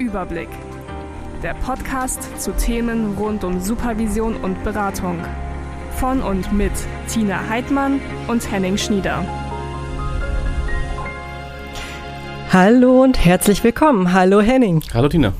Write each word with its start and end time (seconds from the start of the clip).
Überblick. 0.00 0.48
Der 1.42 1.54
Podcast 1.54 2.40
zu 2.40 2.52
Themen 2.52 3.16
rund 3.18 3.44
um 3.44 3.60
Supervision 3.60 4.36
und 4.36 4.64
Beratung. 4.64 5.18
Von 5.96 6.22
und 6.22 6.52
mit 6.52 6.72
Tina 7.06 7.48
Heidmann 7.48 8.00
und 8.26 8.50
Henning 8.50 8.78
Schnieder. 8.78 9.24
Hallo 12.50 13.02
und 13.02 13.24
herzlich 13.24 13.62
willkommen. 13.62 14.12
Hallo 14.12 14.40
Henning. 14.40 14.82
Hallo 14.94 15.08
Tina. 15.08 15.34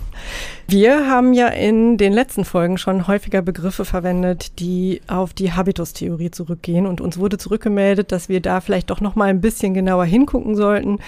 Wir 0.70 1.10
haben 1.10 1.32
ja 1.32 1.48
in 1.48 1.96
den 1.96 2.12
letzten 2.12 2.44
Folgen 2.44 2.78
schon 2.78 3.08
häufiger 3.08 3.42
Begriffe 3.42 3.84
verwendet, 3.84 4.60
die 4.60 5.00
auf 5.08 5.34
die 5.34 5.52
Habitus-Theorie 5.52 6.30
zurückgehen. 6.30 6.86
Und 6.86 7.00
uns 7.00 7.18
wurde 7.18 7.38
zurückgemeldet, 7.38 8.12
dass 8.12 8.28
wir 8.28 8.40
da 8.40 8.60
vielleicht 8.60 8.88
doch 8.90 9.00
noch 9.00 9.16
mal 9.16 9.24
ein 9.24 9.40
bisschen 9.40 9.74
genauer 9.74 10.04
hingucken 10.04 10.54
sollten 10.54 11.00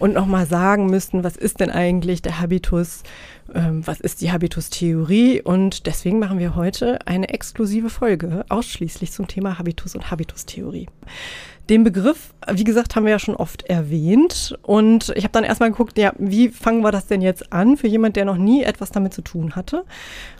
und 0.00 0.14
noch 0.14 0.26
mal 0.26 0.46
sagen 0.46 0.86
müssten, 0.86 1.22
was 1.22 1.36
ist 1.36 1.60
denn 1.60 1.70
eigentlich 1.70 2.22
der 2.22 2.40
Habitus, 2.40 3.04
was 3.46 4.00
ist 4.00 4.20
die 4.20 4.32
Habitus-Theorie 4.32 5.42
und 5.42 5.86
deswegen 5.86 6.18
machen 6.18 6.38
wir 6.38 6.54
heute 6.54 7.06
eine 7.06 7.28
exklusive 7.28 7.90
Folge 7.90 8.44
ausschließlich 8.48 9.12
zum 9.12 9.28
Thema 9.28 9.58
Habitus 9.58 9.94
und 9.94 10.10
Habitus-Theorie. 10.10 10.88
Den 11.70 11.82
Begriff, 11.82 12.34
wie 12.52 12.64
gesagt, 12.64 12.94
haben 12.94 13.04
wir 13.04 13.12
ja 13.12 13.18
schon 13.18 13.36
oft 13.36 13.62
erwähnt. 13.62 14.54
Und 14.62 15.14
ich 15.16 15.24
habe 15.24 15.32
dann 15.32 15.44
erstmal 15.44 15.70
geguckt, 15.70 15.96
ja, 15.96 16.12
wie 16.18 16.50
fangen 16.50 16.82
wir 16.82 16.92
das 16.92 17.06
denn 17.06 17.22
jetzt 17.22 17.54
an 17.54 17.78
für 17.78 17.86
jemand, 17.86 18.16
der 18.16 18.26
noch 18.26 18.36
nie 18.36 18.62
etwas 18.62 18.90
damit 18.90 19.14
zu 19.14 19.22
tun 19.22 19.56
hatte? 19.56 19.84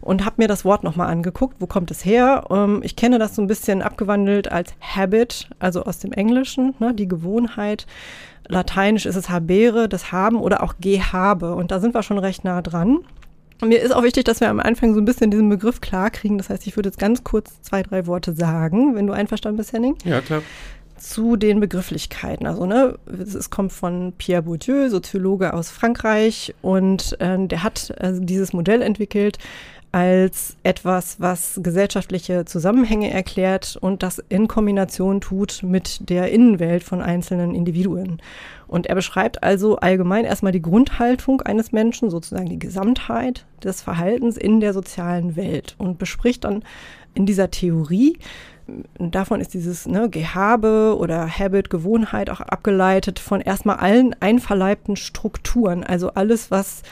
Und 0.02 0.26
habe 0.26 0.36
mir 0.38 0.48
das 0.48 0.66
Wort 0.66 0.84
nochmal 0.84 1.08
angeguckt. 1.08 1.56
Wo 1.60 1.66
kommt 1.66 1.90
es 1.90 2.04
her? 2.04 2.44
Ähm, 2.50 2.82
ich 2.84 2.94
kenne 2.94 3.18
das 3.18 3.34
so 3.34 3.40
ein 3.40 3.46
bisschen 3.46 3.80
abgewandelt 3.80 4.52
als 4.52 4.74
Habit, 4.82 5.48
also 5.60 5.84
aus 5.84 5.98
dem 5.98 6.12
Englischen, 6.12 6.74
ne, 6.78 6.92
die 6.92 7.08
Gewohnheit. 7.08 7.86
Lateinisch 8.48 9.06
ist 9.06 9.16
es 9.16 9.30
habere, 9.30 9.88
das 9.88 10.12
Haben 10.12 10.36
oder 10.36 10.62
auch 10.62 10.74
gehabe. 10.80 11.54
Und 11.54 11.70
da 11.70 11.80
sind 11.80 11.94
wir 11.94 12.02
schon 12.02 12.18
recht 12.18 12.44
nah 12.44 12.62
dran. 12.62 12.98
Und 13.60 13.68
mir 13.68 13.80
ist 13.80 13.94
auch 13.94 14.02
wichtig, 14.02 14.24
dass 14.24 14.40
wir 14.40 14.50
am 14.50 14.60
Anfang 14.60 14.94
so 14.94 15.00
ein 15.00 15.04
bisschen 15.04 15.30
diesen 15.30 15.48
Begriff 15.48 15.80
klar 15.80 16.10
kriegen. 16.10 16.38
Das 16.38 16.50
heißt, 16.50 16.66
ich 16.66 16.76
würde 16.76 16.88
jetzt 16.88 16.98
ganz 16.98 17.24
kurz 17.24 17.62
zwei, 17.62 17.82
drei 17.82 18.06
Worte 18.06 18.34
sagen, 18.34 18.94
wenn 18.94 19.06
du 19.06 19.12
einverstanden 19.12 19.56
bist, 19.56 19.72
Henning. 19.72 19.96
Ja, 20.04 20.20
klar 20.20 20.42
zu 20.96 21.36
den 21.36 21.60
Begrifflichkeiten. 21.60 22.46
Also, 22.46 22.66
ne, 22.66 22.98
es 23.06 23.50
kommt 23.50 23.72
von 23.72 24.12
Pierre 24.16 24.42
Bourdieu, 24.42 24.88
Soziologe 24.88 25.52
aus 25.52 25.70
Frankreich, 25.70 26.54
und 26.62 27.20
äh, 27.20 27.46
der 27.46 27.62
hat 27.62 27.92
also 28.00 28.20
dieses 28.22 28.52
Modell 28.52 28.80
entwickelt 28.80 29.38
als 29.94 30.56
etwas, 30.64 31.20
was 31.20 31.60
gesellschaftliche 31.62 32.44
Zusammenhänge 32.44 33.12
erklärt 33.12 33.78
und 33.80 34.02
das 34.02 34.20
in 34.28 34.48
Kombination 34.48 35.20
tut 35.20 35.62
mit 35.62 36.10
der 36.10 36.32
Innenwelt 36.32 36.82
von 36.82 37.00
einzelnen 37.00 37.54
Individuen. 37.54 38.20
Und 38.66 38.88
er 38.88 38.96
beschreibt 38.96 39.44
also 39.44 39.76
allgemein 39.76 40.24
erstmal 40.24 40.50
die 40.50 40.62
Grundhaltung 40.62 41.42
eines 41.42 41.70
Menschen, 41.70 42.10
sozusagen 42.10 42.48
die 42.48 42.58
Gesamtheit 42.58 43.46
des 43.62 43.82
Verhaltens 43.82 44.36
in 44.36 44.58
der 44.58 44.72
sozialen 44.72 45.36
Welt 45.36 45.76
und 45.78 45.96
bespricht 45.96 46.42
dann 46.42 46.64
in 47.14 47.24
dieser 47.24 47.52
Theorie, 47.52 48.18
davon 48.98 49.40
ist 49.40 49.54
dieses 49.54 49.86
ne, 49.86 50.10
Gehabe 50.10 50.96
oder 50.98 51.28
Habit, 51.28 51.70
Gewohnheit 51.70 52.30
auch 52.30 52.40
abgeleitet 52.40 53.20
von 53.20 53.40
erstmal 53.40 53.76
allen 53.76 54.16
einverleibten 54.18 54.96
Strukturen, 54.96 55.84
also 55.84 56.10
alles, 56.14 56.50
was 56.50 56.82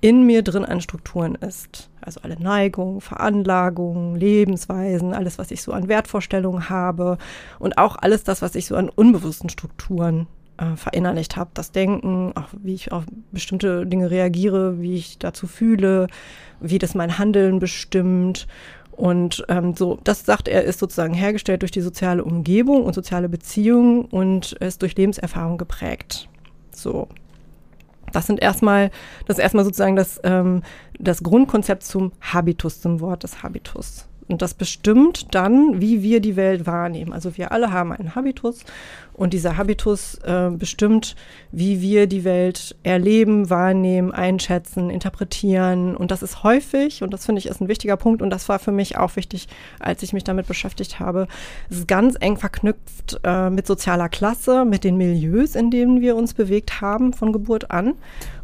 in 0.00 0.24
mir 0.24 0.42
drin 0.42 0.64
an 0.64 0.80
Strukturen 0.80 1.34
ist. 1.34 1.90
Also 2.06 2.20
alle 2.22 2.40
Neigungen, 2.40 3.00
Veranlagungen, 3.00 4.16
Lebensweisen, 4.16 5.12
alles, 5.12 5.38
was 5.38 5.50
ich 5.50 5.60
so 5.60 5.72
an 5.72 5.88
Wertvorstellungen 5.88 6.70
habe 6.70 7.18
und 7.58 7.78
auch 7.78 7.96
alles 7.96 8.24
das, 8.24 8.40
was 8.42 8.54
ich 8.54 8.66
so 8.66 8.76
an 8.76 8.88
unbewussten 8.88 9.50
Strukturen 9.50 10.26
äh, 10.56 10.76
verinnerlicht 10.76 11.36
habe. 11.36 11.50
Das 11.52 11.72
Denken, 11.72 12.32
auch 12.36 12.48
wie 12.62 12.74
ich 12.74 12.92
auf 12.92 13.04
bestimmte 13.32 13.86
Dinge 13.86 14.10
reagiere, 14.10 14.80
wie 14.80 14.94
ich 14.94 15.18
dazu 15.18 15.46
fühle, 15.46 16.06
wie 16.60 16.78
das 16.78 16.94
mein 16.94 17.18
Handeln 17.18 17.58
bestimmt 17.58 18.46
und 18.96 19.44
ähm, 19.48 19.74
so, 19.74 19.98
das 20.04 20.24
sagt 20.24 20.48
er, 20.48 20.64
ist 20.64 20.78
sozusagen 20.78 21.12
hergestellt 21.12 21.60
durch 21.60 21.70
die 21.70 21.82
soziale 21.82 22.24
Umgebung 22.24 22.84
und 22.84 22.94
soziale 22.94 23.28
Beziehungen 23.28 24.06
und 24.06 24.52
ist 24.52 24.80
durch 24.80 24.96
Lebenserfahrung 24.96 25.58
geprägt. 25.58 26.28
So. 26.72 27.08
Das 28.16 28.26
sind 28.26 28.40
erstmal, 28.40 28.90
das 29.26 29.36
ist 29.36 29.42
erstmal 29.42 29.66
sozusagen 29.66 29.94
das, 29.94 30.18
ähm, 30.24 30.62
das 30.98 31.22
Grundkonzept 31.22 31.82
zum 31.82 32.12
Habitus, 32.22 32.80
zum 32.80 33.00
Wort 33.00 33.24
des 33.24 33.42
Habitus. 33.42 34.05
Und 34.28 34.42
das 34.42 34.54
bestimmt 34.54 35.34
dann, 35.34 35.80
wie 35.80 36.02
wir 36.02 36.20
die 36.20 36.34
Welt 36.34 36.66
wahrnehmen. 36.66 37.12
Also 37.12 37.36
wir 37.36 37.52
alle 37.52 37.72
haben 37.72 37.92
einen 37.92 38.16
Habitus 38.16 38.64
und 39.16 39.32
dieser 39.32 39.56
Habitus 39.56 40.16
äh, 40.24 40.50
bestimmt, 40.50 41.16
wie 41.52 41.80
wir 41.80 42.06
die 42.06 42.24
Welt 42.24 42.76
erleben, 42.82 43.48
wahrnehmen, 43.48 44.12
einschätzen, 44.12 44.90
interpretieren. 44.90 45.96
Und 45.96 46.10
das 46.10 46.22
ist 46.22 46.42
häufig, 46.42 47.02
und 47.02 47.14
das 47.14 47.24
finde 47.24 47.38
ich 47.38 47.46
ist 47.46 47.60
ein 47.60 47.68
wichtiger 47.68 47.96
Punkt, 47.96 48.20
und 48.20 48.30
das 48.30 48.48
war 48.48 48.58
für 48.58 48.72
mich 48.72 48.98
auch 48.98 49.16
wichtig, 49.16 49.48
als 49.78 50.02
ich 50.02 50.12
mich 50.12 50.24
damit 50.24 50.46
beschäftigt 50.48 51.00
habe, 51.00 51.28
es 51.70 51.78
ist 51.78 51.88
ganz 51.88 52.16
eng 52.20 52.36
verknüpft 52.36 53.20
äh, 53.24 53.48
mit 53.48 53.66
sozialer 53.66 54.08
Klasse, 54.08 54.64
mit 54.64 54.84
den 54.84 54.96
Milieus, 54.96 55.54
in 55.54 55.70
denen 55.70 56.00
wir 56.00 56.16
uns 56.16 56.34
bewegt 56.34 56.80
haben 56.80 57.12
von 57.12 57.32
Geburt 57.32 57.70
an 57.70 57.94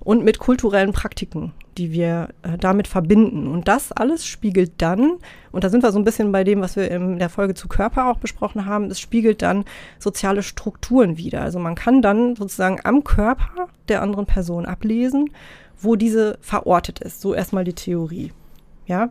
und 0.00 0.24
mit 0.24 0.38
kulturellen 0.38 0.92
Praktiken 0.92 1.52
die 1.78 1.92
wir 1.92 2.28
äh, 2.42 2.58
damit 2.58 2.88
verbinden. 2.88 3.46
Und 3.46 3.68
das 3.68 3.92
alles 3.92 4.26
spiegelt 4.26 4.72
dann, 4.78 5.18
und 5.50 5.64
da 5.64 5.68
sind 5.68 5.82
wir 5.82 5.92
so 5.92 5.98
ein 5.98 6.04
bisschen 6.04 6.32
bei 6.32 6.44
dem, 6.44 6.60
was 6.60 6.76
wir 6.76 6.90
in 6.90 7.18
der 7.18 7.28
Folge 7.28 7.54
zu 7.54 7.68
Körper 7.68 8.06
auch 8.06 8.18
besprochen 8.18 8.66
haben, 8.66 8.86
es 8.86 9.00
spiegelt 9.00 9.42
dann 9.42 9.64
soziale 9.98 10.42
Strukturen 10.42 11.18
wieder. 11.18 11.42
Also 11.42 11.58
man 11.58 11.74
kann 11.74 12.02
dann 12.02 12.36
sozusagen 12.36 12.80
am 12.84 13.04
Körper 13.04 13.68
der 13.88 14.02
anderen 14.02 14.26
Person 14.26 14.66
ablesen, 14.66 15.30
wo 15.78 15.96
diese 15.96 16.38
verortet 16.40 17.00
ist. 17.00 17.20
So 17.20 17.34
erstmal 17.34 17.64
die 17.64 17.74
Theorie. 17.74 18.32
Ja, 18.86 19.10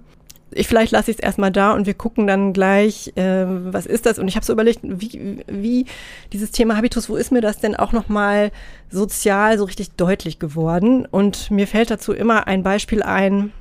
ich 0.53 0.67
vielleicht 0.67 0.91
lasse 0.91 1.11
ich 1.11 1.17
es 1.17 1.23
erstmal 1.23 1.51
da 1.51 1.73
und 1.73 1.85
wir 1.85 1.93
gucken 1.93 2.27
dann 2.27 2.53
gleich, 2.53 3.13
äh, 3.15 3.45
was 3.47 3.85
ist 3.85 4.05
das? 4.05 4.19
Und 4.19 4.27
ich 4.27 4.35
habe 4.35 4.45
so 4.45 4.53
überlegt, 4.53 4.79
wie, 4.83 5.43
wie 5.47 5.85
dieses 6.33 6.51
Thema 6.51 6.77
Habitus, 6.77 7.09
wo 7.09 7.15
ist 7.15 7.31
mir 7.31 7.41
das 7.41 7.59
denn 7.59 7.75
auch 7.75 7.91
nochmal 7.91 8.51
sozial 8.89 9.57
so 9.57 9.65
richtig 9.65 9.91
deutlich 9.91 10.39
geworden? 10.39 11.05
Und 11.05 11.51
mir 11.51 11.67
fällt 11.67 11.91
dazu 11.91 12.13
immer 12.13 12.47
ein 12.47 12.63
Beispiel 12.63 13.01
ein, 13.03 13.51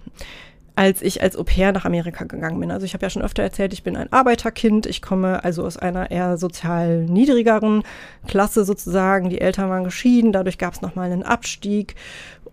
als 0.77 1.03
ich 1.03 1.23
als 1.23 1.37
Au 1.37 1.45
pair 1.45 1.73
nach 1.73 1.85
Amerika 1.85 2.25
gegangen 2.25 2.59
bin. 2.59 2.71
Also 2.71 2.87
ich 2.87 2.95
habe 2.95 3.05
ja 3.05 3.11
schon 3.11 3.23
öfter 3.23 3.43
erzählt, 3.43 3.73
ich 3.73 3.83
bin 3.83 3.97
ein 3.97 4.13
Arbeiterkind. 4.13 4.87
Ich 4.87 5.03
komme 5.03 5.45
also 5.45 5.65
aus 5.65 5.77
einer 5.77 6.11
eher 6.11 6.39
sozial 6.39 7.05
niedrigeren 7.05 7.83
Klasse 8.27 8.65
sozusagen. 8.65 9.29
Die 9.29 9.41
Eltern 9.41 9.69
waren 9.69 9.85
geschieden, 9.85 10.33
dadurch 10.33 10.59
gab 10.59 10.75
es 10.75 10.81
nochmal 10.81 11.13
einen 11.13 11.23
Abstieg. 11.23 11.97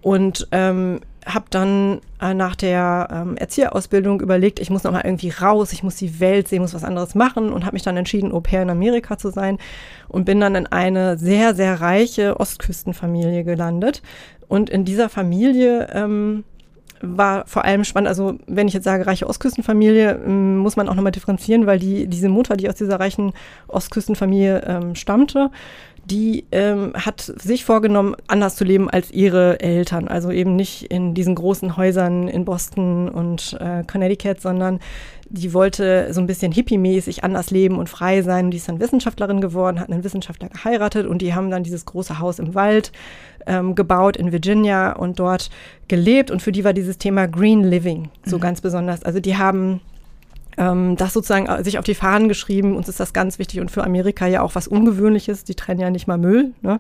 Und 0.02 0.48
ähm, 0.52 1.00
habe 1.28 1.46
dann 1.50 2.00
äh, 2.22 2.34
nach 2.34 2.56
der 2.56 3.08
ähm, 3.12 3.38
Erzieherausbildung 3.38 4.22
überlegt, 4.22 4.60
ich 4.60 4.70
muss 4.70 4.84
noch 4.84 4.92
mal 4.92 5.04
irgendwie 5.04 5.30
raus, 5.30 5.74
ich 5.74 5.84
muss 5.84 5.96
die 5.96 6.20
Welt 6.20 6.48
sehen, 6.48 6.62
muss 6.62 6.74
was 6.74 6.84
anderes 6.84 7.16
machen 7.16 7.52
und 7.52 7.66
habe 7.66 7.76
mich 7.76 7.84
dann 7.84 7.98
entschieden, 7.98 8.32
Au 8.32 8.40
pair 8.40 8.62
in 8.62 8.70
Amerika 8.70 9.18
zu 9.18 9.30
sein 9.30 9.58
und 10.08 10.26
bin 10.26 10.40
dann 10.40 10.56
in 10.56 10.68
eine 10.68 11.18
sehr, 11.18 11.54
sehr 11.54 11.82
reiche 11.82 12.40
Ostküstenfamilie 12.40 13.44
gelandet. 13.44 14.02
Und 14.48 14.70
in 14.70 14.86
dieser 14.86 15.10
Familie 15.10 15.90
ähm, 15.94 16.44
war 17.02 17.46
vor 17.46 17.66
allem 17.66 17.84
spannend, 17.84 18.08
also 18.08 18.36
wenn 18.48 18.68
ich 18.68 18.74
jetzt 18.74 18.86
sage 18.86 19.06
reiche 19.06 19.28
Ostküstenfamilie, 19.28 20.20
ähm, 20.26 20.58
muss 20.58 20.76
man 20.76 20.90
auch 20.90 20.96
nochmal 20.96 21.12
differenzieren, 21.12 21.66
weil 21.66 21.80
die, 21.80 22.08
diese 22.08 22.30
Mutter, 22.30 22.56
die 22.56 22.70
aus 22.70 22.76
dieser 22.76 23.00
reichen 23.00 23.34
Ostküstenfamilie 23.68 24.64
ähm, 24.66 24.96
stammte, 24.96 25.52
die 26.10 26.46
ähm, 26.52 26.94
hat 26.96 27.20
sich 27.22 27.66
vorgenommen, 27.66 28.16
anders 28.28 28.56
zu 28.56 28.64
leben 28.64 28.90
als 28.90 29.12
ihre 29.12 29.60
Eltern. 29.60 30.08
Also 30.08 30.32
eben 30.32 30.56
nicht 30.56 30.84
in 30.84 31.14
diesen 31.14 31.36
großen 31.36 31.76
Häusern 31.76 32.28
in 32.30 32.46
Boston 32.46 33.10
und 33.10 33.58
äh, 33.60 33.84
Connecticut, 33.84 34.40
sondern 34.40 34.80
die 35.30 35.54
wollte 35.54 36.14
so 36.14 36.22
ein 36.22 36.28
bisschen 36.28 36.54
hippie-mäßig 36.54 37.24
anders 37.24 37.52
leben 37.52 37.78
und 37.78 37.90
frei 37.90 38.22
sein. 38.22 38.46
Und 38.46 38.52
die 38.52 38.58
ist 38.58 38.70
dann 38.70 38.80
Wissenschaftlerin 38.80 39.42
geworden, 39.42 39.82
hat 39.82 39.90
einen 39.90 40.06
Wissenschaftler 40.06 40.48
geheiratet 40.48 41.06
und 41.06 41.22
die 41.22 41.36
haben 41.36 41.52
dann 41.52 41.64
dieses 41.64 41.86
große 41.86 42.20
Haus 42.20 42.40
im 42.40 42.56
Wald 42.56 42.94
ähm, 43.46 43.76
gebaut 43.76 44.16
in 44.16 44.32
Virginia 44.32 44.94
und 44.94 45.20
dort 45.20 45.50
gelebt. 45.90 46.32
Und 46.32 46.42
für 46.42 46.54
die 46.54 46.64
war 46.64 46.74
dieses 46.74 46.98
Thema 46.98 47.28
Green 47.28 47.64
Living 47.64 48.10
so 48.26 48.38
mhm. 48.38 48.42
ganz 48.42 48.62
besonders. 48.62 49.04
Also 49.04 49.20
die 49.20 49.36
haben 49.36 49.82
ähm, 50.58 50.96
das 50.96 51.14
sozusagen 51.14 51.48
äh, 51.48 51.64
sich 51.64 51.80
auf 51.80 51.86
die 51.86 51.96
Fahnen 51.96 52.28
geschrieben. 52.28 52.76
Uns 52.76 52.90
ist 52.90 53.00
das 53.00 53.14
ganz 53.14 53.40
wichtig 53.40 53.60
und 53.60 53.72
für 53.72 53.84
Amerika 53.84 54.28
ja 54.28 54.42
auch 54.42 54.56
was 54.56 54.68
Ungewöhnliches. 54.68 55.44
Die 55.44 55.56
trennen 55.56 55.80
ja 55.80 55.90
nicht 55.90 56.08
mal 56.08 56.18
Müll. 56.18 56.52
Ne? 56.62 56.80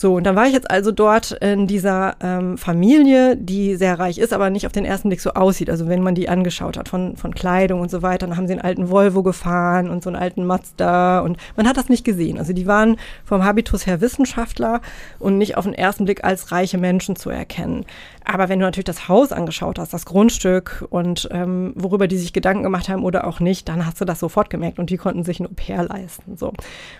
So, 0.00 0.14
und 0.14 0.22
dann 0.22 0.36
war 0.36 0.46
ich 0.46 0.52
jetzt 0.52 0.70
also 0.70 0.92
dort 0.92 1.32
in 1.32 1.66
dieser 1.66 2.14
ähm, 2.20 2.56
Familie, 2.56 3.36
die 3.36 3.74
sehr 3.74 3.98
reich 3.98 4.18
ist, 4.18 4.32
aber 4.32 4.48
nicht 4.48 4.64
auf 4.64 4.70
den 4.70 4.84
ersten 4.84 5.08
Blick 5.08 5.20
so 5.20 5.30
aussieht. 5.32 5.68
Also 5.70 5.88
wenn 5.88 6.04
man 6.04 6.14
die 6.14 6.28
angeschaut 6.28 6.76
hat 6.76 6.88
von, 6.88 7.16
von 7.16 7.34
Kleidung 7.34 7.80
und 7.80 7.90
so 7.90 8.00
weiter, 8.00 8.28
dann 8.28 8.36
haben 8.36 8.46
sie 8.46 8.52
einen 8.52 8.62
alten 8.62 8.90
Volvo 8.90 9.24
gefahren 9.24 9.90
und 9.90 10.04
so 10.04 10.10
einen 10.10 10.16
alten 10.16 10.46
Mazda 10.46 11.18
und 11.18 11.36
man 11.56 11.66
hat 11.66 11.76
das 11.76 11.88
nicht 11.88 12.04
gesehen. 12.04 12.38
Also 12.38 12.52
die 12.52 12.68
waren 12.68 12.94
vom 13.24 13.42
Habitus 13.42 13.88
her 13.88 14.00
Wissenschaftler 14.00 14.82
und 15.18 15.36
nicht 15.36 15.56
auf 15.56 15.64
den 15.64 15.74
ersten 15.74 16.04
Blick 16.04 16.22
als 16.22 16.52
reiche 16.52 16.78
Menschen 16.78 17.16
zu 17.16 17.30
erkennen. 17.30 17.84
Aber 18.30 18.50
wenn 18.50 18.58
du 18.58 18.66
natürlich 18.66 18.84
das 18.84 19.08
Haus 19.08 19.32
angeschaut 19.32 19.78
hast, 19.78 19.94
das 19.94 20.04
Grundstück 20.04 20.86
und 20.90 21.28
ähm, 21.32 21.72
worüber 21.76 22.06
die 22.06 22.18
sich 22.18 22.34
Gedanken 22.34 22.62
gemacht 22.62 22.90
haben 22.90 23.02
oder 23.02 23.26
auch 23.26 23.40
nicht, 23.40 23.70
dann 23.70 23.86
hast 23.86 24.02
du 24.02 24.04
das 24.04 24.20
sofort 24.20 24.50
gemerkt 24.50 24.78
und 24.78 24.90
die 24.90 24.98
konnten 24.98 25.24
sich 25.24 25.40
ein 25.40 25.46
Au-pair 25.46 25.84
leisten. 25.84 26.36
So. 26.36 26.52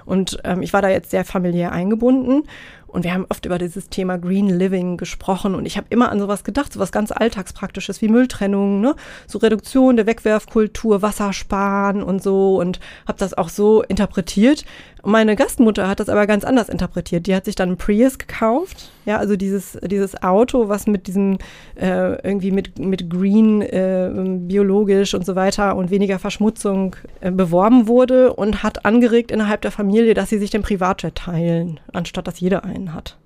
Und 0.06 0.40
ähm, 0.44 0.62
ich 0.62 0.72
war 0.72 0.80
da 0.80 0.88
jetzt 0.88 1.10
sehr 1.10 1.26
familiär 1.26 1.70
eingebunden 1.70 2.44
Und 2.86 3.04
wir 3.04 3.12
haben 3.12 3.26
oft 3.28 3.44
über 3.44 3.58
dieses 3.58 3.90
Thema 3.90 4.16
Green 4.16 4.48
Living 4.48 4.96
gesprochen 4.96 5.54
und 5.54 5.66
ich 5.66 5.76
habe 5.76 5.86
immer 5.90 6.10
an 6.10 6.18
sowas 6.18 6.42
gedacht, 6.42 6.72
sowas 6.72 6.90
ganz 6.90 7.12
Alltagspraktisches 7.12 8.00
wie 8.00 8.08
Mülltrennung, 8.08 8.80
ne? 8.80 8.96
so 9.26 9.38
Reduktion 9.38 9.96
der 9.96 10.06
Wegwerfkultur, 10.06 11.02
Wassersparen 11.02 12.02
und 12.02 12.22
so 12.22 12.58
und 12.58 12.80
habe 13.06 13.18
das 13.18 13.34
auch 13.34 13.50
so 13.50 13.82
interpretiert. 13.82 14.64
Meine 15.08 15.36
Gastmutter 15.36 15.88
hat 15.88 16.00
das 16.00 16.10
aber 16.10 16.26
ganz 16.26 16.44
anders 16.44 16.68
interpretiert. 16.68 17.26
Die 17.26 17.34
hat 17.34 17.46
sich 17.46 17.54
dann 17.54 17.78
Prius 17.78 18.18
gekauft, 18.18 18.90
ja, 19.06 19.16
also 19.16 19.36
dieses, 19.36 19.78
dieses 19.82 20.22
Auto, 20.22 20.68
was 20.68 20.86
mit 20.86 21.06
diesem 21.06 21.38
äh, 21.80 22.20
irgendwie 22.22 22.50
mit, 22.50 22.78
mit 22.78 23.08
Green, 23.08 23.62
äh, 23.62 24.10
biologisch 24.12 25.14
und 25.14 25.24
so 25.24 25.34
weiter 25.34 25.76
und 25.76 25.90
weniger 25.90 26.18
Verschmutzung 26.18 26.94
äh, 27.22 27.30
beworben 27.30 27.88
wurde 27.88 28.34
und 28.34 28.62
hat 28.62 28.84
angeregt 28.84 29.30
innerhalb 29.30 29.62
der 29.62 29.70
Familie, 29.70 30.12
dass 30.12 30.28
sie 30.28 30.36
sich 30.36 30.50
den 30.50 30.60
Privatjet 30.60 31.14
teilen, 31.14 31.80
anstatt 31.94 32.26
dass 32.26 32.38
jeder 32.38 32.64
einen 32.64 32.92
hat. 32.92 33.16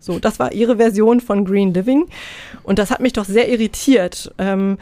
So, 0.00 0.18
das 0.18 0.38
war 0.38 0.52
ihre 0.52 0.76
Version 0.76 1.20
von 1.20 1.46
Green 1.46 1.72
Living. 1.72 2.08
Und 2.62 2.78
das 2.78 2.90
hat 2.90 3.00
mich 3.00 3.14
doch 3.14 3.24
sehr 3.24 3.48
irritiert. 3.48 4.34
Ähm, 4.36 4.76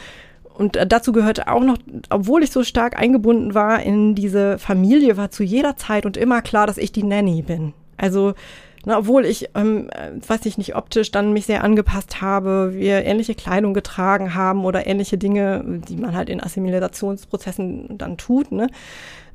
und 0.55 0.79
dazu 0.89 1.13
gehörte 1.13 1.49
auch 1.49 1.63
noch, 1.63 1.79
obwohl 2.11 2.43
ich 2.43 2.51
so 2.51 2.65
stark 2.65 2.99
eingebunden 2.99 3.55
war 3.55 3.83
in 3.83 4.15
diese 4.15 4.59
Familie, 4.59 5.17
war 5.17 5.31
zu 5.31 5.43
jeder 5.43 5.77
Zeit 5.77 6.07
und 6.07 6.17
immer 6.17 6.43
klar, 6.43 6.67
dass 6.67 6.79
ich 6.79 6.93
die 6.93 7.03
Nanny 7.03 7.43
bin. 7.43 7.73
Also, 7.97 8.35
na, 8.85 8.99
obwohl 8.99 9.27
ich, 9.27 9.51
ähm, 9.55 9.91
äh, 9.91 10.13
weiß 10.27 10.47
ich 10.47 10.57
nicht, 10.57 10.75
optisch 10.75 11.11
dann 11.11 11.33
mich 11.33 11.47
sehr 11.47 11.65
angepasst 11.65 12.23
habe, 12.23 12.73
wir 12.75 13.05
ähnliche 13.05 13.35
Kleidung 13.35 13.75
getragen 13.75 14.35
haben 14.35 14.65
oder 14.65 14.87
ähnliche 14.87 15.19
Dinge, 15.19 15.83
die 15.89 15.97
man 15.97 16.17
halt 16.17 16.31
in 16.31 16.43
Assimilationsprozessen 16.43 17.99
dann 17.99 18.17
tut, 18.17 18.53
ne? 18.53 18.69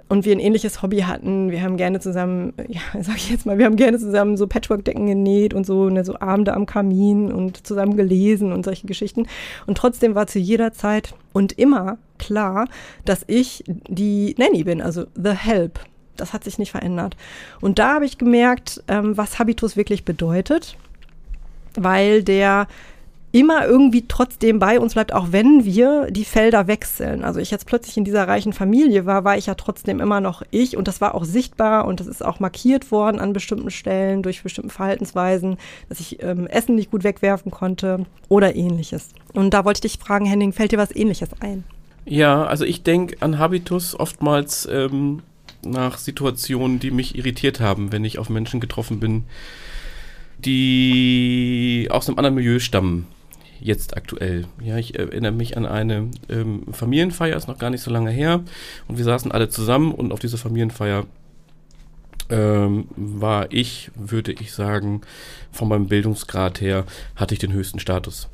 Und 0.07 0.25
wir 0.25 0.35
ein 0.35 0.39
ähnliches 0.39 0.81
Hobby 0.81 0.99
hatten. 0.99 1.51
Wir 1.51 1.61
haben 1.61 1.77
gerne 1.77 1.99
zusammen, 1.99 2.53
ja, 2.67 2.81
sag 3.01 3.17
ich 3.17 3.29
jetzt 3.29 3.45
mal, 3.45 3.57
wir 3.57 3.65
haben 3.65 3.75
gerne 3.75 3.97
zusammen 3.97 4.37
so 4.37 4.47
Patchwork-Decken 4.47 5.05
genäht 5.05 5.53
und 5.53 5.65
so, 5.65 5.89
ne, 5.89 6.03
so 6.03 6.19
Abende 6.19 6.53
am 6.53 6.65
Kamin 6.65 7.31
und 7.31 7.65
zusammen 7.65 7.97
gelesen 7.97 8.51
und 8.51 8.65
solche 8.65 8.87
Geschichten. 8.87 9.27
Und 9.65 9.77
trotzdem 9.77 10.15
war 10.15 10.27
zu 10.27 10.39
jeder 10.39 10.73
Zeit 10.73 11.13
und 11.33 11.53
immer 11.53 11.97
klar, 12.17 12.67
dass 13.03 13.23
ich 13.27 13.63
die 13.67 14.35
Nanny 14.37 14.63
bin, 14.63 14.81
also 14.81 15.05
the 15.15 15.31
help. 15.31 15.79
Das 16.17 16.31
hat 16.31 16.45
sich 16.45 16.57
nicht 16.57 16.71
verändert. 16.71 17.17
Und 17.59 17.77
da 17.77 17.95
habe 17.95 18.05
ich 18.05 18.17
gemerkt, 18.17 18.81
ähm, 18.87 19.17
was 19.17 19.37
Habitus 19.37 19.75
wirklich 19.75 20.05
bedeutet, 20.05 20.77
weil 21.75 22.23
der 22.23 22.67
immer 23.35 23.65
irgendwie 23.65 24.05
trotzdem 24.07 24.59
bei 24.59 24.79
uns 24.79 24.93
bleibt, 24.93 25.11
auch 25.11 25.33
wenn 25.33 25.65
wir 25.65 26.09
die 26.09 26.23
Felder 26.23 26.67
wechseln. 26.67 27.25
Also 27.25 27.41
ich 27.41 27.51
jetzt 27.51 27.65
plötzlich 27.65 27.97
in 27.97 28.05
dieser 28.05 28.29
reichen 28.29 28.53
Familie 28.53 29.05
war, 29.05 29.25
war 29.25 29.37
ich 29.37 29.47
ja 29.47 29.55
trotzdem 29.55 29.99
immer 29.99 30.21
noch 30.21 30.43
ich 30.51 30.77
und 30.77 30.87
das 30.87 31.01
war 31.01 31.13
auch 31.15 31.25
sichtbar 31.25 31.85
und 31.85 31.99
das 31.99 32.07
ist 32.07 32.23
auch 32.23 32.39
markiert 32.39 32.91
worden 32.91 33.19
an 33.19 33.33
bestimmten 33.33 33.71
Stellen 33.71 34.23
durch 34.23 34.41
bestimmte 34.41 34.73
Verhaltensweisen, 34.73 35.57
dass 35.89 35.99
ich 35.99 36.23
ähm, 36.23 36.47
Essen 36.47 36.75
nicht 36.75 36.91
gut 36.91 37.03
wegwerfen 37.03 37.51
konnte 37.51 38.05
oder 38.29 38.55
ähnliches. 38.55 39.09
Und 39.33 39.53
da 39.53 39.65
wollte 39.65 39.79
ich 39.85 39.91
dich 39.91 40.01
fragen, 40.01 40.25
Henning, 40.25 40.53
fällt 40.53 40.71
dir 40.71 40.79
was 40.79 40.95
ähnliches 40.95 41.29
ein? 41.41 41.65
Ja, 42.05 42.45
also 42.45 42.63
ich 42.63 42.83
denke 42.83 43.17
an 43.19 43.37
Habitus 43.37 43.99
oftmals 43.99 44.65
ähm, 44.71 45.23
nach 45.61 45.97
Situationen, 45.97 46.79
die 46.79 46.91
mich 46.91 47.17
irritiert 47.17 47.59
haben, 47.59 47.91
wenn 47.91 48.05
ich 48.05 48.17
auf 48.17 48.29
Menschen 48.29 48.61
getroffen 48.61 49.01
bin, 49.01 49.25
die 50.37 51.89
aus 51.91 52.07
einem 52.07 52.17
anderen 52.17 52.35
Milieu 52.35 52.59
stammen 52.59 53.07
jetzt 53.59 53.97
aktuell. 53.97 54.45
Ja, 54.61 54.77
ich 54.77 54.97
erinnere 54.97 55.31
mich 55.31 55.57
an 55.57 55.65
eine 55.65 56.09
ähm, 56.29 56.63
Familienfeier, 56.71 57.35
ist 57.35 57.47
noch 57.47 57.57
gar 57.57 57.69
nicht 57.69 57.81
so 57.81 57.91
lange 57.91 58.11
her. 58.11 58.43
Und 58.87 58.97
wir 58.97 59.05
saßen 59.05 59.31
alle 59.31 59.49
zusammen 59.49 59.91
und 59.91 60.11
auf 60.11 60.19
dieser 60.19 60.37
Familienfeier 60.37 61.05
ähm, 62.29 62.85
war 62.95 63.51
ich, 63.51 63.91
würde 63.95 64.31
ich 64.31 64.51
sagen, 64.53 65.01
von 65.51 65.67
meinem 65.67 65.87
Bildungsgrad 65.87 66.61
her, 66.61 66.85
hatte 67.15 67.33
ich 67.33 67.39
den 67.39 67.53
höchsten 67.53 67.79
Status. 67.79 68.29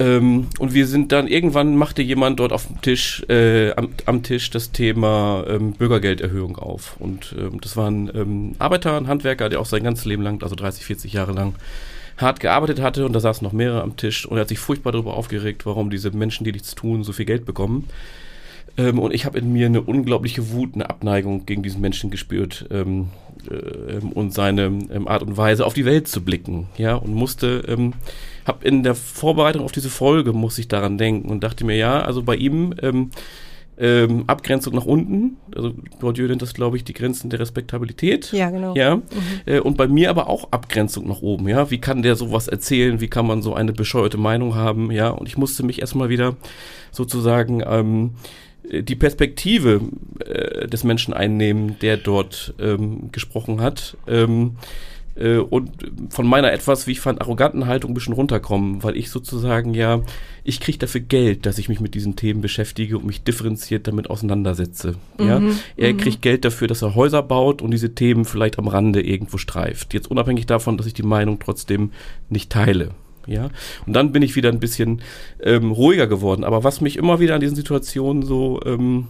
Ähm, 0.00 0.46
und 0.58 0.74
wir 0.74 0.86
sind 0.86 1.10
dann, 1.10 1.26
irgendwann 1.26 1.76
machte 1.76 2.02
jemand 2.02 2.38
dort 2.38 2.52
auf 2.52 2.66
dem 2.66 2.80
Tisch, 2.80 3.24
äh, 3.28 3.72
am, 3.72 3.88
am, 4.06 4.22
Tisch 4.22 4.50
das 4.50 4.70
Thema 4.70 5.44
ähm, 5.48 5.72
Bürgergelderhöhung 5.72 6.56
auf. 6.56 6.96
Und 7.00 7.34
ähm, 7.36 7.60
das 7.60 7.76
war 7.76 7.90
ein 7.90 8.10
ähm, 8.14 8.54
Arbeiter, 8.58 8.96
ein 8.96 9.08
Handwerker, 9.08 9.48
der 9.48 9.60
auch 9.60 9.66
sein 9.66 9.82
ganzes 9.82 10.04
Leben 10.04 10.22
lang, 10.22 10.42
also 10.42 10.54
30, 10.54 10.84
40 10.84 11.12
Jahre 11.12 11.32
lang, 11.32 11.54
hart 12.18 12.40
gearbeitet 12.40 12.80
hatte 12.80 13.06
und 13.06 13.12
da 13.12 13.20
saßen 13.20 13.44
noch 13.44 13.52
mehrere 13.52 13.82
am 13.82 13.96
Tisch 13.96 14.26
und 14.26 14.36
er 14.36 14.42
hat 14.42 14.48
sich 14.48 14.58
furchtbar 14.58 14.92
darüber 14.92 15.14
aufgeregt, 15.14 15.64
warum 15.64 15.88
diese 15.88 16.10
Menschen, 16.10 16.44
die 16.44 16.52
nichts 16.52 16.74
tun, 16.74 17.04
so 17.04 17.12
viel 17.12 17.24
Geld 17.24 17.44
bekommen. 17.44 17.88
Ähm, 18.76 18.98
und 18.98 19.14
ich 19.14 19.24
habe 19.24 19.38
in 19.38 19.52
mir 19.52 19.66
eine 19.66 19.80
unglaubliche 19.80 20.50
Wut, 20.50 20.74
eine 20.74 20.90
Abneigung 20.90 21.46
gegen 21.46 21.62
diesen 21.62 21.80
Menschen 21.80 22.10
gespürt 22.10 22.66
ähm, 22.70 23.08
äh, 23.50 24.04
und 24.14 24.34
seine 24.34 24.62
ähm, 24.62 25.08
Art 25.08 25.22
und 25.22 25.36
Weise 25.36 25.64
auf 25.64 25.74
die 25.74 25.84
Welt 25.84 26.08
zu 26.08 26.24
blicken, 26.24 26.68
ja, 26.76 26.94
und 26.94 27.14
musste, 27.14 27.64
ähm, 27.68 27.94
habe 28.46 28.66
in 28.66 28.82
der 28.82 28.94
Vorbereitung 28.94 29.64
auf 29.64 29.72
diese 29.72 29.90
Folge 29.90 30.32
muss 30.32 30.58
ich 30.58 30.68
daran 30.68 30.98
denken 30.98 31.28
und 31.28 31.44
dachte 31.44 31.64
mir, 31.64 31.76
ja, 31.76 32.00
also 32.00 32.22
bei 32.22 32.36
ihm 32.36 32.74
ähm, 33.78 34.24
Abgrenzung 34.26 34.74
nach 34.74 34.84
unten. 34.84 35.36
Also 35.54 35.72
Bourdieu 36.00 36.26
nennt 36.26 36.42
das, 36.42 36.54
glaube 36.54 36.76
ich, 36.76 36.84
die 36.84 36.92
Grenzen 36.92 37.30
der 37.30 37.40
Respektabilität. 37.40 38.32
Ja, 38.32 38.50
genau. 38.50 38.74
Ja. 38.74 38.96
Mhm. 38.96 39.02
Äh, 39.46 39.60
und 39.60 39.76
bei 39.76 39.86
mir 39.86 40.10
aber 40.10 40.28
auch 40.28 40.48
Abgrenzung 40.50 41.06
nach 41.08 41.22
oben. 41.22 41.48
Ja, 41.48 41.70
wie 41.70 41.78
kann 41.78 42.02
der 42.02 42.16
sowas 42.16 42.48
erzählen? 42.48 43.00
Wie 43.00 43.08
kann 43.08 43.26
man 43.26 43.42
so 43.42 43.54
eine 43.54 43.72
bescheuerte 43.72 44.18
Meinung 44.18 44.54
haben? 44.54 44.90
Ja, 44.90 45.10
und 45.10 45.28
ich 45.28 45.36
musste 45.36 45.62
mich 45.62 45.80
erstmal 45.80 46.08
wieder 46.08 46.36
sozusagen 46.90 47.62
ähm, 47.66 48.14
die 48.70 48.96
Perspektive 48.96 49.80
äh, 50.24 50.66
des 50.66 50.84
Menschen 50.84 51.14
einnehmen, 51.14 51.76
der 51.80 51.96
dort 51.96 52.54
ähm, 52.58 53.10
gesprochen 53.12 53.60
hat. 53.60 53.96
Ähm, 54.06 54.56
äh, 55.18 55.38
und 55.38 55.70
von 56.10 56.26
meiner 56.26 56.52
etwas, 56.52 56.86
wie 56.86 56.92
ich 56.92 57.00
fand, 57.00 57.20
arroganten 57.20 57.66
Haltung 57.66 57.90
ein 57.90 57.94
bisschen 57.94 58.14
runterkommen, 58.14 58.82
weil 58.82 58.96
ich 58.96 59.10
sozusagen 59.10 59.74
ja, 59.74 60.02
ich 60.44 60.60
kriege 60.60 60.78
dafür 60.78 61.00
Geld, 61.00 61.46
dass 61.46 61.58
ich 61.58 61.68
mich 61.68 61.80
mit 61.80 61.94
diesen 61.94 62.16
Themen 62.16 62.40
beschäftige 62.40 62.98
und 62.98 63.06
mich 63.06 63.22
differenziert 63.22 63.86
damit 63.86 64.10
auseinandersetze. 64.10 64.94
Mhm, 65.18 65.26
ja? 65.28 65.42
Er 65.76 65.92
mhm. 65.92 65.98
kriegt 65.98 66.22
Geld 66.22 66.44
dafür, 66.44 66.68
dass 66.68 66.82
er 66.82 66.94
Häuser 66.94 67.22
baut 67.22 67.62
und 67.62 67.70
diese 67.70 67.94
Themen 67.94 68.24
vielleicht 68.24 68.58
am 68.58 68.68
Rande 68.68 69.02
irgendwo 69.02 69.38
streift. 69.38 69.94
Jetzt 69.94 70.10
unabhängig 70.10 70.46
davon, 70.46 70.76
dass 70.76 70.86
ich 70.86 70.94
die 70.94 71.02
Meinung 71.02 71.38
trotzdem 71.38 71.92
nicht 72.28 72.50
teile. 72.50 72.90
Ja, 73.26 73.50
und 73.84 73.92
dann 73.92 74.12
bin 74.12 74.22
ich 74.22 74.36
wieder 74.36 74.48
ein 74.48 74.58
bisschen 74.58 75.02
ähm, 75.42 75.70
ruhiger 75.70 76.06
geworden. 76.06 76.44
Aber 76.44 76.64
was 76.64 76.80
mich 76.80 76.96
immer 76.96 77.20
wieder 77.20 77.34
an 77.34 77.42
diesen 77.42 77.56
Situationen 77.56 78.22
so 78.22 78.58
ähm, 78.64 79.08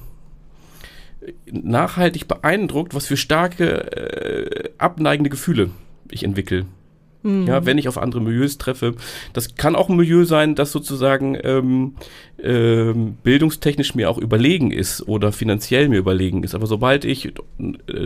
nachhaltig 1.53 2.27
beeindruckt, 2.27 2.95
was 2.95 3.07
für 3.07 3.17
starke 3.17 3.93
äh, 3.93 4.71
abneigende 4.79 5.31
Gefühle 5.31 5.71
ich 6.11 6.25
entwickle. 6.25 6.67
Mhm. 7.23 7.47
Ja, 7.47 7.67
wenn 7.67 7.79
ich 7.79 7.89
auf 7.89 7.99
andere 7.99 8.21
Milieus 8.21 8.59
treffe. 8.59 8.95
Das 9.33 9.57
kann 9.57 9.75
auch 9.75 9.89
ein 9.89 9.97
Milieu 9.97 10.25
sein, 10.25 10.55
das 10.55 10.71
sozusagen 10.71 11.37
ähm, 11.43 11.95
ähm, 12.41 13.17
bildungstechnisch 13.23 13.95
mir 13.95 14.09
auch 14.09 14.19
überlegen 14.19 14.71
ist 14.71 15.07
oder 15.09 15.33
finanziell 15.33 15.89
mir 15.89 15.99
überlegen 15.99 16.45
ist. 16.45 16.55
Aber 16.55 16.67
sobald 16.67 17.05
ich, 17.05 17.27
äh, 17.27 17.33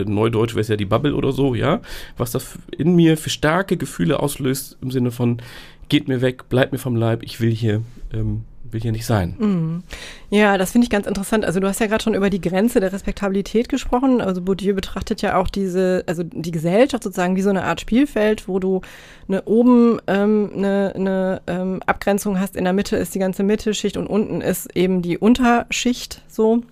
Neudeutsch 0.06 0.54
wäre 0.54 0.62
es 0.62 0.68
ja 0.68 0.76
die 0.76 0.87
Bubble 0.87 1.14
oder 1.14 1.32
so, 1.32 1.54
ja, 1.54 1.80
was 2.16 2.30
das 2.30 2.59
in 2.76 2.97
mir 2.97 3.16
für 3.18 3.30
starke 3.30 3.76
Gefühle 3.76 4.21
auslöst 4.21 4.78
im 4.80 4.90
Sinne 4.90 5.11
von, 5.11 5.42
geht 5.88 6.09
mir 6.09 6.23
weg, 6.23 6.49
bleibt 6.49 6.73
mir 6.73 6.78
vom 6.78 6.97
Leib, 6.97 7.23
ich 7.23 7.40
will 7.40 7.50
hier 7.50 7.82
ähm, 8.14 8.44
will 8.72 8.80
hier 8.80 8.92
nicht 8.92 9.06
sein. 9.06 9.34
Mhm. 9.38 9.82
Ja, 10.30 10.58
das 10.58 10.72
finde 10.72 10.84
ich 10.84 10.90
ganz 10.90 11.06
interessant. 11.06 11.44
Also 11.44 11.60
du 11.60 11.68
hast 11.68 11.80
ja 11.80 11.86
gerade 11.86 12.02
schon 12.02 12.14
über 12.14 12.30
die 12.30 12.40
Grenze 12.40 12.80
der 12.80 12.92
Respektabilität 12.92 13.68
gesprochen. 13.68 14.20
Also 14.20 14.42
Bourdieu 14.42 14.74
betrachtet 14.74 15.22
ja 15.22 15.36
auch 15.36 15.48
diese, 15.48 16.04
also 16.06 16.22
die 16.22 16.50
Gesellschaft 16.50 17.02
sozusagen 17.02 17.36
wie 17.36 17.42
so 17.42 17.50
eine 17.50 17.64
Art 17.64 17.80
Spielfeld, 17.80 18.48
wo 18.48 18.58
du 18.58 18.80
eine, 19.28 19.42
oben 19.44 20.00
ähm, 20.06 20.50
eine, 20.54 20.92
eine 20.94 21.42
ähm, 21.46 21.82
Abgrenzung 21.86 22.40
hast, 22.40 22.56
in 22.56 22.64
der 22.64 22.72
Mitte 22.72 22.96
ist 22.96 23.14
die 23.14 23.18
ganze 23.18 23.42
Mittelschicht 23.42 23.96
und 23.96 24.06
unten 24.06 24.40
ist 24.40 24.74
eben 24.76 25.02
die 25.02 25.18
Unterschicht 25.18 26.22
so. 26.28 26.62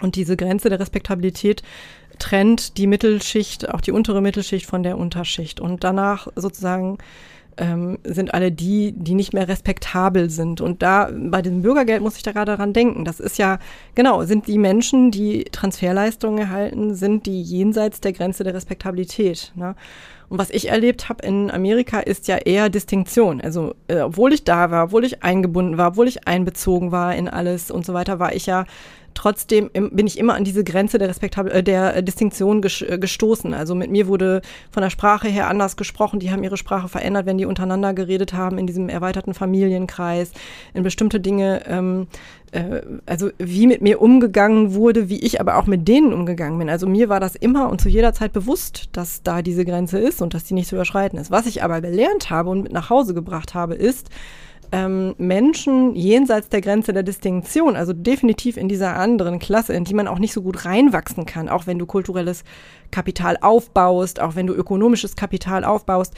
Und 0.00 0.16
diese 0.16 0.36
Grenze 0.36 0.68
der 0.68 0.78
Respektabilität 0.78 1.62
trennt 2.18 2.78
die 2.78 2.86
Mittelschicht, 2.86 3.68
auch 3.68 3.80
die 3.80 3.92
untere 3.92 4.20
Mittelschicht 4.20 4.66
von 4.66 4.82
der 4.82 4.98
Unterschicht. 4.98 5.60
Und 5.60 5.84
danach 5.84 6.28
sozusagen 6.36 6.98
ähm, 7.58 7.98
sind 8.04 8.32
alle 8.32 8.50
die, 8.50 8.92
die 8.96 9.14
nicht 9.14 9.32
mehr 9.32 9.48
respektabel 9.48 10.30
sind. 10.30 10.60
Und 10.60 10.82
da 10.82 11.10
bei 11.12 11.42
dem 11.42 11.62
Bürgergeld 11.62 12.02
muss 12.02 12.16
ich 12.16 12.22
da 12.22 12.32
gerade 12.32 12.56
dran 12.56 12.72
denken. 12.72 13.04
Das 13.04 13.20
ist 13.20 13.38
ja, 13.38 13.58
genau, 13.94 14.24
sind 14.24 14.46
die 14.46 14.58
Menschen, 14.58 15.10
die 15.10 15.44
Transferleistungen 15.44 16.38
erhalten, 16.38 16.94
sind 16.94 17.26
die 17.26 17.42
jenseits 17.42 18.00
der 18.00 18.12
Grenze 18.12 18.44
der 18.44 18.54
Respektabilität. 18.54 19.52
Ne? 19.56 19.74
Und 20.28 20.38
was 20.38 20.50
ich 20.50 20.68
erlebt 20.68 21.08
habe 21.08 21.26
in 21.26 21.50
Amerika 21.50 22.00
ist 22.00 22.28
ja 22.28 22.36
eher 22.36 22.68
Distinktion. 22.68 23.40
Also 23.40 23.74
äh, 23.88 24.00
obwohl 24.00 24.32
ich 24.32 24.44
da 24.44 24.70
war, 24.70 24.84
obwohl 24.84 25.04
ich 25.04 25.22
eingebunden 25.22 25.78
war, 25.78 25.88
obwohl 25.88 26.08
ich 26.08 26.28
einbezogen 26.28 26.92
war 26.92 27.14
in 27.14 27.28
alles 27.28 27.70
und 27.70 27.86
so 27.86 27.94
weiter, 27.94 28.18
war 28.18 28.34
ich 28.34 28.46
ja 28.46 28.66
trotzdem 29.14 29.70
bin 29.72 30.06
ich 30.06 30.18
immer 30.18 30.34
an 30.34 30.44
diese 30.44 30.64
Grenze 30.64 30.98
der 30.98 31.08
Respektabel 31.08 31.52
äh, 31.52 31.62
der 31.62 31.96
äh, 31.96 32.02
Distinktion 32.02 32.62
äh, 32.62 32.98
gestoßen. 32.98 33.54
Also 33.54 33.74
mit 33.74 33.90
mir 33.90 34.06
wurde 34.06 34.42
von 34.70 34.82
der 34.82 34.90
Sprache 34.90 35.28
her 35.28 35.48
anders 35.48 35.76
gesprochen. 35.76 36.20
Die 36.20 36.30
haben 36.30 36.44
ihre 36.44 36.56
Sprache 36.56 36.88
verändert, 36.88 37.26
wenn 37.26 37.38
die 37.38 37.46
untereinander 37.46 37.94
geredet 37.94 38.32
haben 38.32 38.58
in 38.58 38.66
diesem 38.66 38.88
erweiterten 38.88 39.34
Familienkreis. 39.34 40.32
In 40.74 40.82
bestimmte 40.82 41.20
Dinge 41.20 41.62
ähm, 41.66 42.06
äh, 42.52 42.82
also 43.06 43.30
wie 43.38 43.66
mit 43.66 43.82
mir 43.82 44.00
umgegangen 44.00 44.74
wurde, 44.74 45.08
wie 45.08 45.20
ich 45.20 45.40
aber 45.40 45.56
auch 45.56 45.66
mit 45.66 45.88
denen 45.88 46.12
umgegangen 46.12 46.58
bin. 46.58 46.70
Also 46.70 46.86
mir 46.86 47.08
war 47.08 47.20
das 47.20 47.34
immer 47.34 47.68
und 47.68 47.80
zu 47.80 47.88
jeder 47.88 48.12
Zeit 48.12 48.32
bewusst, 48.32 48.88
dass 48.92 49.22
da 49.22 49.42
diese 49.42 49.64
Grenze 49.64 49.98
ist 49.98 50.22
und 50.22 50.34
dass 50.34 50.44
die 50.44 50.54
nicht 50.54 50.68
zu 50.68 50.76
überschreiten 50.76 51.18
ist. 51.18 51.30
Was 51.30 51.46
ich 51.46 51.62
aber 51.62 51.80
gelernt 51.80 52.30
habe 52.30 52.50
und 52.50 52.62
mit 52.62 52.72
nach 52.72 52.90
Hause 52.90 53.14
gebracht 53.14 53.54
habe, 53.54 53.74
ist, 53.74 54.10
ähm, 54.72 55.14
Menschen 55.18 55.94
jenseits 55.94 56.48
der 56.48 56.60
Grenze 56.60 56.92
der 56.92 57.02
Distinktion, 57.02 57.76
also 57.76 57.92
definitiv 57.92 58.56
in 58.56 58.68
dieser 58.68 58.96
anderen 58.96 59.38
Klasse, 59.38 59.72
in 59.72 59.84
die 59.84 59.94
man 59.94 60.08
auch 60.08 60.18
nicht 60.18 60.32
so 60.32 60.42
gut 60.42 60.64
reinwachsen 60.64 61.26
kann, 61.26 61.48
auch 61.48 61.66
wenn 61.66 61.78
du 61.78 61.86
kulturelles 61.86 62.44
Kapital 62.90 63.38
aufbaust, 63.40 64.20
auch 64.20 64.36
wenn 64.36 64.46
du 64.46 64.54
ökonomisches 64.54 65.16
Kapital 65.16 65.64
aufbaust, 65.64 66.14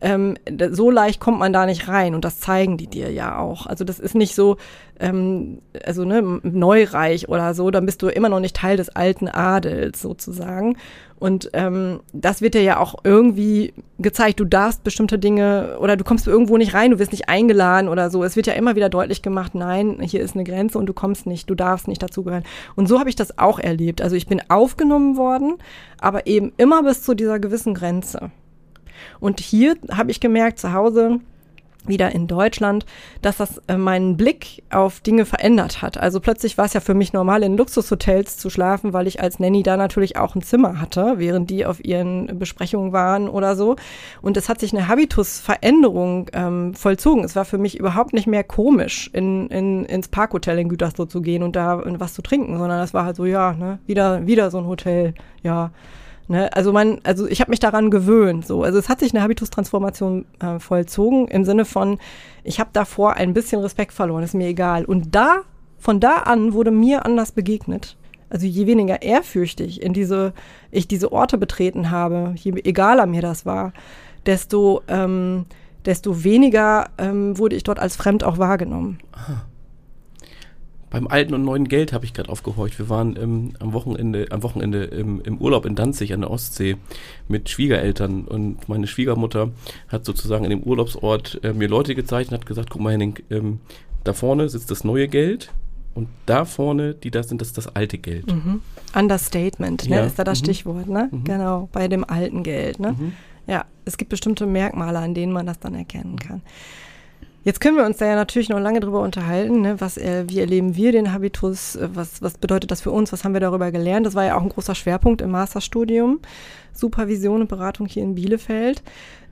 ähm, 0.00 0.36
so 0.70 0.90
leicht 0.90 1.18
kommt 1.18 1.38
man 1.38 1.52
da 1.52 1.64
nicht 1.64 1.88
rein 1.88 2.14
und 2.14 2.24
das 2.24 2.38
zeigen 2.38 2.76
die 2.76 2.88
dir 2.88 3.10
ja 3.10 3.38
auch. 3.38 3.66
Also 3.66 3.84
das 3.84 3.98
ist 3.98 4.14
nicht 4.14 4.34
so, 4.34 4.58
ähm, 5.00 5.62
also 5.84 6.04
ne, 6.04 6.40
Neureich 6.42 7.28
oder 7.28 7.54
so, 7.54 7.70
dann 7.70 7.86
bist 7.86 8.02
du 8.02 8.08
immer 8.08 8.28
noch 8.28 8.40
nicht 8.40 8.56
Teil 8.56 8.76
des 8.76 8.90
alten 8.90 9.28
Adels 9.28 10.02
sozusagen. 10.02 10.76
Und 11.18 11.50
ähm, 11.52 12.00
das 12.12 12.42
wird 12.42 12.54
dir 12.54 12.62
ja 12.62 12.78
auch 12.78 12.96
irgendwie 13.04 13.72
gezeigt, 13.98 14.40
du 14.40 14.44
darfst 14.44 14.84
bestimmte 14.84 15.18
Dinge 15.18 15.78
oder 15.78 15.96
du 15.96 16.04
kommst 16.04 16.26
irgendwo 16.26 16.56
nicht 16.56 16.74
rein, 16.74 16.90
du 16.90 16.98
wirst 16.98 17.12
nicht 17.12 17.28
eingeladen 17.28 17.88
oder 17.88 18.10
so. 18.10 18.24
Es 18.24 18.36
wird 18.36 18.46
ja 18.46 18.54
immer 18.54 18.76
wieder 18.76 18.88
deutlich 18.88 19.22
gemacht, 19.22 19.54
nein, 19.54 19.98
hier 20.02 20.20
ist 20.20 20.34
eine 20.34 20.44
Grenze 20.44 20.78
und 20.78 20.86
du 20.86 20.92
kommst 20.92 21.26
nicht, 21.26 21.48
du 21.48 21.54
darfst 21.54 21.88
nicht 21.88 22.02
dazugehören. 22.02 22.44
Und 22.74 22.88
so 22.88 22.98
habe 22.98 23.08
ich 23.08 23.16
das 23.16 23.38
auch 23.38 23.58
erlebt. 23.58 24.02
Also 24.02 24.16
ich 24.16 24.26
bin 24.26 24.42
aufgenommen 24.48 25.16
worden, 25.16 25.54
aber 25.98 26.26
eben 26.26 26.52
immer 26.56 26.82
bis 26.82 27.02
zu 27.02 27.14
dieser 27.14 27.38
gewissen 27.38 27.74
Grenze. 27.74 28.30
Und 29.20 29.40
hier 29.40 29.76
habe 29.90 30.10
ich 30.10 30.20
gemerkt, 30.20 30.58
zu 30.58 30.72
Hause, 30.72 31.20
wieder 31.86 32.12
in 32.12 32.26
Deutschland, 32.26 32.86
dass 33.22 33.36
das 33.38 33.58
äh, 33.68 33.76
meinen 33.76 34.16
Blick 34.16 34.62
auf 34.70 35.00
Dinge 35.00 35.24
verändert 35.24 35.82
hat. 35.82 35.98
Also 35.98 36.20
plötzlich 36.20 36.58
war 36.58 36.64
es 36.64 36.72
ja 36.72 36.80
für 36.80 36.94
mich 36.94 37.12
normal, 37.12 37.42
in 37.42 37.56
Luxushotels 37.56 38.36
zu 38.36 38.50
schlafen, 38.50 38.92
weil 38.92 39.06
ich 39.06 39.20
als 39.20 39.38
Nanny 39.38 39.62
da 39.62 39.76
natürlich 39.76 40.16
auch 40.16 40.34
ein 40.34 40.42
Zimmer 40.42 40.80
hatte, 40.80 41.14
während 41.16 41.50
die 41.50 41.66
auf 41.66 41.84
ihren 41.84 42.38
Besprechungen 42.38 42.92
waren 42.92 43.28
oder 43.28 43.56
so. 43.56 43.76
Und 44.22 44.36
es 44.36 44.48
hat 44.48 44.60
sich 44.60 44.72
eine 44.72 44.88
Habitusveränderung 44.88 46.30
ähm, 46.32 46.74
vollzogen. 46.74 47.24
Es 47.24 47.36
war 47.36 47.44
für 47.44 47.58
mich 47.58 47.78
überhaupt 47.78 48.12
nicht 48.12 48.26
mehr 48.26 48.44
komisch, 48.44 49.10
in, 49.12 49.48
in, 49.48 49.84
ins 49.84 50.08
Parkhotel 50.08 50.58
in 50.58 50.68
Gütersloh 50.68 51.06
zu 51.06 51.20
gehen 51.20 51.42
und 51.42 51.56
da 51.56 51.82
was 51.84 52.14
zu 52.14 52.22
trinken, 52.22 52.58
sondern 52.58 52.82
es 52.82 52.94
war 52.94 53.04
halt 53.04 53.16
so, 53.16 53.24
ja, 53.26 53.52
ne, 53.52 53.78
wieder, 53.86 54.26
wieder 54.26 54.50
so 54.50 54.58
ein 54.58 54.66
Hotel, 54.66 55.14
ja. 55.42 55.70
Ne? 56.28 56.54
Also 56.54 56.72
man, 56.72 57.00
also 57.04 57.26
ich 57.26 57.40
habe 57.40 57.50
mich 57.50 57.60
daran 57.60 57.90
gewöhnt. 57.90 58.46
So, 58.46 58.62
also 58.62 58.78
es 58.78 58.88
hat 58.88 59.00
sich 59.00 59.12
eine 59.12 59.22
Habitustransformation 59.22 60.24
äh, 60.40 60.58
vollzogen 60.58 61.28
im 61.28 61.44
Sinne 61.44 61.64
von, 61.64 61.98
ich 62.42 62.60
habe 62.60 62.70
davor 62.72 63.14
ein 63.14 63.34
bisschen 63.34 63.60
Respekt 63.60 63.92
verloren, 63.92 64.22
ist 64.22 64.34
mir 64.34 64.48
egal. 64.48 64.84
Und 64.84 65.14
da, 65.14 65.42
von 65.78 66.00
da 66.00 66.18
an 66.18 66.52
wurde 66.52 66.70
mir 66.70 67.04
anders 67.04 67.32
begegnet. 67.32 67.96
Also 68.30 68.46
je 68.46 68.66
weniger 68.66 69.02
ehrfürchtig 69.02 69.82
in 69.82 69.92
diese, 69.92 70.32
ich 70.70 70.88
diese 70.88 71.12
Orte 71.12 71.38
betreten 71.38 71.90
habe, 71.90 72.34
je 72.36 72.52
egaler 72.64 73.06
mir 73.06 73.22
das 73.22 73.46
war, 73.46 73.72
desto, 74.26 74.82
ähm, 74.88 75.44
desto 75.84 76.24
weniger 76.24 76.88
ähm, 76.98 77.38
wurde 77.38 77.54
ich 77.54 77.62
dort 77.62 77.78
als 77.78 77.96
fremd 77.96 78.24
auch 78.24 78.38
wahrgenommen. 78.38 78.98
Aha 79.12 79.44
beim 80.94 81.08
alten 81.08 81.34
und 81.34 81.44
neuen 81.44 81.66
Geld 81.66 81.92
habe 81.92 82.04
ich 82.04 82.14
gerade 82.14 82.28
aufgehorcht. 82.28 82.78
Wir 82.78 82.88
waren 82.88 83.16
ähm, 83.20 83.54
am 83.58 83.72
Wochenende, 83.72 84.26
am 84.30 84.44
Wochenende 84.44 84.84
im, 84.84 85.20
im, 85.22 85.38
Urlaub 85.38 85.66
in 85.66 85.74
Danzig 85.74 86.12
an 86.12 86.20
der 86.20 86.30
Ostsee 86.30 86.76
mit 87.26 87.48
Schwiegereltern 87.48 88.24
und 88.24 88.68
meine 88.68 88.86
Schwiegermutter 88.86 89.50
hat 89.88 90.04
sozusagen 90.04 90.44
in 90.44 90.50
dem 90.50 90.62
Urlaubsort 90.62 91.40
äh, 91.42 91.52
mir 91.52 91.66
Leute 91.66 91.96
gezeigt 91.96 92.30
und 92.30 92.38
hat 92.38 92.46
gesagt, 92.46 92.70
guck 92.70 92.80
mal 92.80 92.92
Henning, 92.92 93.18
ähm, 93.28 93.58
da 94.04 94.12
vorne 94.12 94.48
sitzt 94.48 94.70
das 94.70 94.84
neue 94.84 95.08
Geld 95.08 95.52
und 95.94 96.08
da 96.26 96.44
vorne, 96.44 96.94
die 96.94 97.10
da 97.10 97.24
sind, 97.24 97.40
das 97.40 97.48
ist 97.48 97.58
das 97.58 97.74
alte 97.74 97.98
Geld. 97.98 98.30
Mhm. 98.30 98.60
Understatement, 98.94 99.88
ne, 99.88 99.96
ja. 99.96 100.04
ist 100.04 100.16
da 100.16 100.22
das 100.22 100.40
mhm. 100.40 100.44
Stichwort, 100.44 100.88
ne? 100.88 101.08
Mhm. 101.10 101.24
Genau, 101.24 101.68
bei 101.72 101.88
dem 101.88 102.04
alten 102.04 102.44
Geld, 102.44 102.78
ne? 102.78 102.92
Mhm. 102.92 103.12
Ja, 103.48 103.64
es 103.84 103.96
gibt 103.96 104.10
bestimmte 104.10 104.46
Merkmale, 104.46 105.00
an 105.00 105.12
denen 105.12 105.32
man 105.32 105.46
das 105.46 105.58
dann 105.58 105.74
erkennen 105.74 106.20
kann. 106.20 106.42
Jetzt 107.44 107.60
können 107.60 107.76
wir 107.76 107.84
uns 107.84 107.98
da 107.98 108.06
ja 108.06 108.14
natürlich 108.14 108.48
noch 108.48 108.58
lange 108.58 108.80
drüber 108.80 109.00
unterhalten, 109.00 109.60
ne? 109.60 109.78
was, 109.78 109.98
äh, 109.98 110.24
wie 110.28 110.40
erleben 110.40 110.76
wir 110.76 110.92
den 110.92 111.12
Habitus, 111.12 111.76
äh, 111.76 111.90
was, 111.92 112.22
was 112.22 112.38
bedeutet 112.38 112.70
das 112.70 112.80
für 112.80 112.90
uns, 112.90 113.12
was 113.12 113.22
haben 113.22 113.34
wir 113.34 113.40
darüber 113.40 113.70
gelernt. 113.70 114.06
Das 114.06 114.14
war 114.14 114.24
ja 114.24 114.36
auch 114.36 114.42
ein 114.42 114.48
großer 114.48 114.74
Schwerpunkt 114.74 115.20
im 115.20 115.30
Masterstudium, 115.30 116.20
Supervision 116.72 117.42
und 117.42 117.48
Beratung 117.48 117.86
hier 117.86 118.02
in 118.02 118.14
Bielefeld. 118.14 118.82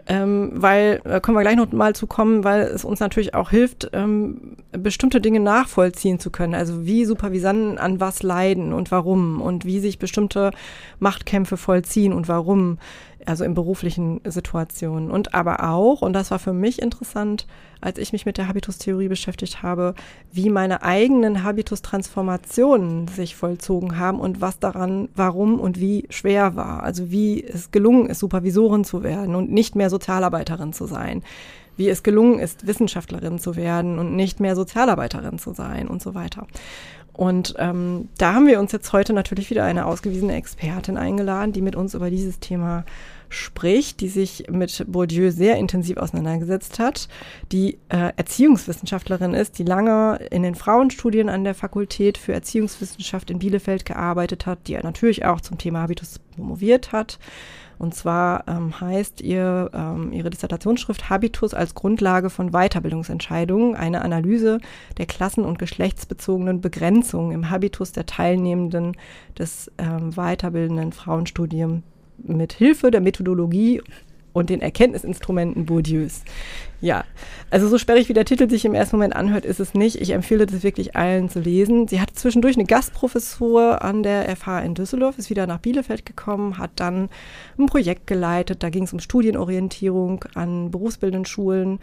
Ähm, 0.09 0.51
weil, 0.55 1.01
da 1.05 1.21
können 1.21 1.37
wir 1.37 1.43
gleich 1.43 1.57
noch 1.57 1.71
mal 1.71 1.95
zu 1.95 2.09
kommen, 2.09 2.43
weil 2.43 2.63
es 2.63 2.85
uns 2.85 2.99
natürlich 2.99 3.35
auch 3.35 3.51
hilft, 3.51 3.89
ähm, 3.93 4.57
bestimmte 4.73 5.21
Dinge 5.21 5.39
nachvollziehen 5.39 6.19
zu 6.19 6.31
können. 6.31 6.55
Also 6.55 6.85
wie 6.85 7.05
Supervisanten 7.05 7.79
an 7.79 8.01
was 8.01 8.25
leiden 8.25 8.73
und 8.73 8.91
warum 8.91 9.41
und 9.41 9.65
wie 9.65 9.79
sich 9.79 10.01
bestimmte 10.01 10.51
Machtkämpfe 10.99 11.57
vollziehen 11.57 12.13
und 12.13 12.27
warum 12.27 12.79
also 13.27 13.45
in 13.45 13.55
beruflichen 13.55 14.21
Situationen. 14.25 15.11
Und 15.11 15.35
aber 15.35 15.69
auch, 15.69 16.03
und 16.03 16.13
das 16.13 16.31
war 16.31 16.39
für 16.39 16.53
mich 16.53 16.81
interessant, 16.81 17.47
als 17.81 17.99
ich 17.99 18.13
mich 18.13 18.27
mit 18.27 18.39
der 18.39 18.49
Habitustheorie 18.49 19.09
beschäftigt 19.09 19.63
habe, 19.63 19.95
wie 20.33 20.51
meine 20.51 20.83
eigenen 20.83 21.43
Habitustransformationen 21.43 23.09
sich 23.09 23.35
vollzogen 23.37 23.99
haben 23.99 24.21
und 24.21 24.41
was 24.41 24.59
daran, 24.59 25.09
warum 25.15 25.61
und 25.61 25.81
wie 25.81 26.07
schwer 26.11 26.57
war. 26.57 26.83
Also 26.83 27.11
wie 27.11 27.43
es 27.43 27.71
gelungen 27.71 28.07
ist, 28.07 28.21
Supervisorin 28.21 28.85
zu 28.85 29.03
werden 29.03 29.35
und 29.35 29.51
nicht 29.51 29.75
mehr 29.75 29.91
Sozialarbeiterin 29.91 30.73
zu 30.73 30.87
sein. 30.87 31.23
Wie 31.77 31.89
es 31.89 32.03
gelungen 32.03 32.39
ist, 32.39 32.67
Wissenschaftlerin 32.67 33.39
zu 33.39 33.57
werden 33.57 33.99
und 33.99 34.15
nicht 34.15 34.41
mehr 34.41 34.55
Sozialarbeiterin 34.55 35.39
zu 35.39 35.53
sein 35.53 35.89
und 35.89 36.03
so 36.03 36.15
weiter. 36.15 36.47
Und 37.13 37.55
ähm, 37.59 38.09
da 38.17 38.35
haben 38.35 38.47
wir 38.47 38.59
uns 38.59 38.73
jetzt 38.73 38.93
heute 38.93 39.13
natürlich 39.13 39.51
wieder 39.51 39.65
eine 39.65 39.87
ausgewiesene 39.87 40.35
Expertin 40.35 40.97
eingeladen, 40.97 41.53
die 41.53 41.61
mit 41.61 41.77
uns 41.77 41.95
über 41.95 42.09
dieses 42.09 42.41
Thema 42.41 42.85
spricht, 43.29 44.01
die 44.01 44.09
sich 44.09 44.45
mit 44.51 44.85
Bourdieu 44.89 45.31
sehr 45.31 45.57
intensiv 45.57 45.97
auseinandergesetzt 45.97 46.79
hat, 46.79 47.09
die 47.51 47.79
äh, 47.89 48.13
Erziehungswissenschaftlerin 48.17 49.35
ist, 49.35 49.59
die 49.59 49.65
lange 49.65 50.21
in 50.31 50.43
den 50.43 50.55
Frauenstudien 50.55 51.29
an 51.29 51.45
der 51.45 51.55
Fakultät 51.55 52.19
für 52.19 52.33
Erziehungswissenschaft 52.33 53.31
in 53.31 53.39
Bielefeld 53.39 53.85
gearbeitet 53.85 54.47
hat, 54.47 54.67
die 54.67 54.77
natürlich 54.77 55.25
auch 55.25 55.41
zum 55.41 55.59
Thema 55.59 55.83
Habitus 55.83 56.19
promoviert 56.35 56.93
hat. 56.93 57.19
Und 57.83 57.97
zwar 57.97 58.45
ähm, 58.47 58.81
heißt 58.81 59.23
ihr, 59.23 59.69
ähm, 59.75 60.13
ihre 60.13 60.31
Dissertationsschrift 60.31 61.11
Habitus 61.11 61.53
als 61.53 61.75
Grundlage 61.75 62.31
von 62.31 62.53
Weiterbildungsentscheidungen, 62.53 63.75
eine 63.75 64.03
Analyse 64.03 64.61
der 64.99 65.07
klassen- 65.07 65.45
und 65.45 65.59
geschlechtsbezogenen 65.59 66.61
Begrenzungen 66.61 67.33
im 67.33 67.51
Habitus 67.51 67.91
der 67.91 68.07
Teilnehmenden 68.07 68.97
des 69.37 69.69
ähm, 69.79 70.13
weiterbildenden 70.13 70.93
Frauenstudiums 70.93 71.83
mit 72.19 72.53
Hilfe 72.53 72.93
der 72.93 73.01
Methodologie 73.01 73.83
und 74.33 74.51
den 74.51 74.61
Erkenntnisinstrumenten 74.61 75.67
Bourdieus. 75.67 76.23
Ja, 76.81 77.05
also 77.51 77.69
so 77.69 77.79
sperrig 77.79 78.09
wie 78.09 78.13
der 78.13 78.25
Titel 78.25 78.51
sich 78.51 78.65
im 78.65 78.75
ersten 78.75 78.97
Moment 78.97 79.15
anhört, 79.15 79.45
ist 79.45 79.61
es 79.61 79.73
nicht. 79.73 80.01
Ich 80.01 80.11
empfehle 80.11 80.47
das 80.47 80.65
wirklich 80.65 80.97
allen 80.97 81.29
zu 81.29 81.39
lesen. 81.39 81.87
Sie 81.87 82.01
hat 82.01 82.11
zwischendurch 82.15 82.57
eine 82.57 82.65
Gastprofessur 82.65 83.83
an 83.83 84.03
der 84.03 84.35
FH 84.35 84.61
in 84.61 84.75
Düsseldorf, 84.75 85.17
ist 85.17 85.31
wieder 85.31 85.47
nach 85.47 85.59
Bielefeld 85.59 86.05
gekommen, 86.05 86.59
hat 86.59 86.73
dann 86.77 87.09
ein 87.57 87.67
Projekt 87.67 88.09
geleitet. 88.09 88.65
Da 88.65 88.71
ging 88.71 88.83
es 88.83 88.93
um 88.93 88.99
Studienorientierung 88.99 90.25
an 90.35 90.73
berufsbildenden 90.73 91.25
Schulen. 91.25 91.79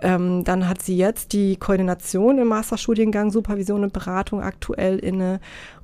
Ähm, 0.00 0.44
dann 0.44 0.66
hat 0.66 0.80
sie 0.80 0.96
jetzt 0.96 1.34
die 1.34 1.56
Koordination 1.56 2.38
im 2.38 2.48
Masterstudiengang 2.48 3.30
Supervision 3.30 3.82
und 3.82 3.92
Beratung 3.92 4.40
aktuell 4.40 4.98
inne 4.98 5.40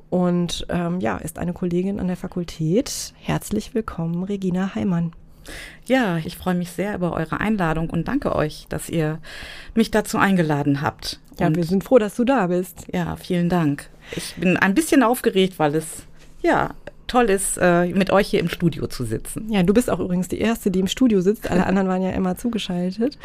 und 0.08 0.64
ähm, 0.68 1.00
ja, 1.00 1.16
ist 1.16 1.40
eine 1.40 1.52
Kollegin 1.52 1.98
an 1.98 2.06
der 2.06 2.16
Fakultät. 2.16 3.12
Herzlich 3.18 3.74
willkommen, 3.74 4.22
Regina 4.22 4.74
Heimann. 4.76 5.10
Ja, 5.86 6.18
ich 6.18 6.36
freue 6.36 6.54
mich 6.54 6.70
sehr 6.70 6.94
über 6.94 7.12
eure 7.12 7.40
Einladung 7.40 7.90
und 7.90 8.08
danke 8.08 8.34
euch, 8.34 8.66
dass 8.68 8.88
ihr 8.88 9.18
mich 9.74 9.90
dazu 9.90 10.18
eingeladen 10.18 10.80
habt. 10.80 11.20
Ja, 11.38 11.46
und 11.46 11.56
wir 11.56 11.64
sind 11.64 11.84
froh, 11.84 11.98
dass 11.98 12.16
du 12.16 12.24
da 12.24 12.46
bist. 12.46 12.86
Ja, 12.92 13.16
vielen 13.16 13.48
Dank. 13.48 13.90
Ich 14.12 14.34
bin 14.36 14.56
ein 14.56 14.74
bisschen 14.74 15.02
aufgeregt, 15.02 15.58
weil 15.58 15.74
es 15.74 16.04
ja 16.42 16.70
toll 17.06 17.30
ist, 17.30 17.58
äh, 17.60 17.86
mit 17.86 18.10
euch 18.10 18.28
hier 18.28 18.40
im 18.40 18.48
Studio 18.48 18.86
zu 18.86 19.04
sitzen. 19.04 19.50
Ja, 19.50 19.62
du 19.62 19.74
bist 19.74 19.90
auch 19.90 20.00
übrigens 20.00 20.28
die 20.28 20.38
Erste, 20.38 20.70
die 20.70 20.80
im 20.80 20.86
Studio 20.86 21.20
sitzt. 21.20 21.50
Alle 21.50 21.66
anderen 21.66 21.88
waren 21.88 22.02
ja 22.02 22.10
immer 22.10 22.36
zugeschaltet. 22.36 23.18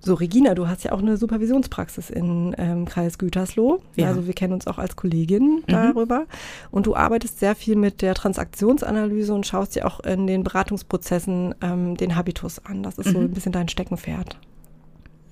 So, 0.00 0.14
Regina, 0.14 0.54
du 0.54 0.68
hast 0.68 0.84
ja 0.84 0.92
auch 0.92 0.98
eine 0.98 1.16
Supervisionspraxis 1.16 2.10
in 2.10 2.54
ähm, 2.58 2.86
Kreis 2.86 3.18
Gütersloh. 3.18 3.80
Ja. 3.96 4.08
Also 4.08 4.26
wir 4.26 4.34
kennen 4.34 4.52
uns 4.52 4.66
auch 4.66 4.78
als 4.78 4.96
Kollegin 4.96 5.56
mhm. 5.56 5.62
darüber. 5.66 6.26
Und 6.70 6.86
du 6.86 6.94
arbeitest 6.94 7.38
sehr 7.40 7.54
viel 7.54 7.76
mit 7.76 8.02
der 8.02 8.14
Transaktionsanalyse 8.14 9.32
und 9.34 9.46
schaust 9.46 9.76
dir 9.76 9.86
auch 9.86 10.00
in 10.00 10.26
den 10.26 10.44
Beratungsprozessen 10.44 11.54
ähm, 11.62 11.96
den 11.96 12.16
Habitus 12.16 12.64
an. 12.64 12.82
Das 12.82 12.98
ist 12.98 13.08
mhm. 13.08 13.12
so 13.12 13.18
ein 13.20 13.30
bisschen 13.30 13.52
dein 13.52 13.68
Steckenpferd. 13.68 14.36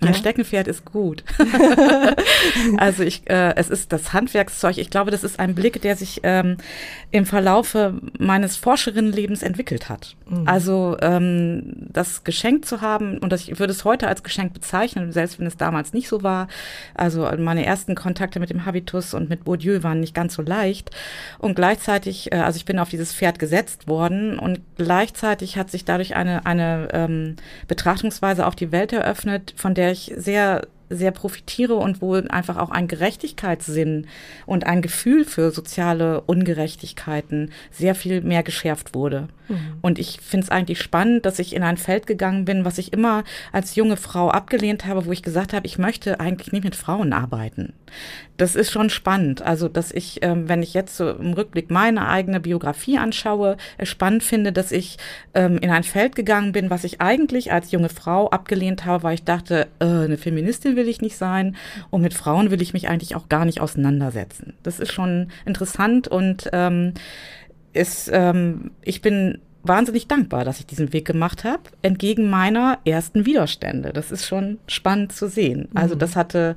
Mein 0.01 0.13
Ja. 0.13 0.19
Steckenpferd 0.19 0.67
ist 0.67 0.85
gut. 0.85 1.25
also 2.79 3.03
ich, 3.03 3.29
äh, 3.29 3.55
es 3.57 3.69
ist 3.69 3.93
das 3.93 4.13
Handwerkszeug. 4.13 4.79
Ich 4.79 4.91
glaube, 4.91 5.11
das 5.11 5.23
ist 5.25 5.39
ein 5.39 5.55
Blick, 5.55 5.83
der 5.83 5.97
sich 5.97 6.21
ähm, 6.23 6.57
im 7.11 7.27
Verlaufe 7.27 8.01
meines 8.19 8.57
Forscherinnenlebens 8.57 9.43
entwickelt 9.43 9.89
hat. 9.89 10.17
Also 10.47 10.97
ähm, 11.03 11.89
das 11.93 12.23
Geschenk 12.25 12.65
zu 12.65 12.81
haben, 12.81 13.19
und 13.19 13.31
das, 13.33 13.49
ich 13.49 13.59
würde 13.59 13.73
es 13.73 13.85
heute 13.85 14.07
als 14.07 14.23
Geschenk 14.23 14.55
bezeichnen, 14.55 15.13
selbst 15.13 15.39
wenn 15.41 15.47
es 15.47 15.57
damals 15.57 15.93
nicht 15.93 16.09
so 16.09 16.23
war. 16.23 16.47
Also 16.95 17.29
meine 17.39 17.67
ersten 17.67 17.95
Kontakte 17.95 18.39
mit 18.39 18.49
dem 18.49 18.65
Habitus 18.65 19.13
und 19.13 19.29
mit 19.29 19.45
Bourdieu 19.45 19.83
waren 19.83 20.01
nicht 20.01 20.15
ganz 20.15 20.35
so 20.35 20.43
leicht. 20.43 20.91
Und 21.39 21.57
gleichzeitig, 21.57 22.33
äh, 22.33 22.37
also 22.37 22.57
ich 22.57 22.65
bin 22.65 22.79
auf 22.79 22.89
dieses 22.89 23.13
Pferd 23.13 23.39
gesetzt 23.39 23.89
worden 23.89 24.39
und 24.39 24.61
gleichzeitig 24.77 25.57
hat 25.57 25.71
sich 25.71 25.85
dadurch 25.85 26.15
eine, 26.15 26.47
eine 26.47 26.89
ähm, 26.93 27.37
Betrachtungsweise 27.67 28.47
auf 28.47 28.55
die 28.55 28.73
Welt 28.73 28.93
eröffnet, 28.93 29.53
von 29.57 29.75
der 29.75 29.90
ich 29.93 30.13
sehr 30.17 30.63
sehr 30.91 31.13
profitiere 31.13 31.77
und 31.77 32.03
wo 32.03 32.15
einfach 32.15 32.57
auch 32.57 32.71
ein 32.71 32.89
Gerechtigkeitssinn 32.89 34.09
und 34.45 34.67
ein 34.67 34.83
Gefühl 34.83 35.25
für 35.25 35.53
soziale 35.53 36.21
Ungerechtigkeiten 36.23 37.53
sehr 37.71 37.95
viel 37.95 38.21
mehr 38.23 38.43
geschärft 38.43 38.93
wurde. 38.93 39.29
Und 39.81 39.99
ich 39.99 40.21
finde 40.21 40.45
es 40.45 40.51
eigentlich 40.51 40.81
spannend, 40.81 41.27
dass 41.27 41.39
ich 41.39 41.55
in 41.55 41.63
ein 41.63 41.77
Feld 41.77 42.07
gegangen 42.07 42.45
bin, 42.45 42.65
was 42.65 42.79
ich 42.79 42.93
immer 42.93 43.25
als 43.53 43.75
junge 43.75 43.97
Frau 43.97 44.31
abgelehnt 44.31 44.87
habe, 44.87 45.07
wo 45.07 45.13
ich 45.13 45.23
gesagt 45.23 45.53
habe, 45.53 45.67
ich 45.67 45.79
möchte 45.79 46.21
eigentlich 46.21 46.53
nicht 46.53 46.65
mit 46.65 46.77
Frauen 46.77 47.13
arbeiten. 47.13 47.73
Das 48.37 48.57
ist 48.57 48.71
schon 48.71 48.89
spannend. 48.89 49.43
Also, 49.43 49.69
dass 49.69 49.93
ich, 49.93 50.21
ähm, 50.23 50.49
wenn 50.49 50.63
ich 50.63 50.73
jetzt 50.73 50.97
so 50.97 51.11
im 51.11 51.35
Rückblick 51.35 51.71
meine 51.71 52.09
eigene 52.09 52.41
Biografie 52.41 52.97
anschaue, 52.97 53.57
spannend 53.83 54.23
finde, 54.23 54.53
dass 54.53 54.73
ich 54.73 54.97
ähm, 55.35 55.59
in 55.59 55.71
ein 55.71 55.85
Feld 55.85 56.17
gegangen 56.17 56.53
bin, 56.53 56.71
was 56.71 56.85
ich 56.85 57.01
eigentlich 57.01 57.53
als 57.53 57.71
junge 57.71 57.89
Frau 57.91 58.31
abgelehnt 58.31 58.87
habe, 58.87 59.03
weil 59.03 59.15
ich 59.15 59.25
dachte, 59.25 59.67
äh, 59.79 59.85
eine 59.85 60.17
Feministin 60.17 60.77
will 60.77 60.89
ich 60.89 61.01
nicht 61.01 61.17
sein 61.17 61.57
und 61.91 62.01
mit 62.01 62.15
Frauen 62.15 62.51
will 62.51 62.63
ich 62.63 62.73
mich 62.73 62.89
eigentlich 62.89 63.15
auch 63.17 63.29
gar 63.29 63.45
nicht 63.45 63.61
auseinandersetzen. 63.61 64.55
Das 64.63 64.81
ist 64.81 64.93
schon 64.93 65.29
interessant 65.45 66.09
und 66.09 66.49
ähm, 66.53 66.95
ist, 67.73 68.11
ähm, 68.13 68.71
ich 68.83 69.03
bin 69.03 69.39
wahnsinnig 69.63 70.09
dankbar, 70.09 70.45
dass 70.45 70.61
ich 70.61 70.67
diesen 70.67 70.93
Weg 70.93 71.05
gemacht 71.07 71.45
habe, 71.45 71.63
entgegen 71.83 72.31
meiner 72.31 72.79
ersten 72.85 73.27
Widerstände. 73.27 73.93
Das 73.93 74.11
ist 74.11 74.27
schon 74.27 74.59
spannend 74.67 75.13
zu 75.13 75.29
sehen. 75.29 75.69
Also 75.75 75.95
das 75.95 76.17
hatte, 76.17 76.57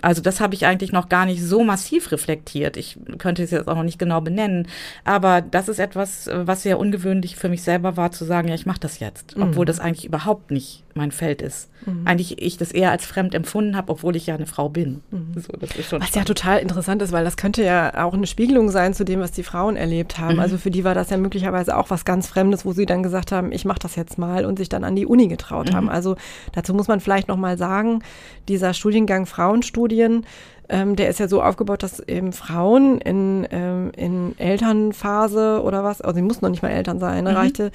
also 0.00 0.22
das 0.22 0.40
habe 0.40 0.54
ich 0.54 0.66
eigentlich 0.66 0.90
noch 0.92 1.08
gar 1.08 1.24
nicht 1.24 1.40
so 1.42 1.62
massiv 1.62 2.10
reflektiert. 2.10 2.76
Ich 2.76 2.98
könnte 3.18 3.44
es 3.44 3.52
jetzt 3.52 3.68
auch 3.68 3.76
noch 3.76 3.84
nicht 3.84 3.98
genau 3.98 4.20
benennen, 4.20 4.66
aber 5.04 5.40
das 5.40 5.68
ist 5.68 5.78
etwas, 5.78 6.28
was 6.32 6.64
sehr 6.64 6.80
ungewöhnlich 6.80 7.36
für 7.36 7.48
mich 7.48 7.62
selber 7.62 7.96
war, 7.96 8.10
zu 8.10 8.24
sagen, 8.24 8.48
ja, 8.48 8.54
ich 8.54 8.66
mache 8.66 8.80
das 8.80 8.98
jetzt, 8.98 9.36
obwohl 9.36 9.64
das 9.64 9.78
eigentlich 9.78 10.06
überhaupt 10.06 10.50
nicht 10.50 10.82
mein 10.94 11.10
Feld 11.10 11.42
ist. 11.42 11.68
Eigentlich 12.04 12.40
ich 12.40 12.56
das 12.58 12.70
eher 12.70 12.90
als 12.90 13.04
fremd 13.04 13.34
empfunden 13.34 13.76
habe, 13.76 13.90
obwohl 13.90 14.14
ich 14.14 14.26
ja 14.26 14.34
eine 14.34 14.46
Frau 14.46 14.68
bin. 14.68 15.02
So, 15.34 15.52
das 15.58 15.74
ist 15.76 15.88
schon 15.88 16.00
Was 16.00 16.14
ja 16.14 16.22
total 16.24 16.60
interessant 16.60 17.02
ist, 17.02 17.12
weil 17.12 17.24
das 17.24 17.36
könnte 17.36 17.64
ja 17.64 18.04
auch 18.04 18.14
eine 18.14 18.26
Spiegelung 18.26 18.70
sein 18.70 18.94
zu 18.94 19.04
dem, 19.04 19.20
was 19.20 19.32
die 19.32 19.42
Frauen 19.42 19.76
erlebt 19.76 20.18
haben. 20.18 20.38
Also 20.38 20.58
für 20.58 20.70
die 20.70 20.84
war 20.84 20.94
das 20.94 21.10
ja 21.10 21.16
möglicherweise 21.16 21.76
auch 21.76 21.90
was 21.90 22.04
ganz 22.04 22.28
Fremdes, 22.28 22.64
wo 22.64 22.72
sie 22.72 22.86
dann 22.86 23.02
gesagt 23.02 23.32
haben, 23.32 23.52
ich 23.52 23.64
mache 23.64 23.80
das 23.80 23.96
jetzt 23.96 24.16
mal 24.18 24.44
und 24.44 24.58
sich 24.58 24.68
dann 24.68 24.84
an 24.84 24.94
die 24.94 25.06
Uni 25.06 25.28
getraut 25.28 25.74
haben. 25.74 25.88
Also 25.88 26.16
dazu 26.52 26.72
muss 26.72 26.88
man 26.88 27.00
vielleicht 27.00 27.28
noch 27.28 27.36
mal 27.36 27.58
sagen, 27.58 28.02
dieser 28.48 28.74
Studiengang 28.74 29.26
Frauenstudien, 29.26 30.24
ähm, 30.68 30.96
der 30.96 31.08
ist 31.08 31.18
ja 31.18 31.28
so 31.28 31.42
aufgebaut, 31.42 31.82
dass 31.82 32.00
eben 32.00 32.32
Frauen 32.32 32.98
in, 32.98 33.46
ähm, 33.50 33.90
in 33.96 34.38
Elternphase 34.38 35.60
oder 35.62 35.84
was, 35.84 36.00
also 36.00 36.14
sie 36.14 36.22
mussten 36.22 36.44
noch 36.44 36.50
nicht 36.50 36.62
mal 36.62 36.70
Eltern 36.70 36.98
sein, 36.98 37.24
ne, 37.24 37.34
reichte, 37.36 37.72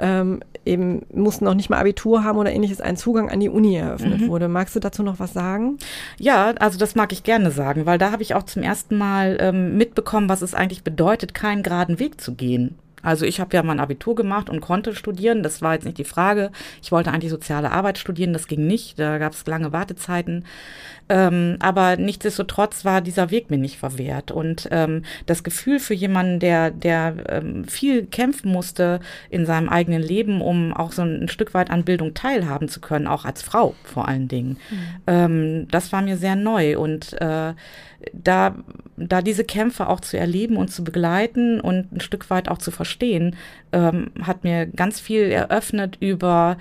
ähm, 0.00 0.40
eben 0.64 1.06
mussten 1.12 1.44
noch 1.44 1.54
nicht 1.54 1.70
mal 1.70 1.78
Abitur 1.78 2.24
haben 2.24 2.38
oder 2.38 2.52
ähnliches, 2.52 2.80
ein 2.80 2.96
Zugang 2.96 3.30
an 3.30 3.40
die 3.40 3.48
Uni 3.48 3.76
eröffnet 3.76 4.28
wurde. 4.28 4.48
Magst 4.48 4.74
du 4.76 4.80
dazu 4.80 5.02
noch 5.02 5.18
was 5.18 5.32
sagen? 5.32 5.78
Ja, 6.18 6.50
also 6.58 6.78
das 6.78 6.94
mag 6.94 7.12
ich 7.12 7.22
gerne 7.22 7.50
sagen, 7.50 7.86
weil 7.86 7.98
da 7.98 8.10
habe 8.10 8.22
ich 8.22 8.34
auch 8.34 8.42
zum 8.42 8.62
ersten 8.62 8.98
Mal 8.98 9.36
ähm, 9.40 9.76
mitbekommen, 9.76 10.28
was 10.28 10.42
es 10.42 10.54
eigentlich 10.54 10.84
bedeutet, 10.84 11.34
keinen 11.34 11.62
geraden 11.62 11.98
Weg 11.98 12.20
zu 12.20 12.34
gehen. 12.34 12.76
Also 13.06 13.24
ich 13.24 13.38
habe 13.38 13.56
ja 13.56 13.62
mein 13.62 13.78
Abitur 13.80 14.16
gemacht 14.16 14.50
und 14.50 14.60
konnte 14.60 14.94
studieren, 14.94 15.42
das 15.42 15.62
war 15.62 15.74
jetzt 15.74 15.84
nicht 15.84 15.98
die 15.98 16.04
Frage. 16.04 16.50
Ich 16.82 16.90
wollte 16.90 17.12
eigentlich 17.12 17.30
soziale 17.30 17.70
Arbeit 17.70 17.98
studieren, 17.98 18.32
das 18.32 18.48
ging 18.48 18.66
nicht, 18.66 18.98
da 18.98 19.18
gab 19.18 19.32
es 19.32 19.46
lange 19.46 19.72
Wartezeiten. 19.72 20.44
Ähm, 21.08 21.56
aber 21.60 21.96
nichtsdestotrotz 21.96 22.84
war 22.84 23.00
dieser 23.00 23.30
Weg 23.30 23.48
mir 23.48 23.58
nicht 23.58 23.78
verwehrt. 23.78 24.32
Und 24.32 24.68
ähm, 24.72 25.04
das 25.26 25.44
Gefühl 25.44 25.78
für 25.78 25.94
jemanden, 25.94 26.40
der, 26.40 26.72
der 26.72 27.14
ähm, 27.28 27.64
viel 27.64 28.06
kämpfen 28.06 28.50
musste 28.50 28.98
in 29.30 29.46
seinem 29.46 29.68
eigenen 29.68 30.02
Leben, 30.02 30.40
um 30.40 30.72
auch 30.72 30.90
so 30.90 31.02
ein, 31.02 31.28
Stück 31.28 31.54
weit 31.54 31.70
an 31.70 31.84
Bildung 31.84 32.14
teilhaben 32.14 32.68
zu 32.68 32.80
können, 32.80 33.06
auch 33.06 33.24
als 33.24 33.42
Frau 33.42 33.74
vor 33.84 34.08
allen 34.08 34.28
Dingen, 34.28 34.58
ähm, 35.06 35.68
das 35.70 35.92
war 35.92 36.02
mir 36.02 36.16
sehr 36.16 36.36
neu. 36.36 36.78
Und 36.78 37.12
äh, 37.20 37.54
da, 38.12 38.54
da 38.96 39.22
diese 39.22 39.44
Kämpfe 39.44 39.88
auch 39.88 40.00
zu 40.00 40.18
erleben 40.18 40.56
und 40.56 40.68
zu 40.72 40.84
begleiten 40.84 41.60
und 41.60 41.92
ein 41.92 42.00
Stück 42.00 42.30
weit 42.30 42.48
auch 42.48 42.58
zu 42.58 42.70
verstehen, 42.70 43.36
ähm, 43.72 44.10
hat 44.22 44.44
mir 44.44 44.66
ganz 44.66 45.00
viel 45.00 45.22
eröffnet 45.30 45.96
über 46.00 46.56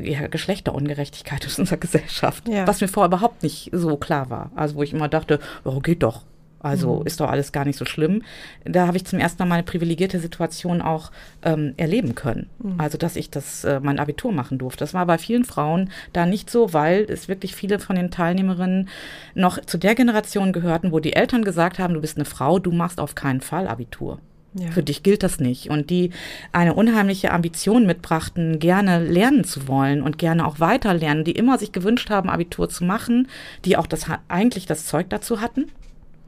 ja, 0.00 0.26
Geschlechterungerechtigkeit 0.28 1.44
in 1.44 1.50
unserer 1.62 1.76
Gesellschaft, 1.80 2.48
Ja. 2.48 2.66
was 2.66 2.80
mir 2.80 2.88
vorher 2.88 3.08
überhaupt 3.08 3.42
nicht 3.42 3.70
so 3.72 3.96
klar 3.96 4.30
war. 4.30 4.50
Also 4.54 4.76
wo 4.76 4.82
ich 4.82 4.92
immer 4.92 5.08
dachte, 5.08 5.40
oh, 5.64 5.80
geht 5.80 6.02
doch. 6.02 6.22
Also 6.60 7.02
ist 7.04 7.20
doch 7.20 7.30
alles 7.30 7.52
gar 7.52 7.64
nicht 7.64 7.78
so 7.78 7.84
schlimm. 7.84 8.22
Da 8.64 8.86
habe 8.86 8.96
ich 8.96 9.04
zum 9.04 9.18
ersten 9.18 9.42
Mal 9.42 9.48
meine 9.48 9.62
privilegierte 9.62 10.18
Situation 10.18 10.82
auch 10.82 11.12
ähm, 11.42 11.74
erleben 11.76 12.14
können. 12.14 12.48
Also 12.78 12.98
dass 12.98 13.16
ich 13.16 13.30
das 13.30 13.64
äh, 13.64 13.80
mein 13.80 14.00
Abitur 14.00 14.32
machen 14.32 14.58
durfte. 14.58 14.80
Das 14.80 14.94
war 14.94 15.06
bei 15.06 15.18
vielen 15.18 15.44
Frauen 15.44 15.90
da 16.12 16.26
nicht 16.26 16.50
so, 16.50 16.72
weil 16.72 17.06
es 17.08 17.28
wirklich 17.28 17.54
viele 17.54 17.78
von 17.78 17.96
den 17.96 18.10
Teilnehmerinnen 18.10 18.88
noch 19.34 19.60
zu 19.64 19.78
der 19.78 19.94
Generation 19.94 20.52
gehörten, 20.52 20.90
wo 20.90 20.98
die 21.00 21.12
Eltern 21.12 21.44
gesagt 21.44 21.78
haben, 21.78 21.94
du 21.94 22.00
bist 22.00 22.16
eine 22.16 22.24
Frau, 22.24 22.58
du 22.58 22.72
machst 22.72 22.98
auf 22.98 23.14
keinen 23.14 23.40
Fall 23.40 23.68
Abitur. 23.68 24.18
Ja. 24.54 24.70
Für 24.70 24.82
dich 24.82 25.02
gilt 25.02 25.22
das 25.22 25.40
nicht. 25.40 25.70
Und 25.70 25.90
die 25.90 26.10
eine 26.52 26.74
unheimliche 26.74 27.32
Ambition 27.32 27.86
mitbrachten, 27.86 28.58
gerne 28.58 29.04
lernen 29.04 29.44
zu 29.44 29.68
wollen 29.68 30.02
und 30.02 30.18
gerne 30.18 30.46
auch 30.46 30.58
weiter 30.58 30.94
lernen, 30.94 31.24
die 31.24 31.32
immer 31.32 31.58
sich 31.58 31.72
gewünscht 31.72 32.10
haben, 32.10 32.30
Abitur 32.30 32.68
zu 32.68 32.84
machen, 32.84 33.28
die 33.64 33.76
auch 33.76 33.86
das 33.86 34.06
eigentlich 34.28 34.66
das 34.66 34.86
Zeug 34.86 35.10
dazu 35.10 35.40
hatten. 35.40 35.66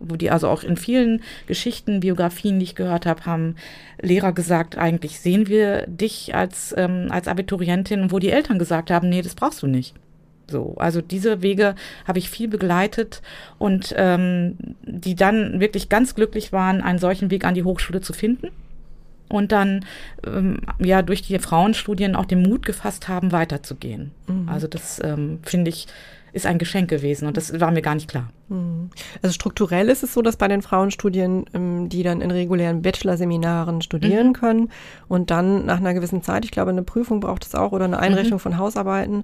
Wo 0.00 0.16
die 0.16 0.30
also 0.30 0.48
auch 0.48 0.62
in 0.62 0.76
vielen 0.76 1.22
Geschichten, 1.46 2.00
Biografien, 2.00 2.58
die 2.58 2.64
ich 2.64 2.74
gehört 2.74 3.06
habe, 3.06 3.26
haben 3.26 3.56
Lehrer 4.00 4.32
gesagt, 4.32 4.78
eigentlich 4.78 5.20
sehen 5.20 5.46
wir 5.46 5.86
dich 5.86 6.34
als, 6.34 6.74
ähm, 6.76 7.08
als 7.10 7.28
Abiturientin, 7.28 8.10
wo 8.10 8.18
die 8.18 8.30
Eltern 8.30 8.58
gesagt 8.58 8.90
haben, 8.90 9.08
nee, 9.08 9.22
das 9.22 9.34
brauchst 9.34 9.62
du 9.62 9.66
nicht. 9.66 9.94
So, 10.50 10.74
also 10.78 11.00
diese 11.00 11.42
Wege 11.42 11.74
habe 12.06 12.18
ich 12.18 12.28
viel 12.28 12.48
begleitet 12.48 13.22
und 13.58 13.94
ähm, 13.96 14.56
die 14.82 15.14
dann 15.14 15.60
wirklich 15.60 15.88
ganz 15.88 16.14
glücklich 16.14 16.52
waren, 16.52 16.82
einen 16.82 16.98
solchen 16.98 17.30
Weg 17.30 17.44
an 17.44 17.54
die 17.54 17.62
Hochschule 17.62 18.00
zu 18.00 18.12
finden 18.12 18.48
und 19.28 19.52
dann 19.52 19.84
ähm, 20.26 20.58
ja 20.78 21.02
durch 21.02 21.22
die 21.22 21.38
Frauenstudien 21.38 22.16
auch 22.16 22.26
den 22.26 22.42
Mut 22.42 22.66
gefasst 22.66 23.08
haben, 23.08 23.32
weiterzugehen. 23.32 24.10
Also 24.48 24.66
das 24.66 25.00
ähm, 25.02 25.38
finde 25.42 25.70
ich 25.70 25.86
ist 26.32 26.46
ein 26.46 26.58
Geschenk 26.58 26.88
gewesen 26.88 27.26
und 27.26 27.36
das 27.36 27.58
war 27.60 27.70
mir 27.70 27.82
gar 27.82 27.94
nicht 27.94 28.08
klar. 28.08 28.30
Also 29.22 29.32
strukturell 29.32 29.88
ist 29.88 30.02
es 30.02 30.12
so, 30.12 30.22
dass 30.22 30.36
bei 30.36 30.48
den 30.48 30.60
Frauenstudien, 30.60 31.44
ähm, 31.54 31.88
die 31.88 32.02
dann 32.02 32.20
in 32.20 32.32
regulären 32.32 32.82
Bachelorseminaren 32.82 33.80
studieren 33.80 34.28
Mhm. 34.28 34.32
können 34.32 34.70
und 35.06 35.30
dann 35.30 35.66
nach 35.66 35.76
einer 35.78 35.94
gewissen 35.94 36.22
Zeit, 36.22 36.44
ich 36.44 36.50
glaube, 36.50 36.70
eine 36.70 36.82
Prüfung 36.82 37.20
braucht 37.20 37.46
es 37.46 37.54
auch 37.54 37.70
oder 37.70 37.84
eine 37.84 38.00
Einrechnung 38.00 38.38
Mhm. 38.38 38.42
von 38.42 38.58
Hausarbeiten 38.58 39.22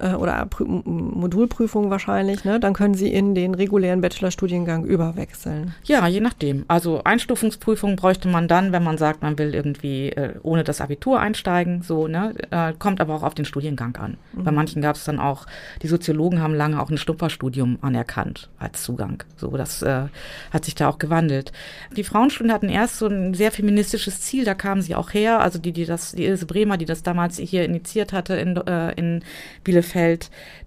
äh, 0.00 0.14
oder 0.14 0.44
Prü 0.46 0.64
M- 0.64 0.82
Modulprüfung 0.84 1.90
wahrscheinlich, 1.90 2.44
ne? 2.44 2.60
dann 2.60 2.72
können 2.72 2.94
sie 2.94 3.08
in 3.12 3.34
den 3.34 3.54
regulären 3.54 4.00
Bachelorstudiengang 4.00 4.84
überwechseln. 4.84 5.74
Ja, 5.84 6.06
je 6.06 6.20
nachdem. 6.20 6.64
Also 6.68 7.02
Einstufungsprüfung 7.04 7.96
bräuchte 7.96 8.28
man 8.28 8.48
dann, 8.48 8.72
wenn 8.72 8.82
man 8.82 8.98
sagt, 8.98 9.22
man 9.22 9.38
will 9.38 9.54
irgendwie 9.54 10.10
äh, 10.10 10.34
ohne 10.42 10.64
das 10.64 10.80
Abitur 10.80 11.20
einsteigen, 11.20 11.82
so, 11.82 12.08
ne? 12.08 12.34
Äh, 12.50 12.72
kommt 12.78 13.00
aber 13.00 13.14
auch 13.14 13.22
auf 13.22 13.34
den 13.34 13.44
Studiengang 13.44 13.96
an. 13.96 14.16
Bei 14.32 14.50
manchen 14.50 14.82
gab 14.82 14.96
es 14.96 15.04
dann 15.04 15.18
auch, 15.20 15.46
die 15.82 15.88
Soziologen 15.88 16.40
haben 16.40 16.54
lange 16.54 16.80
auch 16.80 16.90
ein 16.90 16.98
Schnupperstudium 16.98 17.78
anerkannt 17.80 18.48
als 18.58 18.82
Zugang. 18.82 19.22
So, 19.36 19.56
das 19.56 19.82
äh, 19.82 20.04
hat 20.50 20.64
sich 20.64 20.74
da 20.74 20.88
auch 20.88 20.98
gewandelt. 20.98 21.52
Die 21.96 22.04
Frauenstudien 22.04 22.52
hatten 22.52 22.68
erst 22.68 22.98
so 22.98 23.06
ein 23.06 23.34
sehr 23.34 23.52
feministisches 23.52 24.20
Ziel, 24.20 24.44
da 24.44 24.54
kamen 24.54 24.82
sie 24.82 24.94
auch 24.94 25.14
her, 25.14 25.40
also 25.40 25.58
die, 25.58 25.72
die 25.72 25.84
das, 25.84 26.12
die 26.12 26.24
Ilse 26.24 26.46
Bremer, 26.46 26.76
die 26.76 26.84
das 26.84 27.02
damals 27.02 27.38
hier 27.38 27.64
initiiert 27.64 28.12
hatte 28.12 28.34
in, 28.34 28.56
äh, 28.56 28.92
in 28.94 29.22
Bielefeld, 29.62 29.83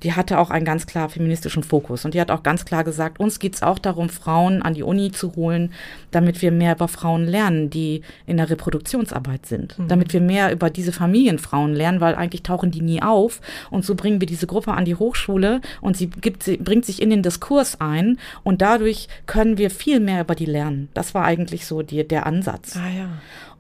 die 0.04 0.14
hatte 0.14 0.40
auch 0.40 0.50
einen 0.50 0.66
ganz 0.66 0.86
klar 0.86 1.10
feministischen 1.10 1.64
Fokus 1.64 2.06
und 2.06 2.14
die 2.14 2.22
hat 2.22 2.32
auch 2.32 2.44
ganz 2.44 2.66
klar 2.66 2.84
gesagt, 2.84 3.20
uns 3.20 3.40
geht's 3.40 3.64
auch 3.64 3.80
darum, 3.80 4.10
Frauen 4.10 4.62
an 4.62 4.74
die 4.74 4.84
Uni 4.84 5.12
zu 5.12 5.36
holen, 5.36 5.74
damit 6.12 6.42
wir 6.42 6.52
mehr 6.52 6.76
über 6.76 6.88
Frauen 6.88 7.26
lernen, 7.26 7.70
die 7.70 8.02
in 8.26 8.38
der 8.38 8.50
Reproduktionsarbeit 8.50 9.46
sind, 9.46 9.76
damit 9.88 10.14
wir 10.14 10.22
mehr 10.22 10.52
über 10.52 10.70
diese 10.70 10.92
Familienfrauen 10.92 11.74
lernen, 11.74 12.02
weil 12.02 12.16
eigentlich 12.16 12.44
tauchen 12.44 12.72
die 12.72 12.82
nie 12.82 13.02
auf 13.02 13.42
und 13.70 13.84
so 13.84 13.96
bringen 13.96 14.22
wir 14.22 14.28
diese 14.28 14.48
Gruppe 14.48 14.74
an 14.74 14.86
die 14.86 14.96
Hochschule 14.96 15.62
und 15.82 15.98
sie 15.98 16.10
gibt 16.10 16.44
sie 16.44 16.58
bringt 16.58 16.86
sich 16.86 17.02
in 17.02 17.10
den 17.10 17.24
Diskurs 17.24 17.82
ein 17.82 18.20
und 18.44 18.62
dadurch 18.62 19.08
können 19.26 19.58
wir 19.58 19.70
viel 19.70 20.00
mehr 20.00 20.22
über 20.22 20.36
die 20.36 20.46
lernen. 20.46 20.90
Das 20.94 21.14
war 21.14 21.26
eigentlich 21.26 21.66
so 21.66 21.82
die, 21.82 22.08
der 22.08 22.26
Ansatz. 22.26 22.76
Ah 22.76 22.90
ja. 22.90 23.10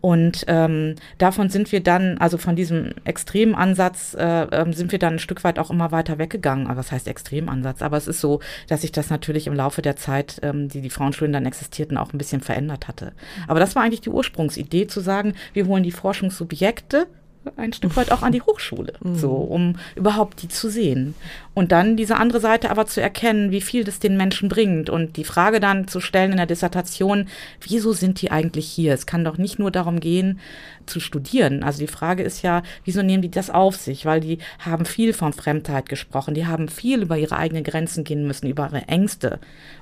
Und 0.01 0.45
ähm, 0.47 0.95
davon 1.17 1.49
sind 1.49 1.71
wir 1.71 1.81
dann, 1.81 2.17
also 2.19 2.37
von 2.37 2.55
diesem 2.55 2.91
Extremansatz, 3.03 4.15
äh, 4.17 4.43
äh, 4.43 4.73
sind 4.73 4.91
wir 4.91 4.99
dann 4.99 5.13
ein 5.13 5.19
Stück 5.19 5.43
weit 5.43 5.59
auch 5.59 5.71
immer 5.71 5.91
weiter 5.91 6.17
weggegangen. 6.17 6.67
Aber 6.67 6.77
was 6.77 6.91
heißt 6.91 7.07
Extremansatz? 7.07 7.81
Aber 7.81 7.97
es 7.97 8.07
ist 8.07 8.21
so, 8.21 8.39
dass 8.67 8.81
sich 8.81 8.91
das 8.91 9.09
natürlich 9.09 9.47
im 9.47 9.53
Laufe 9.53 9.81
der 9.81 9.95
Zeit, 9.95 10.39
ähm, 10.43 10.69
die 10.69 10.81
die 10.81 10.89
Frauenschulen 10.89 11.33
dann 11.33 11.45
existierten, 11.45 11.97
auch 11.97 12.13
ein 12.13 12.17
bisschen 12.17 12.41
verändert 12.41 12.87
hatte. 12.87 13.13
Aber 13.47 13.59
das 13.59 13.75
war 13.75 13.83
eigentlich 13.83 14.01
die 14.01 14.09
Ursprungsidee, 14.09 14.87
zu 14.87 14.99
sagen, 14.99 15.33
wir 15.53 15.65
holen 15.65 15.83
die 15.83 15.91
Forschungssubjekte 15.91 17.07
ein 17.55 17.73
Stück 17.73 17.95
weit 17.95 18.11
auch 18.11 18.23
an 18.23 18.31
die 18.31 18.41
Hochschule, 18.41 18.93
mhm. 18.99 19.15
so 19.15 19.31
um 19.31 19.75
überhaupt 19.95 20.41
die 20.41 20.47
zu 20.47 20.69
sehen. 20.69 21.15
Und 21.57 21.71
dann 21.71 21.97
diese 21.97 22.17
andere 22.17 22.39
Seite 22.39 22.69
aber 22.69 22.85
zu 22.85 23.01
erkennen, 23.01 23.49
wie 23.49 23.61
viel 23.61 23.83
das 23.83 23.97
den 23.97 24.15
Menschen 24.15 24.47
bringt 24.47 24.91
und 24.91 25.17
die 25.17 25.23
Frage 25.23 25.59
dann 25.59 25.87
zu 25.87 25.99
stellen 25.99 26.29
in 26.29 26.37
der 26.37 26.45
Dissertation, 26.45 27.29
wieso 27.61 27.93
sind 27.93 28.21
die 28.21 28.29
eigentlich 28.29 28.69
hier? 28.69 28.93
Es 28.93 29.07
kann 29.07 29.25
doch 29.25 29.39
nicht 29.39 29.57
nur 29.57 29.71
darum 29.71 29.99
gehen, 29.99 30.39
zu 30.85 30.99
studieren. 30.99 31.63
Also 31.63 31.79
die 31.79 31.87
Frage 31.87 32.21
ist 32.21 32.43
ja, 32.43 32.61
wieso 32.85 33.01
nehmen 33.01 33.23
die 33.23 33.31
das 33.31 33.49
auf 33.49 33.75
sich? 33.75 34.05
Weil 34.05 34.19
die 34.19 34.37
haben 34.59 34.85
viel 34.85 35.13
von 35.13 35.33
Fremdheit 35.33 35.89
gesprochen, 35.89 36.35
die 36.35 36.45
haben 36.45 36.69
viel 36.69 37.01
über 37.01 37.17
ihre 37.17 37.37
eigenen 37.37 37.63
Grenzen 37.63 38.03
gehen 38.03 38.27
müssen, 38.27 38.47
über 38.47 38.67
ihre 38.67 38.87
Ängste 38.87 39.39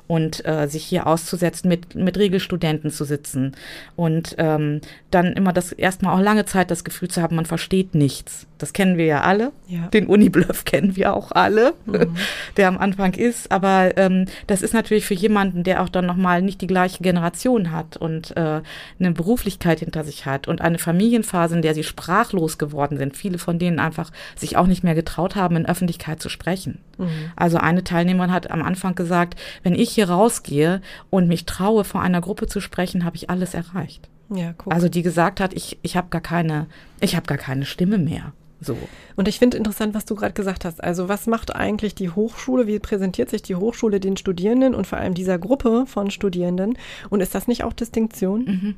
und 0.07 0.45
äh, 0.45 0.67
sich 0.67 0.85
hier 0.85 1.07
auszusetzen, 1.07 1.67
mit, 1.67 1.95
mit 1.95 2.17
Regelstudenten 2.17 2.91
zu 2.91 3.05
sitzen 3.05 3.55
und 3.95 4.35
ähm, 4.37 4.81
dann 5.11 5.33
immer 5.33 5.51
das 5.51 5.71
erstmal 5.71 6.15
auch 6.15 6.23
lange 6.23 6.45
Zeit 6.45 6.71
das 6.71 6.83
Gefühl 6.83 7.09
zu 7.09 7.21
haben, 7.21 7.35
man 7.35 7.45
versteht 7.45 7.95
nichts. 7.95 8.45
Das 8.57 8.71
kennen 8.71 8.97
wir 8.97 9.05
ja 9.05 9.21
alle. 9.21 9.51
Ja. 9.67 9.87
Den 9.87 10.07
Unibluff 10.07 10.63
kennen 10.65 10.95
wir 10.95 11.13
auch 11.13 11.31
alle, 11.31 11.64
mhm. 11.85 12.15
der 12.57 12.67
am 12.67 12.77
Anfang 12.77 13.13
ist. 13.13 13.51
Aber 13.51 13.97
ähm, 13.97 14.25
das 14.47 14.61
ist 14.61 14.73
natürlich 14.73 15.05
für 15.05 15.13
jemanden, 15.13 15.63
der 15.63 15.81
auch 15.81 15.89
dann 15.89 16.05
nochmal 16.05 16.41
nicht 16.41 16.61
die 16.61 16.67
gleiche 16.67 17.01
Generation 17.03 17.71
hat 17.71 17.97
und 17.97 18.35
äh, 18.37 18.61
eine 18.99 19.11
Beruflichkeit 19.11 19.79
hinter 19.79 20.03
sich 20.03 20.25
hat 20.25 20.47
und 20.47 20.61
eine 20.61 20.77
Familienphase, 20.77 21.55
in 21.55 21.61
der 21.61 21.73
sie 21.73 21.83
sprachlos 21.83 22.57
geworden 22.57 22.97
sind. 22.97 23.15
Viele 23.15 23.37
von 23.37 23.59
denen 23.59 23.79
einfach 23.79 24.11
sich 24.35 24.57
auch 24.57 24.67
nicht 24.67 24.83
mehr 24.83 24.95
getraut 24.95 25.35
haben, 25.35 25.55
in 25.55 25.65
Öffentlichkeit 25.65 26.21
zu 26.21 26.29
sprechen. 26.29 26.79
Mhm. 26.97 27.31
Also 27.35 27.57
eine 27.57 27.83
Teilnehmerin 27.83 28.31
hat 28.31 28.51
am 28.51 28.61
Anfang 28.61 28.95
gesagt, 28.95 29.39
wenn 29.63 29.75
ich 29.75 29.91
hier 29.91 30.09
rausgehe 30.09 30.81
und 31.09 31.27
mich 31.27 31.45
traue, 31.45 31.83
vor 31.83 32.01
einer 32.01 32.21
Gruppe 32.21 32.47
zu 32.47 32.61
sprechen, 32.61 33.05
habe 33.05 33.15
ich 33.15 33.29
alles 33.29 33.53
erreicht. 33.53 34.09
Ja, 34.29 34.53
cool. 34.65 34.73
Also 34.73 34.89
die 34.89 35.01
gesagt 35.01 35.39
hat, 35.39 35.53
ich, 35.53 35.77
ich 35.81 35.97
habe 35.97 36.07
gar 36.09 36.21
keine, 36.21 36.67
ich 36.99 37.15
habe 37.15 37.27
gar 37.27 37.37
keine 37.37 37.65
Stimme 37.65 37.97
mehr. 37.97 38.33
So. 38.61 38.77
Und 39.15 39.27
ich 39.27 39.39
finde 39.39 39.57
interessant, 39.57 39.93
was 39.93 40.05
du 40.05 40.15
gerade 40.15 40.33
gesagt 40.33 40.65
hast. 40.65 40.83
Also 40.83 41.09
was 41.09 41.27
macht 41.27 41.55
eigentlich 41.55 41.95
die 41.95 42.09
Hochschule? 42.09 42.67
Wie 42.67 42.79
präsentiert 42.79 43.29
sich 43.29 43.41
die 43.41 43.55
Hochschule 43.55 43.99
den 43.99 44.17
Studierenden 44.17 44.73
und 44.73 44.87
vor 44.87 44.97
allem 44.97 45.13
dieser 45.13 45.37
Gruppe 45.37 45.85
von 45.87 46.09
Studierenden? 46.09 46.77
Und 47.09 47.21
ist 47.21 47.35
das 47.35 47.47
nicht 47.47 47.63
auch 47.63 47.73
Distinktion? 47.73 48.45
Mhm. 48.45 48.75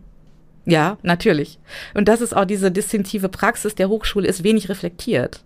Ja, 0.66 0.98
natürlich. 1.02 1.60
Und 1.94 2.08
das 2.10 2.22
ist 2.22 2.36
auch 2.36 2.46
diese 2.46 2.72
distinktive 2.72 3.30
Praxis 3.30 3.76
der 3.76 3.88
Hochschule, 3.88 4.28
ist 4.28 4.44
wenig 4.44 4.68
reflektiert. 4.68 5.44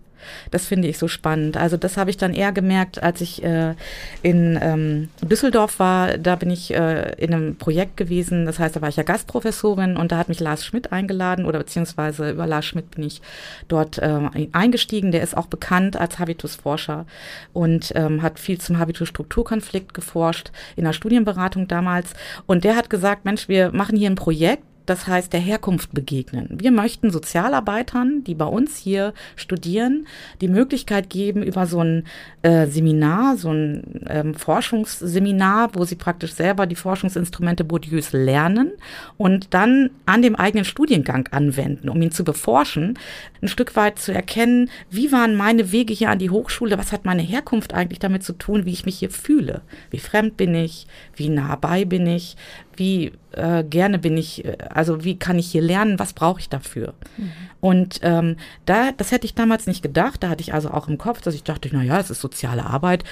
Das 0.50 0.66
finde 0.66 0.88
ich 0.88 0.98
so 0.98 1.08
spannend. 1.08 1.56
Also 1.56 1.76
das 1.76 1.96
habe 1.96 2.10
ich 2.10 2.16
dann 2.16 2.34
eher 2.34 2.52
gemerkt, 2.52 3.02
als 3.02 3.20
ich 3.20 3.42
äh, 3.42 3.74
in 4.22 4.58
ähm, 4.60 5.08
Düsseldorf 5.22 5.78
war. 5.78 6.18
Da 6.18 6.36
bin 6.36 6.50
ich 6.50 6.72
äh, 6.72 7.12
in 7.16 7.34
einem 7.34 7.56
Projekt 7.56 7.96
gewesen. 7.96 8.46
Das 8.46 8.58
heißt, 8.58 8.76
da 8.76 8.82
war 8.82 8.88
ich 8.88 8.96
ja 8.96 9.02
Gastprofessorin 9.02 9.96
und 9.96 10.12
da 10.12 10.18
hat 10.18 10.28
mich 10.28 10.40
Lars 10.40 10.64
Schmidt 10.64 10.92
eingeladen 10.92 11.44
oder 11.44 11.58
beziehungsweise 11.58 12.30
über 12.30 12.46
Lars 12.46 12.66
Schmidt 12.66 12.90
bin 12.90 13.04
ich 13.04 13.20
dort 13.68 13.98
äh, 13.98 14.48
eingestiegen. 14.52 15.12
Der 15.12 15.22
ist 15.22 15.36
auch 15.36 15.46
bekannt 15.46 15.96
als 15.96 16.18
Habitusforscher 16.18 17.06
und 17.52 17.92
ähm, 17.94 18.22
hat 18.22 18.38
viel 18.38 18.58
zum 18.58 18.78
Habitus-Strukturkonflikt 18.78 19.94
geforscht 19.94 20.50
in 20.76 20.84
der 20.84 20.92
Studienberatung 20.92 21.68
damals. 21.68 22.14
Und 22.46 22.64
der 22.64 22.76
hat 22.76 22.90
gesagt, 22.90 23.24
Mensch, 23.24 23.48
wir 23.48 23.72
machen 23.72 23.96
hier 23.96 24.10
ein 24.10 24.16
Projekt 24.16 24.64
das 24.86 25.06
heißt 25.06 25.32
der 25.32 25.40
Herkunft 25.40 25.92
begegnen. 25.92 26.48
Wir 26.50 26.70
möchten 26.70 27.10
Sozialarbeitern, 27.10 28.24
die 28.24 28.34
bei 28.34 28.44
uns 28.44 28.76
hier 28.76 29.14
studieren, 29.36 30.06
die 30.40 30.48
Möglichkeit 30.48 31.10
geben, 31.10 31.42
über 31.42 31.66
so 31.66 31.80
ein 31.80 32.04
äh, 32.42 32.66
Seminar, 32.66 33.36
so 33.36 33.52
ein 33.52 34.04
ähm, 34.08 34.34
Forschungsseminar, 34.34 35.74
wo 35.74 35.84
sie 35.84 35.96
praktisch 35.96 36.34
selber 36.34 36.66
die 36.66 36.76
Forschungsinstrumente 36.76 37.64
Bourdieus 37.64 38.12
lernen 38.12 38.72
und 39.16 39.54
dann 39.54 39.90
an 40.06 40.22
dem 40.22 40.36
eigenen 40.36 40.64
Studiengang 40.64 41.28
anwenden, 41.30 41.88
um 41.88 42.00
ihn 42.02 42.12
zu 42.12 42.24
beforschen, 42.24 42.98
ein 43.40 43.48
Stück 43.48 43.76
weit 43.76 43.98
zu 43.98 44.12
erkennen, 44.12 44.70
wie 44.90 45.12
waren 45.12 45.36
meine 45.36 45.72
Wege 45.72 45.94
hier 45.94 46.10
an 46.10 46.18
die 46.18 46.30
Hochschule, 46.30 46.78
was 46.78 46.92
hat 46.92 47.04
meine 47.04 47.22
Herkunft 47.22 47.74
eigentlich 47.74 47.98
damit 47.98 48.22
zu 48.22 48.32
tun, 48.32 48.64
wie 48.64 48.72
ich 48.72 48.86
mich 48.86 48.98
hier 48.98 49.10
fühle, 49.10 49.62
wie 49.90 49.98
fremd 49.98 50.36
bin 50.36 50.54
ich, 50.54 50.86
wie 51.14 51.28
nah 51.28 51.56
bei 51.56 51.84
bin 51.84 52.06
ich, 52.06 52.36
wie 52.76 53.12
äh, 53.32 53.64
gerne 53.64 53.98
bin 53.98 54.16
ich, 54.16 54.44
äh, 54.44 54.56
also 54.70 55.04
wie 55.04 55.18
kann 55.18 55.38
ich 55.38 55.50
hier 55.50 55.62
lernen, 55.62 55.98
was 55.98 56.12
brauche 56.12 56.40
ich 56.40 56.48
dafür? 56.48 56.94
Mhm. 57.16 57.32
Und 57.60 58.00
ähm, 58.02 58.36
da, 58.66 58.90
das 58.92 59.12
hätte 59.12 59.24
ich 59.24 59.34
damals 59.34 59.66
nicht 59.66 59.82
gedacht. 59.82 60.22
Da 60.22 60.28
hatte 60.28 60.42
ich 60.42 60.52
also 60.52 60.70
auch 60.70 60.88
im 60.88 60.98
Kopf, 60.98 61.20
dass 61.20 61.34
ich 61.34 61.44
dachte, 61.44 61.68
na 61.72 61.82
ja, 61.82 62.00
es 62.00 62.10
ist 62.10 62.20
soziale 62.20 62.66
Arbeit. 62.66 63.04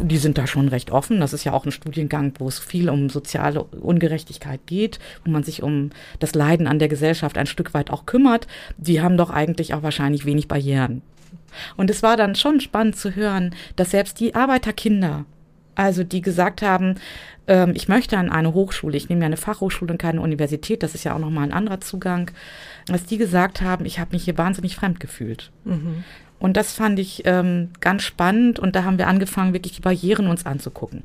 Die 0.00 0.16
sind 0.16 0.38
da 0.38 0.46
schon 0.46 0.68
recht 0.68 0.90
offen. 0.90 1.20
Das 1.20 1.34
ist 1.34 1.44
ja 1.44 1.52
auch 1.52 1.66
ein 1.66 1.72
Studiengang, 1.72 2.32
wo 2.38 2.48
es 2.48 2.58
viel 2.58 2.88
um 2.88 3.10
soziale 3.10 3.62
Ungerechtigkeit 3.62 4.60
geht, 4.66 4.98
wo 5.24 5.30
man 5.30 5.42
sich 5.42 5.62
um 5.62 5.90
das 6.18 6.34
Leiden 6.34 6.66
an 6.66 6.78
der 6.78 6.88
Gesellschaft 6.88 7.36
ein 7.36 7.46
Stück 7.46 7.74
weit 7.74 7.90
auch 7.90 8.06
kümmert. 8.06 8.46
Die 8.78 9.02
haben 9.02 9.18
doch 9.18 9.30
eigentlich 9.30 9.74
auch 9.74 9.82
wahrscheinlich 9.82 10.24
wenig 10.24 10.48
Barrieren. 10.48 11.02
Und 11.76 11.90
es 11.90 12.02
war 12.02 12.16
dann 12.16 12.34
schon 12.34 12.60
spannend 12.60 12.96
zu 12.96 13.14
hören, 13.14 13.54
dass 13.76 13.90
selbst 13.90 14.18
die 14.20 14.34
Arbeiterkinder, 14.34 15.24
also 15.74 16.04
die 16.04 16.20
gesagt 16.20 16.62
haben, 16.62 16.96
ähm, 17.46 17.72
ich 17.74 17.88
möchte 17.88 18.18
an 18.18 18.30
eine 18.30 18.54
Hochschule, 18.54 18.96
ich 18.96 19.08
nehme 19.08 19.22
ja 19.22 19.26
eine 19.26 19.36
Fachhochschule 19.36 19.92
und 19.92 19.98
keine 19.98 20.20
Universität, 20.20 20.82
das 20.82 20.94
ist 20.94 21.04
ja 21.04 21.14
auch 21.14 21.18
nochmal 21.18 21.44
ein 21.44 21.52
anderer 21.52 21.80
Zugang, 21.80 22.30
dass 22.86 23.04
die 23.04 23.18
gesagt 23.18 23.60
haben, 23.60 23.84
ich 23.84 23.98
habe 23.98 24.12
mich 24.12 24.24
hier 24.24 24.38
wahnsinnig 24.38 24.76
fremd 24.76 25.00
gefühlt. 25.00 25.50
Mhm. 25.64 26.04
Und 26.38 26.56
das 26.56 26.72
fand 26.72 26.98
ich 26.98 27.22
ähm, 27.24 27.70
ganz 27.80 28.02
spannend 28.02 28.58
und 28.58 28.76
da 28.76 28.84
haben 28.84 28.98
wir 28.98 29.08
angefangen, 29.08 29.52
wirklich 29.52 29.74
die 29.74 29.80
Barrieren 29.80 30.26
uns 30.26 30.46
anzugucken. 30.46 31.02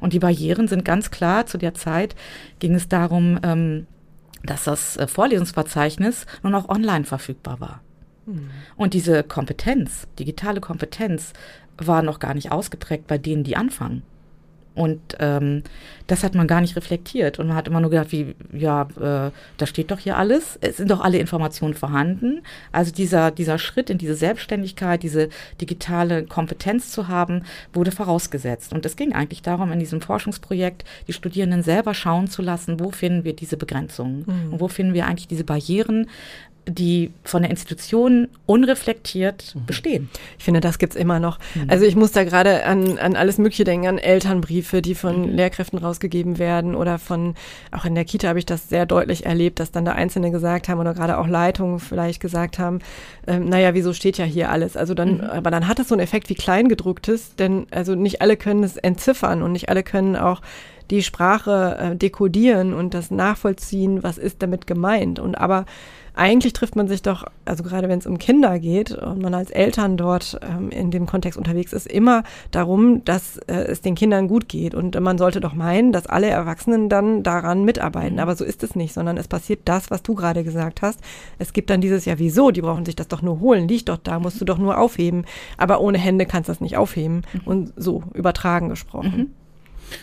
Und 0.00 0.12
die 0.12 0.18
Barrieren 0.18 0.66
sind 0.66 0.84
ganz 0.84 1.10
klar, 1.10 1.46
zu 1.46 1.58
der 1.58 1.74
Zeit 1.74 2.16
ging 2.58 2.74
es 2.74 2.88
darum, 2.88 3.38
ähm, 3.44 3.86
dass 4.42 4.64
das 4.64 4.96
äh, 4.96 5.06
Vorlesungsverzeichnis 5.06 6.26
nur 6.42 6.50
noch 6.50 6.68
online 6.68 7.04
verfügbar 7.04 7.60
war. 7.60 7.80
Mhm. 8.26 8.50
Und 8.76 8.94
diese 8.94 9.22
Kompetenz, 9.22 10.08
digitale 10.18 10.60
Kompetenz, 10.60 11.32
war 11.86 12.02
noch 12.02 12.18
gar 12.18 12.34
nicht 12.34 12.52
ausgeprägt 12.52 13.06
bei 13.06 13.18
denen, 13.18 13.44
die 13.44 13.56
anfangen. 13.56 14.02
Und 14.74 15.00
ähm, 15.20 15.62
das 16.06 16.24
hat 16.24 16.34
man 16.34 16.46
gar 16.46 16.60
nicht 16.60 16.76
reflektiert. 16.76 17.38
Und 17.38 17.48
man 17.48 17.56
hat 17.56 17.68
immer 17.68 17.80
nur 17.80 17.90
gedacht, 17.90 18.12
wie, 18.12 18.34
ja, 18.52 18.82
äh, 18.96 19.30
da 19.58 19.66
steht 19.66 19.90
doch 19.90 19.98
hier 19.98 20.16
alles. 20.16 20.58
Es 20.60 20.78
sind 20.78 20.90
doch 20.90 21.00
alle 21.00 21.18
Informationen 21.18 21.74
vorhanden. 21.74 22.42
Also 22.70 22.92
dieser, 22.92 23.30
dieser 23.30 23.58
Schritt 23.58 23.90
in 23.90 23.98
diese 23.98 24.14
Selbstständigkeit, 24.14 25.02
diese 25.02 25.28
digitale 25.60 26.24
Kompetenz 26.24 26.90
zu 26.90 27.08
haben, 27.08 27.44
wurde 27.72 27.92
vorausgesetzt. 27.92 28.72
Und 28.72 28.86
es 28.86 28.96
ging 28.96 29.12
eigentlich 29.12 29.42
darum, 29.42 29.72
in 29.72 29.78
diesem 29.78 30.00
Forschungsprojekt 30.00 30.84
die 31.06 31.12
Studierenden 31.12 31.62
selber 31.62 31.92
schauen 31.92 32.28
zu 32.28 32.40
lassen, 32.40 32.80
wo 32.80 32.90
finden 32.90 33.24
wir 33.24 33.36
diese 33.36 33.56
Begrenzungen 33.56 34.24
mhm. 34.26 34.52
und 34.54 34.60
wo 34.60 34.68
finden 34.68 34.94
wir 34.94 35.06
eigentlich 35.06 35.28
diese 35.28 35.44
Barrieren, 35.44 36.06
die 36.66 37.10
von 37.24 37.42
der 37.42 37.50
Institution 37.50 38.28
unreflektiert 38.46 39.54
mhm. 39.54 39.66
bestehen. 39.66 40.10
Ich 40.38 40.44
finde, 40.44 40.60
das 40.60 40.78
gibt's 40.78 40.94
immer 40.94 41.18
noch. 41.18 41.38
Mhm. 41.54 41.68
Also 41.68 41.84
ich 41.84 41.96
muss 41.96 42.12
da 42.12 42.24
gerade 42.24 42.64
an, 42.64 42.98
an 42.98 43.16
alles 43.16 43.38
Mögliche 43.38 43.64
denken, 43.64 43.88
an 43.88 43.98
Elternbriefe, 43.98 44.80
die 44.80 44.94
von 44.94 45.30
mhm. 45.30 45.36
Lehrkräften 45.36 45.78
rausgegeben 45.78 46.38
werden 46.38 46.74
oder 46.74 46.98
von, 46.98 47.34
auch 47.72 47.84
in 47.84 47.94
der 47.94 48.04
Kita 48.04 48.28
habe 48.28 48.38
ich 48.38 48.46
das 48.46 48.68
sehr 48.68 48.86
deutlich 48.86 49.26
erlebt, 49.26 49.58
dass 49.58 49.72
dann 49.72 49.84
da 49.84 49.92
Einzelne 49.92 50.30
gesagt 50.30 50.68
haben 50.68 50.78
oder 50.78 50.94
gerade 50.94 51.18
auch 51.18 51.26
Leitungen 51.26 51.80
vielleicht 51.80 52.20
gesagt 52.20 52.58
haben, 52.58 52.78
ähm, 53.26 53.48
naja, 53.48 53.74
wieso 53.74 53.92
steht 53.92 54.18
ja 54.18 54.24
hier 54.24 54.50
alles? 54.50 54.76
Also 54.76 54.94
dann, 54.94 55.16
mhm. 55.16 55.20
aber 55.20 55.50
dann 55.50 55.66
hat 55.66 55.78
das 55.78 55.88
so 55.88 55.94
einen 55.94 56.02
Effekt 56.02 56.28
wie 56.28 56.34
Kleingedrucktes, 56.34 57.34
denn 57.36 57.66
also 57.70 57.94
nicht 57.94 58.22
alle 58.22 58.36
können 58.36 58.62
es 58.62 58.76
entziffern 58.76 59.42
und 59.42 59.52
nicht 59.52 59.68
alle 59.68 59.82
können 59.82 60.16
auch 60.16 60.40
die 60.90 61.02
Sprache 61.02 61.78
äh, 61.80 61.96
dekodieren 61.96 62.74
und 62.74 62.94
das 62.94 63.10
nachvollziehen, 63.10 64.02
was 64.02 64.18
ist 64.18 64.42
damit 64.42 64.66
gemeint. 64.66 65.18
Und 65.18 65.36
aber 65.36 65.64
eigentlich 66.14 66.52
trifft 66.52 66.76
man 66.76 66.88
sich 66.88 67.00
doch, 67.00 67.24
also 67.44 67.62
gerade 67.62 67.88
wenn 67.88 67.98
es 67.98 68.06
um 68.06 68.18
Kinder 68.18 68.58
geht 68.58 68.92
und 68.92 69.22
man 69.22 69.34
als 69.34 69.50
Eltern 69.50 69.96
dort 69.96 70.38
ähm, 70.42 70.70
in 70.70 70.90
dem 70.90 71.06
Kontext 71.06 71.38
unterwegs 71.38 71.72
ist, 71.72 71.86
immer 71.86 72.22
darum, 72.50 73.04
dass 73.04 73.38
äh, 73.38 73.54
es 73.54 73.80
den 73.80 73.94
Kindern 73.94 74.28
gut 74.28 74.48
geht. 74.48 74.74
Und 74.74 74.98
man 75.00 75.16
sollte 75.16 75.40
doch 75.40 75.54
meinen, 75.54 75.92
dass 75.92 76.06
alle 76.06 76.28
Erwachsenen 76.28 76.88
dann 76.88 77.22
daran 77.22 77.64
mitarbeiten. 77.64 78.18
Aber 78.18 78.36
so 78.36 78.44
ist 78.44 78.62
es 78.62 78.76
nicht, 78.76 78.92
sondern 78.92 79.16
es 79.16 79.26
passiert 79.26 79.60
das, 79.64 79.90
was 79.90 80.02
du 80.02 80.14
gerade 80.14 80.44
gesagt 80.44 80.82
hast. 80.82 81.00
Es 81.38 81.52
gibt 81.52 81.70
dann 81.70 81.80
dieses, 81.80 82.04
ja, 82.04 82.18
wieso? 82.18 82.50
Die 82.50 82.62
brauchen 82.62 82.84
sich 82.84 82.96
das 82.96 83.08
doch 83.08 83.22
nur 83.22 83.40
holen, 83.40 83.66
liegt 83.66 83.88
doch 83.88 83.98
da, 83.98 84.18
musst 84.18 84.40
du 84.40 84.44
doch 84.44 84.58
nur 84.58 84.78
aufheben. 84.78 85.24
Aber 85.56 85.80
ohne 85.80 85.98
Hände 85.98 86.26
kannst 86.26 86.48
du 86.48 86.52
das 86.52 86.60
nicht 86.60 86.76
aufheben. 86.76 87.22
Mhm. 87.32 87.40
Und 87.44 87.72
so 87.76 88.02
übertragen 88.12 88.68
gesprochen. 88.68 89.16
Mhm. 89.16 89.30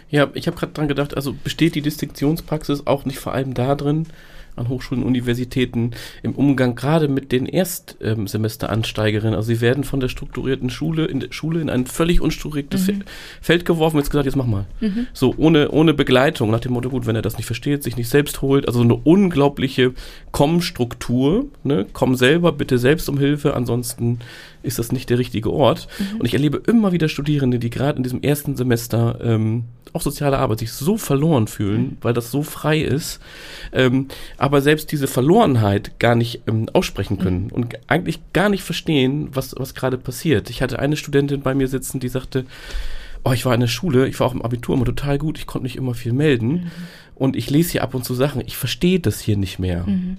Ja, 0.10 0.28
ich 0.34 0.48
habe 0.48 0.58
gerade 0.58 0.74
dran 0.74 0.88
gedacht, 0.88 1.16
also 1.16 1.34
besteht 1.34 1.76
die 1.76 1.82
Distinktionspraxis 1.82 2.86
auch 2.88 3.06
nicht 3.06 3.20
vor 3.20 3.34
allem 3.34 3.54
darin, 3.54 4.08
an 4.56 4.70
Hochschulen, 4.70 5.04
Universitäten 5.04 5.92
im 6.24 6.34
Umgang 6.34 6.76
gerade 6.76 7.08
mit 7.08 7.32
den 7.32 7.46
Erstsemesteransteigerinnen. 7.46 9.36
Also 9.36 9.48
sie 9.48 9.62
werden 9.62 9.84
von 9.84 10.00
der 10.00 10.10
strukturierten 10.10 10.70
Schule 10.70 11.06
in 11.06 11.32
Schule 11.32 11.62
in 11.62 11.70
ein 11.70 11.86
völlig 11.86 12.22
unstrukturiertes 12.22 12.88
mhm. 12.88 13.04
Feld 13.42 13.66
geworfen 13.66 13.98
jetzt 13.98 14.10
gesagt, 14.10 14.26
jetzt 14.26 14.36
mach 14.36 14.46
mal. 14.46 14.66
Mhm. 14.80 15.08
So 15.14 15.34
ohne, 15.38 15.72
ohne 15.72 15.94
Begleitung, 15.94 16.52
nach 16.52 16.60
dem 16.60 16.74
Motto, 16.74 16.90
gut, 16.90 17.06
wenn 17.06 17.16
er 17.16 17.22
das 17.22 17.38
nicht 17.38 17.46
versteht, 17.46 17.84
sich 17.84 17.98
nicht 17.98 18.10
selbst 18.10 18.42
holt, 18.42 18.68
also 18.68 18.82
eine 18.82 18.96
unglaubliche 18.96 19.94
Komm-Struktur, 20.32 21.48
ne? 21.64 21.86
komm 21.94 22.16
selber, 22.16 22.52
bitte 22.52 22.78
selbst 22.78 23.10
um 23.10 23.18
Hilfe, 23.18 23.54
ansonsten 23.54 24.20
ist 24.64 24.80
das 24.80 24.92
nicht 24.92 25.10
der 25.10 25.18
richtige 25.18 25.52
Ort. 25.52 25.88
Mhm. 25.98 26.20
Und 26.20 26.26
ich 26.26 26.34
erlebe 26.34 26.62
immer 26.68 26.92
wieder 26.92 27.10
Studierende, 27.10 27.60
die 27.60 27.70
gerade 27.70 27.98
in 27.98 28.04
diesem 28.04 28.22
ersten 28.22 28.56
Semester 28.56 29.20
ähm, 29.22 29.66
auch 29.94 30.02
soziale 30.02 30.38
Arbeit 30.38 30.60
sich 30.60 30.72
so 30.72 30.98
verloren 30.98 31.48
fühlen, 31.48 31.82
mhm. 31.82 31.98
weil 32.02 32.14
das 32.14 32.32
so 32.32 32.44
frei 32.44 32.80
ist, 32.80 33.20
ähm, 33.72 34.08
aber 34.38 34.62
selbst 34.62 34.92
diese 34.92 35.08
Verlorenheit 35.08 36.00
gar 36.00 36.16
nicht 36.16 36.42
ähm, 36.48 36.68
aussprechen 36.74 37.18
können 37.18 37.46
mhm. 37.46 37.52
und 37.52 37.76
eigentlich 37.88 38.20
gar 38.34 38.50
nicht 38.50 38.64
verstehen, 38.64 39.30
was, 39.32 39.56
was 39.58 39.76
gerade 39.76 39.98
passiert. 39.98 40.50
Ich 40.50 40.62
hatte 40.62 40.80
eine 40.80 40.96
Studentin 40.96 41.42
bei 41.42 41.54
mir 41.54 41.68
sitzen, 41.68 42.00
die 42.00 42.10
sagte, 42.10 42.46
oh, 43.24 43.32
ich 43.32 43.46
war 43.46 43.54
in 43.54 43.62
der 43.62 43.68
Schule, 43.68 44.08
ich 44.08 44.20
war 44.20 44.28
auch 44.28 44.34
im 44.34 44.42
Abitur 44.42 44.76
immer 44.76 44.86
total 44.86 45.18
gut, 45.18 45.38
ich 45.38 45.48
konnte 45.48 45.64
nicht 45.64 45.76
immer 45.76 45.94
viel 45.94 46.14
melden 46.14 46.52
mhm. 46.52 46.72
und 47.16 47.36
ich 47.36 47.50
lese 47.50 47.72
hier 47.72 47.84
ab 47.84 47.94
und 47.94 48.06
zu 48.06 48.14
Sachen, 48.14 48.42
ich 48.46 48.58
verstehe 48.58 49.00
das 49.00 49.20
hier 49.20 49.38
nicht 49.38 49.60
mehr. 49.60 49.86
Mhm. 49.86 50.18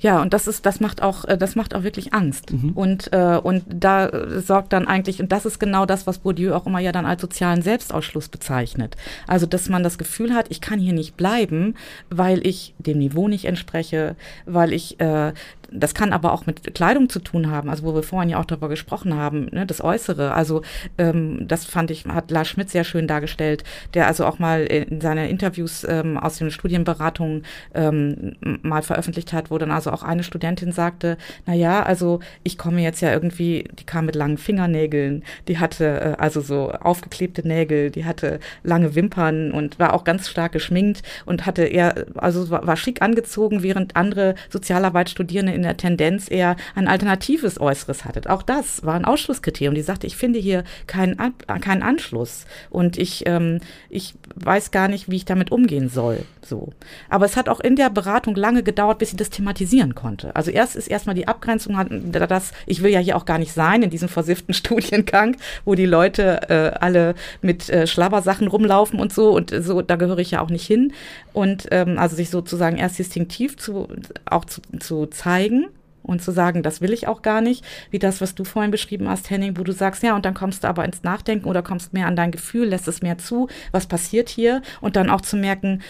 Ja, 0.00 0.20
und 0.22 0.32
das 0.32 0.46
ist, 0.46 0.66
das 0.66 0.80
macht 0.80 1.02
auch, 1.02 1.24
äh, 1.24 1.38
das 1.38 1.56
macht 1.56 1.74
auch 1.74 1.82
wirklich 1.82 2.14
Angst. 2.14 2.52
Mhm. 2.52 2.70
Und, 2.70 3.12
äh, 3.12 3.38
und 3.42 3.64
da 3.68 4.10
sorgt 4.40 4.72
dann 4.72 4.86
eigentlich, 4.86 5.20
und 5.20 5.32
das 5.32 5.46
ist 5.46 5.58
genau 5.58 5.86
das, 5.86 6.06
was 6.06 6.18
Bourdieu 6.18 6.54
auch 6.54 6.66
immer 6.66 6.80
ja 6.80 6.92
dann 6.92 7.06
als 7.06 7.20
sozialen 7.20 7.62
Selbstausschluss 7.62 8.28
bezeichnet. 8.28 8.96
Also, 9.26 9.46
dass 9.46 9.68
man 9.68 9.82
das 9.82 9.98
Gefühl 9.98 10.34
hat, 10.34 10.46
ich 10.50 10.60
kann 10.60 10.78
hier 10.78 10.92
nicht 10.92 11.16
bleiben, 11.16 11.74
weil 12.10 12.46
ich 12.46 12.74
dem 12.78 12.98
Niveau 12.98 13.28
nicht 13.28 13.44
entspreche, 13.44 14.16
weil 14.46 14.72
ich 14.72 15.00
äh, 15.00 15.32
das 15.70 15.94
kann 15.94 16.12
aber 16.12 16.32
auch 16.32 16.46
mit 16.46 16.74
Kleidung 16.74 17.08
zu 17.08 17.20
tun 17.20 17.50
haben, 17.50 17.68
also 17.68 17.84
wo 17.84 17.94
wir 17.94 18.02
vorhin 18.02 18.30
ja 18.30 18.40
auch 18.40 18.44
darüber 18.44 18.68
gesprochen 18.68 19.14
haben, 19.14 19.48
ne, 19.52 19.66
das 19.66 19.82
Äußere. 19.82 20.32
Also 20.32 20.62
ähm, 20.96 21.46
das 21.46 21.64
fand 21.64 21.90
ich, 21.90 22.06
hat 22.06 22.30
Lars 22.30 22.48
Schmidt 22.48 22.70
sehr 22.70 22.84
schön 22.84 23.06
dargestellt, 23.06 23.64
der 23.94 24.06
also 24.06 24.24
auch 24.24 24.38
mal 24.38 24.62
in 24.64 25.00
seine 25.00 25.28
Interviews 25.28 25.84
ähm, 25.88 26.16
aus 26.16 26.38
den 26.38 26.50
Studienberatungen 26.50 27.44
ähm, 27.74 28.36
mal 28.62 28.82
veröffentlicht 28.82 29.32
hat, 29.32 29.50
wo 29.50 29.58
dann 29.58 29.70
also 29.70 29.90
auch 29.90 30.02
eine 30.02 30.22
Studentin 30.22 30.72
sagte, 30.72 31.18
na 31.46 31.54
ja, 31.54 31.82
also 31.82 32.20
ich 32.42 32.56
komme 32.56 32.80
jetzt 32.80 33.02
ja 33.02 33.12
irgendwie, 33.12 33.68
die 33.78 33.84
kam 33.84 34.06
mit 34.06 34.14
langen 34.14 34.38
Fingernägeln, 34.38 35.22
die 35.48 35.58
hatte 35.58 36.00
äh, 36.00 36.14
also 36.18 36.40
so 36.40 36.70
aufgeklebte 36.70 37.46
Nägel, 37.46 37.90
die 37.90 38.04
hatte 38.04 38.40
lange 38.62 38.94
Wimpern 38.94 39.52
und 39.52 39.78
war 39.78 39.92
auch 39.92 40.04
ganz 40.04 40.28
stark 40.28 40.52
geschminkt 40.52 41.02
und 41.26 41.44
hatte 41.44 41.64
eher, 41.64 42.06
also 42.14 42.48
war, 42.48 42.66
war 42.66 42.76
schick 42.76 43.02
angezogen, 43.02 43.62
während 43.62 43.96
andere 43.96 44.34
Sozialarbeitsstudierende 44.48 45.57
in 45.58 45.64
der 45.64 45.76
Tendenz 45.76 46.30
eher 46.30 46.56
ein 46.74 46.88
alternatives 46.88 47.60
Äußeres 47.60 48.04
hattet. 48.04 48.28
Auch 48.28 48.42
das 48.42 48.84
war 48.84 48.94
ein 48.94 49.04
Ausschlusskriterium. 49.04 49.74
Die 49.74 49.82
sagte, 49.82 50.06
ich 50.06 50.16
finde 50.16 50.38
hier 50.38 50.64
keinen, 50.86 51.16
keinen 51.60 51.82
Anschluss 51.82 52.46
und 52.70 52.96
ich, 52.96 53.24
ähm, 53.26 53.58
ich 53.90 54.14
weiß 54.36 54.70
gar 54.70 54.88
nicht, 54.88 55.10
wie 55.10 55.16
ich 55.16 55.24
damit 55.24 55.52
umgehen 55.52 55.88
soll. 55.88 56.24
So. 56.48 56.72
Aber 57.10 57.26
es 57.26 57.36
hat 57.36 57.48
auch 57.48 57.60
in 57.60 57.76
der 57.76 57.90
Beratung 57.90 58.34
lange 58.34 58.62
gedauert, 58.62 58.98
bis 58.98 59.10
sie 59.10 59.16
das 59.16 59.30
thematisieren 59.30 59.94
konnte. 59.94 60.34
Also 60.34 60.50
erst 60.50 60.76
ist 60.76 60.88
erstmal 60.88 61.14
die 61.14 61.28
Abgrenzung, 61.28 61.76
dass 62.12 62.52
ich 62.66 62.82
will 62.82 62.90
ja 62.90 63.00
hier 63.00 63.16
auch 63.16 63.26
gar 63.26 63.38
nicht 63.38 63.52
sein 63.52 63.82
in 63.82 63.90
diesem 63.90 64.08
versifften 64.08 64.54
Studiengang, 64.54 65.36
wo 65.64 65.74
die 65.74 65.86
Leute 65.86 66.48
äh, 66.48 66.78
alle 66.78 67.14
mit 67.42 67.68
äh, 67.68 67.86
Schlabbersachen 67.86 68.46
rumlaufen 68.46 68.98
und 68.98 69.12
so 69.12 69.34
und 69.34 69.50
so, 69.50 69.82
da 69.82 69.96
gehöre 69.96 70.18
ich 70.18 70.30
ja 70.30 70.40
auch 70.40 70.50
nicht 70.50 70.66
hin. 70.66 70.92
Und 71.32 71.68
ähm, 71.70 71.98
also 71.98 72.16
sich 72.16 72.30
sozusagen 72.30 72.78
erst 72.78 72.98
distinktiv 72.98 73.56
zu, 73.58 73.88
auch 74.24 74.44
zu, 74.44 74.60
zu 74.80 75.06
zeigen, 75.06 75.47
zeigen 75.48 75.68
und 76.02 76.22
zu 76.22 76.30
sagen, 76.30 76.62
das 76.62 76.80
will 76.80 76.92
ich 76.92 77.06
auch 77.06 77.22
gar 77.22 77.40
nicht, 77.40 77.64
wie 77.90 77.98
das, 77.98 78.20
was 78.20 78.34
du 78.34 78.44
vorhin 78.44 78.70
beschrieben 78.70 79.08
hast, 79.08 79.28
Henning, 79.28 79.58
wo 79.58 79.64
du 79.64 79.72
sagst, 79.72 80.02
ja, 80.02 80.16
und 80.16 80.24
dann 80.24 80.34
kommst 80.34 80.64
du 80.64 80.68
aber 80.68 80.84
ins 80.84 81.02
Nachdenken 81.02 81.46
oder 81.46 81.62
kommst 81.62 81.92
mehr 81.92 82.06
an 82.06 82.16
dein 82.16 82.30
Gefühl, 82.30 82.68
lässt 82.68 82.88
es 82.88 83.02
mehr 83.02 83.18
zu, 83.18 83.48
was 83.72 83.86
passiert 83.86 84.28
hier? 84.28 84.62
Und 84.80 84.96
dann 84.96 85.10
auch 85.10 85.20
zu 85.20 85.36
merken, 85.36 85.82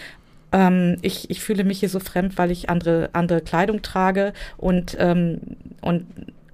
ähm, 0.51 0.97
ich, 1.01 1.29
ich 1.29 1.41
fühle 1.41 1.63
mich 1.63 1.79
hier 1.79 1.89
so 1.89 1.99
fremd, 1.99 2.37
weil 2.37 2.51
ich 2.51 2.69
andere, 2.69 3.09
andere 3.13 3.41
Kleidung 3.41 3.81
trage 3.81 4.33
und, 4.57 4.97
ähm, 4.99 5.39
und 5.81 6.05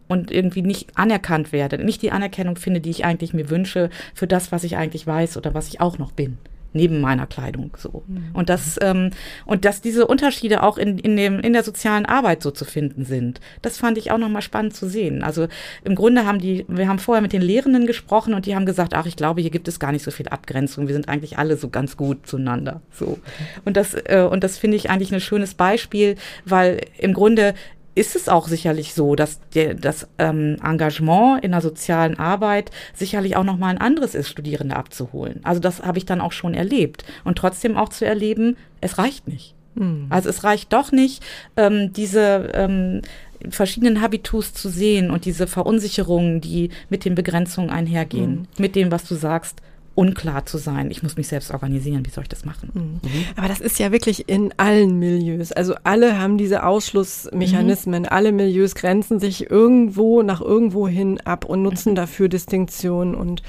und 0.08 0.30
irgendwie 0.30 0.62
nicht 0.62 0.90
anerkannt 0.94 1.52
werde, 1.52 1.84
nicht 1.84 2.04
die 2.04 2.12
Anerkennung 2.12 2.58
finde, 2.58 2.80
die 2.80 2.92
ich 2.92 3.06
eigentlich 3.06 3.34
mir 3.34 3.50
wünsche 3.50 3.90
für 4.14 4.28
das, 4.28 4.52
was 4.52 4.64
ich 4.64 4.78
eigentlich 4.78 5.08
weiß 5.08 5.36
oder 5.36 5.56
was 5.56 5.68
ich 5.68 5.82
auch 5.82 5.98
noch 5.98 6.12
bin 6.12 6.38
neben 6.76 7.02
meiner 7.02 7.26
Kleidung 7.26 7.72
so. 7.78 8.04
Mhm. 8.08 8.30
Und 8.34 8.50
das 8.50 8.78
ähm, 8.82 9.12
und 9.46 9.66
dass 9.66 9.82
diese 9.82 10.06
Unterschiede 10.06 10.62
auch 10.62 10.78
in, 10.78 11.00
in 11.00 11.16
dem 11.16 11.40
in 11.40 11.54
der 11.54 11.64
sozialen 11.64 12.06
Arbeit 12.06 12.44
so 12.44 12.52
zu 12.52 12.66
finden 12.66 13.06
sind, 13.06 13.40
das 13.62 13.78
fand 13.78 13.98
ich 13.98 14.12
auch 14.12 14.18
noch 14.18 14.30
mal 14.30 14.42
spannend 14.42 14.76
zu 14.76 14.88
sehen. 14.88 15.24
Also 15.24 15.48
im 15.84 15.96
Grunde 15.96 16.26
haben 16.26 16.40
die, 16.40 16.66
wir 16.68 16.88
haben 16.88 17.00
vorher 17.00 17.22
mit 17.22 17.34
den 17.34 17.42
Lehrenden 17.42 17.88
gesprochen 17.88 18.34
und 18.34 18.46
die 18.46 18.56
haben 18.56 18.66
gesagt, 18.66 18.94
ach, 18.94 19.06
ich 19.06 19.16
glaube, 19.16 19.42
hier 19.42 19.52
gibt 19.52 19.68
es 19.68 19.80
gar 19.80 19.92
nicht 19.92 20.04
so 20.04 20.12
viel 20.12 20.28
Abgrenzung. 20.28 20.88
Wir 20.88 20.94
sind 20.94 21.10
eigentlich 21.10 21.38
alle 21.38 21.58
so 21.58 21.70
ganz 21.70 21.98
gut 21.98 22.28
zueinander. 22.28 22.82
So 22.92 23.20
und 23.64 23.78
das 23.78 23.94
äh, 23.94 24.28
und 24.30 24.44
das 24.44 24.58
finde 24.58 24.78
ich 24.78 24.90
eigentlich 24.90 25.14
ein 25.14 25.22
schönes 25.22 25.54
Beispiel, 25.54 26.16
weil 26.44 26.82
im 26.98 27.14
Grunde 27.14 27.54
ist 27.96 28.16
es 28.16 28.30
auch 28.30 28.48
sicherlich 28.48 28.94
so, 28.94 29.16
dass 29.16 29.40
der, 29.54 29.74
das 29.74 30.08
ähm, 30.18 30.58
Engagement 30.62 31.44
in 31.44 31.52
der 31.52 31.62
sozialen 31.62 32.20
Arbeit 32.20 32.72
sicherlich 32.94 33.38
auch 33.38 33.44
nochmal 33.44 33.72
ein 33.72 33.82
anderes 33.82 34.16
ist, 34.16 34.30
Studierende 34.30 34.76
abzuholen. 34.76 35.40
Also 35.44 35.62
das 35.62 35.82
habe 35.82 35.98
ich 35.98 36.06
dann 36.06 36.22
auch 36.22 36.34
schon 36.34 36.54
erlebt. 36.54 37.06
Und 37.24 37.38
trotzdem 37.38 37.78
auch 37.78 37.90
zu 37.90 38.06
erleben, 38.06 38.58
es 38.82 38.98
reicht 38.98 39.28
nicht. 39.28 39.56
Mhm. 39.76 40.08
Also 40.10 40.30
es 40.30 40.44
reicht 40.44 40.74
doch 40.74 40.92
nicht, 40.92 41.24
ähm, 41.56 41.94
diese 41.94 42.52
ähm, 42.54 43.02
verschiedenen 43.50 44.02
Habitus 44.02 44.54
zu 44.54 44.70
sehen 44.70 45.10
und 45.10 45.26
diese 45.26 45.48
Verunsicherungen, 45.48 46.42
die 46.42 46.70
mit 46.90 47.06
den 47.06 47.16
Begrenzungen 47.16 47.70
einhergehen, 47.70 48.32
mhm. 48.32 48.48
mit 48.58 48.76
dem, 48.76 48.92
was 48.92 49.06
du 49.06 49.16
sagst, 49.16 49.62
unklar 49.96 50.46
zu 50.46 50.58
sein. 50.58 50.92
Ich 50.92 51.02
muss 51.02 51.16
mich 51.16 51.28
selbst 51.28 51.52
organisieren. 51.52 52.06
Wie 52.06 52.10
soll 52.10 52.24
ich 52.24 52.30
das 52.30 52.46
machen? 52.46 52.70
Mhm. 52.74 52.82
mhm. 52.82 53.26
Aber 53.36 53.48
das 53.48 53.62
ist 53.62 53.80
ja 53.80 53.92
wirklich 53.92 54.30
in 54.30 54.54
allen 54.58 55.00
Milieus. 55.00 55.52
Also 55.52 55.76
alle 55.84 56.20
haben 56.20 56.38
diese 56.38 56.66
Ausschlussmechanismen. 56.66 58.04
Mhm. 58.04 58.10
Alle 58.10 58.32
Milieus 58.32 58.76
grenzen 58.76 59.20
sich 59.20 59.50
irgendwo 59.50 60.22
nach 60.22 60.42
irgendwo 60.42 60.88
hin 60.88 61.20
ab 61.22 61.46
und 61.46 61.64
nutzen 61.64 61.92
mhm. 61.92 61.96
dafür 61.96 62.30
Distinktionen 62.30 63.16
und 63.16 63.42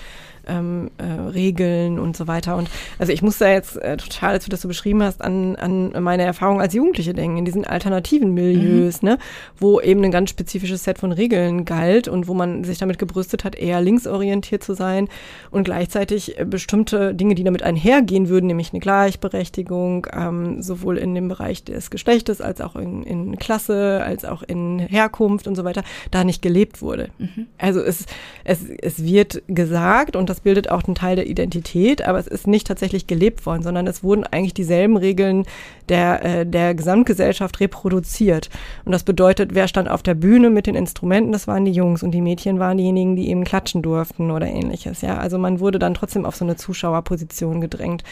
ähm, 0.46 0.90
äh, 0.98 1.04
Regeln 1.04 1.98
und 1.98 2.16
so 2.16 2.26
weiter. 2.26 2.56
Und 2.56 2.70
also 2.98 3.12
ich 3.12 3.22
muss 3.22 3.38
da 3.38 3.48
jetzt 3.48 3.76
äh, 3.76 3.96
total, 3.96 4.30
als 4.32 4.44
du 4.44 4.50
das 4.50 4.62
so 4.62 4.68
beschrieben 4.68 5.02
hast, 5.02 5.22
an, 5.22 5.56
an 5.56 6.02
meine 6.02 6.24
Erfahrung 6.24 6.60
als 6.60 6.74
Jugendliche 6.74 7.14
denken, 7.14 7.38
in 7.38 7.44
diesen 7.44 7.64
alternativen 7.64 8.34
Milieus, 8.34 9.02
mhm. 9.02 9.08
ne, 9.08 9.18
wo 9.58 9.80
eben 9.80 10.04
ein 10.04 10.10
ganz 10.10 10.30
spezifisches 10.30 10.84
Set 10.84 10.98
von 10.98 11.12
Regeln 11.12 11.64
galt 11.64 12.08
und 12.08 12.28
wo 12.28 12.34
man 12.34 12.64
sich 12.64 12.78
damit 12.78 12.98
gebrüstet 12.98 13.44
hat, 13.44 13.54
eher 13.54 13.80
linksorientiert 13.80 14.62
zu 14.62 14.74
sein 14.74 15.08
und 15.50 15.64
gleichzeitig 15.64 16.38
äh, 16.38 16.44
bestimmte 16.44 17.14
Dinge, 17.14 17.34
die 17.34 17.44
damit 17.44 17.62
einhergehen 17.62 18.28
würden, 18.28 18.46
nämlich 18.46 18.72
eine 18.72 18.80
Gleichberechtigung, 18.80 20.06
ähm, 20.12 20.62
sowohl 20.62 20.98
in 20.98 21.14
dem 21.14 21.28
Bereich 21.28 21.64
des 21.64 21.90
Geschlechtes 21.90 22.40
als 22.40 22.60
auch 22.60 22.76
in, 22.76 23.02
in 23.02 23.36
Klasse, 23.36 24.02
als 24.04 24.24
auch 24.24 24.42
in 24.42 24.78
Herkunft 24.78 25.46
und 25.46 25.54
so 25.54 25.64
weiter, 25.64 25.82
da 26.10 26.24
nicht 26.24 26.42
gelebt 26.42 26.82
wurde. 26.82 27.08
Mhm. 27.18 27.46
Also 27.58 27.80
es, 27.80 28.06
es, 28.44 28.60
es 28.80 29.04
wird 29.04 29.42
gesagt 29.48 30.16
und 30.16 30.30
das 30.30 30.35
das 30.36 30.42
bildet 30.42 30.70
auch 30.70 30.84
einen 30.84 30.94
Teil 30.94 31.16
der 31.16 31.28
Identität, 31.28 32.06
aber 32.06 32.18
es 32.18 32.26
ist 32.26 32.46
nicht 32.46 32.66
tatsächlich 32.66 33.06
gelebt 33.06 33.46
worden, 33.46 33.62
sondern 33.62 33.86
es 33.86 34.04
wurden 34.04 34.24
eigentlich 34.24 34.52
dieselben 34.52 34.98
Regeln 34.98 35.46
der, 35.88 36.24
äh, 36.24 36.46
der 36.46 36.74
Gesamtgesellschaft 36.74 37.58
reproduziert. 37.60 38.50
Und 38.84 38.92
das 38.92 39.02
bedeutet, 39.02 39.54
wer 39.54 39.66
stand 39.66 39.88
auf 39.88 40.02
der 40.02 40.14
Bühne 40.14 40.50
mit 40.50 40.66
den 40.66 40.74
Instrumenten, 40.74 41.32
das 41.32 41.48
waren 41.48 41.64
die 41.64 41.72
Jungs 41.72 42.02
und 42.02 42.10
die 42.10 42.20
Mädchen 42.20 42.58
waren 42.58 42.76
diejenigen, 42.76 43.16
die 43.16 43.30
eben 43.30 43.44
klatschen 43.44 43.80
durften 43.80 44.30
oder 44.30 44.46
ähnliches. 44.46 45.00
Ja, 45.00 45.16
also 45.16 45.38
man 45.38 45.58
wurde 45.58 45.78
dann 45.78 45.94
trotzdem 45.94 46.26
auf 46.26 46.36
so 46.36 46.44
eine 46.44 46.56
Zuschauerposition 46.56 47.62
gedrängt. 47.62 48.04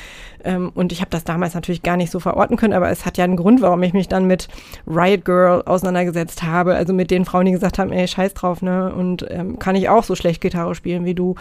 Ähm, 0.44 0.72
und 0.74 0.92
ich 0.92 1.00
habe 1.00 1.10
das 1.10 1.24
damals 1.24 1.52
natürlich 1.52 1.82
gar 1.82 1.98
nicht 1.98 2.10
so 2.10 2.20
verorten 2.20 2.56
können, 2.56 2.72
aber 2.72 2.88
es 2.88 3.04
hat 3.04 3.18
ja 3.18 3.24
einen 3.24 3.36
Grund, 3.36 3.60
warum 3.60 3.82
ich 3.82 3.92
mich 3.92 4.08
dann 4.08 4.26
mit 4.26 4.48
Riot 4.86 5.26
Girl 5.26 5.62
auseinandergesetzt 5.66 6.42
habe. 6.42 6.74
Also 6.74 6.94
mit 6.94 7.10
den 7.10 7.26
Frauen, 7.26 7.44
die 7.44 7.52
gesagt 7.52 7.78
haben, 7.78 7.92
ey, 7.92 8.08
scheiß 8.08 8.32
drauf, 8.32 8.62
ne? 8.62 8.94
Und 8.94 9.26
ähm, 9.28 9.58
kann 9.58 9.76
ich 9.76 9.90
auch 9.90 10.04
so 10.04 10.14
schlecht 10.14 10.40
Gitarre 10.40 10.74
spielen 10.74 11.04
wie 11.04 11.14
du 11.14 11.34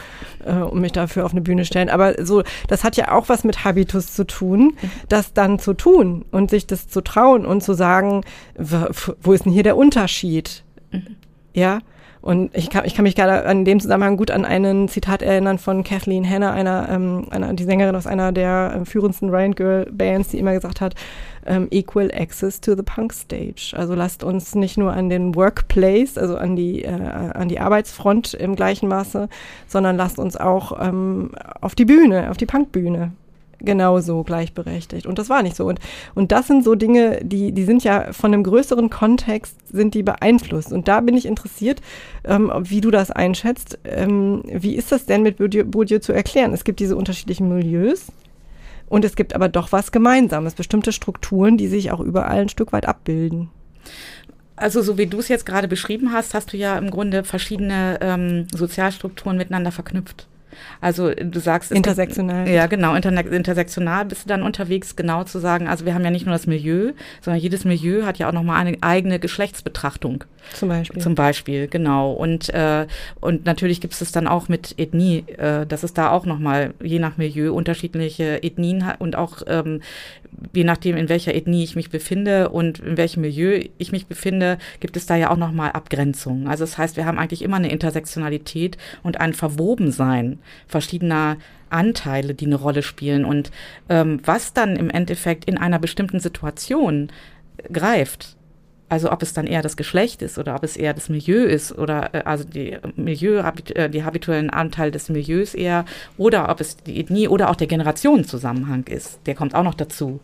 äh, 0.45 0.53
und 0.73 0.81
mich 0.81 0.91
dafür 0.91 1.25
auf 1.25 1.31
eine 1.31 1.41
Bühne 1.41 1.63
stellen. 1.65 1.89
Aber 1.89 2.25
so, 2.25 2.43
das 2.67 2.83
hat 2.83 2.97
ja 2.97 3.11
auch 3.11 3.29
was 3.29 3.43
mit 3.43 3.63
Habitus 3.63 4.13
zu 4.13 4.25
tun, 4.25 4.75
das 5.07 5.33
dann 5.33 5.59
zu 5.59 5.73
tun 5.73 6.25
und 6.31 6.49
sich 6.49 6.67
das 6.67 6.87
zu 6.87 7.01
trauen 7.01 7.45
und 7.45 7.63
zu 7.63 7.73
sagen, 7.73 8.21
wo 8.57 9.33
ist 9.33 9.45
denn 9.45 9.53
hier 9.53 9.63
der 9.63 9.77
Unterschied? 9.77 10.63
Mhm. 10.91 11.15
Ja. 11.53 11.79
Und 12.23 12.55
ich 12.55 12.69
kann, 12.69 12.85
ich 12.85 12.95
kann 12.95 13.03
mich 13.03 13.15
gerade 13.15 13.45
an 13.45 13.65
dem 13.65 13.81
Zusammenhang 13.81 14.15
gut 14.15 14.31
an 14.31 14.45
einen 14.45 14.87
Zitat 14.87 15.21
erinnern 15.21 15.57
von 15.57 15.83
Kathleen 15.83 16.27
Hanna, 16.27 16.53
einer, 16.53 16.87
ähm, 16.89 17.27
einer 17.31 17.53
die 17.53 17.65
Sängerin 17.65 17.97
aus 17.97 18.07
einer 18.07 18.31
der 18.31 18.79
äh, 18.81 18.85
führendsten 18.85 19.29
Ryan 19.29 19.53
Girl 19.53 19.91
Bands, 19.91 20.29
die 20.29 20.39
immer 20.39 20.53
gesagt 20.53 20.79
hat, 20.79 20.95
ähm, 21.45 21.67
equal 21.69 22.09
access 22.13 22.61
to 22.61 22.75
the 22.75 22.81
punk 22.81 23.11
stage. 23.11 23.73
Also 23.75 23.93
lasst 23.93 24.23
uns 24.23 24.55
nicht 24.55 24.77
nur 24.77 24.93
an 24.93 25.09
den 25.09 25.35
Workplace, 25.35 26.17
also 26.17 26.37
an 26.37 26.55
die, 26.55 26.85
äh, 26.85 26.91
an 26.93 27.49
die 27.49 27.59
Arbeitsfront 27.59 28.33
im 28.35 28.55
gleichen 28.55 28.87
Maße, 28.87 29.27
sondern 29.67 29.97
lasst 29.97 30.17
uns 30.17 30.37
auch 30.37 30.79
ähm, 30.81 31.31
auf 31.59 31.75
die 31.75 31.83
Bühne, 31.83 32.31
auf 32.31 32.37
die 32.37 32.45
Punkbühne 32.45 33.11
genauso 33.63 34.23
gleichberechtigt. 34.23 35.05
Und 35.05 35.19
das 35.19 35.29
war 35.29 35.43
nicht 35.43 35.55
so. 35.55 35.65
Und, 35.65 35.79
und 36.15 36.31
das 36.31 36.47
sind 36.47 36.63
so 36.63 36.75
Dinge, 36.75 37.19
die, 37.23 37.51
die 37.51 37.63
sind 37.63 37.83
ja 37.83 38.13
von 38.13 38.33
einem 38.33 38.43
größeren 38.43 38.89
Kontext, 38.89 39.57
sind 39.71 39.93
die 39.93 40.03
beeinflusst. 40.03 40.71
Und 40.71 40.87
da 40.87 41.01
bin 41.01 41.15
ich 41.15 41.25
interessiert, 41.25 41.81
ähm, 42.23 42.51
wie 42.61 42.81
du 42.81 42.91
das 42.91 43.11
einschätzt. 43.11 43.79
Ähm, 43.83 44.43
wie 44.45 44.75
ist 44.75 44.91
das 44.91 45.05
denn 45.05 45.23
mit 45.23 45.37
Bourdieu, 45.37 45.99
zu 45.99 46.13
erklären? 46.13 46.53
Es 46.53 46.63
gibt 46.63 46.79
diese 46.79 46.95
unterschiedlichen 46.95 47.49
Milieus. 47.49 48.11
Und 48.89 49.05
es 49.05 49.15
gibt 49.15 49.33
aber 49.33 49.49
doch 49.49 49.71
was 49.71 49.91
Gemeinsames, 49.91 50.53
bestimmte 50.53 50.91
Strukturen, 50.91 51.57
die 51.57 51.67
sich 51.67 51.91
auch 51.91 51.99
überall 51.99 52.41
ein 52.41 52.49
Stück 52.49 52.73
weit 52.73 52.87
abbilden. 52.87 53.49
Also 54.55 54.81
so 54.81 54.97
wie 54.97 55.07
du 55.07 55.17
es 55.19 55.29
jetzt 55.29 55.45
gerade 55.45 55.67
beschrieben 55.67 56.11
hast, 56.11 56.33
hast 56.33 56.53
du 56.53 56.57
ja 56.57 56.77
im 56.77 56.91
Grunde 56.91 57.23
verschiedene 57.23 57.97
ähm, 58.01 58.47
Sozialstrukturen 58.53 59.37
miteinander 59.37 59.71
verknüpft. 59.71 60.27
Also 60.81 61.11
du 61.13 61.39
sagst 61.39 61.71
intersektional. 61.71 62.45
Gibt, 62.45 62.55
ja, 62.55 62.67
genau, 62.67 62.95
inter, 62.95 63.11
intersektional 63.11 64.05
bist 64.05 64.25
du 64.25 64.29
dann 64.29 64.43
unterwegs, 64.43 64.95
genau 64.95 65.23
zu 65.23 65.39
sagen, 65.39 65.67
also 65.67 65.85
wir 65.85 65.93
haben 65.93 66.03
ja 66.03 66.11
nicht 66.11 66.25
nur 66.25 66.33
das 66.33 66.47
Milieu, 66.47 66.91
sondern 67.21 67.41
jedes 67.41 67.65
Milieu 67.65 68.05
hat 68.05 68.17
ja 68.17 68.29
auch 68.29 68.33
nochmal 68.33 68.65
eine 68.65 68.77
eigene 68.81 69.19
Geschlechtsbetrachtung. 69.19 70.23
Zum 70.53 70.69
Beispiel. 70.69 71.01
Zum 71.01 71.15
Beispiel, 71.15 71.67
genau. 71.67 72.11
Und, 72.11 72.49
äh, 72.53 72.85
und 73.21 73.45
natürlich 73.45 73.81
gibt 73.81 73.99
es 73.99 74.11
dann 74.11 74.27
auch 74.27 74.49
mit 74.49 74.75
Ethnie, 74.77 75.23
äh, 75.37 75.65
dass 75.65 75.83
es 75.83 75.93
da 75.93 76.11
auch 76.11 76.25
nochmal, 76.25 76.73
je 76.81 76.99
nach 76.99 77.17
Milieu, 77.17 77.53
unterschiedliche 77.53 78.43
Ethnien 78.43 78.83
und 78.99 79.15
auch 79.15 79.41
ähm, 79.47 79.81
je 80.53 80.63
nachdem, 80.63 80.97
in 80.97 81.09
welcher 81.09 81.33
Ethnie 81.33 81.63
ich 81.63 81.75
mich 81.75 81.89
befinde 81.89 82.49
und 82.49 82.79
in 82.79 82.97
welchem 82.97 83.21
Milieu 83.21 83.61
ich 83.77 83.91
mich 83.91 84.07
befinde, 84.07 84.57
gibt 84.79 84.97
es 84.97 85.05
da 85.05 85.15
ja 85.15 85.29
auch 85.29 85.37
nochmal 85.37 85.71
Abgrenzungen. 85.71 86.47
Also 86.47 86.63
das 86.63 86.77
heißt, 86.77 86.97
wir 86.97 87.05
haben 87.05 87.19
eigentlich 87.19 87.41
immer 87.41 87.57
eine 87.57 87.71
Intersektionalität 87.71 88.77
und 89.03 89.19
ein 89.19 89.33
Verwobensein 89.33 90.39
verschiedener 90.67 91.37
Anteile, 91.69 92.33
die 92.33 92.45
eine 92.45 92.55
Rolle 92.55 92.83
spielen. 92.83 93.25
Und 93.25 93.51
ähm, 93.89 94.19
was 94.23 94.53
dann 94.53 94.75
im 94.75 94.89
Endeffekt 94.89 95.45
in 95.45 95.57
einer 95.57 95.79
bestimmten 95.79 96.19
Situation 96.19 97.11
greift, 97.71 98.35
also 98.89 99.11
ob 99.11 99.21
es 99.23 99.33
dann 99.33 99.47
eher 99.47 99.61
das 99.61 99.77
Geschlecht 99.77 100.21
ist 100.21 100.37
oder 100.37 100.55
ob 100.55 100.63
es 100.63 100.77
eher 100.77 100.93
das 100.93 101.09
Milieu 101.09 101.43
ist 101.43 101.71
oder 101.77 102.13
äh, 102.13 102.21
also 102.25 102.43
die 102.43 102.77
Milieu, 102.95 103.41
äh, 103.75 103.89
die 103.89 104.03
habituellen 104.03 104.49
Anteil 104.49 104.91
des 104.91 105.09
Milieus 105.09 105.53
eher 105.53 105.85
oder 106.17 106.49
ob 106.49 106.59
es 106.59 106.77
die 106.77 106.99
Ethnie 106.99 107.27
oder 107.27 107.49
auch 107.49 107.55
der 107.55 107.67
Generationenzusammenhang 107.67 108.85
ist. 108.85 109.19
Der 109.25 109.35
kommt 109.35 109.55
auch 109.55 109.63
noch 109.63 109.73
dazu. 109.73 110.19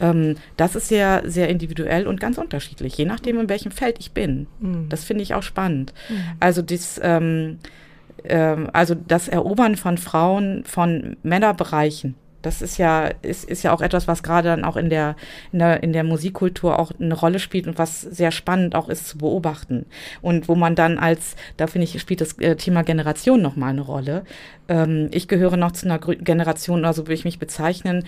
Ähm, 0.00 0.36
das 0.56 0.76
ist 0.76 0.90
ja 0.90 1.22
sehr 1.24 1.48
individuell 1.48 2.06
und 2.06 2.20
ganz 2.20 2.38
unterschiedlich, 2.38 2.96
je 2.96 3.04
nachdem, 3.04 3.38
in 3.40 3.48
welchem 3.48 3.72
Feld 3.72 3.96
ich 3.98 4.12
bin. 4.12 4.46
Mhm. 4.60 4.88
Das 4.88 5.04
finde 5.04 5.22
ich 5.22 5.34
auch 5.34 5.42
spannend. 5.42 5.92
Mhm. 6.08 6.22
Also 6.40 6.62
das, 6.62 7.00
ähm, 7.02 7.58
ähm, 8.24 8.68
also 8.72 8.94
das 8.94 9.28
Erobern 9.28 9.76
von 9.76 9.98
Frauen 9.98 10.64
von 10.64 11.16
Männerbereichen 11.22 12.14
das 12.42 12.62
ist 12.62 12.78
ja, 12.78 13.10
ist, 13.22 13.44
ist 13.44 13.62
ja 13.62 13.72
auch 13.72 13.80
etwas, 13.80 14.06
was 14.06 14.22
gerade 14.22 14.48
dann 14.48 14.64
auch 14.64 14.76
in 14.76 14.90
der, 14.90 15.16
in 15.52 15.58
der, 15.58 15.82
in 15.82 15.92
der 15.92 16.04
Musikkultur 16.04 16.78
auch 16.78 16.92
eine 16.98 17.14
Rolle 17.14 17.38
spielt 17.38 17.66
und 17.66 17.78
was 17.78 18.00
sehr 18.00 18.30
spannend 18.30 18.74
auch 18.74 18.88
ist 18.88 19.08
zu 19.08 19.18
beobachten. 19.18 19.86
Und 20.22 20.48
wo 20.48 20.54
man 20.54 20.74
dann 20.74 20.98
als, 20.98 21.36
da 21.56 21.66
finde 21.66 21.84
ich, 21.84 22.00
spielt 22.00 22.20
das 22.20 22.38
äh, 22.38 22.56
Thema 22.56 22.82
Generation 22.82 23.42
nochmal 23.42 23.70
eine 23.70 23.80
Rolle. 23.80 24.24
Ähm, 24.68 25.08
ich 25.12 25.26
gehöre 25.28 25.56
noch 25.56 25.72
zu 25.72 25.86
einer 25.86 25.98
Generation, 25.98 26.84
also 26.84 27.04
würde 27.04 27.14
ich 27.14 27.24
mich 27.24 27.38
bezeichnen, 27.38 28.04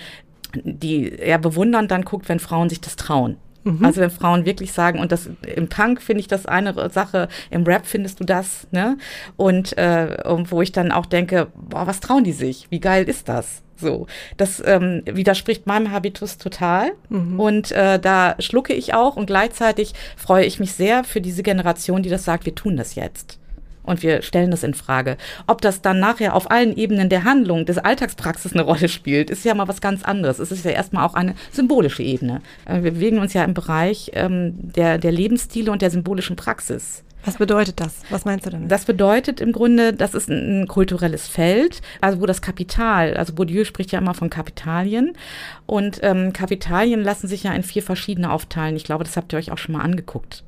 die 0.55 1.09
eher 1.09 1.39
bewundernd 1.39 1.91
dann 1.91 2.05
guckt, 2.05 2.29
wenn 2.29 2.41
Frauen 2.41 2.69
sich 2.69 2.81
das 2.81 2.97
trauen. 2.97 3.37
Mhm. 3.65 3.85
Also 3.85 4.01
wenn 4.01 4.11
Frauen 4.11 4.47
wirklich 4.47 4.73
sagen, 4.73 5.01
und 5.01 5.13
das 5.13 5.29
im 5.55 5.69
Punk 5.69 6.01
finde 6.01 6.21
ich 6.21 6.29
das 6.29 6.47
eine 6.47 6.91
Sache, 6.91 7.29
im 7.51 7.65
Rap 7.65 7.87
findest 7.87 8.21
du 8.21 8.25
das, 8.25 8.67
ne? 8.71 8.97
Und, 9.37 9.77
äh, 9.77 10.23
und 10.25 10.51
wo 10.51 10.63
ich 10.63 10.73
dann 10.73 10.93
auch 10.93 11.07
denke, 11.07 11.49
boah, 11.55 11.87
was 11.87 12.01
trauen 12.01 12.25
die 12.25 12.33
sich? 12.33 12.69
Wie 12.71 12.81
geil 12.81 13.05
ist 13.09 13.29
das? 13.29 13.63
So, 13.81 14.07
das 14.37 14.63
ähm, 14.65 15.03
widerspricht 15.07 15.67
meinem 15.67 15.91
Habitus 15.91 16.39
total. 16.39 16.93
Mhm. 17.09 17.41
Und 17.41 17.73
äh, 17.73 17.99
da 17.99 18.37
schlucke 18.39 18.75
ich 18.75 18.95
auch 18.95 19.17
und 19.17 19.27
gleichzeitig 19.27 19.95
freue 20.17 20.45
ich 20.45 20.61
mich 20.61 20.73
sehr 20.73 21.05
für 21.05 21.21
diese 21.21 21.43
Generation, 21.43 22.03
die 22.03 22.11
das 22.11 22.25
sagt, 22.25 22.47
wir 22.47 22.55
tun 22.55 22.77
das 22.77 22.95
jetzt. 22.95 23.39
Und 23.83 24.03
wir 24.03 24.23
stellen 24.23 24.51
das 24.51 24.63
in 24.63 24.75
Frage. 24.75 25.17
Ob 25.47 25.63
das 25.63 25.81
dann 25.81 26.01
nachher 26.01 26.35
auf 26.35 26.51
allen 26.51 26.77
Ebenen 26.77 27.09
der 27.09 27.25
Handlung, 27.25 27.65
des 27.65 27.79
Alltagspraxis 27.79 28.53
eine 28.53 28.63
Rolle 28.63 28.89
spielt, 28.89 29.31
ist 29.31 29.45
ja 29.45 29.55
mal 29.55 29.69
was 29.69 29.81
ganz 29.81 30.05
anderes. 30.05 30.39
Es 30.39 30.53
ist 30.53 30.65
ja 30.65 30.71
erstmal 30.71 31.07
auch 31.07 31.15
eine 31.15 31.35
symbolische 31.51 32.03
Ebene. 32.03 32.43
Äh, 32.67 32.83
wir 32.83 32.93
bewegen 32.93 33.19
uns 33.19 33.33
ja 33.33 33.43
im 33.43 33.55
Bereich 33.55 34.11
ähm, 34.15 34.55
der, 34.57 34.99
der 34.99 35.13
Lebensstile 35.13 35.73
und 35.73 35.83
der 35.83 35.91
symbolischen 35.91 36.37
Praxis. 36.37 37.03
Was 37.25 37.37
bedeutet 37.37 37.81
das? 37.81 38.03
Was 38.11 38.25
meinst 38.25 38.47
du 38.47 38.51
damit? 38.51 38.71
Das 38.71 38.85
bedeutet 38.85 39.41
im 39.41 39.53
Grunde, 39.53 39.93
das 39.93 40.15
ist 40.15 40.29
ein, 40.29 40.67
kulturelles 40.67 41.27
Feld, 41.27 41.83
also 42.01 42.21
wo 42.21 42.27
das 42.27 42.43
Kapital, 42.43 43.17
also 43.17 43.35
Bourdieu 43.35 43.65
spricht 43.65 43.93
ja 43.93 43.99
immer 43.99 44.15
von 44.15 44.31
Kapitalien 44.31 45.13
und 45.67 46.01
ähm, 46.03 46.33
Kapitalien 46.33 47.03
lassen 47.03 47.29
sich 47.29 47.43
ja 47.43 47.53
in 47.53 47.63
vier 47.63 47.83
verschiedene 47.83 48.31
aufteilen. 48.31 48.77
Ich 48.77 48.85
glaube, 48.85 49.05
das 49.05 49.17
habt 49.17 49.33
ihr 49.33 49.39
euch 49.39 49.53
auch 49.53 49.59
schon 49.59 49.75
mal 49.75 49.83
angeguckt. 49.83 50.45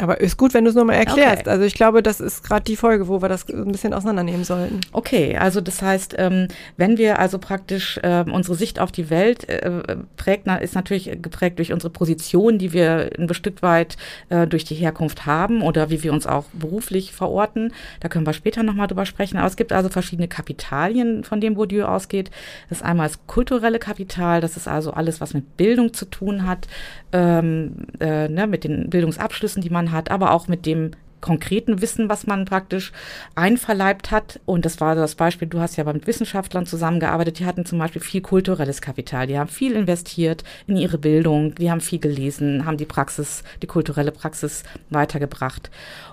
Aber 0.00 0.20
ist 0.20 0.36
gut, 0.36 0.54
wenn 0.54 0.64
du 0.64 0.70
es 0.70 0.76
nochmal 0.76 0.96
erklärst. 0.96 1.42
Okay. 1.42 1.50
Also 1.50 1.64
ich 1.64 1.74
glaube, 1.74 2.02
das 2.02 2.20
ist 2.20 2.42
gerade 2.42 2.64
die 2.64 2.76
Folge, 2.76 3.08
wo 3.08 3.22
wir 3.22 3.28
das 3.28 3.48
ein 3.48 3.72
bisschen 3.72 3.92
auseinandernehmen 3.92 4.44
sollten. 4.44 4.80
Okay, 4.92 5.36
also 5.36 5.60
das 5.60 5.82
heißt, 5.82 6.14
ähm, 6.18 6.48
wenn 6.76 6.98
wir 6.98 7.18
also 7.18 7.38
praktisch 7.38 7.98
äh, 8.02 8.24
unsere 8.30 8.54
Sicht 8.54 8.80
auf 8.80 8.92
die 8.92 9.10
Welt 9.10 9.48
äh, 9.48 9.96
prägt, 10.16 10.46
na, 10.46 10.56
ist 10.56 10.74
natürlich 10.74 11.10
geprägt 11.20 11.58
durch 11.58 11.72
unsere 11.72 11.90
Position, 11.90 12.58
die 12.58 12.72
wir 12.72 13.10
ein 13.18 13.32
Stück 13.34 13.62
weit 13.62 13.96
äh, 14.28 14.46
durch 14.46 14.64
die 14.64 14.74
Herkunft 14.74 15.26
haben 15.26 15.62
oder 15.62 15.90
wie 15.90 16.02
wir 16.02 16.12
uns 16.12 16.26
auch 16.26 16.44
beruflich 16.52 17.12
verorten. 17.12 17.72
Da 18.00 18.08
können 18.08 18.26
wir 18.26 18.32
später 18.32 18.62
nochmal 18.62 18.86
drüber 18.86 19.06
sprechen. 19.06 19.36
Aber 19.36 19.46
es 19.46 19.56
gibt 19.56 19.72
also 19.72 19.88
verschiedene 19.88 20.28
Kapitalien, 20.28 21.24
von 21.24 21.40
denen 21.40 21.56
Bourdieu 21.56 21.84
ausgeht. 21.84 22.30
Das 22.68 22.78
ist 22.78 22.84
einmal 22.84 23.08
das 23.08 23.18
kulturelle 23.26 23.78
Kapital, 23.78 24.40
das 24.40 24.56
ist 24.56 24.68
also 24.68 24.92
alles, 24.92 25.20
was 25.20 25.34
mit 25.34 25.56
Bildung 25.56 25.92
zu 25.92 26.04
tun 26.06 26.46
hat, 26.46 26.68
ähm, 27.12 27.86
äh, 28.00 28.28
ne, 28.28 28.46
mit 28.46 28.64
den 28.64 28.90
Bildungsabschlüssen, 28.90 29.62
die 29.62 29.70
man 29.70 29.89
hat, 29.92 30.10
aber 30.10 30.32
auch 30.32 30.48
mit 30.48 30.66
dem 30.66 30.92
konkreten 31.20 31.80
Wissen, 31.80 32.08
was 32.08 32.26
man 32.26 32.44
praktisch 32.44 32.92
einverleibt 33.34 34.10
hat. 34.10 34.40
Und 34.46 34.64
das 34.64 34.80
war 34.80 34.94
das 34.94 35.14
Beispiel, 35.14 35.48
du 35.48 35.60
hast 35.60 35.76
ja 35.76 35.84
mit 35.84 36.06
Wissenschaftlern 36.06 36.66
zusammengearbeitet, 36.66 37.38
die 37.38 37.46
hatten 37.46 37.66
zum 37.66 37.78
Beispiel 37.78 38.02
viel 38.02 38.20
kulturelles 38.20 38.80
Kapital, 38.80 39.26
die 39.26 39.38
haben 39.38 39.48
viel 39.48 39.72
investiert 39.72 40.44
in 40.66 40.76
ihre 40.76 40.98
Bildung, 40.98 41.54
die 41.54 41.70
haben 41.70 41.80
viel 41.80 41.98
gelesen, 41.98 42.64
haben 42.64 42.76
die 42.76 42.86
Praxis, 42.86 43.42
die 43.62 43.66
kulturelle 43.66 44.12
Praxis 44.12 44.64
weitergebracht. 44.88 45.70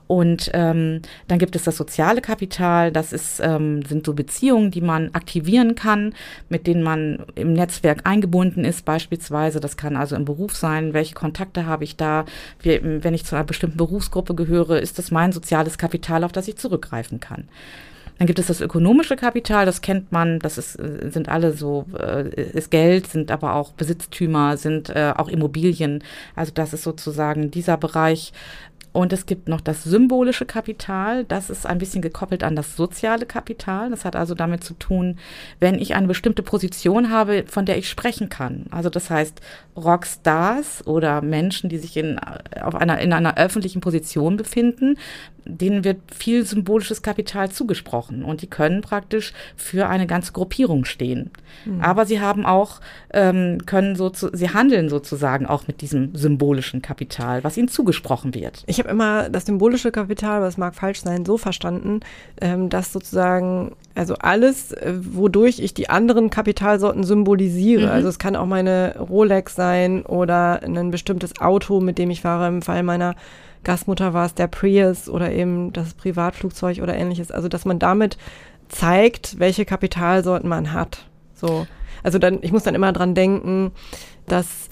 Und 0.07 0.49
ähm, 0.53 1.01
dann 1.27 1.37
gibt 1.37 1.55
es 1.55 1.63
das 1.63 1.77
soziale 1.77 2.21
Kapital, 2.21 2.91
das 2.91 3.11
ist, 3.11 3.41
ähm, 3.43 3.83
sind 3.83 4.05
so 4.05 4.13
Beziehungen, 4.13 4.71
die 4.71 4.81
man 4.81 5.13
aktivieren 5.13 5.75
kann, 5.75 6.13
mit 6.49 6.65
denen 6.65 6.81
man 6.81 7.25
im 7.35 7.53
Netzwerk 7.53 8.01
eingebunden 8.05 8.63
ist, 8.63 8.85
beispielsweise. 8.85 9.59
Das 9.59 9.75
kann 9.75 9.97
also 9.97 10.15
im 10.15 10.25
Beruf 10.25 10.55
sein, 10.55 10.93
welche 10.93 11.13
Kontakte 11.13 11.65
habe 11.65 11.83
ich 11.83 11.97
da. 11.97 12.25
Wie, 12.61 12.79
wenn 12.81 13.13
ich 13.13 13.25
zu 13.25 13.35
einer 13.35 13.43
bestimmten 13.43 13.77
Berufsgruppe 13.77 14.33
gehöre, 14.33 14.79
ist 14.79 14.97
das 14.97 15.11
mein 15.11 15.33
soziales 15.33 15.77
Kapital, 15.77 16.23
auf 16.23 16.31
das 16.31 16.47
ich 16.47 16.57
zurückgreifen 16.57 17.19
kann. 17.19 17.49
Dann 18.17 18.25
gibt 18.25 18.39
es 18.39 18.47
das 18.47 18.61
ökonomische 18.61 19.15
Kapital, 19.15 19.65
das 19.65 19.81
kennt 19.81 20.11
man, 20.11 20.39
das 20.39 20.57
ist, 20.57 20.79
äh, 20.79 21.09
sind 21.11 21.29
alle 21.29 21.53
so, 21.53 21.85
äh, 21.99 22.29
ist 22.51 22.71
Geld, 22.71 23.07
sind 23.07 23.29
aber 23.29 23.53
auch 23.53 23.73
Besitztümer, 23.73 24.57
sind 24.57 24.89
äh, 24.89 25.13
auch 25.15 25.27
Immobilien. 25.27 26.03
Also 26.35 26.51
das 26.53 26.73
ist 26.73 26.83
sozusagen 26.83 27.51
dieser 27.51 27.77
Bereich, 27.77 28.33
und 28.97 29.13
es 29.13 29.27
gibt 29.27 29.47
noch 29.47 29.62
das 29.62 29.83
symbolische 29.83 30.47
Kapital. 30.47 31.23
Das 31.23 31.51
ist 31.51 31.67
ein 31.67 31.77
bisschen 31.77 32.01
gekoppelt 32.01 32.43
an 32.43 32.55
das 32.55 32.75
soziale 32.75 33.27
Kapital. 33.27 33.91
Das 33.91 34.05
hat 34.05 34.15
also 34.15 34.33
damit 34.33 34.63
zu 34.63 34.73
tun, 34.73 35.19
wenn 35.60 35.75
ich 35.75 35.93
eine 35.93 36.07
bestimmte 36.07 36.41
Position 36.41 37.12
habe, 37.12 37.43
von 37.45 37.67
der 37.67 37.77
ich 37.77 37.89
sprechen 37.89 38.29
kann. 38.29 38.65
Also 38.71 38.89
das 38.89 39.12
heißt, 39.12 39.39
Rockstars 39.75 40.88
oder 40.88 41.21
Menschen, 41.21 41.69
die 41.69 41.77
sich 41.77 41.95
in, 41.95 42.17
auf 42.60 42.73
einer, 42.73 42.97
in 42.97 43.13
einer 43.13 43.38
öffentlichen 43.38 43.81
Position 43.81 44.36
befinden, 44.36 44.97
denen 45.47 45.83
wird 45.83 45.99
viel 46.13 46.45
symbolisches 46.45 47.01
Kapital 47.01 47.49
zugesprochen 47.51 48.23
und 48.23 48.41
die 48.41 48.47
können 48.47 48.81
praktisch 48.81 49.33
für 49.55 49.88
eine 49.88 50.07
ganze 50.07 50.33
Gruppierung 50.33 50.86
stehen. 50.86 51.31
Mhm. 51.65 51.81
Aber 51.81 52.05
sie 52.05 52.19
haben 52.19 52.45
auch, 52.45 52.81
ähm, 53.13 53.60
können 53.65 53.95
so, 53.95 54.10
zu, 54.10 54.29
sie 54.33 54.49
handeln 54.49 54.89
sozusagen 54.89 55.45
auch 55.45 55.67
mit 55.67 55.81
diesem 55.81 56.15
symbolischen 56.15 56.81
Kapital, 56.81 57.43
was 57.43 57.57
ihnen 57.57 57.67
zugesprochen 57.67 58.33
wird. 58.33 58.63
Ich 58.67 58.79
habe 58.79 58.87
immer 58.88 59.30
das 59.30 59.45
symbolische 59.45 59.91
Kapital, 59.91 60.41
was 60.41 60.58
mag 60.58 60.76
falsch 60.76 61.02
sein, 61.02 61.26
so 61.26 61.38
verstanden, 61.38 62.00
ähm, 62.41 62.69
dass 62.69 62.91
sozusagen, 62.91 63.76
also 63.95 64.15
alles, 64.15 64.71
äh, 64.71 64.93
wodurch 65.00 65.60
ich 65.60 65.73
die 65.73 65.89
anderen 65.89 66.30
Kapitalsorten 66.30 67.04
symbolisiere, 67.04 67.88
mhm. 67.88 67.91
also 67.91 68.10
es 68.10 68.19
kann 68.19 68.36
auch 68.36 68.45
meine 68.45 68.95
Rolex 69.00 69.56
sein 69.56 70.06
oder 70.06 70.62
ein 70.63 70.91
bestimmtes 70.91 71.39
Auto, 71.39 71.80
mit 71.80 71.97
dem 71.97 72.10
ich 72.10 72.21
fahre, 72.21 72.47
im 72.47 72.62
Fall 72.62 72.84
meiner 72.84 73.15
Gastmutter 73.63 74.13
war 74.13 74.26
es 74.26 74.34
der 74.34 74.47
Prius 74.47 75.10
oder 75.10 75.32
eben 75.32 75.73
das 75.73 75.93
Privatflugzeug 75.93 76.80
oder 76.82 76.95
ähnliches. 76.95 77.32
Also, 77.32 77.50
dass 77.50 77.65
man 77.65 77.80
damit 77.80 78.17
zeigt, 78.69 79.39
welche 79.39 79.65
Kapitalsorten 79.65 80.47
man 80.47 80.73
hat. 80.73 81.06
So. 81.34 81.67
Also 82.04 82.19
dann, 82.19 82.39
ich 82.41 82.52
muss 82.52 82.63
dann 82.63 82.76
immer 82.76 82.93
dran 82.93 83.15
denken, 83.15 83.71
dass 84.28 84.69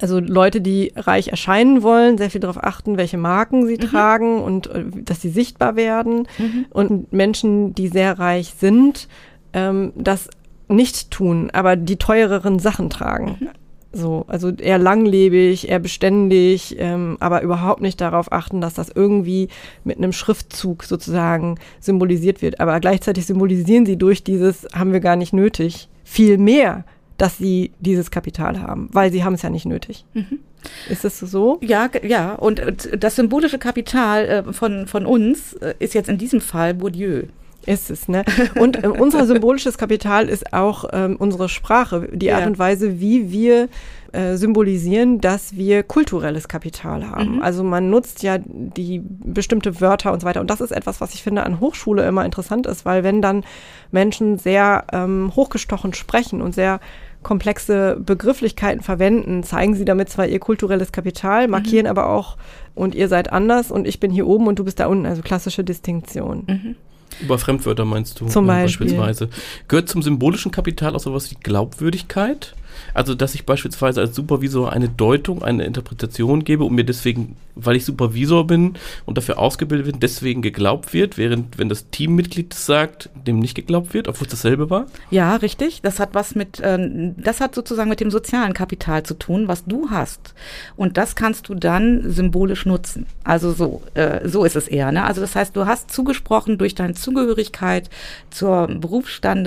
also 0.00 0.20
Leute, 0.20 0.60
die 0.60 0.92
reich 0.96 1.28
erscheinen 1.28 1.82
wollen, 1.82 2.18
sehr 2.18 2.30
viel 2.30 2.40
darauf 2.40 2.62
achten, 2.62 2.96
welche 2.96 3.18
Marken 3.18 3.66
sie 3.66 3.76
mhm. 3.76 3.80
tragen 3.80 4.42
und 4.42 4.68
äh, 4.68 4.84
dass 5.04 5.20
sie 5.20 5.30
sichtbar 5.30 5.76
werden. 5.76 6.28
Mhm. 6.38 6.66
Und 6.70 7.12
Menschen, 7.12 7.74
die 7.74 7.88
sehr 7.88 8.18
reich 8.18 8.54
sind, 8.58 9.08
ähm, 9.52 9.92
das 9.94 10.28
nicht 10.68 11.10
tun, 11.10 11.50
aber 11.52 11.76
die 11.76 11.96
teureren 11.96 12.58
Sachen 12.58 12.90
tragen. 12.90 13.36
Mhm. 13.40 13.48
So, 13.92 14.26
also 14.28 14.50
eher 14.50 14.78
langlebig, 14.78 15.70
eher 15.70 15.78
beständig, 15.78 16.76
ähm, 16.78 17.16
aber 17.18 17.40
überhaupt 17.40 17.80
nicht 17.80 17.98
darauf 18.00 18.30
achten, 18.30 18.60
dass 18.60 18.74
das 18.74 18.90
irgendwie 18.94 19.48
mit 19.84 19.96
einem 19.96 20.12
Schriftzug 20.12 20.84
sozusagen 20.84 21.58
symbolisiert 21.80 22.42
wird. 22.42 22.60
Aber 22.60 22.78
gleichzeitig 22.80 23.24
symbolisieren 23.24 23.86
sie 23.86 23.96
durch 23.96 24.22
dieses 24.22 24.66
haben 24.74 24.92
wir 24.92 25.00
gar 25.00 25.16
nicht 25.16 25.32
nötig 25.32 25.88
viel 26.04 26.36
mehr, 26.36 26.84
dass 27.16 27.38
sie 27.38 27.72
dieses 27.80 28.10
Kapital 28.10 28.60
haben, 28.60 28.88
weil 28.92 29.10
sie 29.10 29.24
haben 29.24 29.34
es 29.34 29.42
ja 29.42 29.50
nicht 29.50 29.66
nötig. 29.66 30.04
Mhm. 30.14 30.40
Ist 30.88 31.04
das 31.04 31.18
so? 31.20 31.58
Ja, 31.62 31.88
ja. 32.02 32.34
Und 32.34 32.60
das 32.98 33.16
symbolische 33.16 33.58
Kapital 33.58 34.24
äh, 34.24 34.52
von, 34.52 34.86
von 34.86 35.06
uns 35.06 35.54
äh, 35.54 35.74
ist 35.78 35.94
jetzt 35.94 36.08
in 36.08 36.18
diesem 36.18 36.40
Fall 36.40 36.74
Bourdieu. 36.74 37.24
Ist 37.66 37.90
es, 37.90 38.08
ne? 38.08 38.24
Und 38.58 38.82
äh, 38.82 38.88
unser 38.88 39.26
symbolisches 39.26 39.76
Kapital 39.76 40.28
ist 40.28 40.52
auch 40.52 40.84
ähm, 40.92 41.16
unsere 41.18 41.48
Sprache, 41.48 42.08
die 42.12 42.32
Art 42.32 42.42
ja. 42.42 42.46
und 42.46 42.58
Weise, 42.58 43.00
wie 43.00 43.30
wir 43.32 43.68
äh, 44.12 44.36
symbolisieren, 44.36 45.20
dass 45.20 45.56
wir 45.56 45.82
kulturelles 45.82 46.48
Kapital 46.48 47.10
haben. 47.10 47.36
Mhm. 47.36 47.42
Also 47.42 47.64
man 47.64 47.90
nutzt 47.90 48.22
ja 48.22 48.38
die 48.38 49.02
bestimmte 49.04 49.80
Wörter 49.80 50.12
und 50.12 50.20
so 50.20 50.26
weiter. 50.26 50.40
Und 50.40 50.48
das 50.48 50.60
ist 50.60 50.70
etwas, 50.70 51.00
was 51.00 51.12
ich 51.14 51.22
finde 51.22 51.44
an 51.44 51.60
Hochschule 51.60 52.06
immer 52.06 52.24
interessant 52.24 52.66
ist, 52.66 52.84
weil 52.84 53.02
wenn 53.02 53.20
dann 53.20 53.44
Menschen 53.90 54.38
sehr 54.38 54.84
ähm, 54.92 55.32
hochgestochen 55.34 55.92
sprechen 55.92 56.40
und 56.40 56.54
sehr 56.54 56.80
komplexe 57.22 57.96
Begrifflichkeiten 57.98 58.82
verwenden, 58.82 59.42
zeigen 59.42 59.74
sie 59.74 59.84
damit 59.84 60.08
zwar 60.08 60.28
ihr 60.28 60.38
kulturelles 60.38 60.92
Kapital, 60.92 61.48
markieren 61.48 61.86
mhm. 61.86 61.90
aber 61.90 62.08
auch, 62.08 62.36
und 62.76 62.94
ihr 62.94 63.08
seid 63.08 63.32
anders 63.32 63.72
und 63.72 63.88
ich 63.88 63.98
bin 63.98 64.12
hier 64.12 64.28
oben 64.28 64.46
und 64.46 64.58
du 64.60 64.64
bist 64.64 64.78
da 64.78 64.86
unten, 64.86 65.06
also 65.06 65.22
klassische 65.22 65.64
Distinktion. 65.64 66.44
Mhm. 66.46 66.76
Über 67.20 67.38
Fremdwörter 67.38 67.84
meinst 67.84 68.20
du? 68.20 68.26
Zum 68.26 68.46
Beispiel. 68.46 68.86
Beispielsweise. 68.86 69.28
Gehört 69.68 69.88
zum 69.88 70.02
symbolischen 70.02 70.50
Kapital 70.50 70.94
auch 70.94 71.00
sowas 71.00 71.30
wie 71.30 71.36
Glaubwürdigkeit? 71.42 72.54
Also, 72.94 73.14
dass 73.14 73.34
ich 73.34 73.46
beispielsweise 73.46 74.00
als 74.00 74.14
Supervisor 74.14 74.72
eine 74.72 74.88
Deutung, 74.88 75.42
eine 75.42 75.64
Interpretation 75.64 76.44
gebe 76.44 76.64
und 76.64 76.74
mir 76.74 76.84
deswegen, 76.84 77.36
weil 77.54 77.76
ich 77.76 77.84
Supervisor 77.84 78.46
bin 78.46 78.74
und 79.04 79.16
dafür 79.16 79.38
ausgebildet 79.38 79.86
bin, 79.86 80.00
deswegen 80.00 80.42
geglaubt 80.42 80.92
wird, 80.92 81.18
während 81.18 81.58
wenn 81.58 81.68
das 81.68 81.90
Teammitglied 81.90 82.52
das 82.52 82.66
sagt, 82.66 83.10
dem 83.26 83.38
nicht 83.38 83.54
geglaubt 83.54 83.94
wird, 83.94 84.08
obwohl 84.08 84.26
es 84.26 84.30
dasselbe 84.30 84.70
war? 84.70 84.86
Ja, 85.10 85.36
richtig. 85.36 85.82
Das 85.82 86.00
hat 86.00 86.10
was 86.12 86.34
mit, 86.34 86.60
äh, 86.60 87.12
das 87.16 87.40
hat 87.40 87.54
sozusagen 87.54 87.90
mit 87.90 88.00
dem 88.00 88.10
sozialen 88.10 88.54
Kapital 88.54 89.02
zu 89.02 89.14
tun, 89.14 89.48
was 89.48 89.64
du 89.64 89.90
hast. 89.90 90.34
Und 90.76 90.96
das 90.96 91.16
kannst 91.16 91.48
du 91.48 91.54
dann 91.54 92.10
symbolisch 92.10 92.66
nutzen. 92.66 93.06
Also 93.24 93.52
so, 93.52 93.82
äh, 93.94 94.28
so 94.28 94.44
ist 94.44 94.56
es 94.56 94.68
eher. 94.68 94.92
Ne? 94.92 95.04
Also 95.04 95.20
das 95.20 95.34
heißt, 95.34 95.56
du 95.56 95.66
hast 95.66 95.90
zugesprochen 95.90 96.58
durch 96.58 96.74
deine 96.74 96.94
Zugehörigkeit 96.94 97.90
zur 98.30 98.66
Berufsstand 98.66 99.46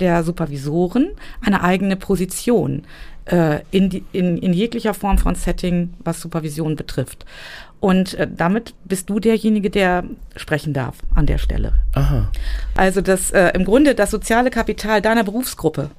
der 0.00 0.24
Supervisoren 0.24 1.10
eine 1.40 1.62
eigene 1.62 1.96
Position 1.96 2.23
Position 2.24 2.82
äh, 3.26 3.60
in, 3.70 3.90
die, 3.90 4.04
in, 4.12 4.38
in 4.38 4.52
jeglicher 4.52 4.94
Form 4.94 5.18
von 5.18 5.34
Setting, 5.34 5.94
was 6.04 6.20
Supervision 6.20 6.76
betrifft. 6.76 7.24
Und 7.80 8.14
äh, 8.14 8.26
damit 8.34 8.74
bist 8.84 9.10
du 9.10 9.20
derjenige, 9.20 9.70
der 9.70 10.04
sprechen 10.36 10.72
darf 10.72 10.96
an 11.14 11.26
der 11.26 11.38
Stelle. 11.38 11.72
Aha. 11.92 12.30
Also 12.76 13.00
das 13.00 13.30
äh, 13.30 13.50
im 13.54 13.64
Grunde 13.64 13.94
das 13.94 14.10
soziale 14.10 14.50
Kapital 14.50 15.02
deiner 15.02 15.24
Berufsgruppe. 15.24 15.90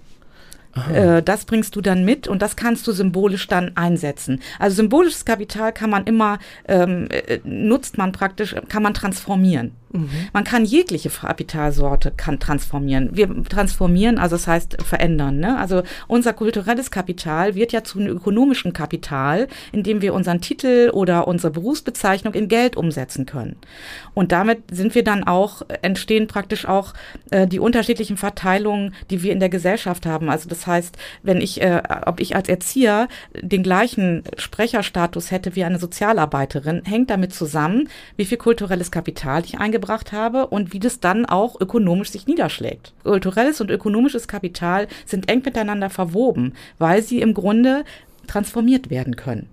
Äh, 0.93 1.23
das 1.23 1.45
bringst 1.45 1.75
du 1.75 1.81
dann 1.81 2.03
mit 2.05 2.27
und 2.27 2.41
das 2.41 2.55
kannst 2.55 2.85
du 2.87 2.91
symbolisch 2.91 3.47
dann 3.47 3.75
einsetzen. 3.75 4.41
Also 4.59 4.77
symbolisches 4.77 5.25
Kapital 5.25 5.71
kann 5.71 5.89
man 5.89 6.05
immer, 6.05 6.39
ähm, 6.67 7.07
äh, 7.09 7.39
nutzt 7.43 7.97
man 7.97 8.11
praktisch, 8.11 8.55
kann 8.67 8.83
man 8.83 8.93
transformieren. 8.93 9.71
Mhm. 9.95 10.09
Man 10.33 10.43
kann 10.43 10.65
jegliche 10.65 11.09
Kapitalsorte 11.09 12.11
kann 12.15 12.39
transformieren. 12.39 13.09
Wir 13.13 13.43
transformieren, 13.45 14.17
also 14.17 14.35
das 14.35 14.47
heißt 14.47 14.81
verändern. 14.83 15.39
Ne? 15.39 15.57
Also 15.57 15.83
unser 16.07 16.33
kulturelles 16.33 16.91
Kapital 16.91 17.55
wird 17.55 17.71
ja 17.71 17.83
zu 17.83 17.99
einem 17.99 18.15
ökonomischen 18.15 18.73
Kapital, 18.73 19.47
indem 19.71 20.01
wir 20.01 20.13
unseren 20.13 20.41
Titel 20.41 20.89
oder 20.93 21.27
unsere 21.27 21.51
Berufsbezeichnung 21.51 22.33
in 22.33 22.47
Geld 22.47 22.75
umsetzen 22.75 23.25
können. 23.25 23.55
Und 24.13 24.31
damit 24.31 24.63
sind 24.71 24.95
wir 24.95 25.03
dann 25.03 25.23
auch, 25.23 25.61
entstehen 25.81 26.27
praktisch 26.27 26.65
auch 26.67 26.93
äh, 27.31 27.47
die 27.47 27.59
unterschiedlichen 27.59 28.17
Verteilungen, 28.17 28.93
die 29.09 29.23
wir 29.23 29.31
in 29.31 29.39
der 29.39 29.49
Gesellschaft 29.49 30.05
haben. 30.05 30.29
Also 30.29 30.49
das 30.49 30.64
heißt, 30.67 30.97
wenn 31.23 31.41
ich, 31.41 31.61
äh, 31.61 31.81
ob 32.05 32.19
ich 32.19 32.35
als 32.35 32.49
Erzieher 32.49 33.07
den 33.33 33.63
gleichen 33.63 34.23
Sprecherstatus 34.37 35.31
hätte 35.31 35.55
wie 35.55 35.63
eine 35.63 35.79
Sozialarbeiterin, 35.79 36.83
hängt 36.85 37.09
damit 37.09 37.33
zusammen, 37.33 37.89
wie 38.17 38.25
viel 38.25 38.37
kulturelles 38.37 38.91
Kapital 38.91 39.43
ich 39.45 39.59
eingebracht 39.59 39.85
gebracht 39.85 40.11
habe 40.11 40.47
und 40.47 40.73
wie 40.73 40.79
das 40.79 40.99
dann 40.99 41.25
auch 41.25 41.59
ökonomisch 41.59 42.09
sich 42.09 42.27
niederschlägt. 42.27 42.93
Kulturelles 43.03 43.61
und 43.61 43.69
ökonomisches 43.69 44.27
Kapital 44.27 44.87
sind 45.05 45.29
eng 45.29 45.41
miteinander 45.45 45.89
verwoben, 45.89 46.53
weil 46.77 47.01
sie 47.01 47.21
im 47.21 47.33
Grunde 47.33 47.83
transformiert 48.27 48.89
werden 48.89 49.15
können. 49.15 49.47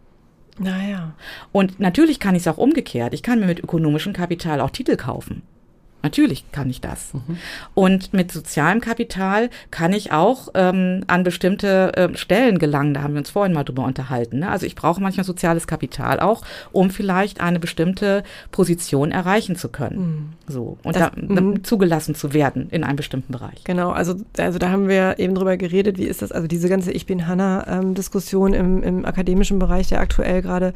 Naja. 0.59 1.15
Und 1.51 1.81
natürlich 1.81 2.19
kann 2.19 2.35
ich 2.35 2.43
es 2.43 2.49
auch 2.49 2.59
umgekehrt. 2.59 3.15
Ich 3.15 3.23
kann 3.23 3.41
mir 3.41 3.47
mit 3.47 3.61
ökonomischem 3.61 4.13
Kapital 4.13 4.61
auch 4.61 4.71
Titel 4.71 4.97
kaufen. 4.97 5.43
Natürlich 6.03 6.51
kann 6.53 6.69
ich 6.69 6.81
das. 6.81 7.15
Mhm. 7.15 7.39
Und 7.75 8.13
mit 8.13 8.33
sozialem 8.33 8.81
Kapital 8.81 9.51
kann 9.71 9.93
ich 9.93 10.13
auch 10.13 10.49
ähm, 10.55 11.05
an 11.07 11.23
bestimmte 11.23 11.97
äh, 11.97 12.17
Stellen 12.17 12.59
gelangen. 12.59 12.95
Da 12.95 13.03
haben 13.03 13.15
wir 13.15 13.19
uns 13.19 13.31
vorhin 13.31 13.53
mal 13.53 13.65
drüber 13.65 13.85
unterhalten. 13.85 14.41
Ne? 14.41 14.51
Also 14.51 14.67
ich 14.67 14.75
brauche 14.75 15.01
manchmal 15.01 15.25
soziales 15.25 15.67
Kapital 15.67 16.21
auch, 16.21 16.43
um 16.73 16.91
vielleicht 16.91 17.41
eine 17.41 17.61
bestimmte 17.61 18.25
Position 18.51 19.13
erreichen 19.13 19.57
zu 19.57 19.69
können. 19.69 19.99
Mhm. 19.99 20.53
So. 20.53 20.79
Und 20.83 20.97
das, 20.97 21.11
da, 21.15 21.41
mhm. 21.41 21.63
zugelassen 21.65 22.15
zu 22.15 22.33
werden 22.33 22.69
in 22.71 22.85
einem 22.85 22.97
bestimmten 22.97 23.33
Bereich. 23.33 23.65
Genau, 23.65 23.91
also, 23.91 24.17
also 24.39 24.59
da 24.59 24.71
haben 24.71 24.89
wir 24.89 25.19
eben 25.19 25.35
drüber 25.35 25.57
geredet, 25.57 25.99
wie 25.99 26.05
ist 26.05 26.23
das, 26.23 26.33
also 26.33 26.49
diese 26.49 26.69
ganze 26.69 26.93
Ich 26.93 27.07
bin 27.07 27.27
Hanna-Diskussion 27.27 28.55
ähm, 28.55 28.83
im, 28.83 28.99
im 28.99 29.05
akademischen 29.05 29.59
Bereich, 29.59 29.89
der 29.89 30.01
aktuell 30.01 30.43
gerade 30.43 30.73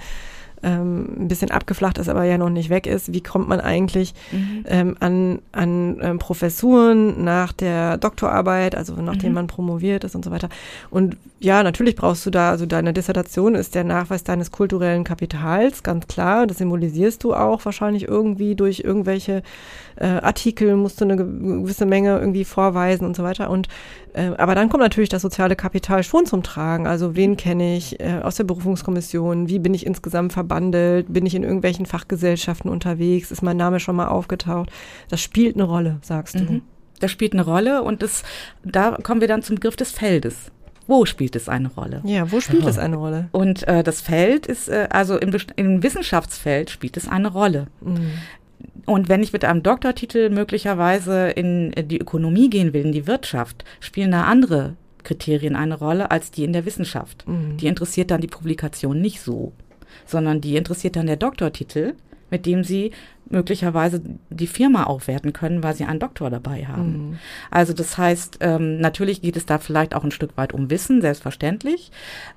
ähm, 0.66 1.22
ein 1.22 1.28
bisschen 1.28 1.52
abgeflacht 1.52 1.96
ist, 1.98 2.08
aber 2.08 2.24
ja 2.24 2.36
noch 2.36 2.50
nicht 2.50 2.70
weg 2.70 2.86
ist. 2.88 3.12
Wie 3.12 3.22
kommt 3.22 3.48
man 3.48 3.60
eigentlich 3.60 4.14
mhm. 4.32 4.64
ähm, 4.66 4.96
an, 4.98 5.38
an 5.52 5.98
ähm, 6.02 6.18
Professuren 6.18 7.22
nach 7.22 7.52
der 7.52 7.96
Doktorarbeit, 7.98 8.74
also 8.74 8.94
nachdem 9.00 9.30
mhm. 9.30 9.34
man 9.34 9.46
promoviert 9.46 10.02
ist 10.02 10.16
und 10.16 10.24
so 10.24 10.32
weiter. 10.32 10.48
Und 10.90 11.16
ja, 11.38 11.62
natürlich 11.62 11.94
brauchst 11.94 12.26
du 12.26 12.30
da, 12.30 12.50
also 12.50 12.66
deine 12.66 12.92
Dissertation 12.92 13.54
ist 13.54 13.76
der 13.76 13.84
Nachweis 13.84 14.24
deines 14.24 14.50
kulturellen 14.50 15.04
Kapitals, 15.04 15.84
ganz 15.84 16.08
klar. 16.08 16.46
Das 16.48 16.58
symbolisierst 16.58 17.22
du 17.22 17.34
auch 17.34 17.64
wahrscheinlich 17.64 18.08
irgendwie 18.08 18.56
durch 18.56 18.80
irgendwelche 18.80 19.42
äh, 19.97 20.07
Artikel, 20.07 20.76
musst 20.76 21.01
du 21.01 21.05
eine 21.05 21.16
gewisse 21.16 21.86
Menge 21.86 22.18
irgendwie 22.18 22.44
vorweisen 22.44 23.07
und 23.07 23.16
so 23.16 23.22
weiter. 23.22 23.51
Und 23.51 23.68
äh, 24.12 24.32
aber 24.38 24.55
dann 24.55 24.68
kommt 24.68 24.82
natürlich 24.82 25.09
das 25.09 25.22
soziale 25.22 25.57
Kapital 25.57 26.03
schon 26.03 26.26
zum 26.26 26.42
Tragen. 26.42 26.86
Also 26.86 27.16
wen 27.16 27.36
kenne 27.36 27.76
ich 27.76 28.01
äh, 28.01 28.20
aus 28.22 28.36
der 28.36 28.44
Berufungskommission? 28.44 29.49
Wie 29.49 29.59
bin 29.59 29.74
ich 29.74 29.86
insgesamt 29.86 30.32
verbandelt? 30.32 31.12
Bin 31.12 31.26
ich 31.26 31.34
in 31.34 31.42
irgendwelchen 31.42 31.86
Fachgesellschaften 31.86 32.70
unterwegs? 32.70 33.30
Ist 33.30 33.42
mein 33.42 33.57
Name 33.57 33.80
schon 33.80 33.97
mal 33.97 34.09
aufgetaucht? 34.09 34.70
Das 35.09 35.20
spielt 35.20 35.57
eine 35.57 35.64
Rolle, 35.64 35.99
sagst 36.03 36.36
du. 36.36 36.44
Mhm. 36.44 36.62
Das 37.01 37.11
spielt 37.11 37.34
eine 37.34 37.44
Rolle 37.44 37.82
und 37.82 38.03
das, 38.03 38.22
da 38.64 38.97
kommen 39.03 39.20
wir 39.20 39.28
dann 39.28 39.42
zum 39.42 39.57
Begriff 39.57 39.76
des 39.76 39.92
Feldes. 39.92 40.51
Wo 40.86 41.05
spielt 41.05 41.34
es 41.34 41.49
eine 41.49 41.68
Rolle? 41.68 42.01
Ja, 42.05 42.30
wo 42.30 42.40
spielt 42.40 42.64
es 42.64 42.78
eine 42.78 42.97
Rolle? 42.97 43.28
Und 43.32 43.66
äh, 43.66 43.82
das 43.82 44.01
Feld 44.01 44.47
ist, 44.47 44.68
äh, 44.68 44.88
also 44.90 45.18
im, 45.18 45.36
im, 45.57 45.82
Wissenschaftsfeld 45.82 46.70
spielt 46.70 46.97
es 46.97 47.09
eine 47.09 47.28
Rolle. 47.28 47.66
Mhm. 47.80 48.12
Und 48.84 49.09
wenn 49.09 49.22
ich 49.22 49.32
mit 49.32 49.44
einem 49.44 49.62
Doktortitel 49.62 50.30
möglicherweise 50.30 51.28
in 51.30 51.72
die 51.76 51.98
Ökonomie 51.98 52.48
gehen 52.48 52.72
will, 52.72 52.86
in 52.86 52.92
die 52.92 53.07
Wirtschaft, 53.07 53.64
spielen 53.80 54.12
da 54.12 54.24
andere 54.24 54.76
Kriterien 55.02 55.57
eine 55.57 55.78
Rolle 55.78 56.11
als 56.11 56.30
die 56.30 56.44
in 56.44 56.52
der 56.52 56.66
Wissenschaft. 56.66 57.26
Mhm. 57.26 57.57
Die 57.57 57.66
interessiert 57.66 58.11
dann 58.11 58.20
die 58.20 58.26
Publikation 58.26 59.00
nicht 59.00 59.20
so, 59.20 59.52
sondern 60.04 60.40
die 60.40 60.57
interessiert 60.57 60.96
dann 60.96 61.07
der 61.07 61.16
Doktortitel, 61.16 61.94
mit 62.30 62.46
dem 62.46 62.64
sie 62.64 62.92
möglicherweise 63.28 64.00
die 64.30 64.46
Firma 64.46 64.84
aufwerten 64.84 65.32
können, 65.32 65.62
weil 65.62 65.74
sie 65.74 65.84
einen 65.84 65.98
Doktor 65.98 66.30
dabei 66.30 66.66
haben. 66.66 67.10
Mhm. 67.10 67.18
Also 67.50 67.72
das 67.72 67.98
heißt, 67.98 68.38
ähm, 68.40 68.78
natürlich 68.78 69.20
geht 69.20 69.36
es 69.36 69.46
da 69.46 69.58
vielleicht 69.58 69.94
auch 69.94 70.04
ein 70.04 70.10
Stück 70.10 70.36
weit 70.36 70.52
um 70.52 70.70
Wissen, 70.70 71.00
selbstverständlich, 71.00 71.90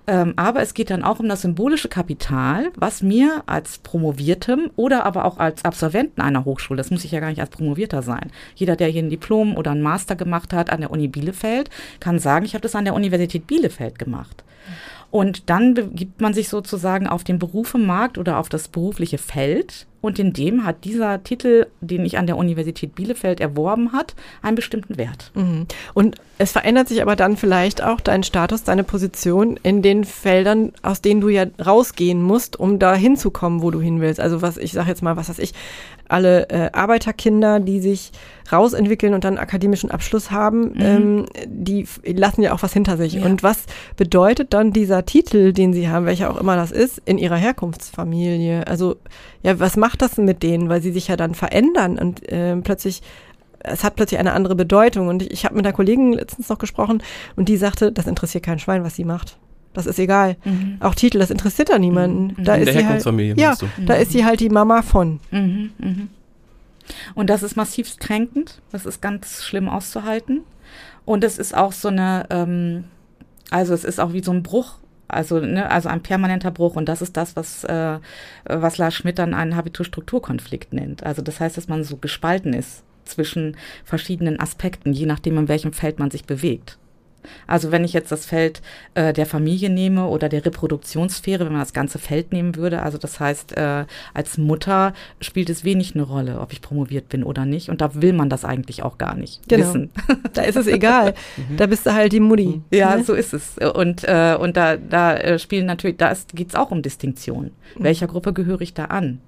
ähm, 0.08 0.34
aber 0.36 0.62
es 0.62 0.74
geht 0.74 0.90
dann 0.90 1.04
auch 1.04 1.20
um 1.20 1.30
das 1.30 1.42
symbolische 1.42 1.90
Kapital, 1.90 2.72
was 2.76 3.02
mir 3.02 3.44
als 3.46 3.78
Promoviertem 3.80 4.72
oder 4.76 5.06
aber 5.06 5.26
auch 5.26 5.38
als 5.38 5.64
Absolventen 5.64 6.22
einer 6.22 6.46
Hochschule, 6.46 6.78
das 6.78 6.92
muss 6.92 7.06
ich 7.06 7.12
ja 7.12 7.20
gar 7.20 7.30
nicht 7.30 7.42
als 7.42 7.52
Promovierter 7.52 8.02
sein. 8.02 8.32
Jeder, 8.56 8.76
der 8.76 8.88
hier 8.88 9.04
ein 9.04 9.10
Diplom 9.10 9.56
oder 9.56 9.72
einen 9.72 9.82
Master 9.82 10.16
gemacht 10.16 10.54
hat 10.54 10.72
an 10.72 10.82
der 10.82 10.92
Uni 10.92 11.08
Bielefeld, 11.08 11.70
kann 12.00 12.20
sagen, 12.20 12.46
ich 12.46 12.54
habe 12.54 12.64
das 12.64 12.76
an 12.76 12.86
der 12.86 12.96
Universität 12.96 13.46
Bielefeld 13.46 14.00
gemacht. 14.00 14.44
Und 15.12 15.50
dann 15.50 15.74
begibt 15.74 16.22
man 16.22 16.34
sich 16.34 16.50
sozusagen 16.50 17.08
auf 17.08 17.24
den 17.24 17.40
Berufemarkt 17.40 18.18
oder 18.18 18.38
auf 18.38 18.50
das 18.50 18.68
berufliche 18.68 19.18
Feld 19.18 19.88
und 20.02 20.18
in 20.18 20.32
dem 20.32 20.66
hat 20.66 20.86
dieser 20.86 21.24
Titel, 21.24 21.68
den 21.82 22.06
ich 22.06 22.18
an 22.18 22.26
der 22.26 22.38
Universität 22.38 22.96
Bielefeld 22.96 23.42
erworben 23.42 23.92
hat, 23.92 24.16
einen 24.42 24.56
bestimmten 24.56 24.98
Wert. 24.98 25.32
Mhm. 25.36 25.66
Und 25.94 26.16
es 26.38 26.54
verändert 26.54 26.88
sich 26.88 27.02
aber 27.02 27.18
dann 27.18 27.36
vielleicht 27.36 27.84
auch 27.84 28.00
dein 28.00 28.24
Status, 28.24 28.64
deine 28.64 28.86
Position 28.86 29.60
in 29.62 29.82
den 29.82 30.06
Feldern, 30.06 30.72
aus 30.84 31.02
denen 31.02 31.20
du 31.20 31.28
ja 31.28 31.46
rausgehen 31.64 32.22
musst, 32.22 32.58
um 32.58 32.80
da 32.80 32.96
hinzukommen, 32.96 33.62
wo 33.62 33.72
du 33.72 33.82
hin 33.82 34.00
willst. 34.00 34.22
Also 34.22 34.42
was, 34.42 34.58
ich 34.58 34.72
sage 34.72 34.90
jetzt 34.90 35.04
mal, 35.04 35.18
was 35.18 35.28
weiß 35.28 35.40
ich, 35.40 35.54
alle 36.10 36.50
äh, 36.50 36.70
Arbeiterkinder, 36.74 37.60
die 37.60 37.80
sich 37.80 38.12
rausentwickeln 38.52 39.14
und 39.14 39.24
dann 39.24 39.38
akademischen 39.38 39.92
Abschluss 39.92 40.32
haben, 40.32 40.74
mhm. 40.74 40.82
ähm, 40.82 41.26
die 41.46 41.88
lassen 42.06 42.42
ja 42.42 42.54
auch 42.54 42.64
was 42.64 42.74
hinter 42.74 42.98
sich. 42.98 43.14
Ja. 43.14 43.26
Und 43.26 43.44
was 43.44 43.66
bedeutet 43.96 44.54
dann 44.54 44.74
dieser 44.74 45.06
Titel, 45.06 45.54
den 45.54 45.74
sie 45.74 45.90
haben, 45.90 46.06
welcher 46.06 46.32
auch 46.32 46.38
immer 46.38 46.56
das 46.56 46.72
ist, 46.72 47.02
in 47.06 47.18
ihrer 47.18 47.38
Herkunftsfamilie? 47.38 48.68
Also, 48.68 48.98
ja, 49.44 49.60
was 49.60 49.78
macht 49.78 50.02
das 50.02 50.18
mit 50.18 50.44
denen? 50.44 50.68
Weil 50.70 50.82
sie 50.82 50.92
sich 50.92 51.08
ja 51.08 51.16
dann 51.16 51.36
verändern 51.36 51.98
und 51.98 52.28
äh, 52.30 52.56
plötzlich 52.58 53.02
es 53.62 53.84
hat 53.84 53.96
plötzlich 53.96 54.20
eine 54.20 54.34
andere 54.34 54.56
Bedeutung. 54.56 55.10
Und 55.10 55.22
ich, 55.22 55.32
ich 55.32 55.46
habe 55.46 55.56
mit 55.56 55.66
einer 55.66 55.76
Kollegin 55.76 56.14
letztens 56.14 56.50
noch 56.50 56.60
gesprochen 56.60 57.04
und 57.36 57.50
die 57.50 57.58
sagte, 57.58 57.92
das 57.92 58.08
interessiert 58.08 58.46
kein 58.46 58.60
Schwein, 58.60 58.84
was 58.84 58.96
sie 58.96 59.04
macht. 59.04 59.38
Das 59.74 59.86
ist 59.86 60.00
egal. 60.00 60.36
Mhm. 60.46 60.78
Auch 60.80 60.96
Titel, 60.96 61.20
das 61.20 61.30
interessiert 61.30 61.70
da 61.70 61.78
niemanden. 61.78 62.34
Mhm. 62.38 62.44
Da 62.44 62.56
In 62.56 62.62
ist 62.62 62.74
der 62.74 62.82
sie 62.82 62.88
halt, 62.88 63.38
ja, 63.38 63.56
du? 63.56 63.68
da 63.86 63.94
ist 63.96 64.12
sie 64.12 64.26
halt 64.26 64.40
die 64.40 64.50
Mama 64.50 64.82
von. 64.82 65.20
Mhm. 65.32 65.72
Mhm. 65.78 66.10
Und 67.14 67.30
das 67.30 67.44
ist 67.44 67.56
massivst 67.56 68.00
kränkend. 68.00 68.62
Das 68.72 68.86
ist 68.86 69.02
ganz 69.02 69.44
schlimm 69.44 69.70
auszuhalten. 69.70 70.42
Und 71.06 71.24
es 71.24 71.38
ist 71.38 71.56
auch 71.56 71.72
so 71.72 71.88
eine, 71.90 72.26
ähm, 72.30 72.86
also 73.52 73.74
es 73.74 73.84
ist 73.84 74.00
auch 74.00 74.14
wie 74.14 74.24
so 74.24 74.32
ein 74.32 74.44
Bruch. 74.44 74.76
Also, 75.08 75.40
ne, 75.40 75.70
also 75.70 75.90
ein 75.90 76.02
permanenter 76.02 76.52
Bruch. 76.52 76.76
Und 76.76 76.88
das 76.88 77.02
ist 77.02 77.18
das, 77.18 77.36
was, 77.36 77.64
äh, 77.64 78.00
was 78.46 78.78
Lars 78.78 78.94
Schmidt 78.96 79.20
dann 79.20 79.34
einen 79.34 79.56
Habitus-Strukturkonflikt 79.56 80.74
nennt. 80.74 81.04
Also 81.04 81.22
das 81.22 81.40
heißt, 81.40 81.58
dass 81.58 81.68
man 81.68 81.84
so 81.84 81.98
gespalten 81.98 82.54
ist 82.54 82.84
zwischen 83.06 83.58
verschiedenen 83.84 84.40
Aspekten, 84.40 84.94
je 84.94 85.08
nachdem, 85.08 85.38
in 85.38 85.48
welchem 85.48 85.74
Feld 85.74 86.00
man 86.00 86.12
sich 86.12 86.26
bewegt. 86.26 86.78
Also 87.48 87.72
wenn 87.72 87.84
ich 87.84 87.94
jetzt 87.94 88.12
das 88.12 88.26
Feld 88.26 88.62
äh, 88.94 89.14
der 89.14 89.26
Familie 89.26 89.70
nehme 89.70 90.08
oder 90.08 90.30
der 90.30 90.46
Reproduktionssphäre, 90.46 91.46
wenn 91.46 91.54
man 91.54 91.62
das 91.62 91.74
ganze 91.74 92.00
Feld 92.00 92.32
nehmen 92.32 92.56
würde, 92.56 92.82
also 92.82 92.98
das 92.98 93.20
heißt, 93.20 93.58
äh, 93.58 93.86
als 94.14 94.38
Mutter 94.38 94.94
spielt 95.22 95.50
es 95.50 95.64
wenig 95.64 95.96
eine 95.96 96.04
Rolle, 96.04 96.40
ob 96.40 96.54
ich 96.54 96.62
promoviert 96.62 97.10
bin 97.10 97.24
oder 97.24 97.46
nicht. 97.46 97.70
Und 97.70 97.82
da 97.82 98.02
will 98.02 98.14
man 98.14 98.30
das 98.30 98.46
eigentlich 98.46 98.84
auch 98.84 98.98
gar 98.98 99.16
nicht 99.16 99.48
genau. 99.48 99.68
wissen. 99.68 99.90
Da 100.34 100.44
ist 100.44 100.56
es 100.56 100.68
egal. 100.68 101.14
Mhm. 101.38 101.58
da 101.58 101.68
bist 101.68 101.86
du 101.86 101.94
halt 101.94 102.12
die 102.12 102.20
Mutti. 102.20 102.62
Ja, 102.72 102.96
ne? 102.96 103.04
so 103.04 103.14
ist 103.14 103.34
es. 103.34 103.58
Und, 103.58 104.04
äh, 104.04 104.36
und 104.40 104.58
da, 104.58 104.78
da 104.78 105.16
äh, 105.16 105.40
spielen 105.40 105.66
natürlich, 105.66 105.98
da 105.98 106.14
geht 106.34 106.50
es 106.50 106.56
auch 106.56 106.72
um 106.72 106.82
Distinktion. 106.82 107.52
Mhm. 107.78 107.84
Welcher 107.84 108.08
Gruppe 108.08 108.34
gehöre 108.34 108.62
ich 108.62 108.74
da 108.74 108.86
an? 108.86 109.20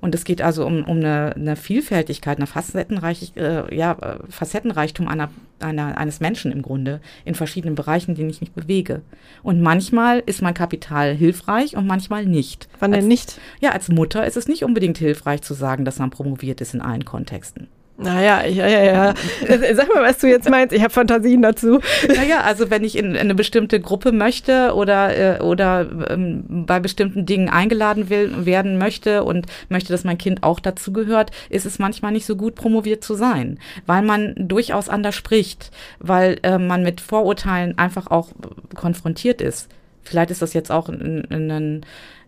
Und 0.00 0.14
es 0.14 0.24
geht 0.24 0.42
also 0.42 0.66
um, 0.66 0.84
um 0.84 0.98
eine, 0.98 1.34
eine 1.34 1.56
Vielfältigkeit, 1.56 2.38
eine 2.38 2.46
Facettenreich, 2.46 3.32
äh, 3.36 3.74
ja, 3.74 3.96
Facettenreichtum 4.28 5.08
einer, 5.08 5.30
einer, 5.60 5.98
eines 5.98 6.20
Menschen 6.20 6.52
im 6.52 6.62
Grunde 6.62 7.00
in 7.24 7.34
verschiedenen 7.34 7.74
Bereichen, 7.74 8.12
in 8.12 8.16
denen 8.16 8.30
ich 8.30 8.40
mich 8.40 8.52
bewege. 8.52 9.02
Und 9.42 9.60
manchmal 9.60 10.22
ist 10.24 10.42
mein 10.42 10.54
Kapital 10.54 11.14
hilfreich 11.14 11.76
und 11.76 11.86
manchmal 11.86 12.26
nicht. 12.26 12.68
Wann 12.78 12.92
als, 12.92 13.00
denn 13.00 13.08
nicht? 13.08 13.40
Ja, 13.60 13.70
als 13.70 13.88
Mutter 13.88 14.26
ist 14.26 14.36
es 14.36 14.48
nicht 14.48 14.64
unbedingt 14.64 14.98
hilfreich 14.98 15.42
zu 15.42 15.54
sagen, 15.54 15.84
dass 15.84 15.98
man 15.98 16.10
promoviert 16.10 16.60
ist 16.60 16.74
in 16.74 16.80
allen 16.80 17.04
Kontexten. 17.04 17.68
Naja, 17.98 18.44
ja, 18.44 18.66
ja, 18.68 18.82
ja. 18.84 19.14
Sag 19.74 19.88
mal, 19.94 20.02
was 20.02 20.18
du 20.18 20.28
jetzt 20.28 20.50
meinst. 20.50 20.74
Ich 20.74 20.82
habe 20.82 20.92
Fantasien 20.92 21.40
dazu. 21.40 21.80
Naja, 22.14 22.42
also 22.42 22.70
wenn 22.70 22.84
ich 22.84 22.96
in, 22.96 23.12
in 23.12 23.16
eine 23.16 23.34
bestimmte 23.34 23.80
Gruppe 23.80 24.12
möchte 24.12 24.74
oder, 24.74 25.38
äh, 25.38 25.40
oder 25.40 25.88
ähm, 26.10 26.44
bei 26.66 26.78
bestimmten 26.78 27.24
Dingen 27.24 27.48
eingeladen 27.48 28.10
will, 28.10 28.44
werden 28.44 28.76
möchte 28.76 29.24
und 29.24 29.46
möchte, 29.70 29.92
dass 29.92 30.04
mein 30.04 30.18
Kind 30.18 30.42
auch 30.42 30.60
dazugehört, 30.60 31.30
ist 31.48 31.64
es 31.64 31.78
manchmal 31.78 32.12
nicht 32.12 32.26
so 32.26 32.36
gut, 32.36 32.54
promoviert 32.54 33.02
zu 33.02 33.14
sein, 33.14 33.58
weil 33.86 34.02
man 34.02 34.34
durchaus 34.36 34.90
anders 34.90 35.14
spricht, 35.14 35.70
weil 35.98 36.38
äh, 36.42 36.58
man 36.58 36.82
mit 36.82 37.00
Vorurteilen 37.00 37.78
einfach 37.78 38.08
auch 38.08 38.28
konfrontiert 38.74 39.40
ist. 39.40 39.70
Vielleicht 40.02 40.30
ist 40.30 40.42
das 40.42 40.52
jetzt 40.52 40.70
auch 40.70 40.90
in, 40.90 41.24
in, 41.30 41.50
in 41.50 41.80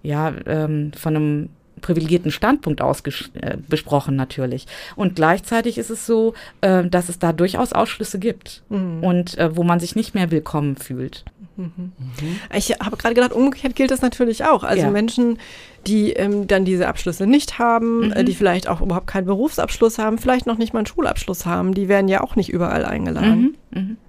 ja, 0.03 0.33
ähm, 0.47 0.93
von 0.97 1.17
einem 1.17 1.49
privilegierten 1.79 2.31
Standpunkt 2.31 2.81
aus 2.81 3.03
äh, 3.35 3.57
besprochen 3.69 4.17
natürlich. 4.17 4.67
Und 4.97 5.17
gleichzeitig 5.17 5.79
ist 5.79 5.91
es 5.91 6.07
so, 6.07 6.35
äh, 6.61 6.85
dass 6.85 7.09
es 7.09 7.19
da 7.19 7.33
durchaus 7.33 7.73
Ausschlüsse 7.73 8.19
gibt 8.19 8.63
mhm. 8.69 9.03
und 9.03 9.39
äh, 9.39 9.57
wo 9.57 9.63
man 9.63 9.81
sich 9.81 9.97
nicht 9.97 10.15
mehr 10.15 10.31
willkommen 10.31 10.77
fühlt. 10.77 11.25
Mhm. 11.57 11.93
Ich 12.55 12.71
habe 12.71 12.97
gerade 12.97 13.15
gedacht, 13.15 13.33
umgekehrt 13.33 13.75
gilt 13.75 13.91
das 13.91 14.01
natürlich 14.01 14.45
auch. 14.45 14.63
Also 14.63 14.85
ja. 14.85 14.91
Menschen, 14.91 15.39
die 15.87 16.13
ähm, 16.13 16.47
dann 16.47 16.65
diese 16.65 16.87
Abschlüsse 16.87 17.27
nicht 17.27 17.59
haben, 17.59 18.13
äh, 18.13 18.23
mhm. 18.23 18.27
die 18.27 18.35
vielleicht 18.35 18.69
auch 18.69 18.81
überhaupt 18.81 19.09
keinen 19.09 19.27
Berufsabschluss 19.27 19.99
haben, 19.99 20.19
vielleicht 20.19 20.47
noch 20.47 20.59
nicht 20.59 20.73
mal 20.73 20.81
einen 20.81 20.87
Schulabschluss 20.87 21.47
haben, 21.47 21.75
die 21.75 21.89
werden 21.89 22.09
ja 22.09 22.23
auch 22.23 22.37
nicht 22.37 22.51
überall 22.51 22.85
eingeladen. 22.85 23.57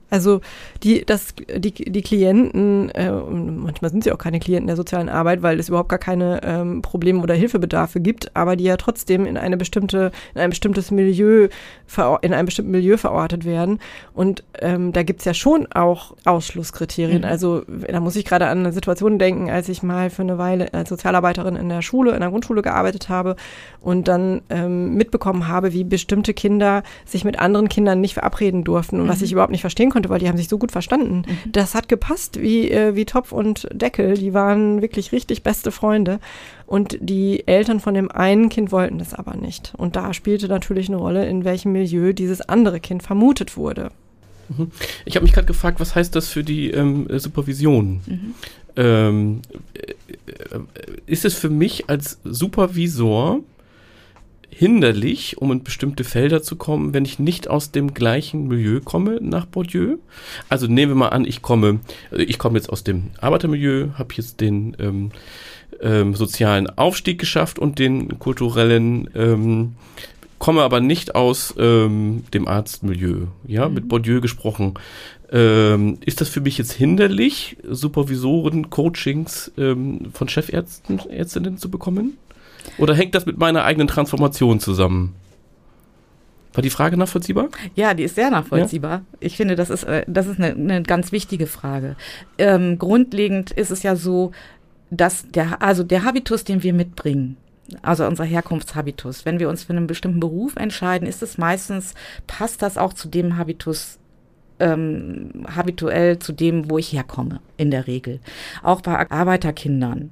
Also 0.10 0.42
die, 0.84 1.06
das, 1.06 1.34
die, 1.36 1.72
die 1.72 2.02
Klienten, 2.02 2.90
äh, 2.92 3.12
manchmal 3.12 3.92
sind 3.92 4.04
sie 4.04 4.12
auch 4.12 4.18
keine 4.18 4.40
Klienten 4.40 4.68
der 4.68 4.76
sozialen 4.76 5.10
Arbeit, 5.10 5.42
weil 5.42 5.60
es 5.60 5.70
überhaupt 5.70 5.90
gar 5.90 6.00
keine 6.00 6.42
ähm, 6.44 6.82
Probleme 6.82 7.22
oder 7.22 7.36
Hilfebedarfe 7.36 8.00
gibt, 8.00 8.36
aber 8.36 8.56
die 8.56 8.64
ja 8.64 8.78
trotzdem 8.78 9.26
in 9.26 9.38
eine 9.38 9.58
bestimmte, 9.58 10.12
in 10.34 10.42
ein 10.42 10.50
bestimmtes 10.50 10.92
Milieu, 10.92 11.50
in 12.22 12.34
einem 12.34 12.46
bestimmten 12.46 12.72
Milieu 12.72 12.98
verortet 12.98 13.46
werden. 13.46 13.80
Und 14.14 14.44
ähm, 14.60 14.94
da 14.94 15.04
gibt's 15.04 15.26
ja 15.26 15.34
schon 15.34 15.68
auch 15.72 16.16
Ausschlusskriterien. 16.26 17.22
Mhm. 17.22 17.28
Also 17.28 17.64
da 17.88 18.00
muss 18.00 18.16
ich 18.16 18.26
gerade 18.26 18.48
an 18.48 18.60
eine 18.60 18.72
Situation 18.72 19.20
denken, 19.20 19.50
als 19.50 19.70
ich 19.70 19.84
mal 19.84 20.10
für 20.10 20.24
eine 20.24 20.38
Weile 20.38 20.74
als 20.74 20.90
Sozialarbeiterin 20.90 21.56
in 21.56 21.70
der 21.70 21.82
Schule, 21.82 22.14
in 22.14 22.20
der 22.20 22.30
Grundschule 22.30 22.62
gearbeitet 22.62 23.10
habe 23.10 23.36
und 23.82 24.08
dann 24.08 24.42
ähm, 24.50 24.96
mitbekommen 24.96 25.48
habe, 25.48 25.74
wie 25.74 25.84
bestimmte 25.84 26.34
Kinder 26.34 26.84
sich 27.06 27.26
mit 27.26 27.40
anderen 27.40 27.70
Kindern 27.70 28.02
nicht 28.02 28.16
verabreden 28.16 28.64
durften 28.64 29.00
und 29.00 29.06
mhm. 29.06 29.10
was 29.10 29.22
ich 29.22 29.32
überhaupt 29.32 29.52
nicht 29.52 29.62
verstehen 29.62 29.90
konnte 29.90 29.99
konnte, 30.00 30.10
weil 30.10 30.20
die 30.20 30.30
haben 30.30 30.38
sich 30.38 30.48
so 30.48 30.58
gut 30.58 30.72
verstanden. 30.72 31.24
Mhm. 31.28 31.52
Das 31.52 31.76
hat 31.76 31.90
gepasst 31.90 32.42
wie, 32.42 32.72
äh, 32.72 32.96
wie 32.96 33.06
Topf 33.06 33.34
und 33.34 33.68
Deckel. 33.74 34.14
Die 34.14 34.34
waren 34.34 34.82
wirklich 34.82 35.12
richtig 35.12 35.44
beste 35.44 35.72
Freunde. 35.72 36.20
Und 36.66 36.98
die 37.02 37.46
Eltern 37.48 37.82
von 37.82 37.94
dem 37.94 38.10
einen 38.10 38.48
Kind 38.48 38.72
wollten 38.72 39.00
das 39.00 39.14
aber 39.14 39.36
nicht. 39.36 39.74
Und 39.78 39.96
da 39.96 40.14
spielte 40.14 40.48
natürlich 40.48 40.88
eine 40.88 40.98
Rolle, 40.98 41.28
in 41.28 41.44
welchem 41.44 41.74
Milieu 41.74 42.14
dieses 42.14 42.42
andere 42.42 42.80
Kind 42.80 43.04
vermutet 43.04 43.58
wurde. 43.58 43.92
Mhm. 44.50 44.72
Ich 45.04 45.16
habe 45.16 45.24
mich 45.24 45.34
gerade 45.34 45.48
gefragt, 45.48 45.82
was 45.82 45.96
heißt 45.96 46.16
das 46.16 46.30
für 46.30 46.44
die 46.44 46.72
ähm, 46.72 47.08
Supervision? 47.20 48.02
Mhm. 48.06 48.34
Ähm, 48.78 49.42
äh, 49.74 49.92
äh, 49.92 50.60
ist 51.08 51.26
es 51.26 51.34
für 51.34 51.50
mich 51.50 51.90
als 51.90 52.20
Supervisor 52.24 53.42
hinderlich, 54.50 55.38
um 55.38 55.52
in 55.52 55.64
bestimmte 55.64 56.04
Felder 56.04 56.42
zu 56.42 56.56
kommen, 56.56 56.94
wenn 56.94 57.06
ich 57.06 57.20
nicht 57.20 57.50
aus 57.50 57.72
dem 57.72 57.94
gleichen 57.94 58.48
Milieu 58.48 58.82
komme 58.82 59.20
nach 59.22 59.46
Bourdieu. 59.46 59.98
Also 60.50 60.68
nehmen 60.68 60.92
wir 60.92 60.98
mal 60.98 61.10
an, 61.10 61.26
ich 61.26 61.42
komme, 61.42 61.80
ich 62.12 62.38
komme 62.38 62.58
jetzt 62.58 62.70
aus 62.70 62.84
dem 62.84 63.12
Arbeitermilieu, 63.22 63.90
habe 63.94 64.14
jetzt 64.16 64.42
den 64.42 64.76
ähm, 64.80 65.12
ähm, 65.82 66.16
sozialen 66.16 66.70
Aufstieg 66.70 67.20
geschafft 67.20 67.60
und 67.60 67.80
den 67.80 68.20
kulturellen, 68.20 69.10
ähm, 69.16 69.76
komme 70.40 70.64
aber 70.64 70.80
nicht 70.80 71.16
aus 71.16 71.54
ähm, 71.58 72.24
dem 72.34 72.48
Arztmilieu. 72.48 73.28
Ja, 73.48 73.68
mhm. 73.68 73.76
mit 73.76 73.88
Bourdieu 73.88 74.22
gesprochen. 74.22 74.74
Ähm, 75.32 76.00
ist 76.04 76.22
das 76.22 76.30
für 76.30 76.42
mich 76.42 76.58
jetzt 76.58 76.72
hinderlich, 76.72 77.58
Supervisoren, 77.70 78.70
Coachings 78.70 79.52
ähm, 79.58 80.08
von 80.14 80.28
Chefärzten, 80.28 81.00
Ärztinnen 81.10 81.58
zu 81.58 81.70
bekommen? 81.70 82.18
Oder 82.80 82.94
hängt 82.96 83.16
das 83.16 83.26
mit 83.26 83.38
meiner 83.38 83.64
eigenen 83.64 83.88
Transformation 83.88 84.60
zusammen? 84.60 85.16
War 86.54 86.62
die 86.62 86.70
Frage 86.70 86.98
nachvollziehbar? 86.98 87.50
Ja, 87.76 87.94
die 87.94 88.04
ist 88.04 88.16
sehr 88.16 88.32
nachvollziehbar. 88.32 88.92
Ja? 88.92 89.02
Ich 89.20 89.38
finde, 89.38 89.56
das 89.56 89.70
ist, 89.70 89.84
äh, 89.84 90.04
das 90.08 90.28
ist 90.28 90.40
eine, 90.40 90.54
eine 90.54 90.84
ganz 90.84 91.12
wichtige 91.12 91.48
Frage. 91.48 91.96
Ähm, 92.38 92.80
grundlegend 92.80 93.52
ist 93.52 93.72
es 93.72 93.84
ja 93.84 93.96
so, 93.96 94.32
dass 94.90 95.28
der, 95.30 95.62
also 95.62 95.84
der 95.84 96.04
Habitus, 96.04 96.44
den 96.44 96.64
wir 96.64 96.74
mitbringen, 96.74 97.38
also 97.84 98.06
unser 98.08 98.24
Herkunftshabitus, 98.24 99.26
wenn 99.26 99.40
wir 99.40 99.48
uns 99.48 99.64
für 99.64 99.74
einen 99.74 99.86
bestimmten 99.86 100.20
Beruf 100.20 100.56
entscheiden, 100.56 101.08
ist 101.08 101.22
es 101.22 101.38
meistens, 101.38 101.94
passt 102.26 102.64
das 102.64 102.78
auch 102.78 102.94
zu 102.94 103.08
dem 103.08 103.38
Habitus 103.38 104.00
ähm, 104.60 105.46
habituell 105.56 106.20
zu 106.20 106.34
dem, 106.34 106.70
wo 106.70 106.78
ich 106.78 106.92
herkomme, 106.92 107.40
in 107.58 107.72
der 107.72 107.88
Regel. 107.88 108.20
Auch 108.64 108.82
bei 108.82 109.10
Arbeiterkindern 109.10 110.12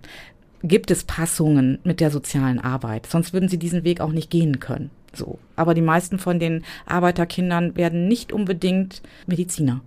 gibt 0.63 0.91
es 0.91 1.03
Passungen 1.03 1.79
mit 1.83 1.99
der 1.99 2.11
sozialen 2.11 2.59
Arbeit. 2.59 3.07
Sonst 3.07 3.33
würden 3.33 3.49
sie 3.49 3.59
diesen 3.59 3.83
Weg 3.83 4.01
auch 4.01 4.11
nicht 4.11 4.29
gehen 4.29 4.59
können. 4.59 4.89
So. 5.13 5.39
Aber 5.55 5.73
die 5.73 5.81
meisten 5.81 6.19
von 6.19 6.39
den 6.39 6.63
Arbeiterkindern 6.85 7.75
werden 7.75 8.07
nicht 8.07 8.31
unbedingt 8.31 9.01
Mediziner. 9.25 9.81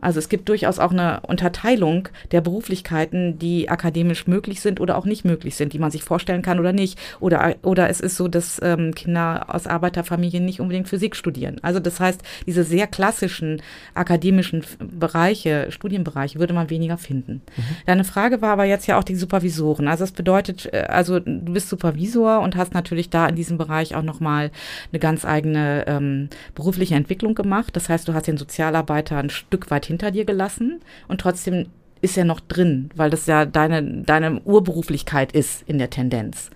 Also 0.00 0.18
es 0.18 0.28
gibt 0.28 0.48
durchaus 0.48 0.78
auch 0.78 0.92
eine 0.92 1.20
Unterteilung 1.22 2.08
der 2.30 2.40
Beruflichkeiten, 2.40 3.38
die 3.38 3.70
akademisch 3.70 4.26
möglich 4.26 4.60
sind 4.60 4.80
oder 4.80 4.98
auch 4.98 5.06
nicht 5.06 5.24
möglich 5.24 5.56
sind, 5.56 5.72
die 5.72 5.78
man 5.78 5.90
sich 5.90 6.04
vorstellen 6.04 6.42
kann 6.42 6.60
oder 6.60 6.72
nicht. 6.72 6.98
Oder, 7.18 7.56
oder 7.62 7.88
es 7.88 8.00
ist 8.00 8.16
so, 8.16 8.28
dass 8.28 8.60
ähm, 8.62 8.94
Kinder 8.94 9.46
aus 9.48 9.66
Arbeiterfamilien 9.66 10.44
nicht 10.44 10.60
unbedingt 10.60 10.88
Physik 10.88 11.16
studieren. 11.16 11.56
Also 11.62 11.80
das 11.80 11.98
heißt, 11.98 12.20
diese 12.46 12.64
sehr 12.64 12.86
klassischen 12.86 13.62
akademischen 13.94 14.64
Bereiche, 14.78 15.68
Studienbereiche 15.70 16.38
würde 16.38 16.54
man 16.54 16.68
weniger 16.68 16.98
finden. 16.98 17.40
Mhm. 17.56 17.62
Deine 17.86 18.04
Frage 18.04 18.42
war 18.42 18.50
aber 18.50 18.64
jetzt 18.64 18.86
ja 18.86 18.98
auch 18.98 19.04
die 19.04 19.16
Supervisoren. 19.16 19.88
Also 19.88 20.04
das 20.04 20.12
bedeutet, 20.12 20.68
äh, 20.72 20.86
also 20.88 21.20
du 21.20 21.52
bist 21.52 21.70
Supervisor 21.70 22.40
und 22.40 22.56
hast 22.56 22.74
natürlich 22.74 23.08
da 23.08 23.26
in 23.26 23.34
diesem 23.36 23.56
Bereich 23.56 23.94
auch 23.94 24.02
nochmal 24.02 24.50
eine 24.92 25.00
ganz 25.00 25.24
eigene 25.24 25.84
ähm, 25.86 26.28
berufliche 26.54 26.94
Entwicklung 26.94 27.34
gemacht. 27.34 27.74
Das 27.74 27.88
heißt, 27.88 28.06
du 28.06 28.12
hast 28.12 28.26
den 28.26 28.36
Sozialarbeiter 28.36 29.16
ein 29.16 29.30
Stück 29.30 29.70
weit 29.70 29.85
hinter 29.86 30.10
dir 30.10 30.24
gelassen 30.24 30.80
und 31.08 31.20
trotzdem 31.20 31.66
ist 32.02 32.18
er 32.18 32.24
noch 32.24 32.40
drin, 32.40 32.90
weil 32.94 33.10
das 33.10 33.26
ja 33.26 33.46
deine, 33.46 34.02
deine 34.02 34.40
Urberuflichkeit 34.42 35.32
ist 35.32 35.62
in 35.66 35.78
der 35.78 35.90
Tendenz. 35.90 36.50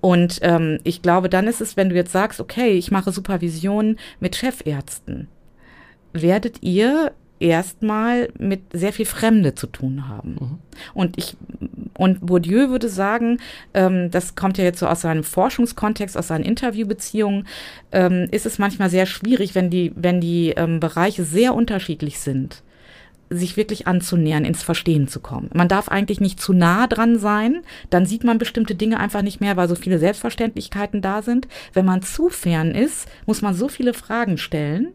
Und 0.00 0.38
ähm, 0.42 0.78
ich 0.84 1.00
glaube, 1.00 1.30
dann 1.30 1.46
ist 1.46 1.62
es, 1.62 1.76
wenn 1.76 1.88
du 1.88 1.94
jetzt 1.94 2.12
sagst, 2.12 2.40
okay, 2.40 2.72
ich 2.72 2.90
mache 2.90 3.10
Supervision 3.10 3.96
mit 4.20 4.36
Chefärzten, 4.36 5.28
werdet 6.12 6.62
ihr 6.62 7.12
erstmal 7.44 8.30
mit 8.38 8.62
sehr 8.72 8.92
viel 8.92 9.04
Fremde 9.04 9.54
zu 9.54 9.66
tun 9.66 10.08
haben. 10.08 10.36
Mhm. 10.40 10.58
Und 10.94 11.18
ich 11.18 11.36
und 11.96 12.26
Bourdieu 12.26 12.70
würde 12.70 12.88
sagen, 12.88 13.38
ähm, 13.74 14.10
das 14.10 14.34
kommt 14.34 14.58
ja 14.58 14.64
jetzt 14.64 14.80
so 14.80 14.86
aus 14.86 15.02
seinem 15.02 15.22
Forschungskontext, 15.22 16.16
aus 16.16 16.28
seinen 16.28 16.44
Interviewbeziehungen, 16.44 17.46
ähm, 17.92 18.26
ist 18.30 18.46
es 18.46 18.58
manchmal 18.58 18.90
sehr 18.90 19.06
schwierig, 19.06 19.54
wenn 19.54 19.70
die 19.70 19.92
wenn 19.94 20.20
die 20.20 20.50
ähm, 20.56 20.80
Bereiche 20.80 21.24
sehr 21.24 21.54
unterschiedlich 21.54 22.18
sind 22.18 22.62
sich 23.30 23.56
wirklich 23.56 23.86
anzunähern, 23.86 24.44
ins 24.44 24.62
Verstehen 24.62 25.08
zu 25.08 25.18
kommen. 25.18 25.50
Man 25.54 25.66
darf 25.66 25.88
eigentlich 25.88 26.20
nicht 26.20 26.40
zu 26.40 26.52
nah 26.52 26.86
dran 26.86 27.18
sein, 27.18 27.62
dann 27.90 28.06
sieht 28.06 28.22
man 28.22 28.38
bestimmte 28.38 28.74
Dinge 28.74 29.00
einfach 29.00 29.22
nicht 29.22 29.40
mehr, 29.40 29.56
weil 29.56 29.66
so 29.66 29.74
viele 29.74 29.98
Selbstverständlichkeiten 29.98 31.00
da 31.00 31.22
sind. 31.22 31.48
Wenn 31.72 31.86
man 31.86 32.02
zu 32.02 32.28
fern 32.28 32.72
ist, 32.72 33.08
muss 33.26 33.42
man 33.42 33.54
so 33.54 33.68
viele 33.68 33.94
Fragen 33.94 34.38
stellen, 34.38 34.88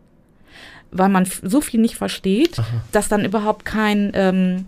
weil 0.91 1.09
man 1.09 1.27
so 1.43 1.61
viel 1.61 1.79
nicht 1.79 1.95
versteht, 1.95 2.59
Aha. 2.59 2.65
dass 2.91 3.07
dann 3.07 3.25
überhaupt 3.25 3.65
kein 3.65 4.11
ähm, 4.13 4.65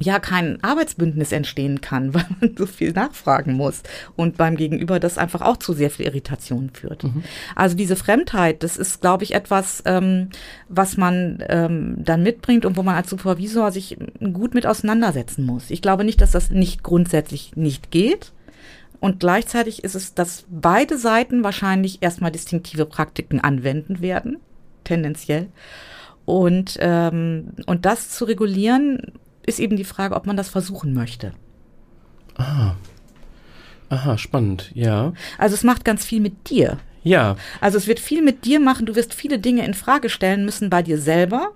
ja 0.00 0.18
kein 0.18 0.62
Arbeitsbündnis 0.62 1.32
entstehen 1.32 1.80
kann, 1.80 2.14
weil 2.14 2.26
man 2.40 2.54
so 2.56 2.66
viel 2.66 2.92
nachfragen 2.92 3.54
muss 3.54 3.82
und 4.16 4.36
beim 4.36 4.56
Gegenüber 4.56 5.00
das 5.00 5.18
einfach 5.18 5.42
auch 5.42 5.56
zu 5.56 5.72
sehr 5.72 5.90
viel 5.90 6.06
Irritation 6.06 6.70
führt. 6.72 7.04
Mhm. 7.04 7.24
Also 7.54 7.76
diese 7.76 7.96
Fremdheit, 7.96 8.62
das 8.62 8.76
ist, 8.76 9.00
glaube 9.00 9.24
ich, 9.24 9.34
etwas, 9.34 9.82
ähm, 9.86 10.30
was 10.68 10.96
man 10.96 11.42
ähm, 11.48 11.96
dann 11.98 12.22
mitbringt 12.22 12.64
und 12.64 12.76
wo 12.76 12.82
man 12.82 12.96
als 12.96 13.10
Supervisor 13.10 13.70
sich 13.70 13.96
gut 14.32 14.54
mit 14.54 14.66
auseinandersetzen 14.66 15.44
muss. 15.44 15.70
Ich 15.70 15.82
glaube 15.82 16.04
nicht, 16.04 16.20
dass 16.20 16.32
das 16.32 16.50
nicht 16.50 16.82
grundsätzlich 16.82 17.56
nicht 17.56 17.90
geht. 17.90 18.32
Und 19.00 19.20
gleichzeitig 19.20 19.84
ist 19.84 19.94
es, 19.94 20.14
dass 20.14 20.46
beide 20.48 20.96
Seiten 20.96 21.44
wahrscheinlich 21.44 22.02
erstmal 22.02 22.30
distinktive 22.30 22.86
Praktiken 22.86 23.38
anwenden 23.38 24.00
werden, 24.00 24.38
tendenziell. 24.84 25.48
Und, 26.24 26.78
ähm, 26.80 27.52
und 27.66 27.84
das 27.84 28.10
zu 28.10 28.24
regulieren 28.24 29.12
ist 29.46 29.60
eben 29.60 29.76
die 29.76 29.84
Frage, 29.84 30.14
ob 30.14 30.26
man 30.26 30.36
das 30.36 30.48
versuchen 30.48 30.94
möchte. 30.94 31.32
Ah. 32.36 32.74
Aha, 33.90 34.18
spannend, 34.18 34.70
ja. 34.74 35.12
Also 35.38 35.54
es 35.54 35.62
macht 35.62 35.84
ganz 35.84 36.04
viel 36.04 36.20
mit 36.20 36.48
dir. 36.50 36.78
Ja. 37.02 37.36
Also 37.60 37.76
es 37.76 37.86
wird 37.86 38.00
viel 38.00 38.22
mit 38.22 38.44
dir 38.44 38.58
machen, 38.58 38.86
du 38.86 38.96
wirst 38.96 39.14
viele 39.14 39.38
Dinge 39.38 39.64
in 39.64 39.74
Frage 39.74 40.08
stellen 40.08 40.44
müssen 40.44 40.70
bei 40.70 40.82
dir 40.82 40.98
selber, 40.98 41.52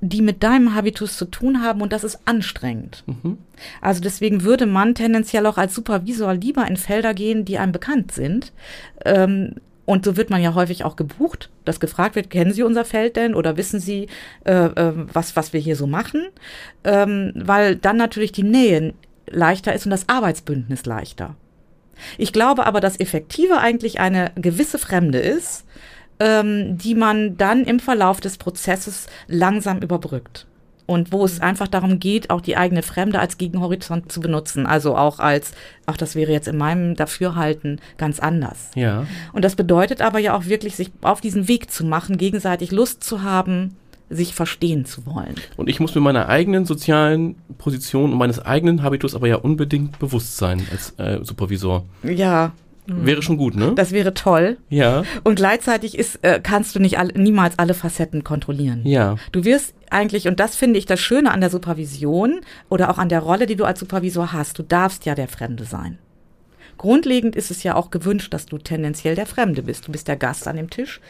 die 0.00 0.22
mit 0.22 0.42
deinem 0.42 0.74
Habitus 0.74 1.16
zu 1.16 1.26
tun 1.26 1.62
haben 1.62 1.80
und 1.80 1.92
das 1.92 2.04
ist 2.04 2.20
anstrengend. 2.24 3.04
Mhm. 3.06 3.38
Also 3.80 4.00
deswegen 4.00 4.42
würde 4.42 4.66
man 4.66 4.94
tendenziell 4.94 5.46
auch 5.46 5.56
als 5.56 5.74
Supervisor 5.74 6.34
lieber 6.34 6.66
in 6.66 6.76
Felder 6.76 7.14
gehen, 7.14 7.44
die 7.44 7.58
einem 7.58 7.72
bekannt 7.72 8.12
sind, 8.12 8.52
ähm, 9.04 9.54
und 9.84 10.04
so 10.04 10.16
wird 10.16 10.30
man 10.30 10.42
ja 10.42 10.54
häufig 10.54 10.84
auch 10.84 10.96
gebucht, 10.96 11.50
dass 11.64 11.80
gefragt 11.80 12.14
wird, 12.14 12.30
kennen 12.30 12.52
Sie 12.52 12.62
unser 12.62 12.84
Feld 12.84 13.16
denn 13.16 13.34
oder 13.34 13.56
wissen 13.56 13.80
Sie, 13.80 14.08
äh, 14.44 14.52
äh, 14.52 14.92
was, 14.94 15.36
was 15.36 15.52
wir 15.52 15.60
hier 15.60 15.76
so 15.76 15.86
machen? 15.86 16.28
Ähm, 16.84 17.32
weil 17.34 17.76
dann 17.76 17.96
natürlich 17.96 18.32
die 18.32 18.42
Nähe 18.42 18.94
leichter 19.28 19.74
ist 19.74 19.86
und 19.86 19.90
das 19.90 20.08
Arbeitsbündnis 20.08 20.86
leichter. 20.86 21.36
Ich 22.18 22.32
glaube 22.32 22.66
aber, 22.66 22.80
dass 22.80 22.98
effektiver 22.98 23.60
eigentlich 23.60 24.00
eine 24.00 24.32
gewisse 24.36 24.78
Fremde 24.78 25.18
ist, 25.18 25.66
ähm, 26.18 26.78
die 26.78 26.94
man 26.94 27.36
dann 27.36 27.64
im 27.64 27.80
Verlauf 27.80 28.20
des 28.20 28.38
Prozesses 28.38 29.06
langsam 29.26 29.80
überbrückt 29.80 30.46
und 30.90 31.12
wo 31.12 31.24
es 31.24 31.36
mhm. 31.38 31.44
einfach 31.44 31.68
darum 31.68 32.00
geht, 32.00 32.30
auch 32.30 32.40
die 32.40 32.56
eigene 32.56 32.82
Fremde 32.82 33.20
als 33.20 33.38
Gegenhorizont 33.38 34.10
zu 34.10 34.20
benutzen. 34.20 34.66
Also 34.66 34.96
auch 34.96 35.20
als, 35.20 35.52
auch 35.86 35.96
das 35.96 36.16
wäre 36.16 36.32
jetzt 36.32 36.48
in 36.48 36.56
meinem 36.58 36.96
Dafürhalten 36.96 37.80
ganz 37.96 38.18
anders. 38.18 38.72
Ja. 38.74 39.06
Und 39.32 39.44
das 39.44 39.54
bedeutet 39.54 40.02
aber 40.02 40.18
ja 40.18 40.36
auch 40.36 40.46
wirklich, 40.46 40.74
sich 40.74 40.90
auf 41.02 41.20
diesen 41.20 41.46
Weg 41.46 41.70
zu 41.70 41.84
machen, 41.84 42.18
gegenseitig 42.18 42.72
Lust 42.72 43.04
zu 43.04 43.22
haben, 43.22 43.76
sich 44.08 44.34
verstehen 44.34 44.84
zu 44.84 45.06
wollen. 45.06 45.36
Und 45.56 45.68
ich 45.68 45.78
muss 45.78 45.94
mir 45.94 46.00
meiner 46.00 46.28
eigenen 46.28 46.66
sozialen 46.66 47.36
Position 47.56 48.10
und 48.10 48.18
meines 48.18 48.44
eigenen 48.44 48.82
Habitus 48.82 49.14
aber 49.14 49.28
ja 49.28 49.36
unbedingt 49.36 50.00
bewusst 50.00 50.38
sein 50.38 50.66
als 50.72 50.94
äh, 50.98 51.24
Supervisor. 51.24 51.84
Ja. 52.02 52.50
Wäre 52.90 53.22
schon 53.22 53.36
gut, 53.36 53.56
ne? 53.56 53.72
Das 53.74 53.92
wäre 53.92 54.14
toll. 54.14 54.58
Ja. 54.68 55.02
Und 55.24 55.36
gleichzeitig 55.36 55.98
ist, 55.98 56.20
äh, 56.22 56.40
kannst 56.42 56.74
du 56.74 56.80
nicht 56.80 56.98
all, 56.98 57.08
niemals 57.08 57.58
alle 57.58 57.74
Facetten 57.74 58.24
kontrollieren. 58.24 58.82
Ja. 58.84 59.16
Du 59.32 59.44
wirst 59.44 59.74
eigentlich, 59.90 60.28
und 60.28 60.40
das 60.40 60.56
finde 60.56 60.78
ich 60.78 60.86
das 60.86 61.00
Schöne 61.00 61.30
an 61.32 61.40
der 61.40 61.50
Supervision 61.50 62.40
oder 62.68 62.90
auch 62.90 62.98
an 62.98 63.08
der 63.08 63.20
Rolle, 63.20 63.46
die 63.46 63.56
du 63.56 63.64
als 63.64 63.80
Supervisor 63.80 64.32
hast, 64.32 64.58
du 64.58 64.62
darfst 64.62 65.06
ja 65.06 65.14
der 65.14 65.28
Fremde 65.28 65.64
sein. 65.64 65.98
Grundlegend 66.78 67.36
ist 67.36 67.50
es 67.50 67.62
ja 67.62 67.74
auch 67.74 67.90
gewünscht, 67.90 68.32
dass 68.32 68.46
du 68.46 68.56
tendenziell 68.56 69.14
der 69.14 69.26
Fremde 69.26 69.62
bist. 69.62 69.86
Du 69.86 69.92
bist 69.92 70.08
der 70.08 70.16
Gast 70.16 70.48
an 70.48 70.56
dem 70.56 70.70
Tisch. 70.70 71.00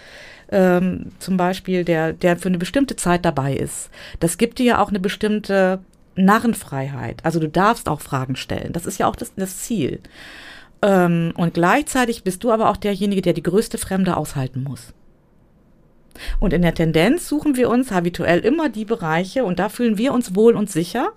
Ähm, 0.50 1.12
zum 1.20 1.36
Beispiel, 1.36 1.84
der, 1.84 2.12
der 2.12 2.36
für 2.36 2.48
eine 2.48 2.58
bestimmte 2.58 2.96
Zeit 2.96 3.24
dabei 3.24 3.54
ist. 3.54 3.88
Das 4.18 4.36
gibt 4.36 4.58
dir 4.58 4.66
ja 4.66 4.82
auch 4.82 4.88
eine 4.88 4.98
bestimmte 4.98 5.78
Narrenfreiheit. 6.16 7.24
Also 7.24 7.38
du 7.38 7.48
darfst 7.48 7.88
auch 7.88 8.00
Fragen 8.00 8.34
stellen. 8.34 8.72
Das 8.72 8.86
ist 8.86 8.98
ja 8.98 9.06
auch 9.06 9.14
das, 9.14 9.32
das 9.36 9.58
Ziel. 9.58 10.00
Ähm, 10.82 11.32
und 11.36 11.54
gleichzeitig 11.54 12.24
bist 12.24 12.44
du 12.44 12.50
aber 12.50 12.70
auch 12.70 12.76
derjenige, 12.76 13.22
der 13.22 13.32
die 13.32 13.42
größte 13.42 13.78
Fremde 13.78 14.16
aushalten 14.16 14.62
muss. 14.62 14.94
Und 16.38 16.52
in 16.52 16.62
der 16.62 16.74
Tendenz 16.74 17.28
suchen 17.28 17.56
wir 17.56 17.70
uns 17.70 17.90
habituell 17.90 18.40
immer 18.40 18.68
die 18.68 18.84
Bereiche, 18.84 19.44
und 19.44 19.58
da 19.58 19.68
fühlen 19.68 19.98
wir 19.98 20.12
uns 20.12 20.34
wohl 20.34 20.54
und 20.54 20.70
sicher, 20.70 21.12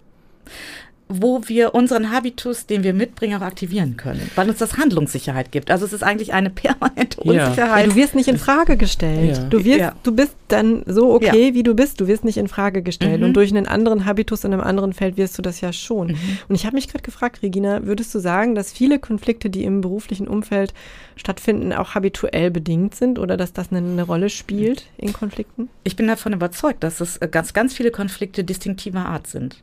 wo 1.22 1.42
wir 1.48 1.76
unseren 1.76 2.12
Habitus, 2.12 2.66
den 2.66 2.84
wir 2.84 2.94
mitbringen, 2.94 3.38
auch 3.38 3.46
aktivieren 3.46 3.98
können, 3.98 4.30
weil 4.36 4.50
uns 4.50 4.60
das 4.60 4.78
Handlungssicherheit 4.78 5.52
gibt. 5.52 5.72
Also 5.72 5.86
es 5.86 5.94
ist 5.94 6.04
eigentlich 6.04 6.34
eine 6.34 6.50
permanente 6.50 7.22
Unsicherheit. 7.22 7.86
Ja. 7.86 7.92
du 7.92 7.96
wirst 7.96 8.16
nicht 8.16 8.28
in 8.28 8.38
Frage 8.38 8.78
gestellt. 8.78 9.38
Ja. 9.38 9.44
Du 9.46 9.64
wirst, 9.64 9.80
ja. 9.80 9.96
du 10.04 10.16
bist 10.16 10.36
dann 10.48 10.84
so 10.86 11.14
okay, 11.14 11.54
wie 11.54 11.64
du 11.64 11.74
bist. 11.74 12.00
Du 12.00 12.08
wirst 12.08 12.24
nicht 12.24 12.38
in 12.38 12.48
Frage 12.48 12.84
gestellt. 12.84 13.20
Mhm. 13.20 13.28
Und 13.28 13.34
durch 13.34 13.52
einen 13.52 13.68
anderen 13.68 14.06
Habitus 14.06 14.44
in 14.44 14.54
einem 14.54 14.62
anderen 14.62 14.94
Feld 14.94 15.18
wirst 15.18 15.38
du 15.38 15.42
das 15.42 15.62
ja 15.62 15.74
schon. 15.74 16.10
Mhm. 16.10 16.38
Und 16.48 16.56
ich 16.56 16.66
habe 16.66 16.76
mich 16.76 16.88
gerade 16.88 17.04
gefragt, 17.04 17.42
Regina, 17.42 17.86
würdest 17.86 18.14
du 18.14 18.20
sagen, 18.20 18.56
dass 18.56 18.72
viele 18.72 19.00
Konflikte, 19.00 19.50
die 19.50 19.64
im 19.64 19.82
beruflichen 19.82 20.28
Umfeld 20.28 20.74
stattfinden, 21.16 21.74
auch 21.74 21.96
habituell 21.96 22.52
bedingt 22.52 22.96
sind 22.96 23.20
oder 23.20 23.38
dass 23.38 23.54
das 23.54 23.72
eine, 23.72 23.80
eine 23.80 24.04
Rolle 24.04 24.30
spielt 24.30 24.86
in 24.98 25.14
Konflikten? 25.14 25.70
Ich 25.84 25.96
bin 25.96 26.08
davon 26.08 26.34
überzeugt, 26.34 26.84
dass 26.84 27.02
es 27.02 27.20
ganz, 27.32 27.54
ganz 27.54 27.74
viele 27.74 27.92
Konflikte 27.92 28.44
distinktiver 28.44 29.06
Art 29.06 29.28
sind. 29.28 29.58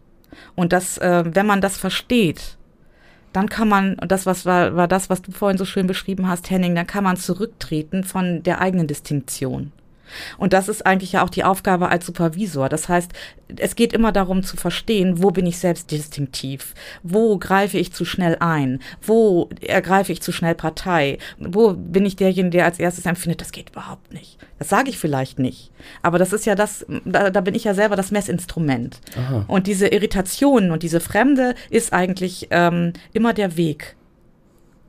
Und 0.55 0.73
das, 0.73 0.99
äh, 0.99 1.25
wenn 1.27 1.47
man 1.47 1.61
das 1.61 1.77
versteht, 1.77 2.57
dann 3.33 3.49
kann 3.49 3.69
man, 3.69 3.95
und 3.95 4.11
das 4.11 4.27
was 4.27 4.45
war, 4.45 4.75
war 4.75 4.89
das, 4.89 5.09
was 5.11 5.23
du 5.23 5.33
vorhin 5.33 5.59
so 5.59 5.65
schön 5.65 5.87
beschrieben 5.87 6.29
hast, 6.29 6.51
Henning, 6.51 6.75
dann 6.75 6.87
kann 6.87 7.05
man 7.05 7.17
zurücktreten 7.17 8.05
von 8.05 8.43
der 8.43 8.61
eigenen 8.61 8.87
Distinktion. 8.87 9.73
Und 10.39 10.53
das 10.53 10.69
ist 10.69 10.87
eigentlich 10.87 11.13
ja 11.13 11.25
auch 11.25 11.31
die 11.31 11.45
Aufgabe 11.45 11.89
als 11.89 12.07
Supervisor. 12.07 12.69
Das 12.69 12.89
heißt, 12.89 13.13
es 13.57 13.77
geht 13.77 13.93
immer 13.93 14.13
darum 14.13 14.43
zu 14.43 14.57
verstehen, 14.57 15.23
wo 15.23 15.31
bin 15.31 15.47
ich 15.47 15.59
selbst 15.59 15.91
distinktiv? 15.91 16.75
Wo 17.03 17.39
greife 17.39 17.79
ich 17.79 17.93
zu 17.93 18.05
schnell 18.05 18.37
ein? 18.41 18.81
Wo 19.03 19.49
ergreife 19.61 20.13
ich 20.13 20.23
zu 20.23 20.33
schnell 20.33 20.55
Partei? 20.55 21.19
Wo 21.39 21.75
bin 21.75 22.07
ich 22.07 22.17
derjenige, 22.17 22.59
der 22.59 22.65
als 22.65 22.79
erstes 22.79 23.07
empfindet, 23.07 23.41
das 23.41 23.53
geht 23.53 23.71
überhaupt 23.71 24.13
nicht? 24.13 24.39
Das 24.59 24.69
sage 24.69 24.91
ich 24.91 24.99
vielleicht 24.99 25.39
nicht. 25.39 25.71
Aber 26.03 26.19
das 26.19 26.33
ist 26.33 26.47
ja 26.47 26.55
das, 26.55 26.85
da, 27.05 27.31
da 27.31 27.41
bin 27.41 27.55
ich 27.55 27.65
ja 27.65 27.75
selber 27.75 27.97
das 27.97 28.11
Messinstrument. 28.11 29.01
Aha. 29.17 29.45
Und 29.49 29.67
diese 29.67 29.89
Irritationen 29.89 30.71
und 30.71 30.83
diese 30.83 31.01
Fremde 31.01 31.55
ist 31.71 31.93
eigentlich 31.93 32.49
ähm, 32.51 32.93
immer 33.13 33.33
der 33.33 33.57
Weg 33.57 33.97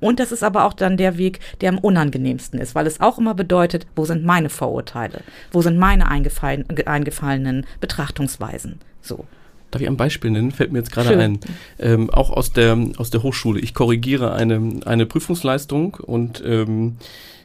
und 0.02 0.20
das 0.20 0.34
ist 0.34 0.44
aber 0.44 0.66
auch 0.66 0.74
dann 0.74 0.98
der 0.98 1.18
Weg, 1.18 1.40
der 1.62 1.70
am 1.70 1.78
unangenehmsten 1.78 2.60
ist, 2.60 2.76
weil 2.76 2.86
es 2.88 3.00
auch 3.00 3.18
immer 3.18 3.34
bedeutet, 3.34 3.88
wo 3.96 4.04
sind 4.04 4.26
meine 4.26 4.50
Vorurteile? 4.50 5.22
Wo 5.52 5.62
sind 5.62 5.78
meine 5.78 6.10
eingefallen, 6.10 6.66
eingefallenen 6.86 7.66
Betrachtungsweisen? 7.80 8.80
So. 9.02 9.26
Darf 9.70 9.82
ich 9.82 9.88
ein 9.88 9.96
Beispiel 9.96 10.32
nennen? 10.32 10.52
Fällt 10.52 10.74
mir 10.74 10.80
jetzt 10.80 10.92
gerade 10.92 11.18
ein. 11.18 11.40
Ähm, 11.80 12.10
auch 12.10 12.30
aus 12.30 12.52
der, 12.52 12.78
aus 12.98 13.10
der 13.10 13.24
Hochschule. 13.24 13.62
Ich 13.62 13.74
korrigiere 13.74 14.34
eine, 14.34 14.82
eine 14.86 15.06
Prüfungsleistung 15.06 15.94
und 15.94 16.44
ähm, 16.46 16.98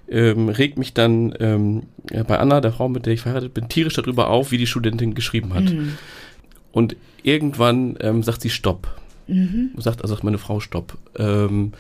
ähm, 0.09 0.49
regt 0.49 0.77
mich 0.77 0.93
dann 0.93 1.35
ähm, 1.39 1.85
bei 2.27 2.39
Anna, 2.39 2.61
der 2.61 2.73
Frau, 2.73 2.89
mit 2.89 3.07
der 3.07 3.13
ich 3.13 3.21
verheiratet 3.21 3.55
bin, 3.55 3.69
tierisch 3.69 3.95
darüber 3.95 4.31
auf, 4.31 4.51
wie 4.51 4.59
die 4.59 4.67
Studentin 4.67 5.15
geschrieben 5.15 5.55
hat. 5.55 5.65
Mhm. 5.65 5.99
Und 6.73 6.97
irgendwann 7.23 7.97
ähm, 8.01 8.23
sagt 8.23 8.43
sie 8.43 8.51
Stopp. 8.51 8.89
Mhm. 9.29 9.71
Sagt 9.77 10.03
also 10.03 10.17
meine 10.23 10.39
Frau 10.39 10.61
Stopp. 10.61 10.99
Ähm, 11.19 11.73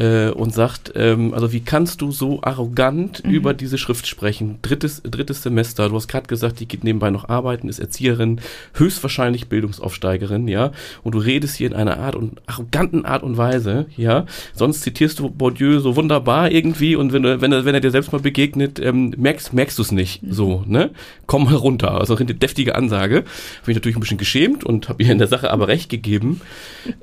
äh, 0.00 0.30
und 0.30 0.54
sagt, 0.54 0.92
ähm, 0.96 1.34
also 1.34 1.52
wie 1.52 1.60
kannst 1.60 2.00
du 2.00 2.10
so 2.10 2.42
arrogant 2.42 3.24
mhm. 3.24 3.30
über 3.30 3.54
diese 3.54 3.76
Schrift 3.78 4.06
sprechen? 4.06 4.58
Drittes, 4.62 5.02
drittes 5.02 5.42
Semester, 5.42 5.88
du 5.88 5.94
hast 5.94 6.08
gerade 6.08 6.26
gesagt, 6.26 6.60
die 6.60 6.66
geht 6.66 6.84
nebenbei 6.84 7.10
noch 7.10 7.28
arbeiten, 7.28 7.68
ist 7.68 7.78
Erzieherin, 7.78 8.40
höchstwahrscheinlich 8.74 9.48
Bildungsaufsteigerin, 9.48 10.48
ja, 10.48 10.72
und 11.02 11.14
du 11.14 11.18
redest 11.18 11.56
hier 11.56 11.68
in 11.68 11.74
einer 11.74 11.98
Art 11.98 12.16
und 12.16 12.40
arroganten 12.46 13.04
Art 13.04 13.22
und 13.22 13.36
Weise, 13.36 13.86
ja, 13.96 14.24
sonst 14.54 14.82
zitierst 14.82 15.18
du 15.18 15.28
Bourdieu 15.28 15.80
so 15.80 15.96
wunderbar 15.96 16.50
irgendwie 16.50 16.96
und 16.96 17.12
wenn, 17.12 17.24
wenn, 17.24 17.52
er, 17.52 17.64
wenn 17.64 17.74
er 17.74 17.80
dir 17.80 17.90
selbst 17.90 18.12
mal 18.12 18.20
begegnet, 18.20 18.80
ähm, 18.80 19.14
merkst, 19.16 19.52
merkst 19.52 19.78
du 19.78 19.82
es 19.82 19.92
nicht, 19.92 20.22
mhm. 20.22 20.32
so, 20.32 20.64
ne? 20.66 20.90
Komm 21.26 21.44
mal 21.44 21.54
runter, 21.54 22.00
also 22.00 22.16
eine 22.16 22.34
deftige 22.34 22.74
Ansage. 22.74 23.24
Habe 23.62 23.70
ich 23.70 23.74
natürlich 23.76 23.96
ein 23.96 24.00
bisschen 24.00 24.18
geschämt 24.18 24.64
und 24.64 24.88
habe 24.88 25.02
ihr 25.02 25.12
in 25.12 25.18
der 25.18 25.28
Sache 25.28 25.50
aber 25.50 25.68
recht 25.68 25.88
gegeben. 25.88 26.40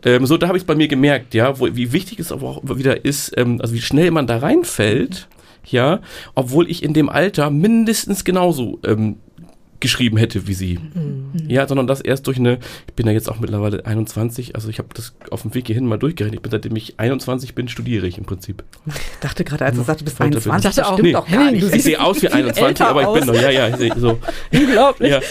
Ähm, 0.04 0.26
so, 0.26 0.38
da 0.38 0.48
habe 0.48 0.58
ich 0.58 0.64
es 0.64 0.68
bei 0.68 0.76
mir 0.76 0.88
gemerkt, 0.88 1.34
ja, 1.34 1.60
wo, 1.60 1.68
wie 1.76 1.94
wichtig 1.94 2.20
es 2.20 2.32
aber 2.32 2.48
auch 2.48 2.62
wieder 2.64 2.87
wieder 2.88 3.06
ist, 3.06 3.34
ähm, 3.38 3.60
also 3.62 3.74
wie 3.74 3.82
schnell 3.82 4.12
man 4.12 4.28
da 4.28 4.38
reinfällt, 4.38 5.28
ja, 5.66 6.00
obwohl 6.36 6.70
ich 6.70 6.84
in 6.84 6.94
dem 6.94 7.10
Alter 7.10 7.50
mindestens 7.50 8.24
genauso 8.24 8.80
ähm, 8.86 9.18
geschrieben 9.80 10.18
hätte 10.18 10.48
wie 10.48 10.54
sie. 10.54 10.80
Mhm. 10.80 11.32
Ja, 11.48 11.68
sondern 11.68 11.88
das 11.88 12.02
erst 12.02 12.28
durch 12.28 12.38
eine, 12.38 12.60
ich 12.88 12.94
bin 12.94 13.08
ja 13.08 13.14
jetzt 13.14 13.30
auch 13.30 13.40
mittlerweile 13.40 13.86
21, 13.86 14.56
also 14.56 14.70
ich 14.70 14.80
habe 14.80 14.90
das 14.94 15.16
auf 15.32 15.42
dem 15.42 15.54
Weg 15.54 15.68
hierhin 15.68 15.86
mal 15.86 15.98
durchgerechnet. 15.98 16.36
Ich 16.40 16.42
bin 16.42 16.52
seitdem 16.52 16.76
ich 16.76 17.00
21 17.00 17.56
bin, 17.56 17.68
studiere 17.68 18.08
ich 18.08 18.18
im 18.18 18.26
Prinzip. 18.26 18.64
Ich 18.88 18.94
dachte 19.22 19.44
gerade, 19.44 19.66
als 19.66 19.76
du 19.76 19.84
sagst, 19.84 20.02
du 20.02 20.06
bist 20.06 20.20
21, 20.20 20.76
das 20.76 20.88
stimmt 20.88 21.04
nee, 21.04 21.12
doch 21.12 21.28
gar 21.28 21.52
nicht. 21.52 21.74
Ich 21.74 21.84
sehe 21.84 22.02
aus 22.02 22.22
wie 22.22 22.30
21, 22.30 22.86
aber 22.86 23.02
ich 23.04 23.20
bin 23.20 23.28
noch, 23.28 23.42
ja, 23.42 23.50
ja, 23.50 23.96
so. 23.98 24.20
Unglaublich. 24.54 25.12
Ja, 25.12 25.22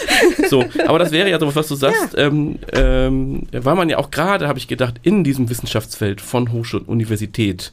so, 0.49 0.63
aber 0.85 0.99
das 0.99 1.11
wäre 1.11 1.29
ja 1.29 1.39
so, 1.39 1.53
was 1.53 1.67
du 1.67 1.75
sagst, 1.75 2.13
ja. 2.13 2.27
ähm, 2.27 2.59
ähm, 2.73 3.47
war 3.51 3.75
man 3.75 3.89
ja 3.89 3.97
auch 3.97 4.11
gerade, 4.11 4.47
habe 4.47 4.59
ich 4.59 4.67
gedacht, 4.67 4.95
in 5.03 5.23
diesem 5.23 5.49
Wissenschaftsfeld 5.49 6.21
von 6.21 6.51
Hochschule 6.51 6.83
und 6.83 6.89
Universität, 6.89 7.71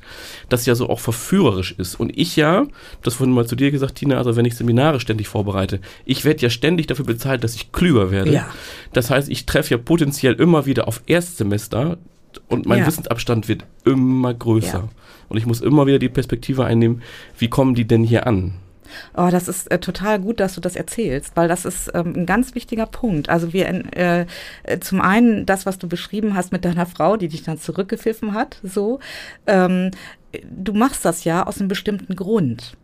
das 0.49 0.67
ja 0.67 0.75
so 0.75 0.89
auch 0.89 1.01
verführerisch 1.01 1.75
ist. 1.79 1.99
Und 1.99 2.17
ich 2.19 2.37
ja, 2.37 2.67
das 3.03 3.15
vorhin 3.15 3.35
mal 3.35 3.47
zu 3.47 3.57
dir 3.57 3.71
gesagt, 3.71 3.97
Tina, 3.97 4.19
also 4.19 4.37
wenn 4.37 4.45
ich 4.45 4.55
Seminare 4.55 5.01
ständig 5.01 5.29
vorbereite, 5.29 5.81
ich 6.05 6.25
werde 6.25 6.43
ja 6.43 6.51
ständig 6.51 6.64
ständig 6.65 6.87
dafür 6.87 7.05
bezahlt, 7.05 7.45
dass 7.45 7.55
ich 7.55 7.73
klüger 7.73 8.11
werde. 8.11 8.33
Ja. 8.33 8.49
Das 8.95 9.11
heißt, 9.11 9.29
ich 9.29 9.45
treffe 9.45 9.73
ja 9.73 9.79
potenziell 9.79 10.33
immer 10.33 10.65
wieder 10.65 10.89
auf 10.89 11.03
Erstsemester 11.07 11.99
und 12.49 12.65
mein 12.65 12.79
ja. 12.79 12.87
Wissensabstand 12.87 13.49
wird 13.49 13.65
immer 13.85 14.33
größer. 14.33 14.79
Ja. 14.79 14.89
Und 15.29 15.37
ich 15.37 15.45
muss 15.45 15.61
immer 15.61 15.87
wieder 15.87 15.99
die 15.99 16.09
Perspektive 16.09 16.65
einnehmen, 16.65 17.03
wie 17.39 17.49
kommen 17.49 17.75
die 17.75 17.87
denn 17.87 18.03
hier 18.03 18.27
an? 18.27 18.55
Oh, 19.15 19.29
das 19.31 19.49
ist 19.49 19.71
äh, 19.71 19.79
total 19.79 20.21
gut, 20.21 20.41
dass 20.41 20.55
du 20.55 20.63
das 20.63 20.75
erzählst, 20.75 21.37
weil 21.37 21.49
das 21.49 21.67
ist 21.67 21.91
ähm, 21.95 22.15
ein 22.17 22.27
ganz 22.27 22.55
wichtiger 22.55 22.87
Punkt. 22.87 23.29
Also 23.29 23.53
wir 23.53 23.69
äh, 23.95 24.27
äh, 24.63 24.79
zum 24.81 25.03
einen 25.03 25.45
das, 25.45 25.67
was 25.67 25.79
du 25.79 25.87
beschrieben 25.87 26.35
hast 26.35 26.51
mit 26.51 26.65
deiner 26.65 26.87
Frau, 26.87 27.19
die 27.19 27.29
dich 27.29 27.43
dann 27.43 27.59
zurückgepfiffen 27.59 28.33
hat, 28.33 28.59
so. 28.63 29.01
Ähm, 29.47 29.91
du 30.51 30.73
machst 30.73 31.05
das 31.05 31.25
ja 31.25 31.47
aus 31.47 31.59
einem 31.59 31.69
bestimmten 31.69 32.17
Grund. 32.17 32.77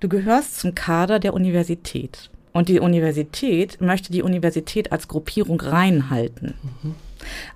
Du 0.00 0.08
gehörst 0.08 0.60
zum 0.60 0.74
Kader 0.74 1.18
der 1.18 1.34
Universität. 1.34 2.30
Und 2.52 2.68
die 2.68 2.80
Universität 2.80 3.80
möchte 3.80 4.12
die 4.12 4.22
Universität 4.22 4.92
als 4.92 5.08
Gruppierung 5.08 5.60
reinhalten. 5.60 6.54
Mhm. 6.82 6.94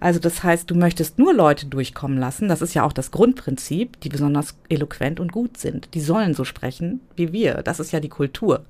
Also 0.00 0.18
das 0.18 0.42
heißt, 0.42 0.70
du 0.70 0.74
möchtest 0.74 1.18
nur 1.18 1.32
Leute 1.32 1.66
durchkommen 1.66 2.18
lassen, 2.18 2.48
das 2.48 2.62
ist 2.62 2.74
ja 2.74 2.84
auch 2.84 2.92
das 2.92 3.10
Grundprinzip, 3.10 4.00
die 4.00 4.08
besonders 4.08 4.56
eloquent 4.68 5.20
und 5.20 5.32
gut 5.32 5.56
sind. 5.56 5.94
Die 5.94 6.00
sollen 6.00 6.34
so 6.34 6.44
sprechen 6.44 7.00
wie 7.16 7.32
wir. 7.32 7.62
Das 7.62 7.80
ist 7.80 7.92
ja 7.92 8.00
die 8.00 8.08
Kultur. 8.08 8.64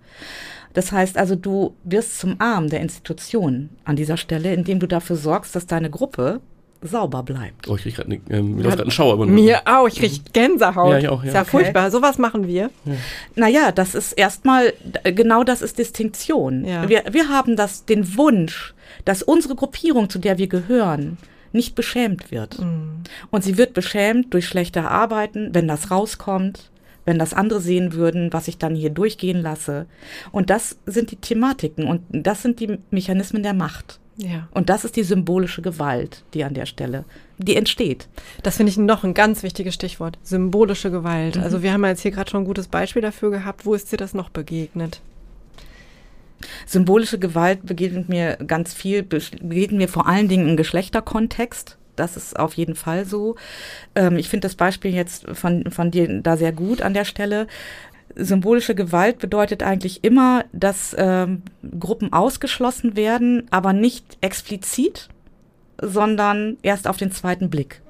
Das 0.74 0.92
heißt 0.92 1.18
also, 1.18 1.34
du 1.34 1.74
wirst 1.84 2.18
zum 2.18 2.40
Arm 2.40 2.68
der 2.68 2.80
Institution 2.80 3.70
an 3.84 3.96
dieser 3.96 4.16
Stelle, 4.16 4.54
indem 4.54 4.80
du 4.80 4.88
dafür 4.88 5.16
sorgst, 5.16 5.54
dass 5.54 5.66
deine 5.66 5.90
Gruppe 5.90 6.40
sauber 6.82 7.22
bleibt. 7.22 7.68
Oh, 7.68 7.76
ich 7.76 7.82
krieg 7.82 7.96
gerade 7.96 8.10
ne, 8.10 8.20
ähm, 8.30 8.58
ja, 8.60 8.70
einen 8.70 8.90
Schauer. 8.90 9.14
Aber 9.14 9.26
mir 9.26 9.62
auch, 9.64 9.86
ich 9.88 9.96
krieg 9.96 10.32
Gänsehaut. 10.32 10.92
Ja, 10.92 10.98
ich 10.98 11.08
auch, 11.08 11.22
ja. 11.22 11.28
Ist 11.28 11.34
ja 11.34 11.40
okay. 11.42 11.50
furchtbar. 11.50 11.90
Sowas 11.90 12.18
machen 12.18 12.46
wir. 12.46 12.70
Ja. 12.84 12.92
Naja, 13.34 13.72
das 13.72 13.94
ist 13.94 14.12
erstmal, 14.12 14.72
genau 15.04 15.44
das 15.44 15.62
ist 15.62 15.78
Distinktion. 15.78 16.64
Ja. 16.64 16.88
Wir, 16.88 17.04
wir 17.10 17.28
haben 17.28 17.56
das, 17.56 17.84
den 17.84 18.16
Wunsch, 18.16 18.74
dass 19.04 19.22
unsere 19.22 19.54
Gruppierung, 19.54 20.10
zu 20.10 20.18
der 20.18 20.38
wir 20.38 20.48
gehören, 20.48 21.18
nicht 21.52 21.74
beschämt 21.74 22.30
wird. 22.30 22.58
Mhm. 22.60 23.02
Und 23.30 23.44
sie 23.44 23.58
wird 23.58 23.74
beschämt 23.74 24.32
durch 24.34 24.46
schlechte 24.46 24.88
Arbeiten, 24.88 25.50
wenn 25.52 25.68
das 25.68 25.90
rauskommt, 25.90 26.70
wenn 27.04 27.18
das 27.18 27.34
andere 27.34 27.60
sehen 27.60 27.92
würden, 27.92 28.32
was 28.32 28.48
ich 28.48 28.58
dann 28.58 28.74
hier 28.74 28.90
durchgehen 28.90 29.42
lasse. 29.42 29.86
Und 30.30 30.50
das 30.50 30.78
sind 30.86 31.10
die 31.10 31.16
Thematiken 31.16 31.86
und 31.86 32.02
das 32.10 32.42
sind 32.42 32.60
die 32.60 32.78
Mechanismen 32.90 33.42
der 33.42 33.54
Macht. 33.54 33.98
Ja. 34.16 34.48
Und 34.52 34.68
das 34.68 34.84
ist 34.84 34.96
die 34.96 35.02
symbolische 35.02 35.62
Gewalt, 35.62 36.22
die 36.34 36.44
an 36.44 36.54
der 36.54 36.66
Stelle, 36.66 37.04
die 37.38 37.56
entsteht. 37.56 38.08
Das 38.42 38.56
finde 38.56 38.70
ich 38.70 38.76
noch 38.76 39.04
ein 39.04 39.14
ganz 39.14 39.42
wichtiges 39.42 39.74
Stichwort. 39.74 40.18
Symbolische 40.22 40.90
Gewalt. 40.90 41.36
Mhm. 41.36 41.42
Also 41.42 41.62
wir 41.62 41.72
haben 41.72 41.84
jetzt 41.84 42.02
hier 42.02 42.10
gerade 42.10 42.30
schon 42.30 42.42
ein 42.42 42.46
gutes 42.46 42.68
Beispiel 42.68 43.02
dafür 43.02 43.30
gehabt. 43.30 43.64
Wo 43.64 43.74
ist 43.74 43.90
dir 43.90 43.96
das 43.96 44.14
noch 44.14 44.28
begegnet? 44.28 45.00
Symbolische 46.66 47.18
Gewalt 47.18 47.64
begegnet 47.64 48.08
mir 48.08 48.36
ganz 48.46 48.74
viel, 48.74 49.02
begegnet 49.02 49.72
mir 49.72 49.88
vor 49.88 50.06
allen 50.06 50.28
Dingen 50.28 50.48
im 50.48 50.56
Geschlechterkontext. 50.56 51.78
Das 51.96 52.16
ist 52.16 52.38
auf 52.38 52.54
jeden 52.54 52.74
Fall 52.74 53.04
so. 53.04 53.36
Ähm, 53.94 54.16
ich 54.16 54.28
finde 54.28 54.46
das 54.46 54.54
Beispiel 54.54 54.94
jetzt 54.94 55.26
von, 55.32 55.70
von 55.70 55.90
dir 55.90 56.22
da 56.22 56.36
sehr 56.36 56.52
gut 56.52 56.82
an 56.82 56.94
der 56.94 57.04
Stelle 57.04 57.46
symbolische 58.16 58.74
Gewalt 58.74 59.18
bedeutet 59.18 59.62
eigentlich 59.62 60.04
immer, 60.04 60.44
dass 60.52 60.94
ähm, 60.98 61.42
Gruppen 61.78 62.12
ausgeschlossen 62.12 62.96
werden, 62.96 63.46
aber 63.50 63.72
nicht 63.72 64.18
explizit, 64.20 65.08
sondern 65.80 66.56
erst 66.62 66.88
auf 66.88 66.96
den 66.96 67.12
zweiten 67.12 67.50
Blick. 67.50 67.81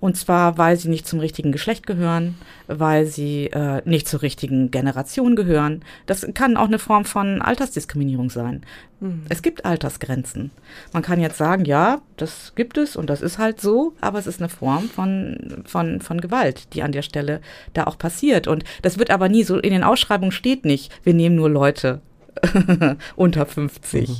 Und 0.00 0.16
zwar, 0.16 0.58
weil 0.58 0.76
sie 0.76 0.88
nicht 0.88 1.06
zum 1.06 1.20
richtigen 1.20 1.52
Geschlecht 1.52 1.86
gehören, 1.86 2.36
weil 2.66 3.06
sie 3.06 3.46
äh, 3.46 3.82
nicht 3.84 4.08
zur 4.08 4.22
richtigen 4.22 4.70
Generation 4.70 5.36
gehören. 5.36 5.82
Das 6.06 6.26
kann 6.34 6.56
auch 6.56 6.66
eine 6.66 6.78
Form 6.78 7.04
von 7.04 7.42
Altersdiskriminierung 7.42 8.30
sein. 8.30 8.62
Mhm. 9.00 9.22
Es 9.28 9.42
gibt 9.42 9.64
Altersgrenzen. 9.64 10.50
Man 10.92 11.02
kann 11.02 11.20
jetzt 11.20 11.38
sagen, 11.38 11.64
ja, 11.64 12.00
das 12.16 12.52
gibt 12.54 12.78
es 12.78 12.96
und 12.96 13.10
das 13.10 13.22
ist 13.22 13.38
halt 13.38 13.60
so, 13.60 13.94
aber 14.00 14.18
es 14.18 14.26
ist 14.26 14.40
eine 14.40 14.48
Form 14.48 14.88
von, 14.88 15.62
von, 15.66 16.00
von 16.00 16.20
Gewalt, 16.20 16.74
die 16.74 16.82
an 16.82 16.92
der 16.92 17.02
Stelle 17.02 17.40
da 17.72 17.84
auch 17.84 17.98
passiert. 17.98 18.46
Und 18.46 18.64
das 18.82 18.98
wird 18.98 19.10
aber 19.10 19.28
nie 19.28 19.42
so, 19.42 19.58
in 19.58 19.72
den 19.72 19.84
Ausschreibungen 19.84 20.32
steht 20.32 20.64
nicht, 20.64 20.92
wir 21.04 21.14
nehmen 21.14 21.36
nur 21.36 21.50
Leute 21.50 22.00
unter 23.16 23.46
50. 23.46 24.08
Mhm. 24.08 24.16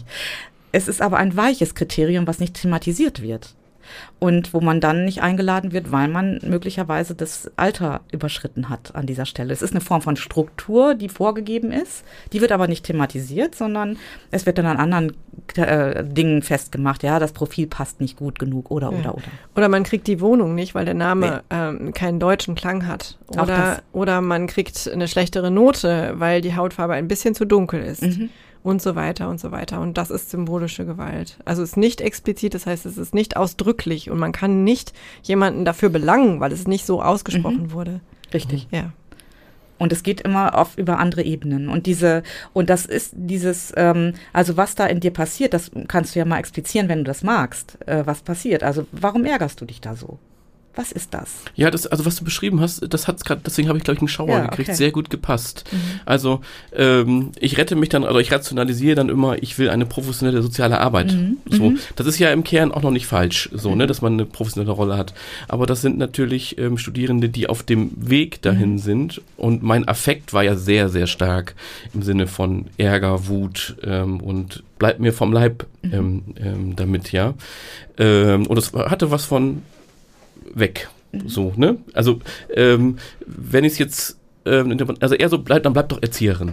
Es 0.72 0.88
ist 0.88 1.02
aber 1.02 1.18
ein 1.18 1.36
weiches 1.36 1.74
Kriterium, 1.74 2.26
was 2.26 2.38
nicht 2.38 2.54
thematisiert 2.54 3.22
wird 3.22 3.54
und 4.18 4.52
wo 4.52 4.60
man 4.60 4.80
dann 4.80 5.04
nicht 5.04 5.22
eingeladen 5.22 5.72
wird, 5.72 5.92
weil 5.92 6.08
man 6.08 6.40
möglicherweise 6.44 7.14
das 7.14 7.50
Alter 7.56 8.00
überschritten 8.12 8.68
hat 8.68 8.94
an 8.94 9.06
dieser 9.06 9.26
Stelle. 9.26 9.52
Es 9.52 9.62
ist 9.62 9.72
eine 9.72 9.80
Form 9.80 10.02
von 10.02 10.16
Struktur, 10.16 10.94
die 10.94 11.08
vorgegeben 11.08 11.72
ist, 11.72 12.04
die 12.32 12.40
wird 12.40 12.52
aber 12.52 12.68
nicht 12.68 12.84
thematisiert, 12.84 13.54
sondern 13.54 13.96
es 14.30 14.46
wird 14.46 14.58
dann 14.58 14.66
an 14.66 14.76
anderen 14.76 15.12
äh, 15.56 16.04
Dingen 16.04 16.42
festgemacht, 16.42 17.02
ja, 17.02 17.18
das 17.18 17.32
Profil 17.32 17.66
passt 17.66 18.00
nicht 18.00 18.16
gut 18.16 18.38
genug 18.38 18.70
oder, 18.70 18.92
ja. 18.92 18.98
oder, 18.98 19.14
oder. 19.14 19.24
Oder 19.56 19.68
man 19.68 19.84
kriegt 19.84 20.06
die 20.06 20.20
Wohnung 20.20 20.54
nicht, 20.54 20.74
weil 20.74 20.84
der 20.84 20.94
Name 20.94 21.42
nee. 21.50 21.56
ähm, 21.56 21.92
keinen 21.92 22.20
deutschen 22.20 22.54
Klang 22.54 22.86
hat. 22.86 23.18
Oder, 23.28 23.82
oder 23.92 24.20
man 24.20 24.46
kriegt 24.46 24.88
eine 24.92 25.08
schlechtere 25.08 25.50
Note, 25.50 26.14
weil 26.16 26.40
die 26.40 26.56
Hautfarbe 26.56 26.94
ein 26.94 27.08
bisschen 27.08 27.34
zu 27.34 27.44
dunkel 27.44 27.82
ist. 27.82 28.02
Mhm 28.02 28.30
und 28.62 28.82
so 28.82 28.94
weiter 28.94 29.28
und 29.28 29.40
so 29.40 29.50
weiter. 29.50 29.80
Und 29.80 29.96
das 29.96 30.10
ist 30.10 30.30
symbolische 30.30 30.84
Gewalt. 30.84 31.38
Also 31.44 31.62
es 31.62 31.70
ist 31.70 31.76
nicht 31.76 32.00
explizit, 32.00 32.54
das 32.54 32.66
heißt, 32.66 32.86
es 32.86 32.98
ist 32.98 33.14
nicht 33.14 33.36
ausdrücklich 33.36 34.10
und 34.10 34.18
man 34.18 34.32
kann 34.32 34.64
nicht 34.64 34.92
jemanden 35.22 35.64
dafür 35.64 35.88
belangen, 35.88 36.40
weil 36.40 36.52
es 36.52 36.66
nicht 36.66 36.84
so 36.84 37.02
ausgesprochen 37.02 37.64
mhm. 37.64 37.72
wurde. 37.72 38.00
Richtig. 38.32 38.68
Ja. 38.70 38.92
Und 39.78 39.94
es 39.94 40.02
geht 40.02 40.20
immer 40.20 40.58
auf 40.58 40.76
über 40.76 40.98
andere 40.98 41.22
Ebenen. 41.22 41.70
Und 41.70 41.86
diese, 41.86 42.22
und 42.52 42.68
das 42.68 42.84
ist 42.84 43.14
dieses, 43.16 43.72
ähm, 43.76 44.12
also 44.34 44.58
was 44.58 44.74
da 44.74 44.84
in 44.84 45.00
dir 45.00 45.10
passiert, 45.10 45.54
das 45.54 45.70
kannst 45.88 46.14
du 46.14 46.18
ja 46.18 46.26
mal 46.26 46.38
explizieren, 46.38 46.90
wenn 46.90 46.98
du 46.98 47.04
das 47.04 47.22
magst, 47.22 47.78
äh, 47.88 48.02
was 48.04 48.20
passiert. 48.20 48.62
Also 48.62 48.86
warum 48.92 49.24
ärgerst 49.24 49.58
du 49.58 49.64
dich 49.64 49.80
da 49.80 49.96
so? 49.96 50.18
Was 50.76 50.92
ist 50.92 51.12
das? 51.14 51.30
Ja, 51.56 51.70
das, 51.70 51.86
also 51.88 52.06
was 52.06 52.16
du 52.16 52.24
beschrieben 52.24 52.60
hast, 52.60 52.82
das 52.88 53.08
hat 53.08 53.24
gerade, 53.24 53.40
deswegen 53.44 53.68
habe 53.68 53.76
ich, 53.76 53.82
glaube 53.82 53.96
ich, 53.96 54.00
einen 54.00 54.08
Schauer 54.08 54.28
ja, 54.28 54.46
gekriegt, 54.46 54.68
okay. 54.68 54.76
sehr 54.76 54.92
gut 54.92 55.10
gepasst. 55.10 55.64
Mhm. 55.72 55.78
Also 56.06 56.40
ähm, 56.72 57.32
ich 57.40 57.58
rette 57.58 57.74
mich 57.74 57.88
dann, 57.88 58.04
oder 58.04 58.20
ich 58.20 58.30
rationalisiere 58.30 58.94
dann 58.94 59.08
immer, 59.08 59.42
ich 59.42 59.58
will 59.58 59.68
eine 59.68 59.84
professionelle 59.84 60.42
soziale 60.42 60.78
Arbeit. 60.78 61.12
Mhm. 61.12 61.38
So, 61.46 61.70
mhm. 61.70 61.78
das 61.96 62.06
ist 62.06 62.20
ja 62.20 62.32
im 62.32 62.44
Kern 62.44 62.70
auch 62.70 62.82
noch 62.82 62.92
nicht 62.92 63.06
falsch, 63.06 63.50
so, 63.52 63.74
ne, 63.74 63.84
mhm. 63.84 63.88
dass 63.88 64.00
man 64.00 64.12
eine 64.12 64.26
professionelle 64.26 64.72
Rolle 64.72 64.96
hat. 64.96 65.12
Aber 65.48 65.66
das 65.66 65.80
sind 65.82 65.98
natürlich 65.98 66.56
ähm, 66.58 66.78
Studierende, 66.78 67.28
die 67.28 67.48
auf 67.48 67.64
dem 67.64 67.90
Weg 67.96 68.40
dahin 68.42 68.72
mhm. 68.72 68.78
sind. 68.78 69.22
Und 69.36 69.64
mein 69.64 69.88
Affekt 69.88 70.32
war 70.32 70.44
ja 70.44 70.54
sehr, 70.54 70.88
sehr 70.88 71.08
stark 71.08 71.56
im 71.94 72.02
Sinne 72.02 72.28
von 72.28 72.66
Ärger, 72.78 73.26
Wut 73.26 73.76
ähm, 73.82 74.20
und 74.20 74.62
bleibt 74.78 75.00
mir 75.00 75.12
vom 75.12 75.32
Leib 75.32 75.66
mhm. 75.82 75.92
ähm, 75.92 76.22
ähm, 76.36 76.76
damit, 76.76 77.10
ja. 77.10 77.34
Ähm, 77.98 78.46
und 78.46 78.56
es 78.56 78.72
hatte 78.72 79.10
was 79.10 79.24
von 79.24 79.62
weg. 80.54 80.88
Mhm. 81.12 81.28
So, 81.28 81.52
ne? 81.56 81.78
Also, 81.92 82.20
ähm, 82.54 82.96
wenn 83.26 83.64
ich 83.64 83.72
es 83.72 83.78
jetzt, 83.78 84.18
ähm, 84.44 84.76
also 85.00 85.14
eher 85.14 85.28
so 85.28 85.38
bleibt, 85.38 85.66
dann 85.66 85.72
bleibt 85.72 85.92
doch 85.92 86.02
Erzieherin. 86.02 86.52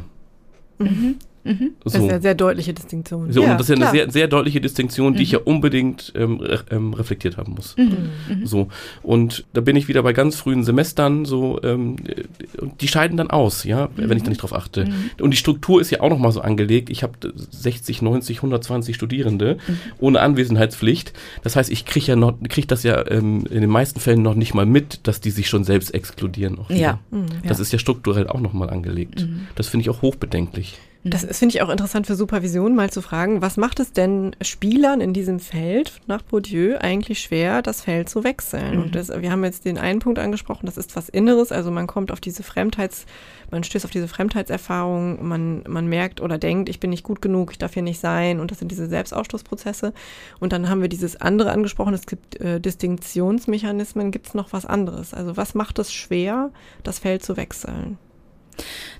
Mhm. 0.80 1.16
Mhm. 1.48 1.72
So. 1.84 1.91
Das 1.91 1.93
ist 1.95 2.10
eine 2.10 2.22
sehr 2.22 2.36
deutliche 2.36 2.74
Distinktion. 2.74 3.32
So, 3.32 3.41
ja, 3.41 3.52
und 3.52 3.60
das 3.60 3.70
ist 3.70 3.70
ja 3.70 3.76
klar. 3.76 3.89
eine 3.89 4.00
sehr, 4.00 4.12
sehr 4.12 4.28
deutliche 4.28 4.62
Distinktion, 4.62 5.14
die 5.14 5.20
mhm. 5.20 5.24
ich 5.24 5.32
ja 5.32 5.39
unbedingt 5.39 6.14
ähm, 6.16 6.39
re 6.39 6.64
ähm, 6.72 6.93
reflektiert 6.93 7.38
haben 7.38 7.54
muss. 7.54 7.76
Mhm. 7.78 8.10
mhm. 8.30 8.45
So. 8.45 8.68
Und 9.04 9.45
da 9.54 9.62
bin 9.62 9.76
ich 9.76 9.88
wieder 9.88 10.04
bei 10.04 10.14
ganz 10.14 10.36
frühen 10.36 10.64
Semestern, 10.64 11.26
so, 11.26 11.62
ähm, 11.64 11.95
die 12.82 12.88
scheiden 12.88 13.18
dann 13.18 13.30
aus, 13.30 13.64
ja, 13.64 13.89
wenn 13.95 14.18
ich 14.18 14.24
da 14.24 14.30
nicht 14.30 14.41
drauf 14.41 14.54
achte. 14.54 14.86
Mhm. 14.86 15.12
Und 15.22 15.32
die 15.32 15.38
Struktur 15.38 15.80
ist 15.80 15.89
ja 15.89 16.02
auch 16.02 16.10
nochmal 16.10 16.32
so 16.32 16.41
angelegt. 16.41 16.89
Ich 16.89 17.04
habe 17.04 17.14
60, 17.52 18.02
90, 18.02 18.38
120 18.38 18.95
Studierende 18.95 19.58
mhm. 19.68 19.78
ohne 20.00 20.20
Anwesenheitspflicht. 20.20 21.14
Das 21.43 21.56
heißt, 21.56 21.72
ich 21.72 21.86
kriege 21.86 22.08
ja 22.08 22.16
noch, 22.16 22.34
kriege 22.50 22.68
das 22.68 22.84
ja 22.84 23.10
ähm, 23.10 23.45
in 23.50 23.62
den 23.62 23.70
meisten 23.70 24.00
Fällen 24.00 24.22
noch 24.22 24.36
nicht 24.36 24.54
mal 24.54 24.66
mit, 24.66 25.08
dass 25.08 25.22
die 25.22 25.32
sich 25.32 25.48
schon 25.48 25.64
selbst 25.64 25.93
exkludieren. 25.93 26.58
Ja. 26.70 27.00
Das 27.48 27.60
ist 27.60 27.72
ja 27.72 27.80
strukturell 27.80 28.28
auch 28.28 28.41
nochmal 28.41 28.70
angelegt. 28.70 29.28
Das 29.56 29.68
finde 29.68 29.84
ich 29.84 29.89
auch 29.89 30.02
hochbedenklich. 30.02 30.78
Das 31.10 31.26
finde 31.38 31.55
ich 31.55 31.62
auch 31.62 31.70
interessant 31.70 32.08
für 32.08 32.16
Supervision, 32.16 32.76
mal 32.76 32.89
zu 32.89 33.01
fragen, 33.01 33.41
was 33.41 33.58
macht 33.58 33.80
es 33.80 33.93
denn 33.93 34.36
Spielern 34.41 35.01
in 35.01 35.14
diesem 35.14 35.39
Feld 35.39 36.01
nach 36.08 36.22
Bourdieu 36.22 36.78
eigentlich 36.80 37.20
schwer, 37.20 37.62
das 37.62 37.82
Feld 37.82 38.10
zu 38.10 38.24
wechseln? 38.24 38.76
Mhm. 38.76 38.82
Und 38.84 38.95
das, 38.95 39.10
wir 39.10 39.32
haben 39.32 39.43
jetzt 39.43 39.66
den 39.66 39.78
einen 39.78 39.99
Punkt 39.99 40.20
angesprochen, 40.20 40.66
das 40.66 40.78
ist 40.78 40.95
was 40.95 41.10
Inneres, 41.10 41.51
also 41.51 41.72
man 41.72 41.88
kommt 41.88 42.12
auf 42.12 42.20
diese 42.20 42.43
Fremdheits, 42.43 43.05
man 43.51 43.64
stößt 43.64 43.86
auf 43.86 43.91
diese 43.91 44.08
Fremdheitserfahrung, 44.08 45.28
man, 45.28 45.64
man 45.68 45.88
merkt 45.88 46.22
oder 46.22 46.38
denkt, 46.38 46.70
ich 46.70 46.80
bin 46.80 46.89
nicht 46.89 47.03
gut 47.03 47.22
genug, 47.22 47.51
ich 47.51 47.58
darf 47.58 47.74
hier 47.74 47.84
nicht 47.84 47.99
sein 47.99 48.39
und 48.39 48.51
das 48.51 48.60
sind 48.60 48.72
diese 48.72 48.88
Selbstausstoßprozesse. 48.88 49.93
Und 50.39 50.53
dann 50.53 50.70
haben 50.70 50.82
wir 50.82 50.89
dieses 50.89 51.20
andere 51.20 51.51
angesprochen, 51.51 51.93
es 51.93 52.05
gibt 52.05 52.39
äh, 52.41 52.60
Distinktionsmechanismen, 52.60 54.12
gibt 54.12 54.28
es 54.28 54.34
noch 54.34 54.53
was 54.53 54.66
anderes? 54.66 55.14
Also 55.14 55.38
was 55.38 55.55
macht 55.55 55.80
es 55.80 55.93
schwer, 55.93 56.51
das 56.84 56.99
Feld 56.99 57.24
zu 57.24 57.38
wechseln? 57.38 57.97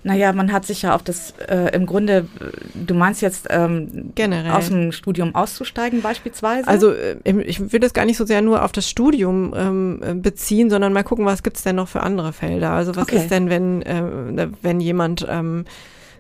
Naja, 0.04 0.32
man 0.34 0.54
hat 0.54 0.66
sich 0.66 0.84
ja 0.84 0.96
auf 0.96 1.04
das, 1.04 1.34
äh, 1.48 1.76
im 1.76 1.86
Grunde, 1.86 2.28
du 2.74 2.94
meinst 2.94 3.22
jetzt 3.22 3.48
ähm, 3.50 4.12
Generell. 4.16 4.52
aus 4.52 4.70
dem 4.70 4.92
Studium 4.92 5.36
auszusteigen 5.36 6.02
beispielsweise? 6.02 6.68
Also 6.68 6.92
äh, 6.92 7.18
ich 7.42 7.72
will 7.72 7.80
das 7.80 7.94
gar 7.94 8.06
nicht 8.06 8.18
so 8.18 8.26
sehr 8.26 8.42
nur 8.42 8.64
auf 8.64 8.72
das 8.72 8.90
Studium 8.90 9.54
ähm, 9.56 10.22
beziehen, 10.22 10.70
sondern 10.70 10.94
mal 10.94 11.04
gucken, 11.04 11.26
was 11.26 11.44
gibt 11.44 11.58
es 11.58 11.64
denn 11.64 11.76
noch 11.76 11.88
für 11.88 12.02
andere 12.02 12.34
Felder? 12.34 12.72
Also 12.72 12.96
was 12.96 13.04
okay. 13.04 13.18
ist 13.18 13.32
denn, 13.32 13.50
wenn, 13.50 13.82
äh, 13.82 14.48
wenn 14.62 14.80
jemand 14.80 15.26
ähm, 15.30 15.66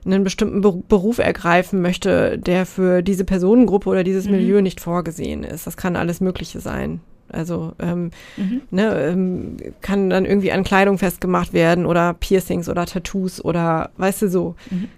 einen 0.05 0.23
bestimmten 0.23 0.61
Beruf 0.61 1.19
ergreifen 1.19 1.81
möchte, 1.81 2.37
der 2.37 2.65
für 2.65 3.01
diese 3.01 3.25
Personengruppe 3.25 3.89
oder 3.89 4.03
dieses 4.03 4.25
mhm. 4.25 4.31
Milieu 4.31 4.61
nicht 4.61 4.79
vorgesehen 4.79 5.43
ist? 5.43 5.67
Das 5.67 5.77
kann 5.77 5.95
alles 5.95 6.21
Mögliche 6.21 6.59
sein. 6.59 7.01
Also 7.29 7.73
ähm, 7.79 8.11
mhm. 8.37 8.61
ne, 8.71 9.09
ähm, 9.09 9.57
kann 9.81 10.09
dann 10.09 10.25
irgendwie 10.25 10.51
an 10.51 10.63
Kleidung 10.63 10.97
festgemacht 10.97 11.53
werden 11.53 11.85
oder 11.85 12.13
Piercings 12.13 12.69
oder 12.69 12.85
Tattoos 12.85 13.43
oder 13.43 13.91
weißt 13.97 14.23
du 14.23 14.29
so. 14.29 14.55
Mhm. 14.69 14.89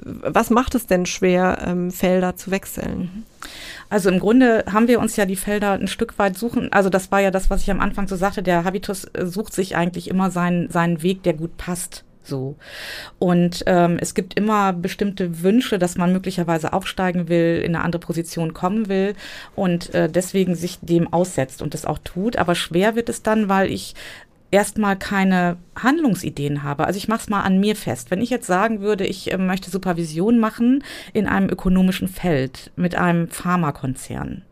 Was 0.00 0.50
macht 0.50 0.76
es 0.76 0.86
denn 0.86 1.06
schwer, 1.06 1.58
ähm, 1.66 1.90
Felder 1.90 2.36
zu 2.36 2.50
wechseln? 2.50 2.98
Mhm. 3.00 3.22
Also 3.90 4.10
im 4.10 4.20
Grunde 4.20 4.64
haben 4.70 4.86
wir 4.86 5.00
uns 5.00 5.16
ja 5.16 5.26
die 5.26 5.36
Felder 5.36 5.72
ein 5.72 5.88
Stück 5.88 6.18
weit 6.18 6.36
suchen. 6.36 6.72
Also 6.72 6.88
das 6.88 7.10
war 7.10 7.20
ja 7.20 7.30
das, 7.30 7.50
was 7.50 7.62
ich 7.62 7.70
am 7.70 7.80
Anfang 7.80 8.06
so 8.06 8.16
sagte. 8.16 8.42
Der 8.42 8.64
Habitus 8.64 9.04
äh, 9.12 9.26
sucht 9.26 9.52
sich 9.52 9.76
eigentlich 9.76 10.08
immer 10.08 10.30
seinen, 10.30 10.70
seinen 10.70 11.02
Weg, 11.02 11.22
der 11.22 11.34
gut 11.34 11.56
passt 11.56 12.04
so. 12.28 12.56
Und 13.18 13.64
ähm, 13.66 13.98
es 14.00 14.14
gibt 14.14 14.34
immer 14.34 14.72
bestimmte 14.72 15.42
Wünsche, 15.42 15.78
dass 15.78 15.96
man 15.96 16.12
möglicherweise 16.12 16.72
aufsteigen 16.72 17.28
will, 17.28 17.62
in 17.64 17.74
eine 17.74 17.84
andere 17.84 18.00
Position 18.00 18.54
kommen 18.54 18.88
will 18.88 19.14
und 19.56 19.94
äh, 19.94 20.08
deswegen 20.08 20.54
sich 20.54 20.78
dem 20.80 21.12
aussetzt 21.12 21.62
und 21.62 21.74
das 21.74 21.84
auch 21.84 21.98
tut. 21.98 22.36
Aber 22.36 22.54
schwer 22.54 22.94
wird 22.94 23.08
es 23.08 23.22
dann, 23.22 23.48
weil 23.48 23.70
ich 23.70 23.94
erstmal 24.50 24.96
keine 24.96 25.56
Handlungsideen 25.76 26.62
habe. 26.62 26.86
Also 26.86 26.98
ich 26.98 27.08
mache 27.08 27.20
es 27.20 27.28
mal 27.28 27.42
an 27.42 27.60
mir 27.60 27.76
fest. 27.76 28.10
Wenn 28.10 28.22
ich 28.22 28.30
jetzt 28.30 28.46
sagen 28.46 28.80
würde, 28.80 29.06
ich 29.06 29.32
äh, 29.32 29.38
möchte 29.38 29.70
Supervision 29.70 30.38
machen 30.38 30.84
in 31.12 31.26
einem 31.26 31.48
ökonomischen 31.48 32.08
Feld 32.08 32.70
mit 32.76 32.94
einem 32.94 33.28
Pharmakonzern, 33.28 34.42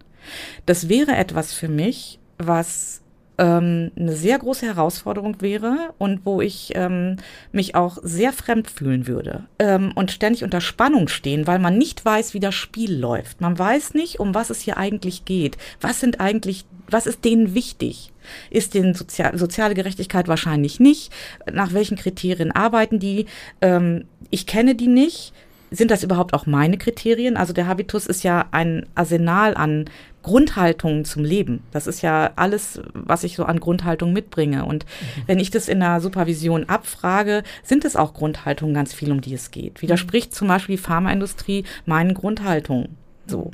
das 0.66 0.88
wäre 0.88 1.14
etwas 1.16 1.52
für 1.52 1.68
mich, 1.68 2.18
was 2.38 3.00
ähm, 3.38 3.90
eine 3.96 4.14
sehr 4.14 4.38
große 4.38 4.66
Herausforderung 4.66 5.40
wäre 5.40 5.94
und 5.98 6.20
wo 6.24 6.40
ich 6.40 6.72
ähm, 6.74 7.16
mich 7.52 7.74
auch 7.74 7.98
sehr 8.02 8.32
fremd 8.32 8.70
fühlen 8.70 9.06
würde 9.06 9.44
ähm, 9.58 9.92
und 9.94 10.10
ständig 10.10 10.44
unter 10.44 10.60
Spannung 10.60 11.08
stehen, 11.08 11.46
weil 11.46 11.58
man 11.58 11.76
nicht 11.76 12.04
weiß, 12.04 12.34
wie 12.34 12.40
das 12.40 12.54
Spiel 12.54 12.94
läuft. 12.94 13.40
Man 13.40 13.58
weiß 13.58 13.94
nicht, 13.94 14.20
um 14.20 14.34
was 14.34 14.50
es 14.50 14.60
hier 14.60 14.76
eigentlich 14.76 15.24
geht. 15.24 15.58
Was 15.80 16.00
sind 16.00 16.20
eigentlich, 16.20 16.64
was 16.88 17.06
ist 17.06 17.24
denen 17.24 17.54
wichtig? 17.54 18.12
Ist 18.50 18.74
denen 18.74 18.94
Sozial 18.94 19.36
soziale 19.38 19.74
Gerechtigkeit 19.74 20.28
wahrscheinlich 20.28 20.80
nicht? 20.80 21.12
Nach 21.50 21.72
welchen 21.72 21.96
Kriterien 21.96 22.52
arbeiten 22.52 22.98
die? 22.98 23.26
Ähm, 23.60 24.06
ich 24.30 24.46
kenne 24.46 24.74
die 24.74 24.88
nicht 24.88 25.32
sind 25.70 25.90
das 25.90 26.02
überhaupt 26.02 26.34
auch 26.34 26.46
meine 26.46 26.78
Kriterien? 26.78 27.36
Also 27.36 27.52
der 27.52 27.66
Habitus 27.66 28.06
ist 28.06 28.22
ja 28.22 28.46
ein 28.52 28.86
Arsenal 28.94 29.56
an 29.56 29.86
Grundhaltungen 30.26 31.04
zum 31.04 31.22
Leben. 31.22 31.62
Das 31.70 31.86
ist 31.86 32.02
ja 32.02 32.32
alles, 32.34 32.80
was 32.94 33.22
ich 33.22 33.36
so 33.36 33.44
an 33.44 33.60
Grundhaltung 33.60 34.12
mitbringe. 34.12 34.64
Und 34.64 34.84
mhm. 34.84 35.22
wenn 35.26 35.38
ich 35.38 35.52
das 35.52 35.68
in 35.68 35.78
der 35.78 36.00
Supervision 36.00 36.68
abfrage, 36.68 37.44
sind 37.62 37.84
es 37.84 37.94
auch 37.94 38.12
Grundhaltungen 38.12 38.74
ganz 38.74 38.92
viel, 38.92 39.12
um 39.12 39.20
die 39.20 39.34
es 39.34 39.52
geht. 39.52 39.82
Widerspricht 39.82 40.34
zum 40.34 40.48
Beispiel 40.48 40.74
die 40.74 40.82
Pharmaindustrie 40.82 41.64
meinen 41.84 42.12
Grundhaltungen. 42.12 42.96
So. 43.28 43.52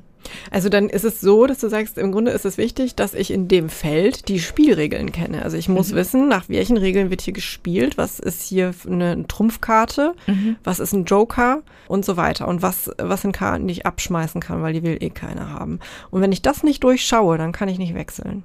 Also 0.51 0.68
dann 0.68 0.89
ist 0.89 1.05
es 1.05 1.20
so, 1.20 1.47
dass 1.47 1.59
du 1.59 1.68
sagst, 1.68 1.99
im 1.99 2.12
Grunde 2.12 2.31
ist 2.31 2.45
es 2.45 2.59
wichtig, 2.59 2.95
dass 2.95 3.14
ich 3.14 3.31
in 3.31 3.49
dem 3.49 3.68
Feld 3.68 4.29
die 4.29 4.41
Spielregeln 4.41 5.12
kenne. 5.12 5.43
Also 5.43 5.57
ich 5.57 5.68
muss 5.68 5.93
mhm. 5.93 5.97
wissen, 5.97 6.29
nach 6.29 6.49
welchen 6.49 6.77
Regeln 6.77 7.11
wird 7.11 7.23
hier 7.23 7.33
gespielt, 7.33 7.97
was 7.97 8.18
ist 8.18 8.43
hier 8.43 8.73
eine 8.87 9.27
Trumpfkarte, 9.27 10.14
mhm. 10.27 10.57
was 10.64 10.81
ist 10.81 10.93
ein 10.93 11.05
Joker 11.05 11.62
und 11.89 12.05
so 12.05 12.16
weiter 12.16 12.49
und 12.49 12.62
was, 12.62 12.91
was 12.99 13.23
sind 13.23 13.33
Karten, 13.33 13.66
die 13.66 13.73
ich 13.73 13.87
abschmeißen 13.87 14.41
kann, 14.41 14.62
weil 14.62 14.73
die 14.73 14.83
will 14.83 14.99
eh 15.01 15.11
keiner 15.11 15.51
haben. 15.51 15.81
Und 16.11 16.20
wenn 16.20 16.33
ich 16.33 16.43
das 16.43 16.62
nicht 16.62 16.85
durchschaue, 16.85 17.39
dann 17.39 17.53
kann 17.53 17.68
ich 17.68 17.79
nicht 17.79 17.95
wechseln. 17.95 18.45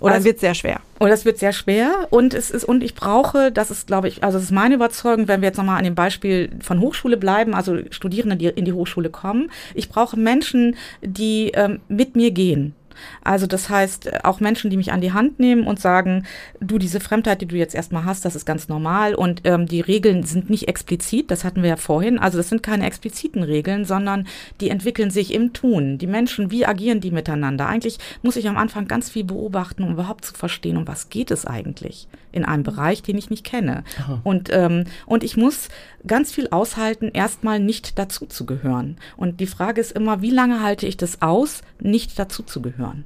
Oder 0.00 0.14
also, 0.14 0.26
wird 0.26 0.40
sehr 0.40 0.54
schwer. 0.54 0.80
Oder 1.00 1.12
es 1.12 1.24
wird 1.24 1.38
sehr 1.38 1.52
schwer 1.52 2.06
und 2.10 2.34
es 2.34 2.50
ist, 2.50 2.64
und 2.64 2.82
ich 2.82 2.94
brauche, 2.94 3.52
das 3.52 3.70
ist, 3.70 3.86
glaube 3.86 4.08
ich, 4.08 4.22
also 4.22 4.38
das 4.38 4.44
ist 4.44 4.52
meine 4.52 4.74
Überzeugung, 4.74 5.28
wenn 5.28 5.40
wir 5.40 5.48
jetzt 5.48 5.56
nochmal 5.56 5.78
an 5.78 5.84
dem 5.84 5.94
Beispiel 5.94 6.50
von 6.60 6.80
Hochschule 6.80 7.16
bleiben, 7.16 7.54
also 7.54 7.78
Studierende, 7.90 8.36
die 8.36 8.46
in 8.46 8.64
die 8.64 8.72
Hochschule 8.72 9.10
kommen, 9.10 9.50
ich 9.74 9.88
brauche 9.88 10.18
Menschen, 10.18 10.76
die 11.02 11.52
ähm, 11.54 11.80
mit 11.88 12.16
mir 12.16 12.30
gehen. 12.30 12.74
Also 13.22 13.46
das 13.46 13.68
heißt, 13.68 14.24
auch 14.24 14.40
Menschen, 14.40 14.70
die 14.70 14.76
mich 14.76 14.92
an 14.92 15.00
die 15.00 15.12
Hand 15.12 15.38
nehmen 15.38 15.66
und 15.66 15.80
sagen, 15.80 16.24
du, 16.60 16.78
diese 16.78 17.00
Fremdheit, 17.00 17.40
die 17.40 17.46
du 17.46 17.56
jetzt 17.56 17.74
erstmal 17.74 18.04
hast, 18.04 18.24
das 18.24 18.36
ist 18.36 18.44
ganz 18.44 18.68
normal 18.68 19.14
und 19.14 19.42
ähm, 19.44 19.66
die 19.66 19.80
Regeln 19.80 20.22
sind 20.24 20.50
nicht 20.50 20.68
explizit, 20.68 21.30
das 21.30 21.44
hatten 21.44 21.62
wir 21.62 21.70
ja 21.70 21.76
vorhin, 21.76 22.18
also 22.18 22.38
das 22.38 22.48
sind 22.48 22.62
keine 22.62 22.86
expliziten 22.86 23.42
Regeln, 23.42 23.84
sondern 23.84 24.26
die 24.60 24.70
entwickeln 24.70 25.10
sich 25.10 25.32
im 25.32 25.52
Tun. 25.52 25.98
Die 25.98 26.06
Menschen, 26.06 26.50
wie 26.50 26.66
agieren 26.66 27.00
die 27.00 27.10
miteinander? 27.10 27.66
Eigentlich 27.66 27.98
muss 28.22 28.36
ich 28.36 28.48
am 28.48 28.56
Anfang 28.56 28.88
ganz 28.88 29.10
viel 29.10 29.24
beobachten, 29.24 29.82
um 29.82 29.92
überhaupt 29.92 30.24
zu 30.24 30.34
verstehen, 30.34 30.76
um 30.76 30.86
was 30.86 31.08
geht 31.08 31.30
es 31.30 31.46
eigentlich 31.46 32.08
in 32.32 32.44
einem 32.44 32.64
Bereich, 32.64 33.02
den 33.02 33.16
ich 33.16 33.30
nicht 33.30 33.44
kenne. 33.44 33.84
Und, 34.24 34.50
ähm, 34.52 34.84
und 35.06 35.22
ich 35.22 35.36
muss 35.36 35.68
ganz 36.06 36.32
viel 36.32 36.48
aushalten, 36.50 37.10
erstmal 37.12 37.60
nicht 37.60 37.98
dazu 37.98 38.26
zu 38.26 38.46
gehören. 38.46 38.96
Und 39.16 39.40
die 39.40 39.46
Frage 39.46 39.80
ist 39.80 39.92
immer, 39.92 40.22
wie 40.22 40.30
lange 40.30 40.62
halte 40.62 40.86
ich 40.86 40.96
das 40.96 41.22
aus, 41.22 41.62
nicht 41.80 42.18
dazu 42.18 42.42
zu 42.42 42.62
gehören? 42.62 43.04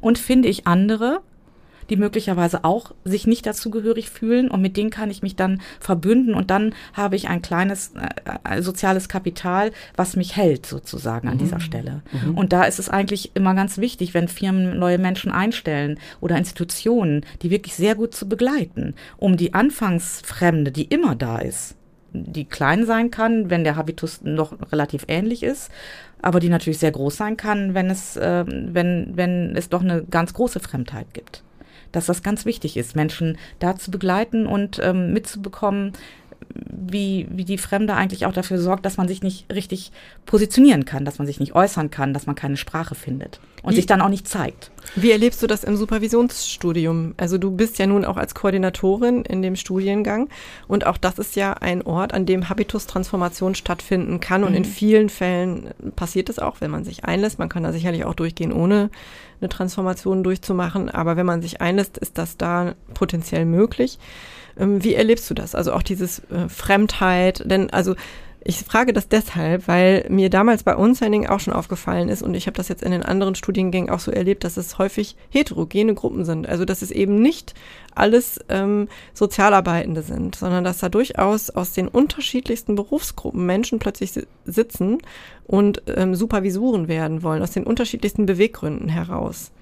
Und 0.00 0.18
finde 0.18 0.48
ich 0.48 0.66
andere, 0.66 1.20
die 1.90 1.96
möglicherweise 1.96 2.64
auch 2.64 2.92
sich 3.04 3.26
nicht 3.26 3.44
dazugehörig 3.44 4.08
fühlen 4.08 4.48
und 4.48 4.62
mit 4.62 4.76
denen 4.76 4.90
kann 4.90 5.10
ich 5.10 5.22
mich 5.22 5.36
dann 5.36 5.60
verbünden 5.80 6.34
und 6.34 6.50
dann 6.50 6.72
habe 6.92 7.16
ich 7.16 7.28
ein 7.28 7.42
kleines 7.42 7.92
äh, 7.96 8.58
äh 8.58 8.62
soziales 8.62 9.08
Kapital, 9.08 9.72
was 9.96 10.16
mich 10.16 10.36
hält 10.36 10.66
sozusagen 10.66 11.28
an 11.28 11.34
mhm. 11.34 11.40
dieser 11.40 11.60
Stelle. 11.60 12.02
Mhm. 12.12 12.38
Und 12.38 12.52
da 12.52 12.62
ist 12.64 12.78
es 12.78 12.88
eigentlich 12.88 13.32
immer 13.34 13.54
ganz 13.54 13.78
wichtig, 13.78 14.14
wenn 14.14 14.28
Firmen 14.28 14.78
neue 14.78 14.98
Menschen 14.98 15.32
einstellen 15.32 15.98
oder 16.20 16.38
Institutionen, 16.38 17.26
die 17.42 17.50
wirklich 17.50 17.74
sehr 17.74 17.96
gut 17.96 18.14
zu 18.14 18.28
begleiten, 18.28 18.94
um 19.18 19.36
die 19.36 19.52
Anfangsfremde, 19.52 20.70
die 20.70 20.84
immer 20.84 21.16
da 21.16 21.38
ist, 21.38 21.74
die 22.12 22.44
klein 22.44 22.86
sein 22.86 23.10
kann, 23.10 23.50
wenn 23.50 23.64
der 23.64 23.76
Habitus 23.76 24.20
noch 24.22 24.54
relativ 24.72 25.04
ähnlich 25.08 25.42
ist, 25.42 25.70
aber 26.22 26.40
die 26.40 26.48
natürlich 26.48 26.78
sehr 26.78 26.92
groß 26.92 27.16
sein 27.16 27.36
kann, 27.36 27.74
wenn 27.74 27.90
es, 27.90 28.16
äh, 28.16 28.44
wenn, 28.46 29.16
wenn 29.16 29.56
es 29.56 29.68
doch 29.68 29.82
eine 29.82 30.04
ganz 30.04 30.34
große 30.34 30.60
Fremdheit 30.60 31.12
gibt. 31.12 31.42
Dass 31.92 32.06
das 32.06 32.22
ganz 32.22 32.44
wichtig 32.44 32.76
ist, 32.76 32.94
Menschen 32.94 33.38
da 33.58 33.76
zu 33.76 33.90
begleiten 33.90 34.46
und 34.46 34.80
ähm, 34.82 35.12
mitzubekommen, 35.12 35.92
wie, 36.54 37.26
wie 37.30 37.44
die 37.44 37.58
Fremde 37.58 37.94
eigentlich 37.94 38.26
auch 38.26 38.32
dafür 38.32 38.58
sorgt, 38.58 38.84
dass 38.84 38.96
man 38.96 39.08
sich 39.08 39.22
nicht 39.22 39.52
richtig 39.52 39.92
positionieren 40.26 40.84
kann, 40.84 41.04
dass 41.04 41.18
man 41.18 41.26
sich 41.26 41.38
nicht 41.38 41.54
äußern 41.54 41.90
kann, 41.90 42.14
dass 42.14 42.26
man 42.26 42.34
keine 42.34 42.56
Sprache 42.56 42.94
findet 42.94 43.40
und 43.62 43.72
wie, 43.72 43.76
sich 43.76 43.86
dann 43.86 44.00
auch 44.00 44.08
nicht 44.08 44.26
zeigt. 44.26 44.70
Wie 44.96 45.10
erlebst 45.10 45.42
du 45.42 45.46
das 45.46 45.64
im 45.64 45.76
Supervisionsstudium? 45.76 47.14
Also 47.16 47.38
du 47.38 47.50
bist 47.50 47.78
ja 47.78 47.86
nun 47.86 48.04
auch 48.04 48.16
als 48.16 48.34
Koordinatorin 48.34 49.24
in 49.24 49.42
dem 49.42 49.56
Studiengang 49.56 50.28
und 50.66 50.86
auch 50.86 50.96
das 50.96 51.18
ist 51.18 51.36
ja 51.36 51.52
ein 51.52 51.82
Ort, 51.82 52.14
an 52.14 52.26
dem 52.26 52.48
Habitustransformation 52.48 53.54
stattfinden 53.54 54.20
kann 54.20 54.42
und 54.42 54.50
mhm. 54.50 54.58
in 54.58 54.64
vielen 54.64 55.08
Fällen 55.08 55.70
passiert 55.96 56.28
es 56.28 56.38
auch, 56.38 56.60
wenn 56.60 56.70
man 56.70 56.84
sich 56.84 57.04
einlässt. 57.04 57.38
Man 57.38 57.48
kann 57.48 57.62
da 57.62 57.72
sicherlich 57.72 58.04
auch 58.04 58.14
durchgehen, 58.14 58.52
ohne 58.52 58.90
eine 59.40 59.48
Transformation 59.48 60.22
durchzumachen, 60.22 60.90
aber 60.90 61.16
wenn 61.16 61.26
man 61.26 61.42
sich 61.42 61.60
einlässt, 61.60 61.98
ist 61.98 62.18
das 62.18 62.36
da 62.36 62.74
potenziell 62.94 63.44
möglich. 63.44 63.98
Ähm, 64.58 64.82
wie 64.82 64.94
erlebst 64.94 65.28
du 65.30 65.34
das? 65.34 65.54
Also 65.54 65.72
auch 65.72 65.82
dieses 65.82 66.20
äh, 66.30 66.48
Fremdheit, 66.48 67.42
denn 67.44 67.70
also 67.70 67.94
ich 68.42 68.58
frage 68.58 68.92
das 68.92 69.08
deshalb, 69.08 69.68
weil 69.68 70.06
mir 70.08 70.30
damals 70.30 70.62
bei 70.62 70.74
Unsending 70.74 71.26
auch 71.26 71.40
schon 71.40 71.52
aufgefallen 71.52 72.08
ist 72.08 72.22
und 72.22 72.34
ich 72.34 72.46
habe 72.46 72.56
das 72.56 72.68
jetzt 72.68 72.82
in 72.82 72.90
den 72.90 73.02
anderen 73.02 73.34
Studiengängen 73.34 73.90
auch 73.90 74.00
so 74.00 74.10
erlebt, 74.10 74.44
dass 74.44 74.56
es 74.56 74.78
häufig 74.78 75.16
heterogene 75.28 75.94
Gruppen 75.94 76.24
sind. 76.24 76.48
Also 76.48 76.64
dass 76.64 76.80
es 76.80 76.90
eben 76.90 77.20
nicht 77.20 77.54
alles 77.94 78.40
ähm, 78.48 78.88
Sozialarbeitende 79.12 80.02
sind, 80.02 80.36
sondern 80.36 80.64
dass 80.64 80.78
da 80.78 80.88
durchaus 80.88 81.50
aus 81.50 81.72
den 81.72 81.88
unterschiedlichsten 81.88 82.76
Berufsgruppen 82.76 83.44
Menschen 83.44 83.78
plötzlich 83.78 84.12
sitzen 84.46 84.98
und 85.46 85.82
ähm, 85.86 86.14
Supervisuren 86.14 86.88
werden 86.88 87.22
wollen, 87.22 87.42
aus 87.42 87.50
den 87.50 87.64
unterschiedlichsten 87.64 88.24
Beweggründen 88.24 88.88
heraus. 88.88 89.52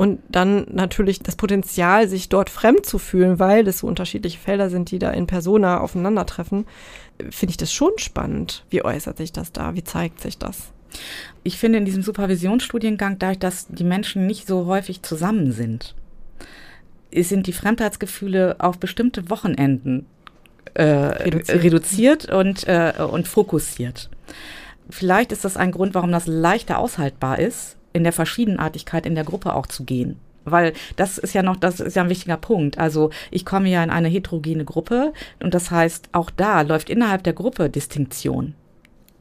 Und 0.00 0.22
dann 0.30 0.64
natürlich 0.70 1.18
das 1.18 1.36
Potenzial, 1.36 2.08
sich 2.08 2.30
dort 2.30 2.48
fremd 2.48 2.86
zu 2.86 2.98
fühlen, 2.98 3.38
weil 3.38 3.68
es 3.68 3.80
so 3.80 3.86
unterschiedliche 3.86 4.38
Felder 4.38 4.70
sind, 4.70 4.90
die 4.90 4.98
da 4.98 5.10
in 5.10 5.26
Persona 5.26 5.78
aufeinandertreffen, 5.78 6.64
finde 7.28 7.50
ich 7.50 7.58
das 7.58 7.70
schon 7.70 7.92
spannend. 7.98 8.64
Wie 8.70 8.82
äußert 8.82 9.18
sich 9.18 9.30
das 9.30 9.52
da? 9.52 9.74
Wie 9.74 9.84
zeigt 9.84 10.22
sich 10.22 10.38
das? 10.38 10.72
Ich 11.42 11.58
finde 11.58 11.76
in 11.76 11.84
diesem 11.84 12.02
Supervisionsstudiengang, 12.02 13.18
dadurch, 13.18 13.40
dass 13.40 13.66
die 13.68 13.84
Menschen 13.84 14.26
nicht 14.26 14.46
so 14.46 14.64
häufig 14.64 15.02
zusammen 15.02 15.52
sind, 15.52 15.94
sind 17.14 17.46
die 17.46 17.52
Fremdheitsgefühle 17.52 18.56
auf 18.58 18.78
bestimmte 18.78 19.28
Wochenenden 19.28 20.06
äh, 20.72 20.82
reduziert. 20.82 21.62
reduziert, 21.62 22.24
und, 22.30 22.66
äh, 22.66 22.94
und 23.02 23.28
fokussiert. 23.28 24.08
Vielleicht 24.88 25.30
ist 25.30 25.44
das 25.44 25.58
ein 25.58 25.72
Grund, 25.72 25.94
warum 25.94 26.10
das 26.10 26.26
leichter 26.26 26.78
aushaltbar 26.78 27.38
ist, 27.38 27.76
in 27.92 28.04
der 28.04 28.12
Verschiedenartigkeit 28.12 29.06
in 29.06 29.14
der 29.14 29.24
Gruppe 29.24 29.54
auch 29.54 29.66
zu 29.66 29.84
gehen. 29.84 30.18
Weil 30.44 30.72
das 30.96 31.18
ist 31.18 31.34
ja 31.34 31.42
noch, 31.42 31.56
das 31.56 31.80
ist 31.80 31.96
ja 31.96 32.02
ein 32.02 32.08
wichtiger 32.08 32.36
Punkt. 32.36 32.78
Also 32.78 33.10
ich 33.30 33.44
komme 33.44 33.68
ja 33.68 33.82
in 33.84 33.90
eine 33.90 34.08
heterogene 34.08 34.64
Gruppe 34.64 35.12
und 35.42 35.54
das 35.54 35.70
heißt, 35.70 36.10
auch 36.12 36.30
da 36.30 36.62
läuft 36.62 36.90
innerhalb 36.90 37.22
der 37.24 37.34
Gruppe 37.34 37.68
Distinktion. 37.68 38.54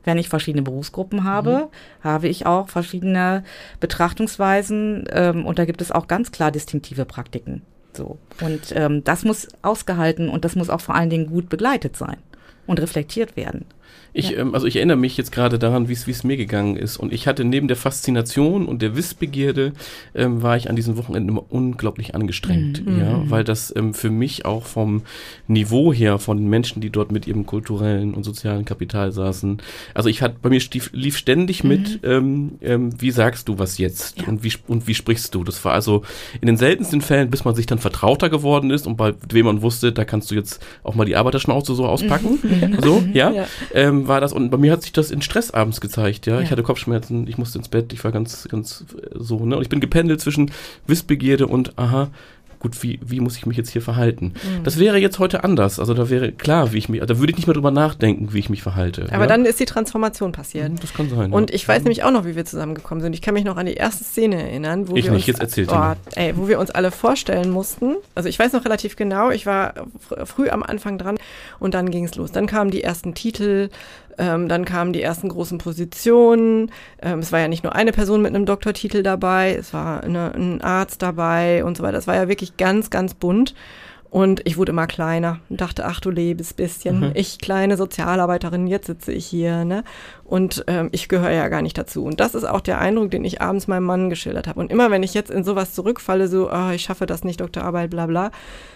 Wenn 0.05 0.17
ich 0.17 0.29
verschiedene 0.29 0.63
Berufsgruppen 0.63 1.25
habe, 1.25 1.67
mhm. 1.67 2.03
habe 2.03 2.29
ich 2.29 2.45
auch 2.45 2.69
verschiedene 2.69 3.43
Betrachtungsweisen 3.79 5.05
ähm, 5.11 5.45
und 5.45 5.59
da 5.59 5.65
gibt 5.65 5.81
es 5.81 5.91
auch 5.91 6.07
ganz 6.07 6.31
klar 6.31 6.51
distinktive 6.51 7.05
Praktiken. 7.05 7.63
So. 7.93 8.17
Und 8.41 8.73
ähm, 8.75 9.03
das 9.03 9.25
muss 9.25 9.47
ausgehalten 9.61 10.29
und 10.29 10.45
das 10.45 10.55
muss 10.55 10.69
auch 10.69 10.81
vor 10.81 10.95
allen 10.95 11.09
Dingen 11.09 11.27
gut 11.27 11.49
begleitet 11.49 11.97
sein 11.97 12.17
und 12.65 12.79
reflektiert 12.79 13.35
werden. 13.35 13.65
Ich, 14.13 14.31
ja. 14.31 14.39
ähm, 14.39 14.53
also 14.53 14.67
ich 14.67 14.75
erinnere 14.75 14.97
mich 14.97 15.17
jetzt 15.17 15.31
gerade 15.31 15.59
daran, 15.59 15.89
wie 15.89 15.93
es 15.93 16.23
mir 16.23 16.37
gegangen 16.37 16.75
ist. 16.75 16.97
Und 16.97 17.13
ich 17.13 17.27
hatte 17.27 17.43
neben 17.43 17.67
der 17.67 17.77
Faszination 17.77 18.65
und 18.65 18.81
der 18.81 18.95
Wissbegierde, 18.95 19.73
ähm, 20.15 20.41
war 20.41 20.57
ich 20.57 20.69
an 20.69 20.75
diesen 20.75 20.97
Wochenenden 20.97 21.29
immer 21.29 21.45
unglaublich 21.49 22.15
angestrengt. 22.15 22.85
Mhm. 22.85 22.99
Ja, 22.99 23.23
weil 23.29 23.43
das 23.43 23.73
ähm, 23.75 23.93
für 23.93 24.09
mich 24.09 24.45
auch 24.45 24.65
vom 24.65 25.03
Niveau 25.47 25.93
her, 25.93 26.19
von 26.19 26.37
den 26.37 26.49
Menschen, 26.49 26.81
die 26.81 26.89
dort 26.89 27.11
mit 27.11 27.27
ihrem 27.27 27.45
kulturellen 27.45 28.13
und 28.13 28.23
sozialen 28.23 28.65
Kapital 28.65 29.11
saßen. 29.11 29.61
Also 29.93 30.09
ich 30.09 30.21
hatte, 30.21 30.35
bei 30.41 30.49
mir 30.49 30.59
stief, 30.59 30.89
lief 30.93 31.17
ständig 31.17 31.63
mit, 31.63 32.01
mhm. 32.03 32.09
ähm, 32.09 32.51
ähm, 32.61 33.01
wie 33.01 33.11
sagst 33.11 33.47
du 33.47 33.59
was 33.59 33.77
jetzt? 33.77 34.21
Ja. 34.21 34.27
Und 34.27 34.43
wie, 34.43 34.53
und 34.67 34.87
wie 34.87 34.95
sprichst 34.95 35.33
du? 35.35 35.43
Das 35.43 35.63
war 35.65 35.73
also 35.73 36.03
in 36.41 36.47
den 36.47 36.57
seltensten 36.57 37.01
Fällen, 37.01 37.29
bis 37.29 37.45
man 37.45 37.55
sich 37.55 37.65
dann 37.65 37.79
vertrauter 37.79 38.29
geworden 38.29 38.71
ist 38.71 38.87
und 38.87 38.97
bei 38.97 39.13
wem 39.31 39.45
man 39.45 39.61
wusste, 39.61 39.91
da 39.91 40.05
kannst 40.05 40.31
du 40.31 40.35
jetzt 40.35 40.61
auch 40.83 40.95
mal 40.95 41.05
die 41.05 41.15
Arbeiterschnauze 41.15 41.75
so 41.75 41.85
auspacken. 41.85 42.39
Mhm. 42.49 42.77
So, 42.81 43.03
ja. 43.13 43.31
ja. 43.31 43.45
Ähm, 43.73 43.98
ähm, 44.01 44.07
war 44.07 44.21
das, 44.21 44.33
und 44.33 44.49
bei 44.49 44.57
mir 44.57 44.71
hat 44.71 44.81
sich 44.81 44.91
das 44.91 45.11
in 45.11 45.21
Stress 45.21 45.51
abends 45.51 45.81
gezeigt, 45.81 46.25
ja? 46.25 46.35
ja. 46.35 46.41
Ich 46.41 46.51
hatte 46.51 46.63
Kopfschmerzen, 46.63 47.27
ich 47.27 47.37
musste 47.37 47.57
ins 47.57 47.69
Bett, 47.69 47.93
ich 47.93 48.03
war 48.03 48.11
ganz, 48.11 48.47
ganz 48.49 48.85
äh, 48.95 49.09
so, 49.15 49.45
ne? 49.45 49.55
Und 49.55 49.61
ich 49.61 49.69
bin 49.69 49.79
gependelt 49.79 50.21
zwischen 50.21 50.51
Wissbegierde 50.87 51.47
und, 51.47 51.77
aha, 51.77 52.09
gut, 52.59 52.83
wie, 52.83 52.99
wie 53.03 53.19
muss 53.19 53.37
ich 53.37 53.45
mich 53.45 53.57
jetzt 53.57 53.69
hier 53.69 53.81
verhalten? 53.81 54.33
Mhm. 54.35 54.63
Das 54.63 54.77
wäre 54.77 54.97
jetzt 54.97 55.19
heute 55.19 55.43
anders. 55.43 55.79
Also 55.79 55.93
da 55.93 56.09
wäre 56.09 56.31
klar, 56.31 56.73
wie 56.73 56.77
ich 56.77 56.89
mich, 56.89 57.01
da 57.01 57.17
würde 57.17 57.31
ich 57.31 57.37
nicht 57.37 57.47
mehr 57.47 57.53
drüber 57.53 57.71
nachdenken, 57.71 58.33
wie 58.33 58.39
ich 58.39 58.49
mich 58.49 58.61
verhalte. 58.61 59.07
Aber 59.11 59.21
ja? 59.21 59.27
dann 59.27 59.45
ist 59.45 59.59
die 59.59 59.65
Transformation 59.65 60.31
passiert. 60.31 60.71
Das 60.81 60.93
kann 60.93 61.09
sein. 61.09 61.31
Und 61.31 61.49
ja. 61.49 61.55
ich 61.55 61.67
weiß 61.67 61.83
nämlich 61.83 62.03
auch 62.03 62.11
noch, 62.11 62.25
wie 62.25 62.35
wir 62.35 62.45
zusammengekommen 62.45 63.01
sind. 63.01 63.13
Ich 63.13 63.21
kann 63.21 63.33
mich 63.33 63.45
noch 63.45 63.57
an 63.57 63.65
die 63.65 63.73
erste 63.73 64.03
Szene 64.03 64.41
erinnern, 64.41 64.87
wo 64.87 64.95
ich 64.95 65.05
wir 65.05 65.11
nicht, 65.11 65.27
uns, 65.27 65.39
jetzt 65.39 65.41
erzählt 65.41 65.69
oh, 65.71 65.93
ey, 66.15 66.35
wo 66.35 66.47
wir 66.47 66.59
uns 66.59 66.71
alle 66.71 66.91
vorstellen 66.91 67.49
mussten. 67.49 67.95
Also 68.15 68.29
ich 68.29 68.37
weiß 68.37 68.53
noch 68.53 68.65
relativ 68.65 68.95
genau, 68.95 69.31
ich 69.31 69.45
war 69.45 69.73
früh 70.25 70.49
am 70.49 70.63
Anfang 70.63 70.97
dran 70.97 71.17
und 71.59 71.73
dann 71.73 71.89
ging 71.91 72.05
es 72.05 72.15
los. 72.15 72.31
Dann 72.31 72.47
kamen 72.47 72.71
die 72.71 72.83
ersten 72.83 73.13
Titel, 73.13 73.69
ähm, 74.19 74.49
dann 74.49 74.65
kamen 74.65 74.93
die 74.93 75.01
ersten 75.01 75.29
großen 75.29 75.57
Positionen. 75.57 76.71
Ähm, 77.01 77.19
es 77.19 77.31
war 77.31 77.39
ja 77.39 77.47
nicht 77.47 77.63
nur 77.63 77.73
eine 77.73 77.91
Person 77.91 78.21
mit 78.21 78.35
einem 78.35 78.45
Doktortitel 78.45 79.01
dabei, 79.01 79.55
es 79.55 79.73
war 79.73 80.03
eine, 80.03 80.33
ein 80.35 80.61
Arzt 80.61 81.01
dabei 81.01 81.63
und 81.63 81.77
so 81.77 81.83
weiter. 81.83 81.97
Es 81.97 82.07
war 82.07 82.15
ja 82.15 82.27
wirklich 82.27 82.57
ganz, 82.57 82.89
ganz 82.89 83.13
bunt. 83.13 83.55
Und 84.11 84.41
ich 84.45 84.57
wurde 84.57 84.71
immer 84.71 84.87
kleiner 84.87 85.39
und 85.49 85.61
dachte, 85.61 85.85
ach 85.85 85.99
du 85.99 86.09
lebes 86.09 86.53
bisschen, 86.55 86.99
mhm. 86.99 87.11
ich 87.13 87.37
kleine 87.37 87.77
Sozialarbeiterin, 87.77 88.65
jetzt 88.65 88.87
sitze 88.87 89.11
ich 89.11 89.27
hier, 89.27 89.65
ne? 89.65 89.83
Und 90.23 90.63
ähm, 90.67 90.89
ich 90.91 91.09
gehöre 91.09 91.31
ja 91.31 91.47
gar 91.47 91.61
nicht 91.61 91.77
dazu. 91.77 92.03
Und 92.05 92.19
das 92.19 92.33
ist 92.33 92.43
auch 92.43 92.61
der 92.61 92.79
Eindruck, 92.79 93.11
den 93.11 93.23
ich 93.23 93.41
abends 93.41 93.67
meinem 93.67 93.83
Mann 93.83 94.09
geschildert 94.09 94.47
habe. 94.47 94.59
Und 94.59 94.71
immer 94.71 94.89
wenn 94.89 95.03
ich 95.03 95.13
jetzt 95.13 95.29
in 95.29 95.43
sowas 95.43 95.73
zurückfalle, 95.73 96.27
so, 96.27 96.51
oh, 96.51 96.69
ich 96.71 96.81
schaffe 96.81 97.05
das 97.05 97.23
nicht, 97.23 97.39
Doktorarbeit, 97.39 97.91
bla 97.91 98.07
bla, 98.07 98.31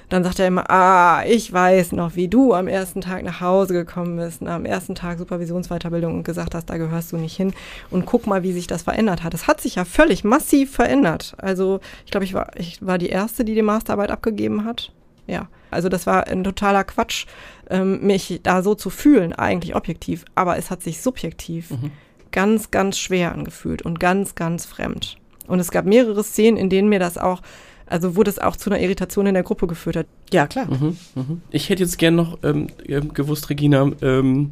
dann 0.10 0.24
sagt 0.24 0.40
er 0.40 0.48
immer, 0.48 0.70
ah, 0.70 1.24
ich 1.26 1.52
weiß 1.52 1.94
noch, 1.94 2.16
wie 2.16 2.28
du 2.28 2.54
am 2.54 2.68
ersten 2.68 3.02
Tag 3.02 3.24
nach 3.24 3.42
Hause 3.42 3.74
gekommen 3.74 4.18
bist, 4.18 4.42
na, 4.42 4.56
am 4.56 4.66
ersten 4.66 4.94
Tag 4.94 5.18
Supervisionsweiterbildung 5.18 6.14
und 6.14 6.24
gesagt 6.24 6.54
hast, 6.54 6.70
da 6.70 6.78
gehörst 6.78 7.12
du 7.12 7.18
nicht 7.18 7.36
hin. 7.36 7.54
Und 7.90 8.06
guck 8.06 8.28
mal, 8.28 8.44
wie 8.44 8.54
sich 8.54 8.68
das 8.68 8.84
verändert 8.84 9.24
hat. 9.24 9.34
Es 9.34 9.48
hat 9.48 9.62
sich 9.62 9.76
ja 9.76 9.86
völlig 9.86 10.24
massiv 10.24 10.72
verändert. 10.72 11.34
Also 11.38 11.80
ich 12.06 12.12
glaube, 12.12 12.26
ich 12.26 12.36
war, 12.36 12.52
ich 12.56 12.86
war 12.86 13.00
die 13.00 13.10
Erste, 13.10 13.44
die 13.46 13.56
die 13.56 13.64
Masterarbeit 13.64 14.12
abgegeben 14.12 14.66
hat 14.66 14.92
ja. 15.28 15.48
Also 15.72 15.90
das 15.90 16.06
war 16.06 16.28
ein 16.28 16.44
totaler 16.44 16.84
Quatsch, 16.84 17.26
ähm, 17.70 18.06
mich 18.06 18.40
da 18.44 18.62
so 18.62 18.76
zu 18.76 18.90
fühlen, 18.90 19.34
eigentlich 19.34 19.76
objektiv. 19.76 20.26
Aber 20.36 20.58
es 20.58 20.70
hat 20.70 20.84
sich 20.84 21.02
subjektiv 21.02 21.72
mhm. 21.72 21.92
ganz, 22.32 22.72
ganz 22.72 22.98
schwer 22.98 23.34
angefühlt 23.34 23.82
und 23.82 24.00
ganz, 24.00 24.36
ganz 24.36 24.66
fremd. 24.66 25.18
Und 25.48 25.60
es 25.60 25.72
gab 25.72 25.86
mehrere 25.86 26.24
Szenen, 26.24 26.58
in 26.58 26.70
denen 26.70 26.90
mir 26.90 27.00
das 27.00 27.18
auch, 27.18 27.42
also 27.86 28.16
wo 28.16 28.24
das 28.24 28.40
auch 28.40 28.56
zu 28.56 28.70
einer 28.70 28.80
Irritation 28.80 29.26
in 29.26 29.34
der 29.34 29.44
Gruppe 29.44 29.68
geführt 29.68 29.96
hat. 29.96 30.08
Ja, 30.32 30.48
klar. 30.48 30.68
Mhm, 30.68 30.98
mhm. 31.16 31.42
Ich 31.50 31.70
hätte 31.70 31.84
jetzt 31.84 31.98
gern 31.98 32.16
noch 32.16 32.40
ähm, 32.44 32.68
gewusst, 33.14 33.50
Regina, 33.50 33.92
ähm, 34.02 34.52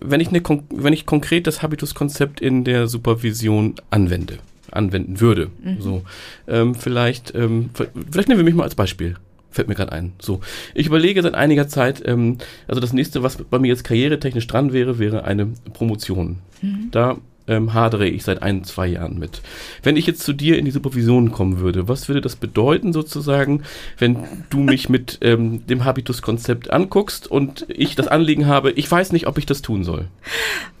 wenn 0.00 0.20
ich, 0.20 0.28
eine, 0.28 0.42
wenn 0.70 0.92
ich 0.92 1.06
konkret 1.06 1.46
das 1.46 1.62
Habitus-Konzept 1.62 2.40
in 2.40 2.64
der 2.64 2.86
Supervision 2.86 3.74
anwende, 3.90 4.38
anwenden 4.70 5.20
würde, 5.20 5.50
mhm. 5.62 5.80
so, 5.80 6.02
ähm, 6.48 6.74
vielleicht, 6.74 7.34
ähm, 7.34 7.70
vielleicht 8.10 8.28
nehmen 8.28 8.38
wir 8.38 8.44
mich 8.44 8.54
mal 8.54 8.64
als 8.64 8.74
Beispiel. 8.74 9.16
Fällt 9.52 9.68
mir 9.68 9.74
gerade 9.74 9.92
ein. 9.92 10.14
So, 10.20 10.40
ich 10.74 10.86
überlege 10.86 11.22
seit 11.22 11.34
einiger 11.34 11.68
Zeit, 11.68 12.02
ähm, 12.04 12.38
also 12.66 12.80
das 12.80 12.92
nächste, 12.92 13.22
was 13.22 13.36
bei 13.36 13.58
mir 13.58 13.68
jetzt 13.68 13.84
karrieretechnisch 13.84 14.46
dran 14.46 14.72
wäre, 14.72 14.98
wäre 14.98 15.24
eine 15.24 15.46
Promotion. 15.74 16.38
Mhm. 16.62 16.88
Da 16.90 17.18
ähm, 17.48 17.74
hadere 17.74 18.06
ich 18.06 18.24
seit 18.24 18.42
ein, 18.42 18.64
zwei 18.64 18.86
Jahren 18.86 19.18
mit. 19.18 19.42
Wenn 19.82 19.96
ich 19.96 20.06
jetzt 20.06 20.22
zu 20.22 20.32
dir 20.32 20.58
in 20.58 20.64
die 20.64 20.70
Supervision 20.70 21.32
kommen 21.32 21.60
würde, 21.60 21.88
was 21.88 22.08
würde 22.08 22.20
das 22.20 22.36
bedeuten 22.36 22.92
sozusagen, 22.92 23.62
wenn 23.98 24.18
du 24.50 24.60
mich 24.60 24.88
mit 24.88 25.18
ähm, 25.22 25.66
dem 25.66 25.84
Habitus-Konzept 25.84 26.70
anguckst 26.70 27.30
und 27.30 27.66
ich 27.68 27.94
das 27.94 28.08
Anliegen 28.08 28.46
habe, 28.46 28.70
ich 28.72 28.90
weiß 28.90 29.12
nicht, 29.12 29.26
ob 29.26 29.38
ich 29.38 29.46
das 29.46 29.62
tun 29.62 29.84
soll? 29.84 30.06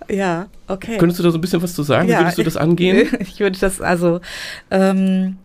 Ja, 0.08 0.46
okay. 0.68 0.98
Könntest 0.98 1.18
du 1.18 1.24
da 1.24 1.30
so 1.30 1.38
ein 1.38 1.40
bisschen 1.40 1.62
was 1.62 1.74
zu 1.74 1.82
sagen? 1.82 2.08
Ja, 2.08 2.16
Wie 2.16 2.22
würdest 2.22 2.38
du 2.38 2.42
das 2.42 2.56
angehen? 2.56 2.96
Ich, 2.96 3.12
ich 3.20 3.40
würde 3.40 3.58
das 3.58 3.80
also 3.80 4.20
ähm, 4.70 5.36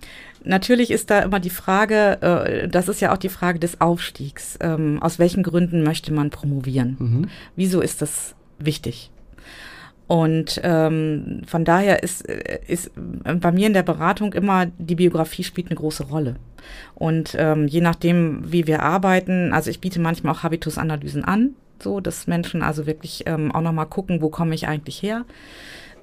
Natürlich 0.47 0.91
ist 0.91 1.09
da 1.09 1.19
immer 1.19 1.39
die 1.39 1.49
Frage, 1.49 2.21
äh, 2.21 2.67
das 2.67 2.87
ist 2.87 3.01
ja 3.01 3.13
auch 3.13 3.17
die 3.17 3.29
Frage 3.29 3.59
des 3.59 3.81
Aufstiegs. 3.81 4.57
Ähm, 4.61 5.01
aus 5.01 5.19
welchen 5.19 5.43
Gründen 5.43 5.83
möchte 5.83 6.13
man 6.13 6.29
promovieren? 6.29 6.95
Mhm. 6.99 7.27
Wieso 7.55 7.81
ist 7.81 8.01
das 8.01 8.35
wichtig? 8.57 9.11
Und 10.07 10.61
ähm, 10.63 11.41
von 11.45 11.65
daher 11.65 12.01
ist, 12.01 12.27
äh, 12.29 12.59
ist 12.65 12.91
bei 12.95 13.51
mir 13.51 13.67
in 13.67 13.73
der 13.73 13.83
Beratung 13.83 14.33
immer, 14.33 14.67
die 14.77 14.95
Biografie 14.95 15.43
spielt 15.43 15.67
eine 15.67 15.75
große 15.75 16.05
Rolle. 16.05 16.37
Und 16.95 17.35
ähm, 17.37 17.67
je 17.67 17.81
nachdem, 17.81 18.41
wie 18.51 18.67
wir 18.67 18.83
arbeiten, 18.83 19.51
also 19.53 19.69
ich 19.69 19.81
biete 19.81 19.99
manchmal 19.99 20.33
auch 20.33 20.43
Habitusanalysen 20.43 21.25
an, 21.25 21.55
so 21.83 21.99
dass 21.99 22.25
Menschen 22.25 22.63
also 22.63 22.87
wirklich 22.87 23.23
ähm, 23.25 23.51
auch 23.51 23.61
nochmal 23.61 23.85
gucken, 23.85 24.21
wo 24.21 24.29
komme 24.29 24.55
ich 24.55 24.67
eigentlich 24.67 25.03
her 25.03 25.25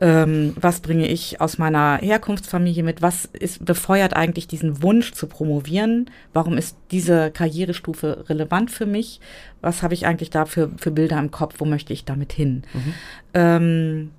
ähm, 0.01 0.55
was 0.61 0.81
bringe 0.81 1.09
ich 1.09 1.41
aus 1.41 1.59
meiner 1.59 1.99
Herkunftsfamilie 1.99 2.83
mit, 2.83 3.03
was 3.03 3.27
ist, 3.27 3.65
befeuert 3.65 4.15
eigentlich 4.15 4.49
diesen 4.49 4.83
Wunsch 4.83 5.13
zu 5.13 5.27
promovieren, 5.27 6.11
warum 6.33 6.59
ist 6.59 6.77
diese 6.91 7.31
Karrierestufe 7.31 8.25
relevant 8.29 8.71
für 8.71 8.87
mich, 8.87 9.21
was 9.61 9.83
habe 9.83 9.95
ich 9.95 10.07
eigentlich 10.07 10.31
da 10.31 10.47
für, 10.47 10.71
für 10.77 10.91
Bilder 10.91 11.19
im 11.19 11.31
Kopf, 11.31 11.57
wo 11.59 11.65
möchte 11.65 11.93
ich 11.93 12.05
damit 12.05 12.33
hin. 12.33 12.65
Mhm. 12.73 12.95
Ähm, 13.35 14.11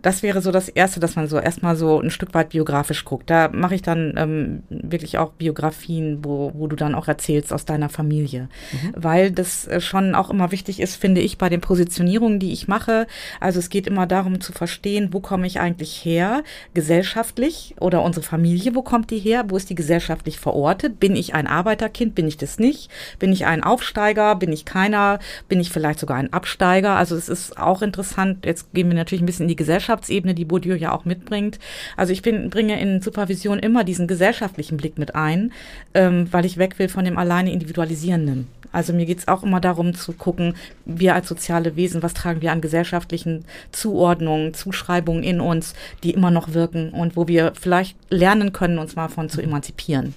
das 0.00 0.22
wäre 0.22 0.40
so 0.40 0.50
das 0.50 0.68
Erste, 0.68 1.00
dass 1.00 1.16
man 1.16 1.28
so 1.28 1.38
erstmal 1.38 1.76
so 1.76 2.00
ein 2.00 2.10
Stück 2.10 2.34
weit 2.34 2.50
biografisch 2.50 3.04
guckt. 3.04 3.30
Da 3.30 3.48
mache 3.48 3.74
ich 3.74 3.82
dann 3.82 4.14
ähm, 4.16 4.62
wirklich 4.68 5.18
auch 5.18 5.32
Biografien, 5.32 6.24
wo, 6.24 6.52
wo 6.54 6.66
du 6.66 6.76
dann 6.76 6.94
auch 6.94 7.08
erzählst 7.08 7.52
aus 7.52 7.64
deiner 7.64 7.88
Familie. 7.88 8.48
Mhm. 8.72 8.92
Weil 8.96 9.30
das 9.30 9.66
äh, 9.66 9.80
schon 9.80 10.14
auch 10.14 10.30
immer 10.30 10.52
wichtig 10.52 10.80
ist, 10.80 10.96
finde 10.96 11.20
ich, 11.20 11.38
bei 11.38 11.48
den 11.48 11.60
Positionierungen, 11.60 12.38
die 12.38 12.52
ich 12.52 12.68
mache. 12.68 13.06
Also 13.40 13.58
es 13.58 13.70
geht 13.70 13.86
immer 13.86 14.06
darum 14.06 14.40
zu 14.40 14.52
verstehen, 14.52 15.10
wo 15.12 15.20
komme 15.20 15.46
ich 15.46 15.60
eigentlich 15.60 16.04
her, 16.04 16.42
gesellschaftlich 16.74 17.74
oder 17.80 18.02
unsere 18.02 18.24
Familie, 18.24 18.74
wo 18.74 18.82
kommt 18.82 19.10
die 19.10 19.18
her, 19.18 19.44
wo 19.48 19.56
ist 19.56 19.70
die 19.70 19.74
gesellschaftlich 19.74 20.38
verortet? 20.38 21.00
Bin 21.00 21.16
ich 21.16 21.34
ein 21.34 21.46
Arbeiterkind, 21.46 22.14
bin 22.14 22.26
ich 22.26 22.36
das 22.36 22.58
nicht? 22.58 22.90
Bin 23.18 23.32
ich 23.32 23.46
ein 23.46 23.62
Aufsteiger, 23.62 24.34
bin 24.36 24.52
ich 24.52 24.64
keiner, 24.64 25.18
bin 25.48 25.60
ich 25.60 25.70
vielleicht 25.70 26.00
sogar 26.00 26.16
ein 26.16 26.32
Absteiger? 26.32 26.96
Also 26.96 27.16
es 27.16 27.28
ist 27.28 27.58
auch 27.58 27.82
interessant, 27.82 28.44
jetzt 28.44 28.72
gehen 28.72 28.88
wir 28.88 28.96
natürlich 28.96 29.22
ein 29.22 29.26
bisschen 29.26 29.44
in 29.44 29.48
die 29.48 29.56
Gesellschaft 29.56 29.83
Gesellschaftsebene, 29.84 30.34
die 30.34 30.44
Bourdieu 30.44 30.74
ja 30.74 30.92
auch 30.92 31.04
mitbringt. 31.04 31.58
Also 31.96 32.12
ich 32.12 32.22
bin, 32.22 32.48
bringe 32.48 32.80
in 32.80 33.02
Supervision 33.02 33.58
immer 33.58 33.84
diesen 33.84 34.06
gesellschaftlichen 34.06 34.78
Blick 34.78 34.98
mit 34.98 35.14
ein, 35.14 35.52
ähm, 35.92 36.28
weil 36.30 36.46
ich 36.46 36.56
weg 36.56 36.78
will 36.78 36.88
von 36.88 37.04
dem 37.04 37.18
alleine 37.18 37.52
Individualisierenden. 37.52 38.48
Also 38.72 38.92
mir 38.92 39.06
geht 39.06 39.18
es 39.18 39.28
auch 39.28 39.44
immer 39.44 39.60
darum 39.60 39.94
zu 39.94 40.14
gucken, 40.14 40.54
wir 40.84 41.14
als 41.14 41.28
soziale 41.28 41.76
Wesen, 41.76 42.02
was 42.02 42.14
tragen 42.14 42.40
wir 42.40 42.50
an 42.50 42.60
gesellschaftlichen 42.60 43.44
Zuordnungen, 43.70 44.52
Zuschreibungen 44.52 45.22
in 45.22 45.40
uns, 45.40 45.74
die 46.02 46.10
immer 46.10 46.32
noch 46.32 46.54
wirken 46.54 46.90
und 46.90 47.14
wo 47.14 47.28
wir 47.28 47.52
vielleicht 47.54 47.96
lernen 48.10 48.52
können, 48.52 48.78
uns 48.78 48.96
mal 48.96 49.08
von 49.08 49.28
zu 49.28 49.40
emanzipieren. 49.40 50.14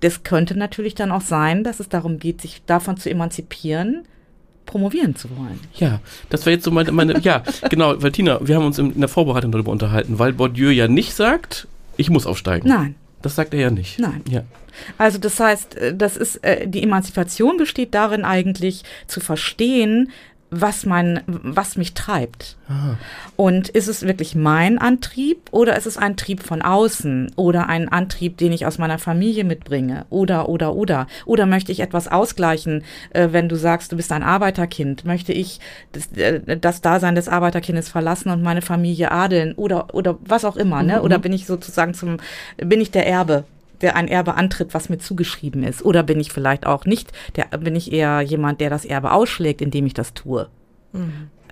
Das 0.00 0.22
könnte 0.22 0.58
natürlich 0.58 0.94
dann 0.94 1.12
auch 1.12 1.22
sein, 1.22 1.64
dass 1.64 1.80
es 1.80 1.88
darum 1.88 2.18
geht, 2.18 2.42
sich 2.42 2.62
davon 2.66 2.98
zu 2.98 3.08
emanzipieren, 3.08 4.04
promovieren 4.66 5.16
zu 5.16 5.28
wollen. 5.36 5.60
Ja, 5.74 6.00
das 6.30 6.46
war 6.46 6.52
jetzt 6.52 6.64
so 6.64 6.70
meine, 6.70 6.92
meine 6.92 7.18
ja, 7.20 7.42
genau, 7.70 8.00
weil 8.02 8.12
Tina, 8.12 8.38
wir 8.46 8.56
haben 8.56 8.66
uns 8.66 8.78
in 8.78 8.98
der 8.98 9.08
Vorbereitung 9.08 9.52
darüber 9.52 9.72
unterhalten, 9.72 10.18
weil 10.18 10.32
Bourdieu 10.32 10.70
ja 10.70 10.88
nicht 10.88 11.14
sagt, 11.14 11.68
ich 11.96 12.10
muss 12.10 12.26
aufsteigen. 12.26 12.68
Nein. 12.68 12.94
Das 13.22 13.36
sagt 13.36 13.54
er 13.54 13.60
ja 13.60 13.70
nicht. 13.70 13.98
Nein. 13.98 14.22
Ja. 14.28 14.42
Also 14.98 15.18
das 15.18 15.40
heißt, 15.40 15.76
äh, 15.76 15.96
das 15.96 16.16
ist 16.16 16.44
äh, 16.44 16.66
die 16.68 16.82
Emanzipation 16.82 17.56
besteht 17.56 17.94
darin 17.94 18.24
eigentlich 18.24 18.82
zu 19.06 19.20
verstehen, 19.20 20.10
was 20.60 20.86
mein, 20.86 21.20
was 21.26 21.76
mich 21.76 21.94
treibt. 21.94 22.56
Aha. 22.68 22.96
Und 23.36 23.68
ist 23.68 23.88
es 23.88 24.02
wirklich 24.02 24.34
mein 24.34 24.78
Antrieb 24.78 25.48
oder 25.50 25.76
ist 25.76 25.86
es 25.86 25.98
ein 25.98 26.16
Trieb 26.16 26.42
von 26.42 26.62
außen 26.62 27.32
oder 27.36 27.68
ein 27.68 27.88
Antrieb, 27.88 28.38
den 28.38 28.52
ich 28.52 28.66
aus 28.66 28.78
meiner 28.78 28.98
Familie 28.98 29.44
mitbringe? 29.44 30.06
Oder, 30.10 30.48
oder, 30.48 30.74
oder. 30.74 31.06
Oder 31.26 31.46
möchte 31.46 31.72
ich 31.72 31.80
etwas 31.80 32.08
ausgleichen, 32.08 32.84
äh, 33.10 33.28
wenn 33.32 33.48
du 33.48 33.56
sagst, 33.56 33.92
du 33.92 33.96
bist 33.96 34.12
ein 34.12 34.22
Arbeiterkind? 34.22 35.04
Möchte 35.04 35.32
ich 35.32 35.60
das, 35.92 36.12
äh, 36.12 36.56
das 36.56 36.80
Dasein 36.80 37.14
des 37.14 37.28
Arbeiterkindes 37.28 37.88
verlassen 37.88 38.30
und 38.30 38.42
meine 38.42 38.62
Familie 38.62 39.10
adeln? 39.10 39.54
Oder, 39.54 39.94
oder 39.94 40.18
was 40.24 40.44
auch 40.44 40.56
immer, 40.56 40.82
ne? 40.82 41.02
Oder 41.02 41.18
bin 41.18 41.32
ich 41.32 41.46
sozusagen 41.46 41.94
zum, 41.94 42.18
bin 42.56 42.80
ich 42.80 42.90
der 42.90 43.06
Erbe? 43.06 43.44
Der 43.84 43.94
ein 43.96 44.08
Erbe 44.08 44.34
antritt, 44.34 44.74
was 44.74 44.88
mir 44.88 44.98
zugeschrieben 44.98 45.62
ist? 45.62 45.84
Oder 45.84 46.02
bin 46.02 46.18
ich 46.18 46.32
vielleicht 46.32 46.66
auch 46.66 46.86
nicht, 46.86 47.12
der, 47.36 47.44
bin 47.58 47.76
ich 47.76 47.92
eher 47.92 48.20
jemand, 48.22 48.60
der 48.60 48.70
das 48.70 48.84
Erbe 48.84 49.12
ausschlägt, 49.12 49.62
indem 49.62 49.86
ich 49.86 49.94
das 49.94 50.14
tue? 50.14 50.48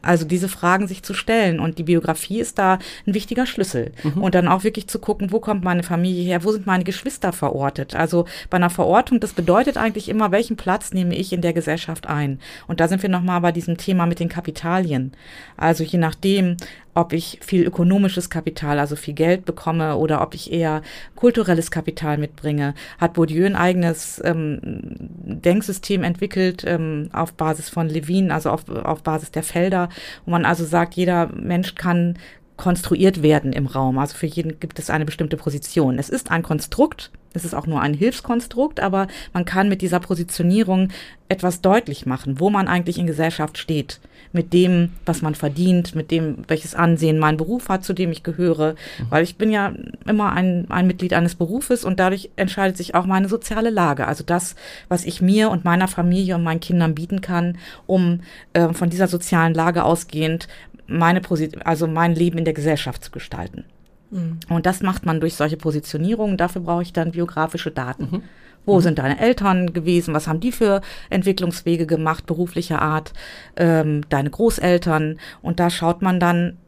Also 0.02 0.24
diese 0.24 0.48
Fragen 0.48 0.88
sich 0.88 1.04
zu 1.04 1.14
stellen 1.14 1.60
und 1.60 1.78
die 1.78 1.84
Biografie 1.84 2.40
ist 2.40 2.58
da 2.58 2.80
ein 3.06 3.14
wichtiger 3.14 3.46
Schlüssel. 3.46 3.92
Und 4.20 4.34
dann 4.34 4.48
auch 4.48 4.64
wirklich 4.64 4.88
zu 4.88 4.98
gucken, 4.98 5.30
wo 5.30 5.38
kommt 5.38 5.62
meine 5.62 5.84
Familie 5.84 6.24
her, 6.24 6.42
wo 6.42 6.50
sind 6.50 6.66
meine 6.66 6.82
Geschwister 6.82 7.32
verortet. 7.32 7.94
Also 7.94 8.26
bei 8.50 8.56
einer 8.56 8.68
Verortung, 8.68 9.20
das 9.20 9.32
bedeutet 9.32 9.76
eigentlich 9.76 10.08
immer, 10.08 10.32
welchen 10.32 10.56
Platz 10.56 10.92
nehme 10.92 11.14
ich 11.14 11.32
in 11.32 11.40
der 11.40 11.52
Gesellschaft 11.52 12.08
ein. 12.08 12.40
Und 12.66 12.80
da 12.80 12.88
sind 12.88 13.02
wir 13.02 13.10
nochmal 13.10 13.40
bei 13.40 13.52
diesem 13.52 13.76
Thema 13.76 14.06
mit 14.06 14.18
den 14.18 14.28
Kapitalien. 14.28 15.12
Also 15.56 15.84
je 15.84 15.98
nachdem, 15.98 16.56
ob 16.94 17.12
ich 17.12 17.38
viel 17.40 17.64
ökonomisches 17.64 18.28
Kapital, 18.28 18.78
also 18.78 18.96
viel 18.96 19.14
Geld 19.14 19.44
bekomme 19.44 19.96
oder 19.96 20.20
ob 20.20 20.34
ich 20.34 20.52
eher 20.52 20.82
kulturelles 21.16 21.70
Kapital 21.70 22.18
mitbringe, 22.18 22.74
hat 22.98 23.14
Bourdieu 23.14 23.46
ein 23.46 23.56
eigenes 23.56 24.20
ähm, 24.24 24.60
Denksystem 24.62 26.02
entwickelt 26.02 26.64
ähm, 26.66 27.08
auf 27.12 27.32
Basis 27.32 27.70
von 27.70 27.88
Levin, 27.88 28.30
also 28.30 28.50
auf, 28.50 28.68
auf 28.68 29.02
Basis 29.02 29.30
der 29.30 29.42
Felder, 29.42 29.88
wo 30.26 30.32
man 30.32 30.44
also 30.44 30.64
sagt, 30.64 30.94
jeder 30.94 31.28
Mensch 31.34 31.74
kann 31.74 32.18
konstruiert 32.56 33.22
werden 33.22 33.52
im 33.52 33.66
Raum. 33.66 33.98
Also 33.98 34.16
für 34.16 34.26
jeden 34.26 34.60
gibt 34.60 34.78
es 34.78 34.90
eine 34.90 35.04
bestimmte 35.04 35.36
Position. 35.36 35.98
Es 35.98 36.08
ist 36.08 36.30
ein 36.30 36.42
Konstrukt, 36.42 37.10
es 37.32 37.44
ist 37.44 37.54
auch 37.54 37.66
nur 37.66 37.80
ein 37.80 37.94
Hilfskonstrukt, 37.94 38.80
aber 38.80 39.08
man 39.32 39.44
kann 39.44 39.68
mit 39.68 39.82
dieser 39.82 40.00
Positionierung 40.00 40.88
etwas 41.28 41.60
deutlich 41.60 42.06
machen, 42.06 42.38
wo 42.38 42.50
man 42.50 42.68
eigentlich 42.68 42.98
in 42.98 43.06
Gesellschaft 43.06 43.58
steht. 43.58 44.00
Mit 44.32 44.52
dem, 44.52 44.90
was 45.04 45.20
man 45.20 45.34
verdient, 45.34 45.94
mit 45.94 46.10
dem, 46.10 46.38
welches 46.48 46.74
Ansehen 46.74 47.18
mein 47.18 47.36
Beruf 47.36 47.68
hat, 47.68 47.84
zu 47.84 47.92
dem 47.92 48.10
ich 48.12 48.22
gehöre. 48.22 48.76
Weil 49.10 49.24
ich 49.24 49.36
bin 49.36 49.50
ja 49.50 49.72
immer 50.06 50.32
ein, 50.32 50.70
ein 50.70 50.86
Mitglied 50.86 51.12
eines 51.12 51.34
Berufes 51.34 51.84
und 51.84 52.00
dadurch 52.00 52.30
entscheidet 52.36 52.76
sich 52.76 52.94
auch 52.94 53.06
meine 53.06 53.28
soziale 53.28 53.70
Lage. 53.70 54.06
Also 54.06 54.24
das, 54.24 54.54
was 54.88 55.04
ich 55.04 55.20
mir 55.20 55.50
und 55.50 55.64
meiner 55.64 55.88
Familie 55.88 56.34
und 56.36 56.44
meinen 56.44 56.60
Kindern 56.60 56.94
bieten 56.94 57.20
kann, 57.20 57.58
um 57.86 58.20
äh, 58.54 58.72
von 58.72 58.90
dieser 58.90 59.08
sozialen 59.08 59.54
Lage 59.54 59.84
ausgehend 59.84 60.48
meine 60.86 61.20
Posi 61.20 61.50
also 61.64 61.86
mein 61.86 62.14
Leben 62.14 62.38
in 62.38 62.44
der 62.44 62.54
Gesellschaft 62.54 63.04
zu 63.04 63.10
gestalten. 63.10 63.64
Und 64.48 64.66
das 64.66 64.82
macht 64.82 65.06
man 65.06 65.20
durch 65.20 65.34
solche 65.34 65.56
Positionierungen. 65.56 66.36
Dafür 66.36 66.62
brauche 66.62 66.82
ich 66.82 66.92
dann 66.92 67.12
biografische 67.12 67.70
Daten. 67.70 68.22
Wo 68.64 68.80
sind 68.80 68.98
deine 68.98 69.18
Eltern 69.18 69.72
gewesen? 69.72 70.14
Was 70.14 70.26
haben 70.28 70.40
die 70.40 70.52
für 70.52 70.80
Entwicklungswege 71.10 71.86
gemacht, 71.86 72.26
beruflicher 72.26 72.80
Art? 72.80 73.12
Ähm, 73.56 74.02
deine 74.08 74.30
Großeltern? 74.30 75.18
Und 75.42 75.60
da 75.60 75.70
schaut 75.70 76.02
man 76.02 76.20
dann, 76.20 76.58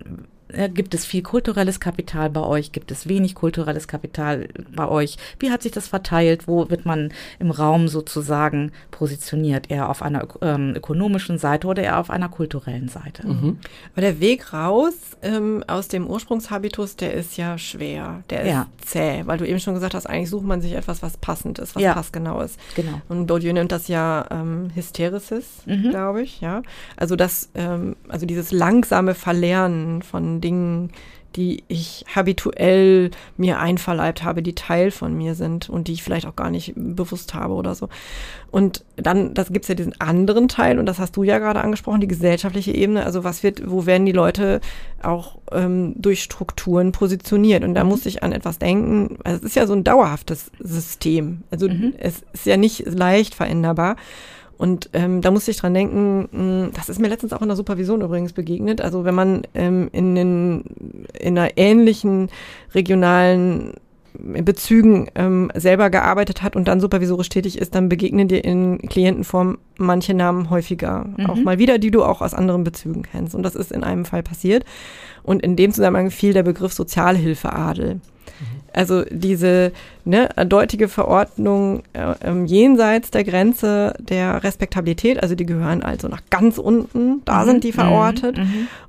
gibt 0.74 0.94
es 0.94 1.04
viel 1.04 1.22
kulturelles 1.22 1.80
Kapital 1.80 2.30
bei 2.30 2.40
euch? 2.42 2.72
Gibt 2.72 2.90
es 2.90 3.08
wenig 3.08 3.34
kulturelles 3.34 3.88
Kapital 3.88 4.48
bei 4.74 4.88
euch? 4.88 5.16
Wie 5.38 5.50
hat 5.50 5.62
sich 5.62 5.72
das 5.72 5.88
verteilt? 5.88 6.46
Wo 6.48 6.70
wird 6.70 6.86
man 6.86 7.12
im 7.38 7.50
Raum 7.50 7.88
sozusagen 7.88 8.72
positioniert? 8.90 9.70
Eher 9.70 9.88
auf 9.90 10.02
einer 10.02 10.26
ähm, 10.42 10.74
ökonomischen 10.76 11.38
Seite 11.38 11.66
oder 11.66 11.82
eher 11.82 11.98
auf 11.98 12.10
einer 12.10 12.28
kulturellen 12.28 12.88
Seite? 12.88 13.24
Aber 13.24 14.00
der 14.00 14.20
Weg 14.20 14.52
raus 14.52 14.94
ähm, 15.22 15.64
aus 15.66 15.88
dem 15.88 16.06
Ursprungshabitus, 16.06 16.96
der 16.96 17.14
ist 17.14 17.36
ja 17.36 17.58
schwer. 17.58 18.22
Der 18.30 18.42
ist 18.42 18.48
Ja. 18.48 18.66
zäh, 18.84 19.22
weil 19.26 19.38
du 19.38 19.46
eben 19.46 19.60
schon 19.60 19.74
gesagt 19.74 19.94
hast, 19.94 20.06
eigentlich 20.06 20.30
sucht 20.30 20.44
man 20.46 20.60
sich 20.60 20.72
etwas, 20.72 21.02
was 21.02 21.16
passend 21.16 21.58
ist, 21.58 21.74
was 21.74 21.82
Ja. 21.82 21.94
passgenau 21.94 22.40
ist. 22.42 22.58
Genau. 22.76 23.00
Und 23.08 23.26
Bourdieu 23.26 23.52
nennt 23.52 23.72
das 23.72 23.88
ja 23.88 24.26
ähm, 24.30 24.70
Hysteresis, 24.74 25.62
Mhm. 25.66 25.90
glaube 25.90 26.22
ich, 26.22 26.40
ja. 26.40 26.62
Also 26.96 27.16
das, 27.16 27.48
ähm, 27.54 27.96
also 28.08 28.26
dieses 28.26 28.52
langsame 28.52 29.14
Verlernen 29.14 30.02
von 30.02 30.40
Dingen, 30.44 30.90
die 31.36 31.64
ich 31.66 32.04
habituell 32.14 33.10
mir 33.36 33.58
einverleibt 33.58 34.22
habe, 34.22 34.42
die 34.42 34.54
Teil 34.54 34.92
von 34.92 35.16
mir 35.16 35.34
sind 35.34 35.68
und 35.68 35.88
die 35.88 35.92
ich 35.92 36.02
vielleicht 36.02 36.26
auch 36.26 36.36
gar 36.36 36.50
nicht 36.50 36.74
bewusst 36.76 37.34
habe 37.34 37.54
oder 37.54 37.74
so. 37.74 37.88
Und 38.52 38.84
dann, 38.96 39.34
das 39.34 39.52
gibt's 39.52 39.66
ja 39.66 39.74
diesen 39.74 40.00
anderen 40.00 40.46
Teil, 40.46 40.78
und 40.78 40.86
das 40.86 41.00
hast 41.00 41.16
du 41.16 41.24
ja 41.24 41.40
gerade 41.40 41.60
angesprochen, 41.60 42.00
die 42.00 42.06
gesellschaftliche 42.06 42.72
Ebene. 42.72 43.04
Also 43.04 43.24
was 43.24 43.42
wird, 43.42 43.68
wo 43.68 43.84
werden 43.84 44.06
die 44.06 44.12
Leute 44.12 44.60
auch 45.02 45.38
ähm, 45.50 45.94
durch 45.96 46.22
Strukturen 46.22 46.92
positioniert? 46.92 47.64
Und 47.64 47.74
da 47.74 47.82
muss 47.82 48.06
ich 48.06 48.22
an 48.22 48.30
etwas 48.30 48.60
denken. 48.60 49.18
Also 49.24 49.38
es 49.38 49.44
ist 49.44 49.56
ja 49.56 49.66
so 49.66 49.72
ein 49.72 49.82
dauerhaftes 49.82 50.52
System. 50.60 51.42
Also 51.50 51.68
es 51.98 52.22
ist 52.32 52.46
ja 52.46 52.56
nicht 52.56 52.86
leicht 52.86 53.34
veränderbar. 53.34 53.96
Und 54.56 54.90
ähm, 54.92 55.20
da 55.20 55.30
musste 55.30 55.50
ich 55.50 55.56
dran 55.56 55.74
denken, 55.74 56.28
mh, 56.30 56.70
das 56.74 56.88
ist 56.88 57.00
mir 57.00 57.08
letztens 57.08 57.32
auch 57.32 57.42
in 57.42 57.48
der 57.48 57.56
Supervision 57.56 58.02
übrigens 58.02 58.32
begegnet. 58.32 58.80
Also 58.80 59.04
wenn 59.04 59.14
man 59.14 59.42
ähm, 59.54 59.88
in, 59.92 60.14
den, 60.14 60.64
in 61.18 61.38
einer 61.38 61.56
ähnlichen 61.56 62.28
regionalen 62.74 63.74
Bezügen 64.16 65.08
ähm, 65.16 65.50
selber 65.56 65.90
gearbeitet 65.90 66.42
hat 66.42 66.54
und 66.54 66.68
dann 66.68 66.78
supervisorisch 66.78 67.28
tätig 67.28 67.58
ist, 67.58 67.74
dann 67.74 67.88
begegnen 67.88 68.28
dir 68.28 68.44
in 68.44 68.78
Klientenform 68.78 69.58
manche 69.76 70.14
Namen 70.14 70.50
häufiger. 70.50 71.06
Auch 71.26 71.36
mal 71.36 71.58
wieder, 71.58 71.78
die 71.78 71.90
du 71.90 72.04
auch 72.04 72.20
aus 72.20 72.32
anderen 72.32 72.62
Bezügen 72.62 73.02
kennst. 73.02 73.34
Und 73.34 73.42
das 73.42 73.56
ist 73.56 73.72
in 73.72 73.82
einem 73.82 74.04
Fall 74.04 74.22
passiert. 74.22 74.64
Und 75.24 75.42
in 75.42 75.56
dem 75.56 75.72
Zusammenhang 75.72 76.12
fiel 76.12 76.32
der 76.32 76.44
Begriff 76.44 76.72
Sozialhilfeadel. 76.72 78.00
Also 78.72 79.02
diese 79.10 79.72
ne, 80.04 80.28
deutige 80.46 80.88
Verordnung 80.88 81.82
äh, 81.92 82.14
ähm, 82.22 82.46
jenseits 82.46 83.10
der 83.10 83.24
Grenze 83.24 83.94
der 83.98 84.42
Respektabilität, 84.44 85.22
also 85.22 85.34
die 85.34 85.46
gehören 85.46 85.82
also 85.82 86.08
nach 86.08 86.22
ganz 86.30 86.58
unten, 86.58 87.22
da 87.24 87.44
sind 87.44 87.64
die 87.64 87.72
verortet. 87.72 88.38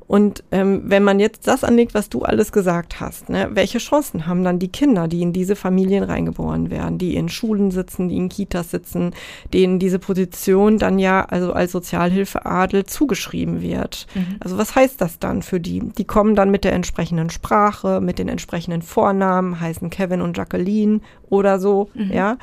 Und 0.07 0.43
ähm, 0.51 0.84
wenn 0.86 1.03
man 1.03 1.20
jetzt 1.20 1.47
das 1.47 1.63
anlegt, 1.63 1.95
was 1.95 2.09
du 2.09 2.22
alles 2.22 2.51
gesagt 2.51 2.99
hast, 2.99 3.30
ne, 3.30 3.49
welche 3.53 3.80
Chancen 3.80 4.28
haben 4.28 4.43
dann 4.43 4.59
die 4.59 4.68
Kinder, 4.68 5.07
die 5.07 5.24
in 5.24 5.34
diese 5.34 5.55
Familien 5.55 6.03
reingeboren 6.03 6.70
werden, 6.70 6.99
die 6.99 7.16
in 7.16 7.28
Schulen 7.28 7.72
sitzen, 7.72 8.07
die 8.07 8.18
in 8.18 8.30
Kitas 8.30 8.70
sitzen, 8.70 9.16
denen 9.51 9.80
diese 9.80 9.97
Position 9.97 10.78
dann 10.78 10.99
ja 10.99 11.26
also 11.26 11.53
als 11.53 11.72
Sozialhilfeadel 11.72 12.86
zugeschrieben 12.86 13.61
wird? 13.63 14.05
Also 14.41 14.59
was 14.59 14.76
heißt 14.76 15.01
das 15.01 15.18
dann 15.18 15.41
für 15.41 15.59
die? 15.59 15.80
Die 15.80 16.05
kommen 16.05 16.36
dann 16.36 16.51
mit 16.51 16.66
der 16.66 16.74
entsprechenden 16.74 17.32
Sprache, 17.32 17.99
mit 17.99 18.20
den 18.20 18.30
entsprechenden 18.30 18.84
Vornamen, 18.84 19.59
heißen 19.59 19.89
Kevin 19.89 20.22
und 20.22 20.38
Jacqueline 20.38 20.99
oder 21.29 21.59
so, 21.59 21.89
ja. 22.13 22.37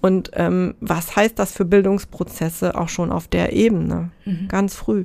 Und 0.00 0.30
ähm, 0.34 0.74
was 0.80 1.16
heißt 1.16 1.38
das 1.38 1.52
für 1.52 1.64
Bildungsprozesse 1.64 2.76
auch 2.76 2.88
schon 2.88 3.10
auf 3.10 3.26
der 3.26 3.52
Ebene? 3.52 4.10
Ganz 4.48 4.74
früh. 4.76 5.04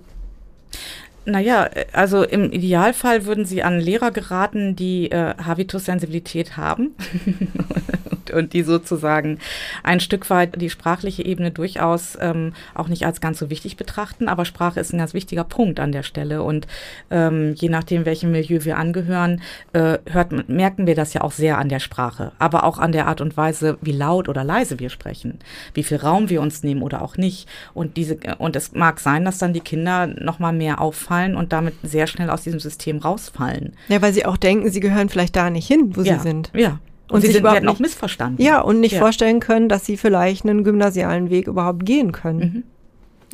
Naja, 1.25 1.69
also 1.93 2.23
im 2.23 2.51
Idealfall 2.51 3.25
würden 3.25 3.45
Sie 3.45 3.63
an 3.63 3.79
Lehrer 3.79 4.11
geraten, 4.11 4.75
die 4.75 5.09
äh, 5.09 5.35
Habitus-Sensibilität 5.37 6.57
haben 6.57 6.95
und, 8.11 8.31
und 8.31 8.53
die 8.53 8.63
sozusagen 8.63 9.39
ein 9.83 10.01
Stück 10.01 10.29
weit 10.29 10.59
die 10.61 10.69
sprachliche 10.69 11.23
Ebene 11.23 11.51
durchaus 11.51 12.17
ähm, 12.19 12.53
auch 12.73 12.89
nicht 12.89 13.05
als 13.05 13.21
ganz 13.21 13.39
so 13.39 13.49
wichtig 13.49 13.77
betrachten, 13.77 14.27
aber 14.27 14.43
Sprache 14.43 14.81
ist 14.81 14.93
ein 14.93 14.97
ganz 14.97 15.13
wichtiger 15.13 15.45
Punkt 15.45 15.79
an 15.79 15.93
der 15.93 16.03
Stelle. 16.03 16.43
Und 16.43 16.67
ähm, 17.09 17.53
je 17.55 17.69
nachdem, 17.69 18.05
welchem 18.05 18.31
Milieu 18.31 18.65
wir 18.65 18.77
angehören, 18.77 19.41
äh, 19.71 19.99
hört, 20.11 20.49
merken 20.49 20.87
wir 20.87 20.95
das 20.95 21.13
ja 21.13 21.21
auch 21.21 21.31
sehr 21.31 21.57
an 21.57 21.69
der 21.69 21.79
Sprache, 21.79 22.33
aber 22.37 22.65
auch 22.65 22.79
an 22.79 22.91
der 22.91 23.07
Art 23.07 23.21
und 23.21 23.37
Weise, 23.37 23.77
wie 23.81 23.93
laut 23.93 24.27
oder 24.27 24.43
leise 24.43 24.79
wir 24.79 24.89
sprechen, 24.89 25.39
wie 25.73 25.83
viel 25.83 25.97
Raum 25.97 26.29
wir 26.29 26.41
uns 26.41 26.63
nehmen 26.63 26.81
oder 26.81 27.01
auch 27.01 27.15
nicht. 27.15 27.47
Und 27.73 27.95
diese 27.95 28.17
und 28.39 28.57
es 28.57 28.73
mag 28.73 28.99
sein, 28.99 29.23
dass 29.23 29.37
dann 29.37 29.53
die 29.53 29.61
Kinder 29.61 30.07
noch 30.07 30.39
mal 30.39 30.51
mehr 30.51 30.81
auffallen 30.81 31.12
und 31.35 31.53
damit 31.53 31.75
sehr 31.83 32.07
schnell 32.07 32.29
aus 32.29 32.43
diesem 32.43 32.59
System 32.59 32.97
rausfallen. 32.97 33.73
Ja, 33.87 34.01
weil 34.01 34.13
sie 34.13 34.25
auch 34.25 34.37
denken, 34.37 34.69
sie 34.69 34.79
gehören 34.79 35.09
vielleicht 35.09 35.35
da 35.35 35.49
nicht 35.49 35.67
hin, 35.67 35.95
wo 35.95 36.01
ja. 36.01 36.15
sie 36.15 36.21
sind. 36.21 36.51
Ja. 36.55 36.79
Und, 37.09 37.15
Und 37.17 37.21
sie 37.21 37.27
sind, 37.27 37.41
überhaupt 37.41 37.55
werden 37.57 37.69
auch 37.69 37.73
nicht- 37.73 37.81
missverstanden. 37.81 38.41
Ja, 38.43 38.61
und 38.61 38.79
nicht 38.79 38.93
Ja. 38.93 38.99
vorstellen 38.99 39.39
können, 39.39 39.69
dass 39.69 39.85
sie 39.85 39.97
vielleicht 39.97 40.45
einen 40.45 40.63
gymnasialen 40.63 41.29
Weg 41.29 41.47
überhaupt 41.47 41.85
gehen 41.85 42.11
können. 42.11 42.63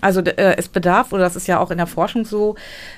Also 0.02 0.22
äh, 0.22 0.56
es 0.58 0.70
bedarf, 0.70 1.14
oder 1.14 1.24
das 1.24 1.36
ist 1.36 1.48
ja 1.48 1.60
auch 1.60 1.72
in 1.72 1.78
der 1.78 1.88
Forschung 1.88 2.26
so, 2.26 2.56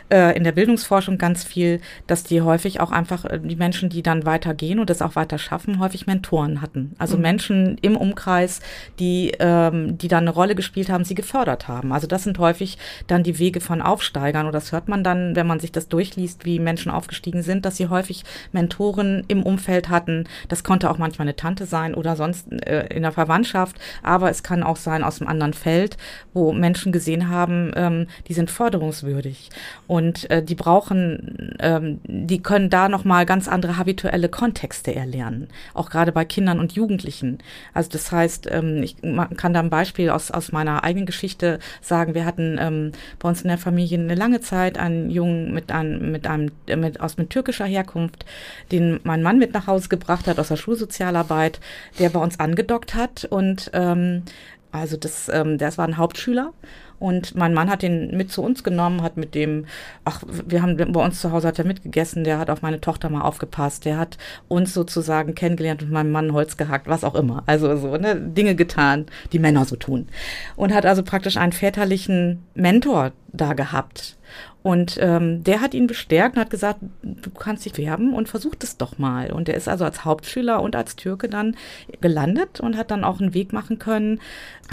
äh, 0.10 0.36
in 0.36 0.44
der 0.44 0.52
Bildungsforschung 0.52 1.18
ganz 1.18 1.44
viel, 1.44 1.82
dass 2.08 2.24
die 2.24 2.42
häufig 2.42 2.80
auch 2.80 2.92
einfach 2.92 3.26
äh, 3.26 3.40
die 3.40 3.56
Menschen, 3.56 3.90
die 3.90 4.04
dann 4.04 4.26
weitergehen 4.26 4.80
und 4.80 4.90
das 4.90 5.02
auch 5.02 5.16
weiter 5.16 5.38
schaffen, 5.38 5.80
häufig 5.80 6.08
Mentoren 6.08 6.62
hatten. 6.62 6.96
Also 6.98 7.16
mhm. 7.16 7.22
Menschen 7.22 7.78
im 7.82 7.98
Umkreis, 7.98 8.60
die, 9.00 9.34
ähm, 9.40 9.98
die 9.98 10.08
dann 10.08 10.24
eine 10.24 10.32
Rolle 10.32 10.56
gespielt 10.56 10.90
haben, 10.90 11.04
sie 11.04 11.16
gefördert 11.16 11.68
haben. 11.68 11.92
Also 11.94 12.08
das 12.08 12.24
sind 12.24 12.38
häufig 12.40 12.78
dann 13.08 13.24
die 13.24 13.40
Wege 13.40 13.62
von 13.62 13.82
Aufsteigern. 13.82 14.46
Und 14.46 14.54
das 14.54 14.72
hört 14.72 14.88
man 14.88 15.04
dann, 15.04 15.36
wenn 15.36 15.48
man 15.48 15.60
sich 15.60 15.72
das 15.72 15.88
durchliest, 15.88 16.46
wie 16.46 16.60
Menschen 16.60 16.92
aufgestiegen 16.92 17.44
sind, 17.44 17.66
dass 17.66 17.78
sie 17.78 17.88
häufig 17.88 18.24
Mentoren 18.52 19.24
im 19.28 19.44
Umfeld 19.44 19.90
hatten. 19.90 20.26
Das 20.50 20.64
konnte 20.64 20.90
auch 20.90 20.98
manchmal 20.98 21.28
eine 21.28 21.36
Tante 21.36 21.66
sein 21.66 21.96
oder 21.96 22.16
sonst 22.16 22.52
äh, 22.52 22.88
in 22.88 23.04
der 23.04 23.12
Verwandtschaft. 23.12 23.78
Aber 24.04 24.30
es 24.30 24.44
kann 24.44 24.64
auch 24.64 24.78
sein 24.78 25.04
aus 25.04 25.22
einem 25.22 25.30
anderen 25.30 25.54
Feld, 25.54 25.98
wo 26.34 26.52
Menschen 26.52 26.91
gesehen 26.92 27.30
haben, 27.30 27.72
ähm, 27.76 28.08
die 28.28 28.34
sind 28.34 28.52
förderungswürdig. 28.52 29.50
Und 29.88 30.30
äh, 30.30 30.44
die 30.44 30.56
brauchen, 30.56 31.56
ähm, 31.60 32.00
die 32.04 32.42
können 32.42 32.70
da 32.70 32.90
nochmal 32.90 33.26
ganz 33.26 33.48
andere 33.48 33.78
habituelle 33.78 34.30
Kontexte 34.30 34.94
erlernen. 34.96 35.48
Auch 35.74 35.90
gerade 35.90 36.12
bei 36.12 36.26
Kindern 36.26 36.60
und 36.60 36.74
Jugendlichen. 36.74 37.40
Also 37.74 37.90
das 37.92 38.12
heißt, 38.12 38.50
ähm, 38.52 38.84
ich 38.84 38.98
kann 39.38 39.54
da 39.54 39.60
ein 39.60 39.70
Beispiel 39.70 40.10
aus, 40.10 40.32
aus 40.32 40.52
meiner 40.52 40.84
eigenen 40.84 41.06
Geschichte 41.06 41.60
sagen. 41.82 42.14
Wir 42.14 42.26
hatten 42.26 42.58
ähm, 42.60 42.92
bei 43.20 43.30
uns 43.30 43.42
in 43.42 43.50
der 43.50 43.58
Familie 43.58 44.00
eine 44.00 44.16
lange 44.16 44.42
Zeit 44.42 44.78
einen 44.78 45.10
Jungen 45.10 45.54
mit 45.54 45.72
einem, 45.72 46.12
mit 46.12 46.28
einem, 46.28 46.52
mit, 46.78 47.00
aus 47.00 47.18
mit 47.18 47.30
türkischer 47.30 47.66
Herkunft, 47.66 48.26
den 48.72 49.00
mein 49.04 49.24
Mann 49.24 49.38
mit 49.38 49.54
nach 49.54 49.68
Hause 49.68 49.90
gebracht 49.90 50.28
hat 50.28 50.40
aus 50.40 50.50
der 50.50 50.58
Schulsozialarbeit, 50.58 51.60
der 52.00 52.10
bei 52.10 52.20
uns 52.20 52.40
angedockt 52.40 52.96
hat 52.96 53.26
und 53.26 53.72
ähm, 53.74 54.24
also 54.72 54.98
das, 54.98 55.30
ähm, 55.30 55.58
das 55.58 55.78
war 55.78 55.88
ein 55.88 55.98
Hauptschüler 55.98 56.54
und 57.02 57.34
mein 57.34 57.56
Mann 57.56 57.72
hat 57.72 57.82
den 57.82 58.16
mit 58.16 58.32
zu 58.32 58.44
uns 58.44 58.64
genommen, 58.64 59.02
hat 59.02 59.18
mit 59.18 59.34
dem, 59.34 59.66
ach, 60.06 60.22
wir 60.28 60.62
haben 60.62 60.78
bei 60.78 61.04
uns 61.04 61.20
zu 61.20 61.32
Hause 61.32 61.48
hat 61.48 61.58
er 61.58 61.66
mitgegessen, 61.66 62.24
der 62.24 62.38
hat 62.38 62.52
auf 62.52 62.62
meine 62.62 62.80
Tochter 62.80 63.10
mal 63.10 63.22
aufgepasst, 63.22 63.86
der 63.86 63.98
hat 63.98 64.20
uns 64.48 64.72
sozusagen 64.76 65.34
kennengelernt 65.34 65.82
und 65.82 65.92
meinem 65.92 66.12
Mann 66.12 66.32
Holz 66.32 66.58
gehackt, 66.58 66.88
was 66.88 67.04
auch 67.04 67.16
immer. 67.16 67.42
Also 67.48 67.76
so, 67.76 67.98
ne, 67.98 68.16
Dinge 68.16 68.54
getan, 68.54 69.08
die 69.34 69.40
Männer 69.40 69.66
so 69.66 69.78
tun. 69.78 70.10
Und 70.56 70.76
hat 70.76 70.86
also 70.86 71.02
praktisch 71.02 71.38
einen 71.38 71.54
väterlichen 71.54 72.44
Mentor 72.54 73.14
da 73.34 73.54
gehabt. 73.54 74.16
Und 74.64 74.98
ähm, 75.02 75.44
der 75.44 75.62
hat 75.62 75.74
ihn 75.74 75.88
bestärkt 75.88 76.36
und 76.36 76.42
hat 76.42 76.52
gesagt, 76.52 76.80
du 77.02 77.30
kannst 77.32 77.66
dich 77.66 77.78
werben 77.78 78.14
und 78.14 78.30
versuch 78.30 78.54
das 78.56 78.78
doch 78.78 79.00
mal. 79.00 79.32
Und 79.32 79.50
er 79.50 79.56
ist 79.56 79.68
also 79.68 79.86
als 79.86 80.06
Hauptschüler 80.06 80.62
und 80.62 80.76
als 80.76 80.96
Türke 80.96 81.30
dann 81.30 81.56
gelandet 82.00 82.60
und 82.60 82.78
hat 82.78 82.92
dann 82.92 83.04
auch 83.04 83.20
einen 83.20 83.34
Weg 83.34 83.54
machen 83.54 83.80
können, 83.80 84.20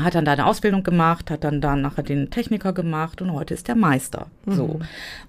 hat 0.02 0.14
dann 0.14 0.24
da 0.24 0.32
eine 0.32 0.46
Ausbildung 0.46 0.82
gemacht, 0.82 1.30
hat 1.30 1.42
dann 1.42 1.60
da 1.60 1.74
nachher 1.74 2.02
den 2.02 2.30
Techniker 2.30 2.72
gemacht 2.72 3.22
und 3.22 3.32
heute 3.32 3.54
ist 3.54 3.66
der 3.66 3.74
Meister. 3.74 4.26
Mhm. 4.44 4.52
So. 4.52 4.80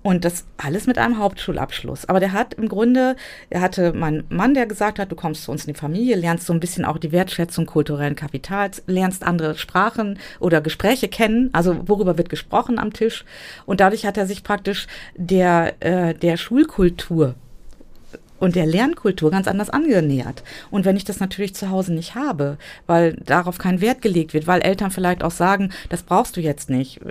Und 0.03 0.25
das 0.25 0.45
alles 0.57 0.87
mit 0.87 0.97
einem 0.97 1.17
Hauptschulabschluss. 1.17 2.05
Aber 2.05 2.19
der 2.19 2.33
hat 2.33 2.53
im 2.53 2.67
Grunde, 2.67 3.15
er 3.49 3.61
hatte 3.61 3.93
meinen 3.93 4.25
Mann, 4.29 4.53
der 4.53 4.65
gesagt 4.65 4.99
hat, 4.99 5.11
du 5.11 5.15
kommst 5.15 5.43
zu 5.43 5.51
uns 5.51 5.65
in 5.65 5.73
die 5.73 5.79
Familie, 5.79 6.17
lernst 6.17 6.45
so 6.45 6.53
ein 6.53 6.59
bisschen 6.59 6.85
auch 6.85 6.97
die 6.97 7.11
Wertschätzung 7.11 7.65
kulturellen 7.65 8.15
Kapitals, 8.15 8.83
lernst 8.87 9.23
andere 9.23 9.57
Sprachen 9.57 10.19
oder 10.39 10.61
Gespräche 10.61 11.07
kennen, 11.07 11.49
also 11.53 11.87
worüber 11.87 12.17
wird 12.17 12.29
gesprochen 12.29 12.77
am 12.77 12.93
Tisch. 12.93 13.25
Und 13.65 13.79
dadurch 13.79 14.05
hat 14.05 14.17
er 14.19 14.27
sich 14.27 14.43
praktisch 14.43 14.87
der, 15.15 15.73
äh, 15.79 16.13
der 16.13 16.37
Schulkultur 16.37 17.35
und 18.39 18.55
der 18.55 18.65
Lernkultur 18.65 19.31
ganz 19.31 19.47
anders 19.47 19.69
angenähert. 19.69 20.43
Und 20.71 20.85
wenn 20.85 20.95
ich 20.95 21.03
das 21.03 21.19
natürlich 21.19 21.55
zu 21.55 21.69
Hause 21.69 21.93
nicht 21.93 22.15
habe, 22.15 22.57
weil 22.87 23.13
darauf 23.13 23.57
kein 23.57 23.81
Wert 23.81 24.01
gelegt 24.01 24.33
wird, 24.33 24.47
weil 24.47 24.61
Eltern 24.61 24.91
vielleicht 24.91 25.23
auch 25.23 25.31
sagen, 25.31 25.71
das 25.89 26.03
brauchst 26.03 26.37
du 26.37 26.41
jetzt 26.41 26.69
nicht. 26.69 27.01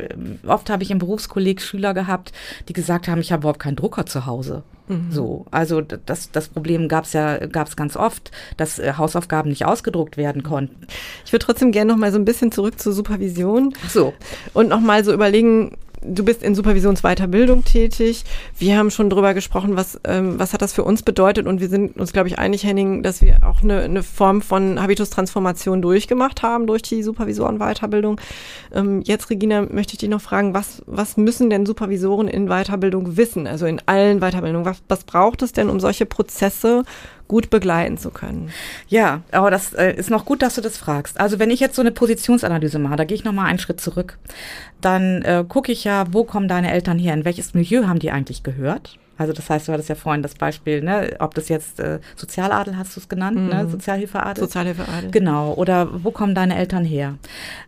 Oft 0.46 0.70
habe 0.70 0.82
ich 0.82 0.90
im 0.90 0.98
Berufskolleg 0.98 1.60
Schüler 1.60 1.94
gehabt, 1.94 2.32
die 2.68 2.72
gesagt 2.72 3.08
haben, 3.08 3.20
ich 3.20 3.32
habe 3.32 3.42
überhaupt 3.42 3.60
keinen 3.60 3.76
Drucker 3.76 4.06
zu 4.06 4.26
Hause. 4.26 4.62
Mhm. 4.88 5.08
So, 5.10 5.46
also 5.50 5.82
das, 5.82 6.30
das 6.30 6.48
Problem 6.48 6.88
gab 6.88 7.04
es 7.04 7.12
ja 7.12 7.46
gab's 7.46 7.76
ganz 7.76 7.94
oft, 7.96 8.30
dass 8.56 8.78
äh, 8.78 8.94
Hausaufgaben 8.96 9.50
nicht 9.50 9.66
ausgedruckt 9.66 10.16
werden 10.16 10.42
konnten. 10.42 10.86
Ich 11.26 11.32
würde 11.32 11.44
trotzdem 11.44 11.72
gerne 11.72 11.92
noch 11.92 11.98
mal 11.98 12.10
so 12.10 12.18
ein 12.18 12.24
bisschen 12.24 12.52
zurück 12.52 12.80
zur 12.80 12.94
Supervision. 12.94 13.74
Ach 13.84 13.90
so. 13.90 14.14
Und 14.54 14.68
noch 14.70 14.80
mal 14.80 15.04
so 15.04 15.12
überlegen, 15.12 15.76
du 16.02 16.24
bist 16.24 16.42
in 16.42 16.54
Supervisionsweiterbildung 16.54 17.64
tätig. 17.64 18.24
Wir 18.58 18.76
haben 18.76 18.90
schon 18.90 19.10
drüber 19.10 19.34
gesprochen, 19.34 19.76
was, 19.76 20.00
ähm, 20.04 20.38
was 20.38 20.52
hat 20.52 20.62
das 20.62 20.72
für 20.72 20.84
uns 20.84 21.02
bedeutet 21.02 21.46
und 21.46 21.60
wir 21.60 21.68
sind 21.68 21.96
uns, 21.96 22.12
glaube 22.12 22.28
ich, 22.28 22.38
einig, 22.38 22.64
Henning, 22.64 23.02
dass 23.02 23.22
wir 23.22 23.38
auch 23.42 23.62
eine, 23.62 23.80
eine 23.80 24.02
Form 24.02 24.42
von 24.42 24.80
Habitustransformation 24.80 25.82
durchgemacht 25.82 26.42
haben 26.42 26.66
durch 26.66 26.82
die 26.82 27.02
Supervisorenweiterbildung. 27.02 28.20
Ähm, 28.72 29.02
jetzt, 29.04 29.30
Regina, 29.30 29.62
möchte 29.62 29.94
ich 29.94 29.98
dich 29.98 30.08
noch 30.08 30.20
fragen, 30.20 30.54
was, 30.54 30.82
was 30.86 31.16
müssen 31.16 31.50
denn 31.50 31.66
Supervisoren 31.66 32.28
in 32.28 32.48
Weiterbildung 32.48 33.16
wissen, 33.16 33.46
also 33.46 33.66
in 33.66 33.80
allen 33.86 34.20
Weiterbildungen? 34.20 34.64
Was, 34.64 34.82
was 34.88 35.04
braucht 35.04 35.42
es 35.42 35.52
denn, 35.52 35.68
um 35.68 35.80
solche 35.80 36.06
Prozesse 36.06 36.82
gut 37.28 37.50
begleiten 37.50 37.98
zu 37.98 38.10
können. 38.10 38.50
Ja, 38.88 39.22
aber 39.30 39.50
das 39.50 39.74
äh, 39.74 39.92
ist 39.92 40.10
noch 40.10 40.24
gut, 40.24 40.42
dass 40.42 40.54
du 40.54 40.60
das 40.60 40.78
fragst. 40.78 41.20
Also 41.20 41.38
wenn 41.38 41.50
ich 41.50 41.60
jetzt 41.60 41.76
so 41.76 41.82
eine 41.82 41.92
Positionsanalyse 41.92 42.78
mache, 42.78 42.96
da 42.96 43.04
gehe 43.04 43.14
ich 43.14 43.24
noch 43.24 43.32
mal 43.32 43.44
einen 43.44 43.58
Schritt 43.58 43.80
zurück, 43.80 44.18
dann 44.80 45.22
äh, 45.22 45.44
gucke 45.46 45.70
ich 45.70 45.84
ja, 45.84 46.06
wo 46.10 46.24
kommen 46.24 46.48
deine 46.48 46.72
Eltern 46.72 46.98
her, 46.98 47.14
in 47.14 47.24
welches 47.24 47.54
Milieu 47.54 47.86
haben 47.86 47.98
die 47.98 48.10
eigentlich 48.10 48.42
gehört? 48.42 48.98
Also 49.18 49.32
das 49.32 49.50
heißt, 49.50 49.66
du 49.66 49.72
hattest 49.72 49.88
ja 49.88 49.96
vorhin 49.96 50.22
das 50.22 50.36
Beispiel, 50.36 50.80
ne, 50.80 51.16
ob 51.18 51.34
das 51.34 51.48
jetzt 51.48 51.80
äh, 51.80 51.98
Sozialadel 52.14 52.78
hast 52.78 52.96
du 52.96 53.00
es 53.00 53.08
genannt, 53.08 53.36
ne, 53.36 53.42
mhm. 53.42 53.48
ne, 53.48 53.68
Sozialhilfeadel. 53.68 54.44
Sozialhilfeadel. 54.44 55.10
Genau. 55.10 55.54
Oder 55.54 56.04
wo 56.04 56.12
kommen 56.12 56.36
deine 56.36 56.56
Eltern 56.56 56.84
her? 56.84 57.18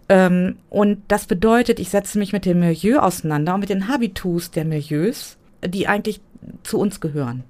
Ähm, 0.09 0.57
und 0.71 1.03
das 1.09 1.27
bedeutet, 1.27 1.81
ich 1.81 1.91
setze 1.91 2.19
mich 2.19 2.33
mit 2.33 2.47
dem 2.47 2.61
Milieu 2.61 3.01
auseinander 3.01 3.55
und 3.55 3.61
mit 3.61 3.69
den 3.69 3.89
Habitus 3.89 4.53
der 4.53 4.65
Milieus, 4.65 5.39
die 5.67 5.89
eigentlich 5.89 6.21
zu 6.63 6.79
uns 6.79 7.01
gehören. 7.01 7.45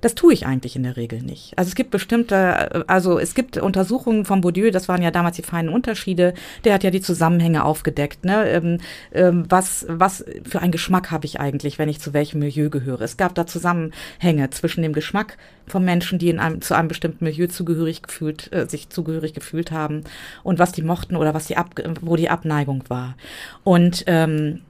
Das 0.00 0.14
tue 0.14 0.32
ich 0.32 0.46
eigentlich 0.46 0.76
in 0.76 0.84
der 0.84 0.96
Regel 0.96 1.22
nicht. 1.22 1.58
Also 1.58 1.68
es 1.68 1.74
gibt 1.74 1.90
bestimmte, 1.90 2.88
also 2.88 3.18
es 3.18 3.34
gibt 3.34 3.56
Untersuchungen 3.56 4.24
von 4.24 4.40
Bourdieu, 4.40 4.70
das 4.70 4.88
waren 4.88 5.02
ja 5.02 5.10
damals 5.10 5.36
die 5.36 5.42
feinen 5.42 5.72
Unterschiede, 5.72 6.34
der 6.64 6.74
hat 6.74 6.84
ja 6.84 6.90
die 6.90 7.00
Zusammenhänge 7.00 7.64
aufgedeckt. 7.64 8.24
Ne? 8.24 8.48
Ähm, 8.48 8.78
ähm, 9.12 9.44
was, 9.48 9.86
was 9.88 10.24
für 10.44 10.60
einen 10.60 10.72
Geschmack 10.72 11.10
habe 11.10 11.26
ich 11.26 11.40
eigentlich, 11.40 11.78
wenn 11.78 11.88
ich 11.88 12.00
zu 12.00 12.12
welchem 12.12 12.38
Milieu 12.38 12.70
gehöre? 12.70 13.00
Es 13.00 13.16
gab 13.16 13.34
da 13.34 13.46
Zusammenhänge 13.46 14.50
zwischen 14.50 14.82
dem 14.82 14.92
Geschmack 14.92 15.36
von 15.66 15.84
Menschen, 15.84 16.18
die 16.18 16.30
in 16.30 16.38
einem, 16.38 16.60
zu 16.60 16.74
einem 16.74 16.88
bestimmten 16.88 17.24
Milieu 17.24 17.48
zugehörig 17.48 18.02
gefühlt, 18.02 18.52
äh, 18.52 18.68
sich 18.68 18.88
zugehörig 18.88 19.34
gefühlt 19.34 19.72
haben 19.72 20.04
und 20.44 20.58
was 20.58 20.72
die 20.72 20.82
mochten 20.82 21.16
oder 21.16 21.34
was 21.34 21.46
die 21.46 21.56
Ab, 21.56 21.70
wo 22.00 22.16
die 22.16 22.30
Abneigung 22.30 22.84
war. 22.88 23.16
Und 23.64 24.04
ähm, 24.06 24.60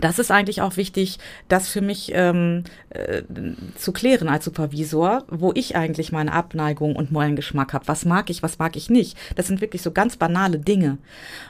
das 0.00 0.18
ist 0.18 0.30
eigentlich 0.30 0.62
auch 0.62 0.76
wichtig, 0.76 1.18
das 1.48 1.68
für 1.68 1.80
mich 1.80 2.12
ähm, 2.14 2.64
äh, 2.90 3.22
zu 3.76 3.92
klären 3.92 4.28
als 4.28 4.44
Supervisor, 4.44 5.24
wo 5.28 5.52
ich 5.54 5.76
eigentlich 5.76 6.12
meine 6.12 6.32
Abneigung 6.32 6.96
und 6.96 7.10
Mollengeschmack 7.10 7.72
habe. 7.72 7.88
Was 7.88 8.04
mag 8.04 8.30
ich, 8.30 8.42
was 8.42 8.58
mag 8.58 8.76
ich 8.76 8.90
nicht? 8.90 9.16
Das 9.36 9.46
sind 9.46 9.60
wirklich 9.60 9.82
so 9.82 9.90
ganz 9.90 10.16
banale 10.16 10.58
Dinge, 10.58 10.98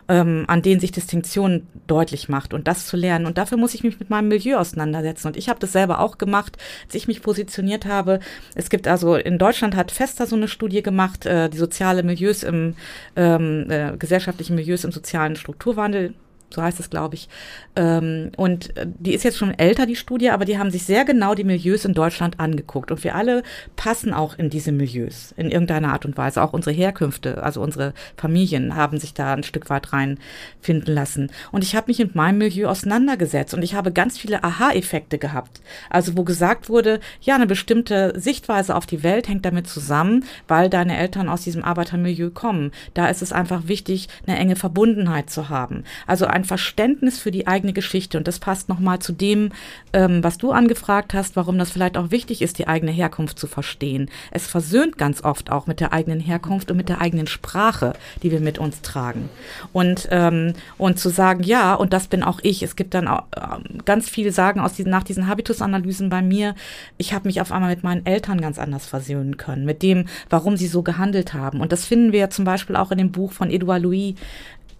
ähm, 0.08 0.44
an 0.46 0.62
denen 0.62 0.80
sich 0.80 0.92
Distinktion 0.92 1.66
deutlich 1.86 2.28
macht 2.28 2.54
und 2.54 2.68
das 2.68 2.86
zu 2.86 2.96
lernen. 2.96 3.26
Und 3.26 3.38
dafür 3.38 3.58
muss 3.58 3.74
ich 3.74 3.84
mich 3.84 3.98
mit 4.00 4.10
meinem 4.10 4.28
Milieu 4.28 4.58
auseinandersetzen. 4.58 5.28
Und 5.28 5.36
ich 5.36 5.48
habe 5.48 5.60
das 5.60 5.72
selber 5.72 6.00
auch 6.00 6.18
gemacht, 6.18 6.56
als 6.86 6.94
ich 6.94 7.08
mich 7.08 7.22
positioniert 7.22 7.86
habe. 7.86 8.20
Es 8.54 8.70
gibt 8.70 8.88
also 8.88 9.16
in 9.16 9.38
Deutschland 9.38 9.76
hat 9.76 9.90
Fester 9.90 10.26
so 10.26 10.36
eine 10.36 10.48
Studie 10.48 10.82
gemacht, 10.82 11.26
äh, 11.26 11.48
die 11.48 11.58
soziale 11.58 12.02
Milieus 12.02 12.42
im 12.42 12.74
ähm, 13.16 13.70
äh, 13.70 13.96
gesellschaftlichen 13.98 14.54
Milieus 14.54 14.84
im 14.84 14.92
sozialen 14.92 15.36
Strukturwandel 15.36 16.14
so 16.50 16.62
heißt 16.62 16.80
es, 16.80 16.90
glaube 16.90 17.14
ich. 17.14 17.28
Ähm, 17.76 18.32
und 18.36 18.76
äh, 18.76 18.86
die 18.86 19.14
ist 19.14 19.24
jetzt 19.24 19.38
schon 19.38 19.58
älter, 19.58 19.86
die 19.86 19.96
Studie, 19.96 20.30
aber 20.30 20.44
die 20.44 20.58
haben 20.58 20.70
sich 20.70 20.84
sehr 20.84 21.04
genau 21.04 21.34
die 21.34 21.44
Milieus 21.44 21.84
in 21.84 21.94
Deutschland 21.94 22.40
angeguckt. 22.40 22.90
Und 22.90 23.04
wir 23.04 23.14
alle 23.14 23.42
passen 23.76 24.14
auch 24.14 24.38
in 24.38 24.50
diese 24.50 24.72
Milieus 24.72 25.32
in 25.36 25.50
irgendeiner 25.50 25.92
Art 25.92 26.04
und 26.06 26.16
Weise. 26.16 26.42
Auch 26.42 26.52
unsere 26.52 26.74
Herkünfte, 26.74 27.42
also 27.42 27.60
unsere 27.60 27.92
Familien 28.16 28.74
haben 28.74 28.98
sich 28.98 29.14
da 29.14 29.34
ein 29.34 29.42
Stück 29.42 29.68
weit 29.70 29.92
reinfinden 29.92 30.94
lassen. 30.94 31.30
Und 31.52 31.62
ich 31.64 31.76
habe 31.76 31.88
mich 31.88 31.98
mit 31.98 32.14
meinem 32.14 32.38
Milieu 32.38 32.68
auseinandergesetzt 32.68 33.54
und 33.54 33.62
ich 33.62 33.74
habe 33.74 33.92
ganz 33.92 34.18
viele 34.18 34.42
Aha-Effekte 34.42 35.18
gehabt. 35.18 35.60
Also 35.90 36.16
wo 36.16 36.24
gesagt 36.24 36.68
wurde, 36.68 37.00
ja, 37.20 37.34
eine 37.34 37.46
bestimmte 37.46 38.18
Sichtweise 38.18 38.74
auf 38.74 38.86
die 38.86 39.02
Welt 39.02 39.28
hängt 39.28 39.44
damit 39.44 39.68
zusammen, 39.68 40.24
weil 40.46 40.70
deine 40.70 40.96
Eltern 40.96 41.28
aus 41.28 41.42
diesem 41.42 41.64
Arbeitermilieu 41.64 42.30
kommen. 42.30 42.72
Da 42.94 43.08
ist 43.08 43.22
es 43.22 43.32
einfach 43.32 43.68
wichtig, 43.68 44.08
eine 44.26 44.38
enge 44.38 44.56
Verbundenheit 44.56 45.30
zu 45.30 45.48
haben. 45.48 45.84
Also 46.06 46.26
ein 46.38 46.44
Verständnis 46.44 47.18
für 47.18 47.30
die 47.30 47.46
eigene 47.46 47.72
Geschichte. 47.72 48.16
Und 48.16 48.28
das 48.28 48.38
passt 48.38 48.68
nochmal 48.68 49.00
zu 49.00 49.12
dem, 49.12 49.50
ähm, 49.92 50.22
was 50.22 50.38
du 50.38 50.52
angefragt 50.52 51.12
hast, 51.14 51.34
warum 51.36 51.58
das 51.58 51.70
vielleicht 51.70 51.96
auch 51.96 52.10
wichtig 52.10 52.42
ist, 52.42 52.58
die 52.58 52.68
eigene 52.68 52.92
Herkunft 52.92 53.38
zu 53.38 53.46
verstehen. 53.46 54.08
Es 54.30 54.46
versöhnt 54.46 54.98
ganz 54.98 55.24
oft 55.24 55.50
auch 55.50 55.66
mit 55.66 55.80
der 55.80 55.92
eigenen 55.92 56.20
Herkunft 56.20 56.70
und 56.70 56.76
mit 56.76 56.88
der 56.88 57.00
eigenen 57.00 57.26
Sprache, 57.26 57.94
die 58.22 58.30
wir 58.30 58.40
mit 58.40 58.58
uns 58.58 58.82
tragen. 58.82 59.28
Und, 59.72 60.08
ähm, 60.10 60.52
und 60.78 60.98
zu 60.98 61.08
sagen, 61.08 61.42
ja, 61.42 61.74
und 61.74 61.92
das 61.92 62.06
bin 62.06 62.22
auch 62.22 62.38
ich. 62.42 62.62
Es 62.62 62.76
gibt 62.76 62.94
dann 62.94 63.08
auch, 63.08 63.24
äh, 63.34 63.82
ganz 63.84 64.08
viele 64.08 64.30
sagen 64.30 64.60
aus 64.60 64.74
diesen, 64.74 64.90
nach 64.90 65.02
diesen 65.02 65.26
Habitusanalysen 65.26 66.08
bei 66.08 66.22
mir, 66.22 66.54
ich 66.98 67.12
habe 67.12 67.28
mich 67.28 67.40
auf 67.40 67.50
einmal 67.50 67.70
mit 67.70 67.82
meinen 67.82 68.06
Eltern 68.06 68.40
ganz 68.40 68.58
anders 68.58 68.86
versöhnen 68.86 69.36
können, 69.36 69.64
mit 69.64 69.82
dem, 69.82 70.06
warum 70.30 70.56
sie 70.56 70.68
so 70.68 70.82
gehandelt 70.82 71.34
haben. 71.34 71.60
Und 71.60 71.72
das 71.72 71.84
finden 71.84 72.12
wir 72.12 72.30
zum 72.30 72.44
Beispiel 72.44 72.76
auch 72.76 72.92
in 72.92 72.98
dem 72.98 73.10
Buch 73.10 73.32
von 73.32 73.50
Edouard 73.50 73.82
Louis, 73.82 74.14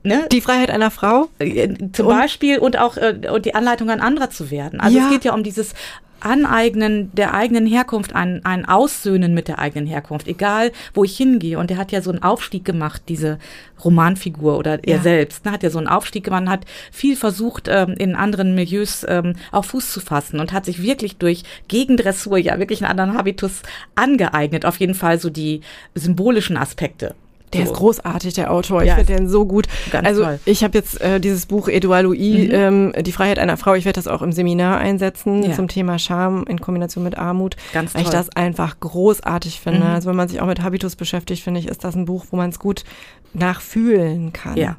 Ne? 0.09 0.27
Die 0.33 0.41
Freiheit 0.41 0.71
einer 0.71 0.91
Frau? 0.91 1.29
Äh, 1.39 1.69
zum 1.93 2.07
und 2.07 2.17
Beispiel 2.17 2.59
und 2.59 2.79
auch 2.79 2.97
äh, 2.97 3.29
und 3.33 3.45
die 3.45 3.55
Anleitung 3.55 3.91
an 3.91 4.01
anderer 4.01 4.31
zu 4.31 4.51
werden. 4.51 4.81
Also 4.81 4.99
ja. 4.99 5.05
es 5.05 5.11
geht 5.11 5.25
ja 5.25 5.35
um 5.35 5.43
dieses 5.43 5.75
Aneignen 6.21 7.11
der 7.15 7.35
eigenen 7.35 7.67
Herkunft, 7.67 8.15
ein, 8.15 8.45
ein 8.45 8.65
Aussöhnen 8.65 9.35
mit 9.35 9.49
der 9.49 9.59
eigenen 9.59 9.87
Herkunft, 9.87 10.27
egal 10.27 10.73
wo 10.95 11.05
ich 11.05 11.17
hingehe. 11.17 11.59
Und 11.59 11.71
er 11.71 11.77
hat 11.77 11.93
ja 11.93 12.03
so 12.03 12.11
einen 12.11 12.23
Aufstieg 12.23 12.65
gemacht, 12.65 13.03
diese 13.09 13.39
Romanfigur 13.85 14.59
oder 14.59 14.85
er 14.85 14.97
ja. 14.97 15.03
selbst, 15.03 15.45
ne, 15.45 15.53
hat 15.53 15.63
ja 15.63 15.71
so 15.71 15.79
einen 15.79 15.87
Aufstieg 15.87 16.25
gemacht, 16.25 16.49
hat 16.49 16.65
viel 16.91 17.17
versucht, 17.17 17.69
ähm, 17.69 17.95
in 17.99 18.17
anderen 18.17 18.55
Milieus 18.55 19.07
ähm, 19.09 19.35
auch 19.53 19.65
Fuß 19.65 19.93
zu 19.93 20.01
fassen 20.01 20.41
und 20.41 20.53
hat 20.53 20.65
sich 20.65 20.83
wirklich 20.83 21.17
durch 21.19 21.45
Gegendressur 21.69 22.39
ja 22.39 22.59
wirklich 22.59 22.83
einen 22.83 22.91
anderen 22.91 23.17
Habitus 23.17 23.63
angeeignet. 23.95 24.65
Auf 24.65 24.81
jeden 24.81 24.95
Fall 24.95 25.19
so 25.19 25.31
die 25.31 25.61
symbolischen 25.95 26.57
Aspekte. 26.57 27.15
Der 27.53 27.67
so. 27.67 27.73
ist 27.73 27.79
großartig, 27.79 28.35
der 28.35 28.53
Autor. 28.53 28.83
Ich 28.83 28.89
ja, 28.89 28.97
finde 28.97 29.17
den 29.17 29.29
so 29.29 29.47
gut. 29.47 29.67
also 29.93 30.25
toll. 30.25 30.41
ich 30.45 30.65
habe 30.65 30.77
jetzt 30.77 31.01
äh, 31.01 31.21
dieses 31.21 31.47
Buch 31.47 31.69
Edouard 31.69 32.05
Louis, 32.05 32.49
mhm. 32.49 32.55
ähm, 32.55 32.93
Die 33.01 33.13
Freiheit 33.13 33.39
einer 33.39 33.57
Frau. 33.57 33.75
Ich 33.75 33.85
werde 33.85 33.99
das 33.99 34.09
auch 34.09 34.23
im 34.23 34.33
Seminar 34.33 34.79
einsetzen 34.79 35.43
ja. 35.43 35.53
zum 35.53 35.69
Thema 35.69 35.99
Scham 35.99 36.45
in 36.49 36.61
Kombination 36.61 37.05
mit 37.05 37.17
Armut. 37.17 37.57
Ganz 37.73 37.93
toll. 37.93 38.01
Weil 38.01 38.07
ich 38.07 38.11
das 38.13 38.29
einfach 38.31 38.81
großartig 38.81 39.61
finde. 39.61 39.81
Mhm. 39.81 39.87
Also 39.87 40.09
wenn 40.09 40.17
man 40.17 40.29
sich 40.29 40.41
auch 40.41 40.47
mit 40.47 40.63
Habitus 40.63 40.97
beschäftigt, 40.97 41.43
finde 41.43 41.61
ich, 41.61 41.69
ist 41.69 41.85
das 41.85 41.95
ein 41.95 42.05
Buch, 42.05 42.27
wo 42.31 42.37
man 42.37 42.51
es 42.51 42.59
gut 42.59 42.85
nachfühlen 43.35 44.33
kann. 44.33 44.57
Ja. 44.57 44.77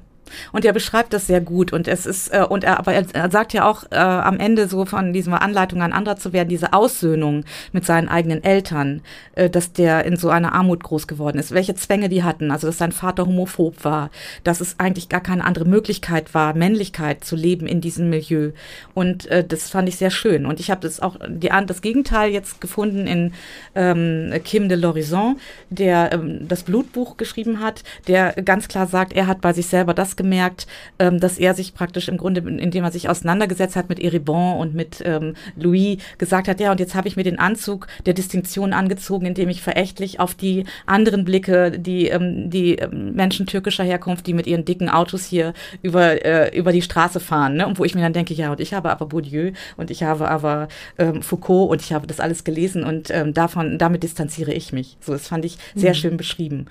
Und 0.51 0.65
er 0.65 0.73
beschreibt 0.73 1.13
das 1.13 1.27
sehr 1.27 1.41
gut. 1.41 1.73
Und 1.73 1.87
es 1.87 2.05
ist 2.05 2.33
äh, 2.33 2.45
und 2.47 2.63
er 2.63 2.79
aber 2.79 2.93
er, 2.93 3.31
sagt 3.31 3.53
ja 3.53 3.67
auch 3.67 3.83
äh, 3.91 3.95
am 3.95 4.39
Ende 4.39 4.67
so 4.67 4.85
von 4.85 5.13
dieser 5.13 5.41
Anleitung 5.41 5.81
an 5.81 5.93
anderer 5.93 6.17
zu 6.17 6.33
werden, 6.33 6.49
diese 6.49 6.73
Aussöhnung 6.73 7.43
mit 7.71 7.85
seinen 7.85 8.09
eigenen 8.09 8.43
Eltern, 8.43 9.01
äh, 9.35 9.49
dass 9.49 9.73
der 9.73 10.05
in 10.05 10.15
so 10.15 10.29
einer 10.29 10.53
Armut 10.53 10.83
groß 10.83 11.07
geworden 11.07 11.37
ist, 11.37 11.51
welche 11.51 11.75
Zwänge 11.75 12.09
die 12.09 12.23
hatten, 12.23 12.51
also 12.51 12.67
dass 12.67 12.77
sein 12.77 12.91
Vater 12.91 13.25
homophob 13.25 13.83
war, 13.83 14.09
dass 14.43 14.61
es 14.61 14.79
eigentlich 14.79 15.09
gar 15.09 15.21
keine 15.21 15.43
andere 15.43 15.65
Möglichkeit 15.65 16.33
war, 16.33 16.53
Männlichkeit 16.53 17.23
zu 17.23 17.35
leben 17.35 17.67
in 17.67 17.81
diesem 17.81 18.09
Milieu. 18.09 18.51
Und 18.93 19.27
äh, 19.27 19.43
das 19.43 19.69
fand 19.69 19.89
ich 19.89 19.97
sehr 19.97 20.11
schön. 20.11 20.45
Und 20.45 20.59
ich 20.59 20.71
habe 20.71 20.81
das 20.81 20.99
auch 20.99 21.17
die, 21.27 21.49
das 21.65 21.81
Gegenteil 21.81 22.31
jetzt 22.31 22.61
gefunden 22.61 23.07
in 23.07 23.33
ähm, 23.75 24.33
Kim 24.43 24.69
de 24.69 24.77
l'Horizon, 24.77 25.35
der 25.69 26.11
ähm, 26.13 26.47
das 26.47 26.63
Blutbuch 26.63 27.17
geschrieben 27.17 27.59
hat, 27.59 27.83
der 28.07 28.33
ganz 28.33 28.67
klar 28.67 28.87
sagt, 28.87 29.13
er 29.13 29.27
hat 29.27 29.41
bei 29.41 29.53
sich 29.53 29.67
selber 29.67 29.93
das 29.93 30.15
gemerkt, 30.19 30.67
ähm, 30.99 31.19
dass 31.19 31.39
er 31.39 31.53
sich 31.53 31.73
praktisch 31.73 32.09
im 32.09 32.17
Grunde, 32.17 32.41
indem 32.41 32.83
er 32.83 32.91
sich 32.91 33.09
auseinandergesetzt 33.09 33.77
hat 33.77 33.87
mit 33.87 33.99
Eribon 33.99 34.57
und 34.57 34.75
mit 34.75 35.01
ähm, 35.05 35.33
Louis, 35.55 35.97
gesagt 36.17 36.49
hat, 36.49 36.59
ja, 36.59 36.71
und 36.71 36.79
jetzt 36.79 36.93
habe 36.93 37.07
ich 37.07 37.15
mir 37.15 37.23
den 37.23 37.39
Anzug 37.39 37.87
der 38.05 38.13
Distinktion 38.13 38.73
angezogen, 38.73 39.25
indem 39.25 39.47
ich 39.47 39.61
verächtlich 39.61 40.19
auf 40.19 40.35
die 40.35 40.65
anderen 40.85 41.23
blicke, 41.23 41.71
die, 41.71 42.09
ähm, 42.09 42.49
die 42.49 42.75
ähm, 42.75 43.13
Menschen 43.13 43.45
türkischer 43.45 43.85
Herkunft, 43.85 44.27
die 44.27 44.33
mit 44.33 44.45
ihren 44.45 44.65
dicken 44.65 44.89
Autos 44.89 45.23
hier 45.25 45.53
über, 45.81 46.25
äh, 46.25 46.55
über 46.57 46.73
die 46.73 46.81
Straße 46.81 47.21
fahren, 47.21 47.55
ne? 47.55 47.65
und 47.65 47.79
wo 47.79 47.85
ich 47.85 47.95
mir 47.95 48.01
dann 48.01 48.13
denke, 48.13 48.33
ja, 48.33 48.51
und 48.51 48.59
ich 48.59 48.73
habe 48.73 48.91
aber 48.91 49.05
Bourdieu 49.05 49.53
und 49.77 49.89
ich 49.89 50.03
habe 50.03 50.29
aber 50.29 50.67
ähm, 50.97 51.21
Foucault 51.21 51.71
und 51.71 51.81
ich 51.81 51.93
habe 51.93 52.07
das 52.07 52.19
alles 52.19 52.43
gelesen 52.43 52.83
und 52.83 53.09
ähm, 53.09 53.33
davon, 53.33 53.77
damit 53.77 54.03
distanziere 54.03 54.51
ich 54.51 54.73
mich. 54.73 54.97
So, 54.99 55.13
das 55.13 55.29
fand 55.29 55.45
ich 55.45 55.57
sehr 55.75 55.91
mhm. 55.91 55.95
schön 55.95 56.17
beschrieben. 56.17 56.65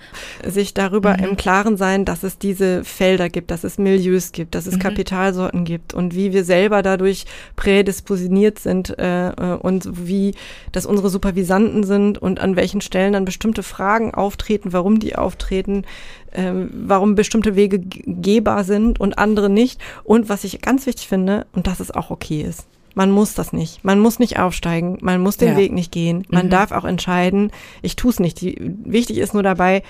Sich 0.45 0.75
darüber 0.75 1.17
mhm. 1.17 1.23
im 1.23 1.37
Klaren 1.37 1.77
sein, 1.77 2.05
dass 2.05 2.21
es 2.21 2.37
diese 2.37 2.83
Felder 2.83 3.29
gibt, 3.29 3.38
gibt, 3.39 3.51
dass 3.51 3.63
es 3.63 3.77
Milieus 3.77 4.33
gibt, 4.33 4.53
dass 4.53 4.67
es 4.67 4.75
mhm. 4.75 4.79
Kapitalsorten 4.79 5.63
gibt 5.63 5.93
und 5.93 6.13
wie 6.13 6.33
wir 6.33 6.43
selber 6.43 6.81
dadurch 6.81 7.25
prädispositioniert 7.55 8.59
sind 8.59 8.99
äh, 8.99 9.29
äh, 9.29 9.55
und 9.55 10.07
wie 10.07 10.35
das 10.73 10.85
unsere 10.85 11.09
Supervisanten 11.09 11.85
sind 11.85 12.17
und 12.17 12.41
an 12.41 12.57
welchen 12.57 12.81
Stellen 12.81 13.13
dann 13.13 13.23
bestimmte 13.23 13.63
Fragen 13.63 14.13
auftreten, 14.13 14.73
warum 14.73 14.99
die 14.99 15.15
auftreten, 15.15 15.85
äh, 16.31 16.51
warum 16.73 17.15
bestimmte 17.15 17.55
Wege 17.55 17.79
gehbar 17.79 18.65
sind 18.65 18.99
und 18.99 19.17
andere 19.17 19.49
nicht. 19.49 19.79
Und 20.03 20.27
was 20.27 20.43
ich 20.43 20.59
ganz 20.61 20.85
wichtig 20.85 21.07
finde, 21.07 21.47
und 21.53 21.65
dass 21.65 21.79
es 21.79 21.91
auch 21.91 22.11
okay 22.11 22.41
ist. 22.41 22.67
Man 22.93 23.11
muss 23.11 23.35
das 23.35 23.53
nicht. 23.53 23.85
Man 23.85 23.99
muss 23.99 24.19
nicht 24.19 24.39
aufsteigen. 24.39 24.97
Man 25.01 25.21
muss 25.21 25.37
den 25.37 25.53
ja. 25.53 25.57
Weg 25.57 25.71
nicht 25.71 25.93
gehen. 25.93 26.25
Man 26.29 26.47
mhm. 26.47 26.49
darf 26.49 26.73
auch 26.73 26.83
entscheiden, 26.83 27.51
ich 27.81 27.95
tue 27.95 28.11
es 28.11 28.19
nicht. 28.19 28.41
Die, 28.41 28.57
wichtig 28.83 29.19
ist 29.19 29.33
nur 29.33 29.43
dabei, 29.43 29.83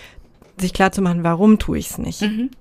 sich 0.58 0.74
klar 0.74 0.92
zu 0.92 1.02
machen, 1.02 1.24
warum 1.24 1.58
tue 1.58 1.80
ich 1.80 1.90
es 1.90 1.98
nicht. 1.98 2.22
Mhm. 2.22 2.52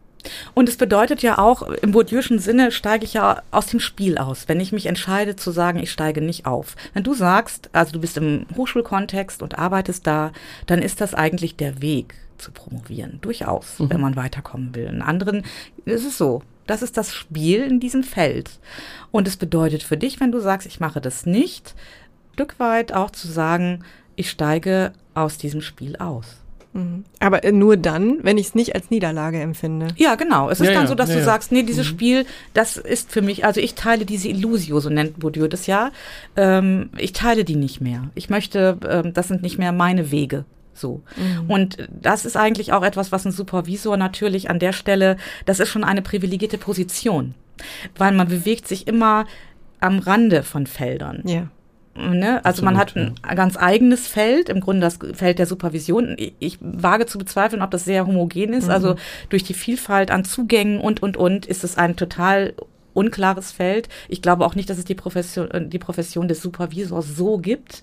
Und 0.55 0.69
es 0.69 0.77
bedeutet 0.77 1.23
ja 1.23 1.39
auch, 1.39 1.63
im 1.63 1.93
Bourdieu'schen 1.93 2.39
Sinne 2.39 2.71
steige 2.73 3.05
ich 3.05 3.15
ja 3.15 3.43
aus 3.51 3.67
dem 3.67 3.81
Spiel 3.81 4.19
aus, 4.19 4.49
wenn 4.49 4.61
ich 4.61 4.73
mich 4.73 4.87
entscheide 4.87 5.37
zu 5.37 5.51
sagen, 5.51 5.79
ich 5.79 5.91
steige 5.91 6.21
nicht 6.21 6.47
auf. 6.47 6.77
Wenn 6.95 7.03
du 7.03 7.15
sagst, 7.15 7.71
also 7.73 7.93
du 7.93 8.01
bist 8.01 8.17
im 8.17 8.47
Hochschulkontext 8.57 9.43
und 9.43 9.59
arbeitest 9.59 10.07
da, 10.07 10.33
dann 10.67 10.83
ist 10.83 11.01
das 11.01 11.15
eigentlich 11.15 11.57
der 11.57 11.81
Weg 11.83 12.15
zu 12.39 12.53
promovieren. 12.53 13.19
Durchaus, 13.21 13.79
mhm. 13.79 13.91
wenn 13.91 14.01
man 14.01 14.17
weiterkommen 14.17 14.75
will. 14.75 14.87
In 14.87 15.03
anderen 15.03 15.45
ist 15.85 16.07
es 16.07 16.19
so. 16.19 16.43
Das 16.67 16.83
ist 16.83 16.97
das 16.97 17.15
Spiel 17.15 17.63
in 17.63 17.81
diesem 17.81 18.05
Feld. 18.05 18.51
Und 19.11 19.27
es 19.27 19.39
bedeutet 19.39 19.83
für 19.83 19.97
dich, 19.97 20.21
wenn 20.21 20.33
du 20.33 20.39
sagst, 20.39 20.67
ich 20.67 20.81
mache 20.81 21.01
das 21.01 21.25
nicht, 21.25 21.75
Stück 22.39 22.61
weit 22.61 22.93
auch 22.93 23.11
zu 23.11 23.27
sagen, 23.27 23.85
ich 24.15 24.31
steige 24.31 24.93
aus 25.13 25.39
diesem 25.39 25.61
Spiel 25.61 25.97
aus. 25.97 26.37
Mhm. 26.79 27.05
Aber 27.21 27.45
äh, 27.45 27.53
nur 27.53 27.77
dann, 27.77 28.19
wenn 28.23 28.39
ich 28.39 28.49
es 28.49 28.55
nicht 28.55 28.75
als 28.75 28.91
Niederlage 28.91 29.41
empfinde. 29.41 29.89
Ja, 29.97 30.15
genau. 30.15 30.51
Es 30.51 30.61
ist 30.61 30.69
ja, 30.69 30.73
dann 30.73 30.85
ja, 30.85 30.89
so, 30.89 30.95
dass 30.95 31.11
ja, 31.11 31.17
du 31.17 31.25
sagst, 31.25 31.53
nee, 31.53 31.63
dieses 31.63 31.87
mhm. 31.87 31.91
Spiel, 31.91 32.27
das 32.55 32.77
ist 32.77 33.11
für 33.11 33.23
mich, 33.23 33.45
also 33.45 33.61
ich 33.61 33.75
teile 33.75 34.05
diese 34.05 34.29
Illusio, 34.29 34.81
so 34.81 34.91
nennt 34.91 35.19
Bourdieu 35.19 35.49
das 35.49 35.67
ja. 35.67 35.91
Ähm, 36.37 36.91
ich 36.97 37.13
teile 37.13 37.45
die 37.45 37.57
nicht 37.57 37.81
mehr. 37.81 38.11
Ich 38.15 38.31
möchte, 38.31 38.79
ähm, 38.89 39.13
das 39.13 39.29
sind 39.29 39.43
nicht 39.43 39.59
mehr 39.59 39.73
meine 39.73 40.11
Wege. 40.11 40.45
So. 40.75 41.03
Mhm. 41.17 41.51
Und 41.51 41.89
das 41.91 42.25
ist 42.25 42.37
eigentlich 42.37 42.73
auch 42.73 42.83
etwas, 42.83 43.13
was 43.13 43.25
ein 43.25 43.33
Supervisor 43.33 43.97
natürlich 43.97 44.49
an 44.49 44.59
der 44.59 44.73
Stelle, 44.73 45.17
das 45.45 45.61
ist 45.61 45.69
schon 45.69 45.85
eine 45.85 46.03
privilegierte 46.03 46.59
Position. 46.59 47.35
Weil 47.97 48.13
man 48.13 48.29
bewegt 48.29 48.69
sich 48.69 48.87
immer 48.87 49.27
am 49.81 49.99
Rande 49.99 50.43
von 50.43 50.67
Feldern. 50.67 51.23
Ja. 51.27 51.49
Ne? 51.99 52.37
Also 52.45 52.63
Absolut, 52.63 52.65
man 52.65 52.79
hat 52.79 52.97
ein 52.97 53.15
ja. 53.27 53.35
ganz 53.35 53.57
eigenes 53.57 54.07
Feld, 54.07 54.49
im 54.49 54.61
Grunde 54.61 54.81
das 54.83 54.99
Feld 55.15 55.39
der 55.39 55.47
Supervision. 55.47 56.15
Ich, 56.17 56.35
ich 56.39 56.59
wage 56.61 57.07
zu 57.07 57.19
bezweifeln, 57.19 57.61
ob 57.61 57.71
das 57.73 57.85
sehr 57.85 58.07
homogen 58.07 58.53
ist. 58.53 58.69
Also 58.69 58.69
mhm. 58.69 58.79
Also 58.79 58.95
durch 59.29 59.43
die 59.43 59.55
Vielfalt 59.55 60.13
an 60.13 60.25
Zugängen 60.25 60.81
und, 60.81 61.03
und, 61.03 61.17
und 61.17 61.47
ist 61.47 61.65
es 61.65 61.77
ein 61.77 61.97
total 61.97 62.55
unklares 62.95 63.51
Feld. 63.51 63.89
Ich 64.09 64.23
glaube 64.23 64.47
auch 64.47 64.55
nicht, 64.55 64.71
dass 64.71 64.79
es 64.79 64.85
die 64.85 64.95
Profession, 64.95 65.51
äh, 65.51 65.67
die 65.67 65.81
Profession 65.81 66.29
des 66.29 66.41
Supervisors 66.41 67.17
so 67.17 67.39
gibt, 67.39 67.83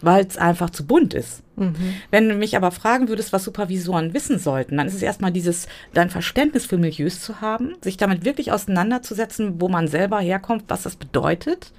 weil 0.00 0.24
es 0.24 0.38
einfach 0.38 0.70
zu 0.70 0.86
bunt 0.86 1.12
ist. 1.12 1.42
Mhm. 1.56 1.74
Wenn 2.10 2.28
du 2.28 2.36
mich 2.36 2.56
aber 2.56 2.70
fragen 2.70 3.08
würdest, 3.08 3.32
was 3.32 3.44
Supervisoren 3.44 4.14
wissen 4.14 4.38
sollten, 4.38 4.76
dann 4.76 4.86
ist 4.86 4.94
es 4.94 5.02
erstmal 5.02 5.32
dieses, 5.32 5.66
dein 5.92 6.08
Verständnis 6.08 6.66
für 6.66 6.78
Milieus 6.78 7.20
zu 7.20 7.40
haben, 7.40 7.74
sich 7.82 7.96
damit 7.96 8.24
wirklich 8.24 8.52
auseinanderzusetzen, 8.52 9.60
wo 9.60 9.68
man 9.68 9.88
selber 9.88 10.20
herkommt, 10.20 10.64
was 10.68 10.84
das 10.84 10.94
bedeutet 10.96 11.72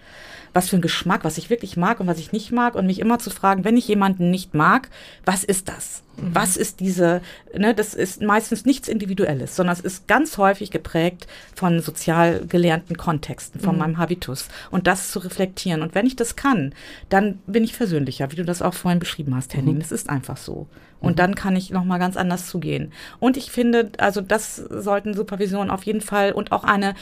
was 0.53 0.69
für 0.69 0.77
ein 0.77 0.81
Geschmack, 0.81 1.23
was 1.23 1.37
ich 1.37 1.49
wirklich 1.49 1.77
mag 1.77 1.99
und 1.99 2.07
was 2.07 2.19
ich 2.19 2.31
nicht 2.31 2.51
mag 2.51 2.75
und 2.75 2.85
mich 2.85 2.99
immer 2.99 3.19
zu 3.19 3.29
fragen, 3.29 3.63
wenn 3.63 3.77
ich 3.77 3.87
jemanden 3.87 4.31
nicht 4.31 4.53
mag, 4.53 4.89
was 5.25 5.43
ist 5.43 5.69
das? 5.69 6.03
Mhm. 6.17 6.35
Was 6.35 6.57
ist 6.57 6.79
diese, 6.79 7.21
ne, 7.55 7.73
das 7.73 7.93
ist 7.93 8.21
meistens 8.21 8.65
nichts 8.65 8.87
Individuelles, 8.87 9.55
sondern 9.55 9.73
es 9.73 9.81
ist 9.81 10.07
ganz 10.07 10.37
häufig 10.37 10.71
geprägt 10.71 11.27
von 11.55 11.79
sozial 11.79 12.45
gelernten 12.47 12.97
Kontexten, 12.97 13.61
von 13.61 13.75
mhm. 13.75 13.79
meinem 13.79 13.97
Habitus 13.97 14.47
und 14.71 14.87
das 14.87 15.11
zu 15.11 15.19
reflektieren. 15.19 15.81
Und 15.81 15.95
wenn 15.95 16.05
ich 16.05 16.15
das 16.15 16.35
kann, 16.35 16.73
dann 17.09 17.39
bin 17.47 17.63
ich 17.63 17.75
versöhnlicher, 17.75 18.31
wie 18.31 18.37
du 18.37 18.45
das 18.45 18.61
auch 18.61 18.73
vorhin 18.73 18.99
beschrieben 18.99 19.35
hast, 19.35 19.53
Henning. 19.53 19.75
Mhm. 19.75 19.79
Das 19.79 19.91
ist 19.91 20.09
einfach 20.09 20.37
so. 20.37 20.67
Und 20.99 21.13
mhm. 21.13 21.17
dann 21.17 21.35
kann 21.35 21.55
ich 21.55 21.69
nochmal 21.69 21.99
ganz 21.99 22.17
anders 22.17 22.47
zugehen. 22.47 22.91
Und 23.19 23.37
ich 23.37 23.51
finde, 23.51 23.91
also 23.97 24.21
das 24.21 24.55
sollten 24.55 25.13
Supervisionen 25.13 25.71
auf 25.71 25.83
jeden 25.83 26.01
Fall 26.01 26.33
und 26.33 26.51
auch 26.51 26.63
eine 26.63 26.95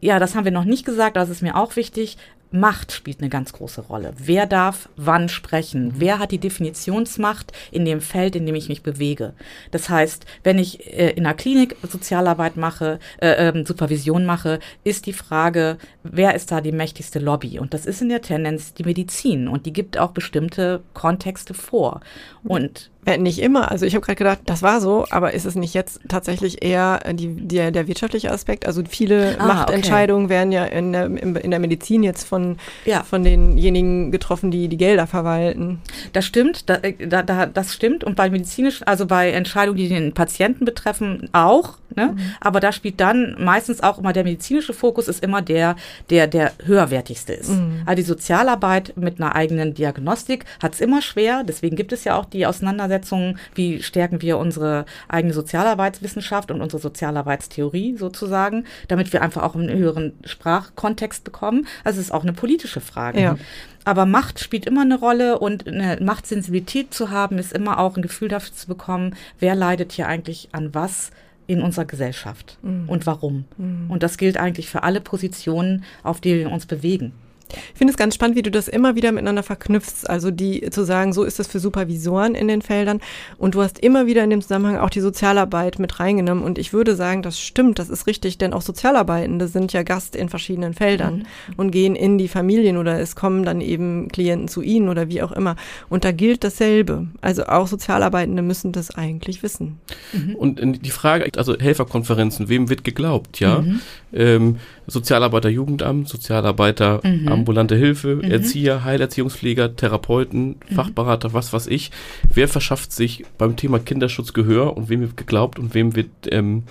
ja, 0.00 0.18
das 0.18 0.34
haben 0.34 0.44
wir 0.44 0.52
noch 0.52 0.64
nicht 0.64 0.86
gesagt, 0.86 1.16
das 1.16 1.28
ist 1.28 1.42
mir 1.42 1.56
auch 1.56 1.74
wichtig, 1.74 2.18
Macht 2.50 2.92
spielt 2.92 3.20
eine 3.20 3.28
ganz 3.28 3.52
große 3.52 3.82
Rolle. 3.82 4.14
Wer 4.16 4.46
darf 4.46 4.88
wann 4.96 5.28
sprechen? 5.28 5.86
Mhm. 5.86 5.92
Wer 5.96 6.18
hat 6.18 6.32
die 6.32 6.38
Definitionsmacht 6.38 7.52
in 7.70 7.84
dem 7.84 8.00
Feld, 8.00 8.36
in 8.36 8.46
dem 8.46 8.54
ich 8.54 8.68
mich 8.68 8.82
bewege? 8.82 9.34
Das 9.70 9.90
heißt, 9.90 10.24
wenn 10.44 10.58
ich 10.58 10.86
äh, 10.86 11.10
in 11.10 11.26
einer 11.26 11.34
Klinik 11.34 11.76
Sozialarbeit 11.82 12.56
mache, 12.56 13.00
äh, 13.20 13.48
äh, 13.48 13.64
Supervision 13.66 14.24
mache, 14.24 14.60
ist 14.82 15.06
die 15.06 15.12
Frage, 15.12 15.76
wer 16.02 16.34
ist 16.34 16.50
da 16.50 16.60
die 16.60 16.72
mächtigste 16.72 17.18
Lobby? 17.18 17.58
Und 17.58 17.74
das 17.74 17.84
ist 17.84 18.00
in 18.00 18.08
der 18.08 18.22
Tendenz 18.22 18.72
die 18.72 18.84
Medizin 18.84 19.48
und 19.48 19.66
die 19.66 19.72
gibt 19.72 19.98
auch 19.98 20.12
bestimmte 20.12 20.82
Kontexte 20.94 21.52
vor. 21.52 22.00
Und 22.44 22.90
äh, 23.08 23.16
nicht 23.16 23.38
immer. 23.38 23.70
Also 23.70 23.86
ich 23.86 23.94
habe 23.94 24.04
gerade 24.04 24.16
gedacht, 24.16 24.40
das 24.44 24.62
war 24.62 24.80
so, 24.80 25.06
aber 25.10 25.32
ist 25.32 25.46
es 25.46 25.54
nicht 25.54 25.72
jetzt 25.72 26.00
tatsächlich 26.08 26.62
eher 26.62 27.00
äh, 27.04 27.14
die, 27.14 27.28
die, 27.28 27.72
der 27.72 27.88
wirtschaftliche 27.88 28.30
Aspekt? 28.30 28.66
Also 28.66 28.82
viele 28.86 29.36
ah, 29.38 29.46
Machtentscheidungen 29.46 30.26
okay. 30.26 30.34
werden 30.34 30.52
ja 30.52 30.64
in 30.64 30.92
der, 30.92 31.06
in 31.06 31.50
der 31.50 31.58
Medizin 31.58 32.02
jetzt 32.02 32.24
von, 32.24 32.58
ja. 32.84 33.02
von 33.04 33.24
denjenigen 33.24 34.10
getroffen, 34.10 34.50
die 34.50 34.68
die 34.68 34.76
Gelder 34.76 35.06
verwalten. 35.06 35.80
Das 36.12 36.26
stimmt, 36.26 36.68
da, 36.68 36.74
äh, 36.74 37.06
da, 37.06 37.22
da, 37.22 37.46
das 37.46 37.72
stimmt. 37.72 38.04
Und 38.04 38.16
bei 38.16 38.28
medizinischen, 38.28 38.86
also 38.86 39.06
bei 39.06 39.30
Entscheidungen, 39.30 39.78
die 39.78 39.88
den 39.88 40.12
Patienten 40.12 40.64
betreffen, 40.64 41.30
auch. 41.32 41.78
Ne? 41.96 42.08
Mhm. 42.08 42.18
Aber 42.40 42.60
da 42.60 42.72
spielt 42.72 43.00
dann 43.00 43.36
meistens 43.38 43.82
auch 43.82 43.98
immer 43.98 44.12
der 44.12 44.24
medizinische 44.24 44.74
Fokus 44.74 45.08
ist 45.08 45.22
immer 45.22 45.40
der, 45.40 45.76
der, 46.10 46.26
der 46.26 46.52
höherwertigste 46.64 47.32
ist. 47.32 47.50
Mhm. 47.50 47.82
Also 47.86 47.96
die 47.96 48.06
Sozialarbeit 48.06 48.92
mit 48.96 49.18
einer 49.18 49.34
eigenen 49.34 49.72
Diagnostik 49.72 50.44
hat 50.62 50.74
es 50.74 50.80
immer 50.80 51.00
schwer. 51.00 51.42
Deswegen 51.42 51.74
gibt 51.74 51.92
es 51.92 52.04
ja 52.04 52.16
auch 52.16 52.26
die 52.26 52.44
Auseinandersetzung 52.44 52.87
Auseinandersetzungen, 52.88 53.38
wie 53.54 53.82
stärken 53.82 54.22
wir 54.22 54.38
unsere 54.38 54.86
eigene 55.08 55.34
Sozialarbeitswissenschaft 55.34 56.50
und 56.50 56.60
unsere 56.60 56.80
Sozialarbeitstheorie 56.80 57.96
sozusagen, 57.96 58.64
damit 58.88 59.12
wir 59.12 59.22
einfach 59.22 59.42
auch 59.42 59.54
einen 59.54 59.70
höheren 59.70 60.12
Sprachkontext 60.24 61.24
bekommen. 61.24 61.66
Also 61.84 62.00
es 62.00 62.06
ist 62.06 62.12
auch 62.12 62.22
eine 62.22 62.32
politische 62.32 62.80
Frage. 62.80 63.20
Ja. 63.20 63.36
Aber 63.84 64.06
Macht 64.06 64.40
spielt 64.40 64.66
immer 64.66 64.82
eine 64.82 64.98
Rolle 64.98 65.38
und 65.38 65.66
eine 65.66 65.98
Machtsensibilität 66.00 66.92
zu 66.92 67.10
haben, 67.10 67.38
ist 67.38 67.52
immer 67.52 67.78
auch 67.78 67.96
ein 67.96 68.02
Gefühl 68.02 68.28
dafür 68.28 68.54
zu 68.54 68.66
bekommen, 68.66 69.14
wer 69.38 69.54
leidet 69.54 69.92
hier 69.92 70.08
eigentlich 70.08 70.48
an 70.52 70.74
was 70.74 71.10
in 71.46 71.62
unserer 71.62 71.86
Gesellschaft 71.86 72.58
mhm. 72.62 72.88
und 72.88 73.06
warum. 73.06 73.44
Mhm. 73.56 73.90
Und 73.90 74.02
das 74.02 74.18
gilt 74.18 74.36
eigentlich 74.36 74.68
für 74.68 74.82
alle 74.82 75.00
Positionen, 75.00 75.84
auf 76.02 76.20
die 76.20 76.34
wir 76.34 76.52
uns 76.52 76.66
bewegen. 76.66 77.12
Ich 77.52 77.78
finde 77.78 77.92
es 77.92 77.96
ganz 77.96 78.14
spannend, 78.14 78.36
wie 78.36 78.42
du 78.42 78.50
das 78.50 78.68
immer 78.68 78.94
wieder 78.94 79.12
miteinander 79.12 79.42
verknüpfst. 79.42 80.08
Also 80.08 80.30
die 80.30 80.68
zu 80.70 80.84
sagen, 80.84 81.12
so 81.12 81.24
ist 81.24 81.40
es 81.40 81.46
für 81.46 81.60
Supervisoren 81.60 82.34
in 82.34 82.48
den 82.48 82.62
Feldern. 82.62 83.00
Und 83.38 83.54
du 83.54 83.62
hast 83.62 83.78
immer 83.78 84.06
wieder 84.06 84.24
in 84.24 84.30
dem 84.30 84.42
Zusammenhang 84.42 84.78
auch 84.78 84.90
die 84.90 85.00
Sozialarbeit 85.00 85.78
mit 85.78 86.00
reingenommen. 86.00 86.44
Und 86.44 86.58
ich 86.58 86.72
würde 86.72 86.94
sagen, 86.94 87.22
das 87.22 87.40
stimmt, 87.40 87.78
das 87.78 87.88
ist 87.88 88.06
richtig, 88.06 88.38
denn 88.38 88.52
auch 88.52 88.62
Sozialarbeitende 88.62 89.48
sind 89.48 89.72
ja 89.72 89.82
Gast 89.82 90.16
in 90.16 90.28
verschiedenen 90.28 90.74
Feldern 90.74 91.18
mhm. 91.18 91.54
und 91.56 91.70
gehen 91.70 91.96
in 91.96 92.18
die 92.18 92.28
Familien 92.28 92.76
oder 92.76 92.98
es 93.00 93.16
kommen 93.16 93.44
dann 93.44 93.60
eben 93.60 94.08
Klienten 94.08 94.48
zu 94.48 94.62
ihnen 94.62 94.88
oder 94.88 95.08
wie 95.08 95.22
auch 95.22 95.32
immer. 95.32 95.56
Und 95.88 96.04
da 96.04 96.12
gilt 96.12 96.44
dasselbe. 96.44 97.06
Also 97.20 97.46
auch 97.46 97.66
Sozialarbeitende 97.66 98.42
müssen 98.42 98.72
das 98.72 98.90
eigentlich 98.90 99.42
wissen. 99.42 99.78
Mhm. 100.12 100.34
Und 100.34 100.84
die 100.84 100.90
Frage, 100.90 101.30
also 101.36 101.58
Helferkonferenzen, 101.58 102.48
wem 102.48 102.68
wird 102.68 102.84
geglaubt, 102.84 103.40
ja? 103.40 103.60
Mhm. 103.60 103.80
Ähm, 104.12 104.56
Sozialarbeiter 104.86 105.50
Jugendamt, 105.50 106.08
Sozialarbeiter 106.08 107.00
mhm. 107.04 107.28
Ambulante 107.38 107.76
Hilfe, 107.76 108.16
mhm. 108.16 108.30
Erzieher, 108.30 108.84
Heilerziehungspfleger, 108.84 109.76
Therapeuten, 109.76 110.56
mhm. 110.68 110.74
Fachberater, 110.74 111.32
was 111.32 111.52
weiß 111.52 111.66
ich. 111.68 111.90
Wer 112.32 112.48
verschafft 112.48 112.92
sich 112.92 113.24
beim 113.36 113.56
Thema 113.56 113.78
Kinderschutz 113.78 114.32
Gehör 114.32 114.76
und 114.76 114.88
wem 114.88 115.00
wird 115.00 115.16
geglaubt 115.16 115.58
und 115.58 115.74
wem 115.74 115.96
wird 115.96 116.10
ähm, 116.30 116.64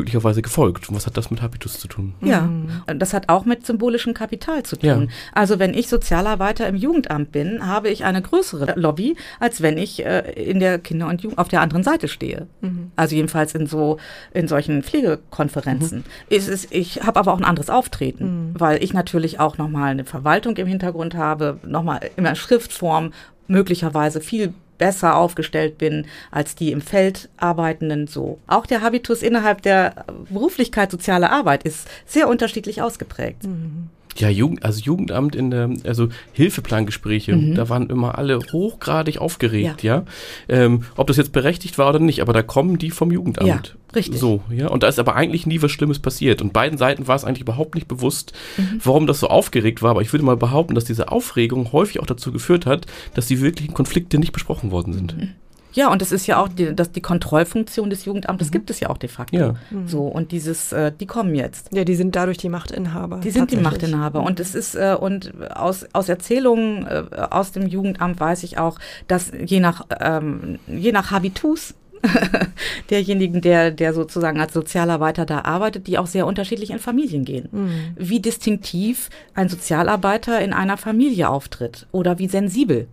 möglicherweise 0.00 0.42
gefolgt. 0.42 0.88
Und 0.88 0.96
was 0.96 1.06
hat 1.06 1.16
das 1.16 1.30
mit 1.30 1.42
Habitus 1.42 1.78
zu 1.78 1.86
tun? 1.86 2.14
Ja, 2.22 2.42
mhm. 2.42 2.98
das 2.98 3.12
hat 3.12 3.28
auch 3.28 3.44
mit 3.44 3.66
symbolischem 3.66 4.14
Kapital 4.14 4.62
zu 4.62 4.76
tun. 4.76 5.08
Ja. 5.08 5.14
Also 5.32 5.58
wenn 5.58 5.74
ich 5.74 5.88
Sozialarbeiter 5.88 6.66
im 6.66 6.76
Jugendamt 6.76 7.32
bin, 7.32 7.66
habe 7.66 7.90
ich 7.90 8.04
eine 8.04 8.22
größere 8.22 8.74
Lobby, 8.76 9.16
als 9.38 9.60
wenn 9.60 9.76
ich 9.76 10.04
äh, 10.04 10.32
in 10.32 10.58
der 10.58 10.78
Kinder- 10.78 11.08
und 11.08 11.22
Jugend 11.22 11.38
auf 11.38 11.48
der 11.48 11.60
anderen 11.60 11.82
Seite 11.82 12.08
stehe. 12.08 12.46
Mhm. 12.62 12.92
Also 12.96 13.14
jedenfalls 13.14 13.54
in 13.54 13.66
so 13.66 13.98
in 14.32 14.48
solchen 14.48 14.82
Pflegekonferenzen. 14.82 15.98
Mhm. 15.98 16.34
Ist 16.34 16.48
es, 16.48 16.66
ich 16.70 17.02
habe 17.02 17.20
aber 17.20 17.32
auch 17.32 17.38
ein 17.38 17.44
anderes 17.44 17.68
Auftreten, 17.68 18.52
mhm. 18.52 18.60
weil 18.60 18.82
ich 18.82 18.94
natürlich 18.94 19.38
auch 19.38 19.58
nochmal 19.58 19.90
eine 19.90 20.04
Verwaltung 20.04 20.56
im 20.56 20.66
Hintergrund 20.66 21.14
habe, 21.14 21.58
nochmal 21.66 22.00
in 22.16 22.24
der 22.24 22.34
Schriftform 22.34 23.12
möglicherweise 23.48 24.20
viel 24.20 24.54
besser 24.80 25.14
aufgestellt 25.14 25.78
bin 25.78 26.06
als 26.32 26.56
die 26.56 26.72
im 26.72 26.80
Feld 26.80 27.28
arbeitenden 27.36 28.08
so. 28.08 28.38
Auch 28.48 28.66
der 28.66 28.80
Habitus 28.80 29.22
innerhalb 29.22 29.62
der 29.62 30.06
Beruflichkeit 30.28 30.90
soziale 30.90 31.30
Arbeit 31.30 31.62
ist 31.62 31.86
sehr 32.06 32.28
unterschiedlich 32.28 32.82
ausgeprägt. 32.82 33.44
Mhm. 33.44 33.90
Ja, 34.16 34.28
Jugend, 34.28 34.64
also 34.64 34.80
Jugendamt 34.80 35.36
in 35.36 35.50
der, 35.50 35.70
also 35.84 36.08
Hilfeplangespräche, 36.32 37.36
mhm. 37.36 37.54
da 37.54 37.68
waren 37.68 37.88
immer 37.88 38.18
alle 38.18 38.40
hochgradig 38.52 39.18
aufgeregt, 39.18 39.82
ja. 39.82 39.96
ja? 39.96 40.04
Ähm, 40.48 40.82
ob 40.96 41.06
das 41.06 41.16
jetzt 41.16 41.32
berechtigt 41.32 41.78
war 41.78 41.88
oder 41.90 42.00
nicht, 42.00 42.20
aber 42.20 42.32
da 42.32 42.42
kommen 42.42 42.78
die 42.78 42.90
vom 42.90 43.10
Jugendamt. 43.10 43.48
Ja, 43.48 43.94
richtig. 43.94 44.18
So, 44.18 44.42
ja. 44.50 44.68
Und 44.68 44.82
da 44.82 44.88
ist 44.88 44.98
aber 44.98 45.14
eigentlich 45.14 45.46
nie 45.46 45.62
was 45.62 45.70
Schlimmes 45.70 45.98
passiert. 45.98 46.42
Und 46.42 46.52
beiden 46.52 46.78
Seiten 46.78 47.08
war 47.08 47.16
es 47.16 47.24
eigentlich 47.24 47.42
überhaupt 47.42 47.74
nicht 47.74 47.88
bewusst, 47.88 48.32
mhm. 48.56 48.80
warum 48.82 49.06
das 49.06 49.20
so 49.20 49.28
aufgeregt 49.28 49.82
war. 49.82 49.92
Aber 49.92 50.02
ich 50.02 50.12
würde 50.12 50.24
mal 50.24 50.36
behaupten, 50.36 50.74
dass 50.74 50.84
diese 50.84 51.10
Aufregung 51.10 51.72
häufig 51.72 52.00
auch 52.00 52.06
dazu 52.06 52.32
geführt 52.32 52.66
hat, 52.66 52.86
dass 53.14 53.26
die 53.26 53.40
wirklichen 53.40 53.74
Konflikte 53.74 54.18
nicht 54.18 54.32
besprochen 54.32 54.70
worden 54.70 54.92
sind. 54.92 55.16
Mhm. 55.16 55.28
Ja, 55.72 55.90
und 55.90 56.02
es 56.02 56.12
ist 56.12 56.26
ja 56.26 56.42
auch 56.42 56.48
die, 56.48 56.74
das, 56.74 56.92
die 56.92 57.00
Kontrollfunktion 57.00 57.90
des 57.90 58.04
Jugendamtes 58.04 58.48
mhm. 58.48 58.52
gibt 58.52 58.70
es 58.70 58.80
ja 58.80 58.90
auch 58.90 58.98
de 58.98 59.08
facto. 59.08 59.36
Ja. 59.36 59.54
Mhm. 59.70 59.88
So, 59.88 60.02
und 60.02 60.32
dieses, 60.32 60.72
äh, 60.72 60.92
die 60.98 61.06
kommen 61.06 61.34
jetzt. 61.34 61.72
Ja, 61.72 61.84
die 61.84 61.94
sind 61.94 62.16
dadurch 62.16 62.38
die 62.38 62.48
Machtinhaber. 62.48 63.18
Die 63.18 63.30
sind 63.30 63.50
die 63.50 63.56
Machtinhaber. 63.56 64.22
Und 64.22 64.40
es 64.40 64.54
ist, 64.54 64.74
äh, 64.74 64.96
und 64.98 65.32
aus, 65.54 65.86
aus 65.92 66.08
Erzählungen 66.08 66.86
äh, 66.86 67.04
aus 67.30 67.52
dem 67.52 67.66
Jugendamt 67.66 68.18
weiß 68.20 68.42
ich 68.42 68.58
auch, 68.58 68.78
dass 69.08 69.32
je 69.44 69.60
nach, 69.60 69.86
ähm, 70.00 70.58
je 70.66 70.92
nach 70.92 71.10
Habitus 71.10 71.74
derjenigen, 72.90 73.40
der, 73.40 73.70
der 73.70 73.92
sozusagen 73.92 74.40
als 74.40 74.54
Sozialarbeiter 74.54 75.26
da 75.26 75.42
arbeitet, 75.42 75.86
die 75.86 75.98
auch 75.98 76.06
sehr 76.06 76.26
unterschiedlich 76.26 76.70
in 76.70 76.78
Familien 76.78 77.24
gehen. 77.24 77.48
Mhm. 77.52 77.70
Wie 77.96 78.20
distinktiv 78.20 79.10
ein 79.34 79.48
Sozialarbeiter 79.48 80.40
in 80.40 80.52
einer 80.52 80.76
Familie 80.76 81.28
auftritt 81.28 81.86
oder 81.92 82.18
wie 82.18 82.28
sensibel 82.28 82.88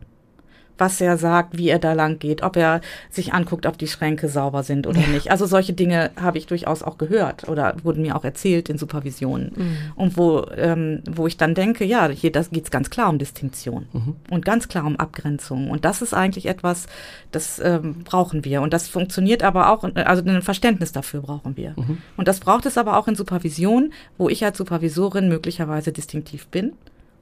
was 0.77 1.01
er 1.01 1.17
sagt, 1.17 1.57
wie 1.57 1.69
er 1.69 1.79
da 1.79 1.93
lang 1.93 2.19
geht, 2.19 2.43
ob 2.43 2.55
er 2.55 2.81
sich 3.09 3.33
anguckt, 3.33 3.65
ob 3.65 3.77
die 3.77 3.87
Schränke 3.87 4.29
sauber 4.29 4.63
sind 4.63 4.87
oder 4.87 4.99
ja. 4.99 5.07
nicht. 5.07 5.31
Also 5.31 5.45
solche 5.45 5.73
Dinge 5.73 6.11
habe 6.19 6.37
ich 6.37 6.47
durchaus 6.47 6.83
auch 6.83 6.97
gehört 6.97 7.47
oder 7.47 7.75
wurden 7.83 8.01
mir 8.01 8.15
auch 8.15 8.23
erzählt 8.23 8.69
in 8.69 8.77
Supervisionen. 8.77 9.51
Mhm. 9.55 9.77
Und 9.95 10.17
wo, 10.17 10.45
ähm, 10.55 11.01
wo 11.09 11.27
ich 11.27 11.37
dann 11.37 11.55
denke, 11.55 11.85
ja, 11.85 12.07
hier 12.09 12.31
das 12.31 12.49
geht 12.49 12.65
es 12.65 12.71
ganz 12.71 12.89
klar 12.89 13.09
um 13.09 13.17
Distinktion 13.17 13.87
mhm. 13.93 14.15
und 14.29 14.45
ganz 14.45 14.67
klar 14.67 14.85
um 14.85 14.95
Abgrenzung. 14.97 15.69
Und 15.69 15.85
das 15.85 16.01
ist 16.01 16.13
eigentlich 16.13 16.45
etwas, 16.45 16.87
das 17.31 17.59
ähm, 17.59 18.03
brauchen 18.03 18.45
wir. 18.45 18.61
Und 18.61 18.73
das 18.73 18.87
funktioniert 18.87 19.43
aber 19.43 19.71
auch, 19.71 19.83
also 19.83 20.23
ein 20.23 20.41
Verständnis 20.41 20.91
dafür 20.91 21.21
brauchen 21.21 21.57
wir. 21.57 21.73
Mhm. 21.75 21.97
Und 22.17 22.27
das 22.27 22.39
braucht 22.39 22.65
es 22.65 22.77
aber 22.77 22.97
auch 22.97 23.07
in 23.07 23.15
Supervision, 23.15 23.93
wo 24.17 24.29
ich 24.29 24.43
als 24.45 24.57
Supervisorin 24.57 25.27
möglicherweise 25.27 25.91
distinktiv 25.91 26.47
bin 26.47 26.73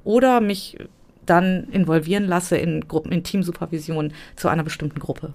oder 0.04 0.40
mich 0.40 0.78
dann 1.26 1.68
involvieren 1.72 2.26
lasse 2.26 2.58
in 2.58 2.88
Gruppen, 2.88 3.12
in 3.12 3.24
Teamsupervision 3.24 4.12
zu 4.36 4.48
einer 4.48 4.64
bestimmten 4.64 5.00
Gruppe. 5.00 5.34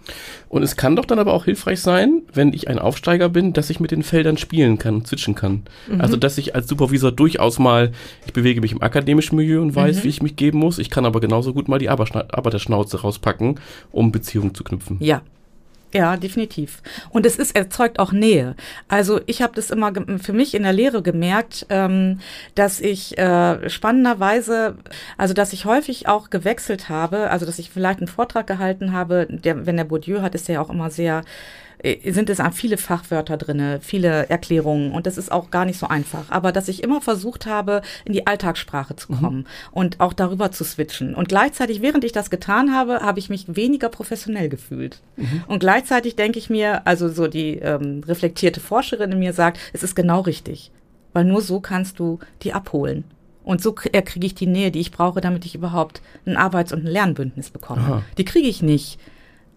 Und 0.49 0.63
es 0.63 0.77
kann 0.77 0.97
doch 0.97 1.05
dann 1.05 1.19
aber 1.19 1.33
auch 1.33 1.45
hilfreich 1.45 1.81
sein, 1.81 2.23
wenn 2.33 2.53
ich 2.53 2.69
ein 2.69 2.79
Aufsteiger 2.79 3.29
bin, 3.29 3.53
dass 3.53 3.71
ich 3.71 3.81
mit 3.81 3.91
den 3.91 4.03
Feldern 4.03 4.37
spielen 4.37 4.79
kann, 4.79 5.05
switchen 5.05 5.35
kann. 5.35 5.63
Mhm. 5.89 6.01
Also 6.01 6.17
dass 6.17 6.39
ich 6.39 6.55
als 6.55 6.69
Supervisor 6.69 7.13
durchaus 7.13 7.59
mal, 7.59 7.93
ich 8.27 8.33
bewege 8.33 8.61
mich 8.61 8.73
im 8.73 8.83
akademischen 8.83 9.37
Milieu 9.37 9.61
und 9.63 9.75
weiß, 9.75 9.99
mhm. 9.99 10.05
wie 10.05 10.09
ich 10.09 10.23
mich 10.23 10.37
geben 10.37 10.59
muss. 10.59 10.79
Ich 10.79 10.91
kann 10.91 11.07
aber 11.07 11.21
genauso 11.21 11.53
gut 11.53 11.69
mal 11.69 11.79
die 11.79 11.89
Arbeiterschnauze 11.89 13.01
rauspacken, 13.01 13.61
um 13.93 14.13
Beziehungen 14.13 14.55
zu 14.55 14.65
knüpfen. 14.65 14.97
Ja, 15.01 15.23
ja, 15.93 16.17
definitiv. 16.17 16.83
Und 17.11 17.27
es 17.27 17.37
ist 17.37 17.57
erzeugt 17.57 17.99
auch 17.99 18.13
Nähe. 18.13 18.55
Also 18.89 19.21
ich 19.27 19.43
habe 19.43 19.55
das 19.55 19.71
immer 19.71 19.93
für 20.19 20.33
mich 20.33 20.55
in 20.55 20.63
der 20.63 20.73
Lehre 20.73 21.03
gemerkt, 21.03 21.67
ähm, 21.69 22.21
dass 22.55 22.81
ich 22.81 23.19
äh, 23.19 23.69
spannenderweise, 23.69 24.77
also 25.19 25.35
dass 25.35 25.53
ich 25.53 25.65
häufig 25.65 26.07
auch 26.07 26.31
gewechselt 26.31 26.89
habe, 26.89 27.31
also 27.31 27.45
dass 27.45 27.59
ich 27.59 27.71
vielleicht 27.71 27.99
einen 27.99 28.09
Vortrag 28.09 28.47
gehalten 28.47 28.93
habe, 28.93 29.27
der, 29.29 29.67
wenn 29.67 29.77
der 29.77 29.85
Bourdieu 29.85 30.23
hat, 30.23 30.35
ist 30.35 30.49
der 30.49 30.57
ja 30.57 30.61
auch 30.61 30.71
immer 30.71 30.91
sehr 30.91 31.23
sind 32.05 32.29
es 32.29 32.41
viele 32.53 32.77
Fachwörter 32.77 33.37
drin, 33.37 33.79
viele 33.81 34.29
Erklärungen 34.29 34.93
und 34.93 35.07
das 35.07 35.17
ist 35.17 35.33
auch 35.33 35.51
gar 35.51 35.65
nicht 35.65 35.79
so 35.79 35.87
einfach. 35.89 36.31
Aber 36.31 36.53
dass 36.53 36.69
ich 36.69 36.83
immer 36.83 37.01
versucht 37.01 37.47
habe, 37.47 37.83
in 38.05 38.13
die 38.13 38.27
Alltagssprache 38.27 38.97
zu 38.97 39.13
mhm. 39.13 39.17
kommen 39.17 39.37
mhm. 39.39 39.47
und 39.73 40.01
auch 40.01 40.13
darüber 40.13 40.53
zu 40.53 40.65
switchen. 40.65 41.15
Und 41.15 41.29
gleichzeitig, 41.29 41.81
während 41.81 42.05
ich 42.05 42.13
das 42.13 42.31
getan 42.31 42.75
habe, 42.75 43.01
habe 43.01 43.19
ich 43.19 43.31
mich 43.31 43.45
weniger 43.49 43.89
professionell 43.89 44.49
gefühlt. 44.49 45.01
Mhm. 45.17 45.45
Und 45.47 45.61
gleichzeitig 45.61 46.17
denke 46.17 46.39
ich 46.39 46.51
mir, 46.51 46.87
also 46.87 47.09
so 47.09 47.29
die 47.29 47.57
ähm, 47.57 48.03
reflektierte 48.07 48.61
Forscherin 48.61 49.13
in 49.13 49.19
mir 49.19 49.33
sagt, 49.33 49.59
es 49.73 49.83
ist 49.83 49.95
genau 49.95 50.21
richtig. 50.21 50.71
Weil 51.13 51.25
nur 51.25 51.41
so 51.41 51.61
kannst 51.61 51.99
du 51.99 52.19
die 52.43 52.53
abholen. 52.53 53.05
Und 53.43 53.63
so 53.63 53.73
kriege 53.73 54.27
ich 54.27 54.35
die 54.35 54.47
Nähe, 54.47 54.71
die 54.71 54.81
ich 54.81 54.93
brauche, 54.93 55.21
damit 55.21 55.45
ich 55.45 55.55
überhaupt 55.55 56.03
ein 56.27 56.37
Arbeits- 56.37 56.73
und 56.73 56.85
ein 56.85 56.93
Lernbündnis 56.93 57.51
bekomme. 57.51 57.81
Aha. 57.81 58.03
Die 58.19 58.25
kriege 58.25 58.47
ich 58.47 58.63
nicht, 58.63 59.01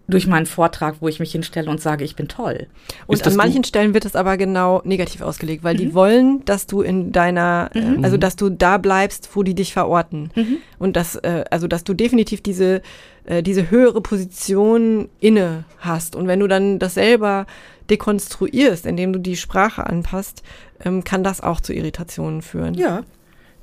durch 0.06 0.26
meinen 0.26 0.46
Vortrag, 0.46 0.96
wo 1.00 1.08
ich 1.08 1.18
mich 1.18 1.32
hinstelle 1.32 1.70
und 1.70 1.80
sage, 1.80 2.04
ich 2.04 2.14
bin 2.14 2.28
toll. 2.28 2.66
Und 3.06 3.26
an 3.26 3.36
manchen 3.36 3.64
Stellen 3.64 3.94
wird 3.94 4.04
es 4.04 4.16
aber 4.16 4.36
genau 4.36 4.82
negativ 4.84 5.22
ausgelegt, 5.22 5.64
weil 5.64 5.74
mhm. 5.74 5.78
die 5.78 5.94
wollen, 5.94 6.44
dass 6.44 6.66
du 6.66 6.82
in 6.82 7.12
deiner, 7.12 7.70
äh, 7.74 7.80
mhm. 7.80 8.04
also 8.04 8.16
dass 8.16 8.36
du 8.36 8.50
da 8.50 8.76
bleibst, 8.76 9.30
wo 9.34 9.42
die 9.42 9.54
dich 9.54 9.72
verorten. 9.72 10.30
Mhm. 10.34 10.58
Und 10.78 10.96
dass, 10.96 11.16
äh, 11.16 11.44
also 11.50 11.68
dass 11.68 11.84
du 11.84 11.94
definitiv 11.94 12.42
diese, 12.42 12.82
äh, 13.24 13.42
diese 13.42 13.70
höhere 13.70 14.02
Position 14.02 15.08
inne 15.20 15.64
hast. 15.78 16.16
Und 16.16 16.26
wenn 16.26 16.40
du 16.40 16.48
dann 16.48 16.78
das 16.78 16.94
selber 16.94 17.46
dekonstruierst, 17.88 18.84
indem 18.86 19.12
du 19.12 19.18
die 19.18 19.36
Sprache 19.36 19.86
anpasst, 19.86 20.42
ähm, 20.84 21.04
kann 21.04 21.24
das 21.24 21.40
auch 21.40 21.60
zu 21.60 21.72
Irritationen 21.72 22.42
führen. 22.42 22.74
Ja, 22.74 23.04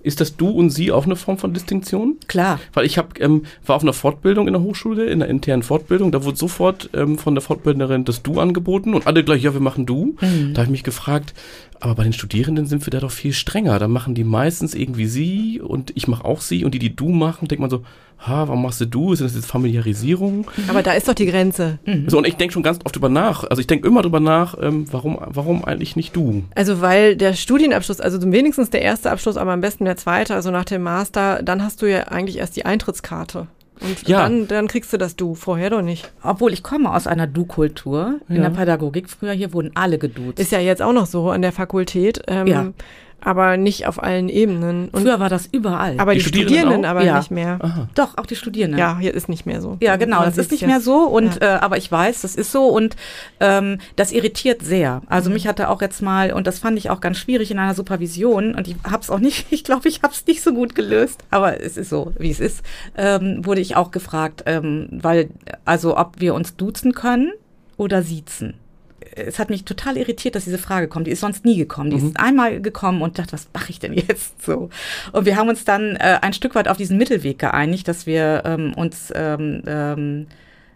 ist 0.04 0.22
das 0.22 0.38
du 0.38 0.50
und 0.50 0.70
sie 0.70 0.92
auch 0.92 1.06
eine 1.06 1.16
Form 1.16 1.38
von 1.38 1.54
Distinktion? 1.54 2.18
Klar. 2.28 2.60
Weil 2.74 2.86
ich 2.86 2.98
hab, 2.98 3.20
ähm, 3.20 3.44
war 3.66 3.76
auf 3.76 3.84
einer 3.84 3.94
Fortbildung 3.94 4.48
in 4.48 4.54
der 4.54 4.62
Hochschule, 4.62 5.06
in 5.06 5.20
der 5.20 5.30
internen 5.30 5.64
Fortbildung, 5.64 6.12
da 6.12 6.24
wurde 6.24 6.38
sofort 6.38 6.90
ähm, 6.94 7.18
von 7.18 7.36
der 7.36 7.42
Fortbildnerin 7.42 8.06
das 8.06 8.24
Du 8.24 8.40
angeboten 8.40 8.94
und 8.94 9.08
alle 9.08 9.24
gleich, 9.24 9.44
ja, 9.44 9.54
wir 9.54 9.62
machen 9.62 9.86
Du. 9.86 10.16
Mhm. 10.22 10.54
Da 10.54 10.62
habe 10.62 10.66
ich 10.66 10.72
mich 10.72 10.84
gefragt, 10.84 11.34
aber 11.80 11.96
bei 11.96 12.04
den 12.04 12.14
Studierenden 12.14 12.68
sind 12.68 12.86
wir 12.86 12.92
da 12.92 13.00
doch 13.00 13.12
viel 13.12 13.34
strenger. 13.34 13.80
Da 13.80 13.88
machen 13.88 14.14
die 14.14 14.24
meistens 14.24 14.76
irgendwie 14.76 15.08
sie 15.08 15.60
und 15.60 15.92
ich 15.96 16.08
mache 16.08 16.26
auch 16.26 16.42
sie 16.42 16.64
und 16.64 16.74
die, 16.74 16.80
die 16.80 16.96
du 16.96 17.10
machen, 17.10 17.48
denkt 17.48 17.62
man 17.62 17.70
so, 17.70 17.84
ha, 18.28 18.48
warum 18.48 18.62
machst 18.62 18.80
du 18.82 18.86
du? 18.86 19.14
Ist 19.14 19.22
das 19.22 19.36
jetzt 19.36 19.46
Familiarisierung? 19.48 20.46
Aber 20.68 20.84
da 20.84 20.94
ist 20.94 21.08
doch 21.08 21.14
die 21.14 21.26
Grenze. 21.26 21.80
Mhm. 21.86 22.10
So, 22.10 22.18
und 22.20 22.28
ich 22.28 22.36
denke 22.36 22.54
schon 22.54 22.64
ganz 22.64 22.80
oft 22.86 22.96
drüber 22.96 23.10
nach. 23.10 23.44
Also 23.44 23.60
ich 23.62 23.68
denke 23.68 23.88
immer 23.88 24.02
drüber 24.02 24.20
nach, 24.20 24.56
ähm, 24.62 24.86
warum, 24.92 25.18
warum 25.26 25.66
eigentlich 25.66 25.96
nicht 25.96 26.16
du? 26.16 26.44
Also 26.56 26.82
weil 26.82 27.16
der 27.16 27.34
Studienabschluss, 27.34 28.00
also 28.00 28.20
wenigstens 28.32 28.70
der 28.70 28.82
erste 28.82 29.12
Abschluss, 29.12 29.38
aber 29.38 29.52
am 29.52 29.62
besten 29.62 29.86
der 29.86 29.98
zweite, 29.98 30.36
also 30.36 30.52
nach 30.52 30.66
dem 30.66 30.84
Master, 30.84 31.42
dann 31.44 31.64
hast 31.64 31.82
du 31.82 31.86
ja 31.88 32.04
eigentlich 32.10 32.38
erst 32.38 32.56
die 32.56 32.66
Eintrittskarte 32.66 33.48
Und 33.82 34.08
Ja. 34.08 34.20
dann, 34.22 34.48
dann 34.48 34.68
kriegst 34.68 34.94
du 34.94 34.98
das 34.98 35.16
Du, 35.16 35.34
vorher 35.34 35.72
doch 35.72 35.82
nicht. 35.82 36.12
Obwohl 36.24 36.54
ich 36.54 36.62
komme 36.62 36.94
aus 36.94 37.08
einer 37.08 37.26
Du-Kultur. 37.28 38.20
In 38.30 38.36
Ja. 38.36 38.44
der 38.44 38.50
Pädagogik 38.52 39.10
früher 39.10 39.34
hier 39.34 39.54
wurden 39.54 39.72
alle 39.74 39.98
geduzt. 39.98 40.40
Ist 40.40 40.52
ja 40.52 40.60
jetzt 40.60 40.82
auch 40.84 40.94
noch 40.94 41.08
so 41.08 41.32
an 41.32 41.42
der 41.42 41.52
Fakultät, 41.52 42.22
ähm, 42.28 42.46
Ja. 42.48 42.68
Aber 43.24 43.58
nicht 43.58 43.88
auf 43.88 44.02
allen 44.02 44.30
Ebenen. 44.30 44.90
Und, 44.90 45.02
früher 45.04 45.20
war 45.20 45.30
das 45.30 45.48
überall. 45.52 46.00
aber 46.00 46.14
Die 46.14 46.20
die, 46.20 46.24
Studierenden 46.26 46.58
Studierenden 46.58 46.86
aber 46.86 47.04
Ja. 47.04 47.18
nicht 47.20 47.32
mehr. 47.32 47.60
Aha. 47.62 47.88
Doch, 47.96 48.18
auch 48.18 48.26
die 48.26 48.36
Studierenden. 48.36 48.80
Ja, 48.80 48.98
hier 49.00 49.14
ist 49.14 49.30
nicht 49.30 49.46
mehr 49.46 49.62
so. 49.62 49.78
Ja, 49.82 49.96
genau, 49.96 50.24
das 50.24 50.38
ist 50.38 50.52
nicht 50.52 50.66
mehr 50.66 50.82
so 50.82 51.04
und 51.08 51.40
Ja. 51.42 51.56
äh, 51.58 51.60
aber 51.60 51.78
ich 51.78 51.92
weiß, 51.92 52.22
das 52.22 52.36
ist 52.36 52.52
so 52.52 52.66
und 52.68 52.96
ähm, 53.40 53.78
das 53.96 54.12
irritiert 54.12 54.62
sehr. 54.64 55.02
Also 55.08 55.30
mich 55.30 55.48
hatte 55.48 55.70
auch 55.70 55.82
jetzt 55.82 56.02
mal 56.02 56.34
und 56.34 56.48
das 56.48 56.60
fand 56.60 56.78
ich 56.78 56.90
auch 56.90 57.00
ganz 57.02 57.18
schwierig 57.18 57.52
in 57.52 57.60
einer 57.60 57.74
Supervision 57.74 58.56
und 58.56 58.68
ich 58.68 58.76
habe 58.84 59.02
es 59.04 59.10
auch 59.10 59.20
nicht, 59.20 59.48
ich 59.52 59.64
glaube, 59.64 59.88
ich 59.88 60.02
habe 60.04 60.14
es 60.14 60.26
nicht 60.26 60.42
so 60.42 60.54
gut 60.54 60.76
gelöst, 60.76 61.24
aber 61.30 61.62
es 61.62 61.78
ist 61.78 61.90
so, 61.90 62.14
wie 62.18 62.32
es 62.32 62.40
ist. 62.40 62.64
Ähm, 62.98 63.46
wurde 63.46 63.62
ich 63.62 63.76
auch 63.76 63.92
gefragt, 63.92 64.44
ähm, 64.46 64.88
weil 64.92 65.30
also 65.66 65.98
ob 65.98 66.20
wir 66.20 66.34
uns 66.34 66.56
duzen 66.56 66.94
können 66.94 67.32
oder 67.78 68.02
siezen. 68.02 68.56
Es 69.16 69.40
hat 69.40 69.50
mich 69.50 69.66
total 69.66 69.98
irritiert, 69.98 70.36
dass 70.36 70.46
diese 70.46 70.58
Frage 70.58 70.88
kommt. 70.88 71.08
Die 71.08 71.12
ist 71.12 71.22
sonst 71.22 71.46
nie 71.46 71.58
gekommen. 71.58 71.90
Die 71.92 71.98
ist 71.98 72.20
einmal 72.20 72.62
gekommen 72.62 73.02
und 73.02 73.20
dachte, 73.20 73.34
was 73.34 73.48
mache 73.54 73.70
ich 73.70 73.80
denn 73.80 73.94
jetzt 73.94 74.42
so? 74.44 74.70
Und 75.12 75.26
wir 75.26 75.36
haben 75.36 75.50
uns 75.50 75.66
dann 75.66 75.96
äh, 75.98 76.20
ein 76.22 76.34
Stück 76.34 76.56
weit 76.56 76.68
auf 76.68 76.78
diesen 76.78 76.98
Mittelweg 76.98 77.40
geeinigt, 77.40 77.88
dass 77.88 78.06
wir 78.06 78.44
ähm, 78.46 78.74
uns 78.76 79.12
ähm, 79.16 79.62
ähm, 79.68 80.28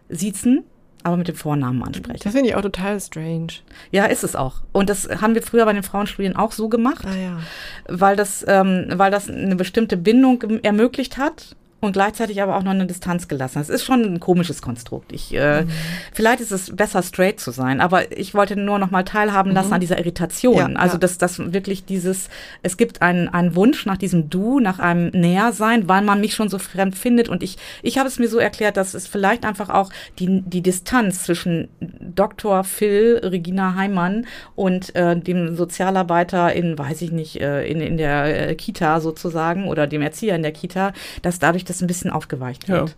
siezen, 0.10 0.64
aber 1.04 1.18
mit 1.18 1.28
dem 1.28 1.36
Vornamen 1.36 1.84
ansprechen. 1.84 2.22
Das 2.24 2.34
finde 2.34 2.50
ich 2.50 2.56
auch 2.56 2.62
total 2.62 3.00
strange. 3.00 3.48
Ja, 3.92 4.06
ist 4.06 4.24
es 4.24 4.36
auch. 4.36 4.62
Und 4.72 4.90
das 4.90 5.08
haben 5.22 5.36
wir 5.36 5.44
früher 5.44 5.66
bei 5.66 5.74
den 5.74 5.84
Frauenstudien 5.84 6.36
auch 6.36 6.52
so 6.52 6.68
gemacht, 6.68 7.06
Ah 7.08 7.16
ja. 7.16 7.40
weil 7.88 8.16
das, 8.16 8.44
ähm, 8.48 8.88
weil 8.96 9.12
das 9.12 9.30
eine 9.30 9.56
bestimmte 9.56 9.98
Bindung 9.98 10.42
ermöglicht 10.64 11.18
hat. 11.18 11.56
Und 11.82 11.92
gleichzeitig 11.92 12.42
aber 12.42 12.56
auch 12.56 12.64
noch 12.64 12.72
eine 12.72 12.88
Distanz 12.88 13.28
gelassen. 13.28 13.60
Das 13.60 13.70
ist 13.70 13.84
schon 13.84 14.02
ein 14.02 14.20
komisches 14.20 14.62
Konstrukt. 14.62 15.12
Ich, 15.12 15.36
äh, 15.36 15.66
Vielleicht 16.14 16.40
ist 16.40 16.52
es 16.52 16.76
besser, 16.76 17.04
straight 17.04 17.40
zu 17.40 17.52
sein, 17.52 17.82
aber 17.82 18.12
ich 18.18 18.34
wollte 18.34 18.56
nur 18.56 18.80
noch 18.80 18.90
mal 18.90 19.04
teilhaben 19.04 19.52
lassen 19.52 19.74
an 19.74 19.82
dieser 19.82 20.00
Irritation. 20.00 20.74
Ja, 20.74 20.80
also, 20.80 20.96
ja. 20.96 21.00
dass 21.00 21.18
das 21.18 21.54
wirklich 21.54 21.86
dieses, 21.86 22.30
es 22.64 22.78
gibt 22.78 23.02
einen, 23.02 23.28
einen 23.28 23.56
Wunsch 23.56 23.86
nach 23.86 23.98
diesem 23.98 24.30
Du, 24.30 24.60
nach 24.60 24.80
einem 24.80 25.10
Nähersein, 25.10 25.88
weil 25.88 26.02
man 26.02 26.22
mich 26.22 26.34
schon 26.34 26.50
so 26.50 26.58
fremd 26.58 26.98
findet. 26.98 27.30
Und 27.30 27.44
ich, 27.44 27.58
ich 27.84 27.98
habe 27.98 28.08
es 28.08 28.18
mir 28.18 28.30
so 28.30 28.40
erklärt, 28.40 28.78
dass 28.78 28.94
es 28.94 29.08
vielleicht 29.08 29.46
einfach 29.46 29.70
auch 29.70 29.92
die, 30.18 30.42
die 30.42 30.62
Distanz 30.62 31.24
zwischen 31.24 31.68
Dr. 31.80 32.64
Phil, 32.64 33.20
Regina 33.22 33.76
Heimann 33.76 34.26
und 34.56 34.96
äh, 34.96 35.16
dem 35.20 35.56
Sozialarbeiter 35.56 36.54
in, 36.54 36.80
weiß 36.80 37.02
ich 37.02 37.12
nicht, 37.12 37.42
äh, 37.42 37.68
in, 37.68 37.82
in 37.82 37.98
der 37.98 38.50
äh, 38.50 38.56
Kita 38.56 39.02
sozusagen 39.02 39.68
oder 39.68 39.88
dem 39.88 40.02
Erzieher 40.02 40.36
in 40.36 40.44
der 40.44 40.52
Kita, 40.52 40.94
dass 41.22 41.40
dadurch 41.40 41.66
das 41.66 41.75
ein 41.82 41.88
bisschen 41.88 42.12
aufgeweicht 42.12 42.68
Ja. 42.68 42.82
wird. 42.82 42.96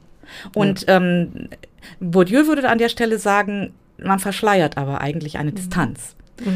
Und 0.56 0.86
ähm, 0.88 1.50
Bourdieu 2.00 2.48
würde 2.48 2.68
an 2.70 2.78
der 2.78 2.90
Stelle 2.90 3.18
sagen, 3.18 3.74
man 3.98 4.20
verschleiert 4.20 4.78
aber 4.78 5.00
eigentlich 5.02 5.38
eine 5.38 5.52
Distanz. 5.54 6.16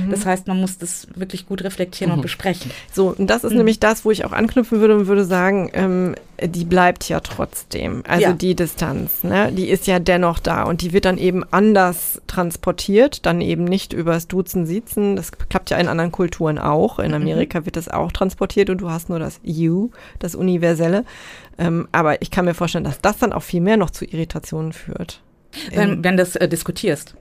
Das 0.09 0.25
heißt, 0.25 0.47
man 0.47 0.59
muss 0.59 0.77
das 0.77 1.07
wirklich 1.15 1.47
gut 1.47 1.63
reflektieren 1.63 2.13
und 2.13 2.21
besprechen. 2.21 2.71
So, 2.93 3.15
und 3.17 3.27
das 3.27 3.43
ist 3.43 3.53
nämlich 3.53 3.79
das, 3.79 4.05
wo 4.05 4.11
ich 4.11 4.25
auch 4.25 4.31
anknüpfen 4.31 4.79
würde 4.79 4.95
und 4.95 5.07
würde 5.07 5.25
sagen, 5.25 5.71
ähm, 5.73 6.15
die 6.43 6.65
bleibt 6.65 7.07
ja 7.09 7.19
trotzdem. 7.19 8.03
Also 8.07 8.27
Ja. 8.27 8.33
die 8.33 8.55
Distanz, 8.55 9.23
ne? 9.23 9.51
Die 9.51 9.69
ist 9.69 9.87
ja 9.87 9.99
dennoch 9.99 10.39
da 10.39 10.63
und 10.63 10.81
die 10.81 10.93
wird 10.93 11.05
dann 11.05 11.17
eben 11.17 11.43
anders 11.51 12.21
transportiert, 12.27 13.25
dann 13.25 13.41
eben 13.41 13.63
nicht 13.63 13.93
übers 13.93 14.27
Duzen, 14.27 14.65
Siezen. 14.65 15.15
Das 15.15 15.31
klappt 15.31 15.69
ja 15.71 15.77
in 15.77 15.87
anderen 15.87 16.11
Kulturen 16.11 16.57
auch. 16.57 16.99
In 16.99 17.13
Amerika 17.13 17.65
wird 17.65 17.75
das 17.75 17.87
auch 17.89 18.11
transportiert 18.11 18.69
und 18.69 18.81
du 18.81 18.89
hast 18.89 19.09
nur 19.09 19.19
das 19.19 19.39
You, 19.43 19.89
das 20.19 20.35
Universelle. 20.35 21.05
Ähm, 21.57 21.87
aber 21.91 22.21
ich 22.21 22.31
kann 22.31 22.45
mir 22.45 22.53
vorstellen, 22.53 22.83
dass 22.83 23.01
das 23.01 23.17
dann 23.17 23.33
auch 23.33 23.43
viel 23.43 23.61
mehr 23.61 23.77
noch 23.77 23.89
zu 23.89 24.05
Irritationen 24.05 24.73
führt. 24.73 25.21
Wenn, 25.73 26.03
wenn 26.03 26.17
du 26.17 26.23
das 26.23 26.35
äh, 26.35 26.47
diskutierst. 26.47 27.15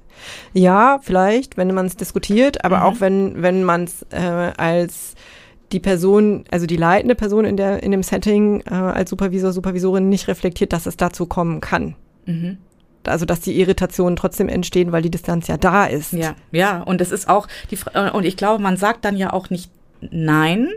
Ja, 0.52 0.98
vielleicht, 1.02 1.56
wenn 1.56 1.72
man 1.74 1.86
es 1.86 1.96
diskutiert, 1.96 2.64
aber 2.64 2.78
Mhm. 2.78 2.82
auch 2.82 3.00
wenn, 3.00 3.42
wenn 3.42 3.64
man 3.64 3.84
es 3.84 4.06
äh, 4.10 4.52
als 4.56 5.14
die 5.72 5.80
Person, 5.80 6.44
also 6.50 6.66
die 6.66 6.76
leitende 6.76 7.14
Person 7.14 7.44
in, 7.44 7.56
der, 7.56 7.82
in 7.82 7.92
dem 7.92 8.02
Setting 8.02 8.60
äh, 8.62 8.74
als 8.74 9.10
Supervisor, 9.10 9.52
Supervisorin 9.52 10.08
nicht 10.08 10.26
reflektiert, 10.28 10.72
dass 10.72 10.86
es 10.86 10.96
dazu 10.96 11.26
kommen 11.26 11.60
kann. 11.60 11.94
Mhm. 12.26 12.58
Also 13.04 13.24
dass 13.24 13.40
die 13.40 13.58
Irritationen 13.58 14.16
trotzdem 14.16 14.48
entstehen, 14.48 14.92
weil 14.92 15.02
die 15.02 15.10
Distanz 15.10 15.46
ja 15.46 15.56
da 15.56 15.86
ist. 15.86 16.12
Ja, 16.12 16.34
ja, 16.52 16.82
und 16.82 17.00
es 17.00 17.12
ist 17.12 17.28
auch 17.28 17.46
die 17.70 17.78
äh, 17.94 18.10
und 18.10 18.24
ich 18.26 18.36
glaube, 18.36 18.62
man 18.62 18.76
sagt 18.76 19.04
dann 19.04 19.16
ja 19.16 19.32
auch 19.32 19.48
nicht 19.48 19.70
nein, 20.00 20.68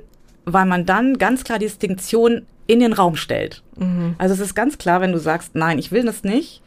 weil 0.45 0.65
man 0.65 0.85
dann 0.85 1.17
ganz 1.17 1.43
klar 1.43 1.59
die 1.59 1.65
Distinktion 1.65 2.45
in 2.65 2.79
den 2.79 2.93
Raum 2.93 3.17
stellt. 3.17 3.61
Mhm. 3.77 4.15
Also 4.19 4.35
es 4.35 4.39
ist 4.39 4.55
ganz 4.55 4.77
klar, 4.77 5.01
wenn 5.01 5.11
du 5.11 5.19
sagst, 5.19 5.55
nein, 5.55 5.79
ich 5.79 5.91
will 5.91 6.05
das 6.05 6.23
nicht, 6.23 6.61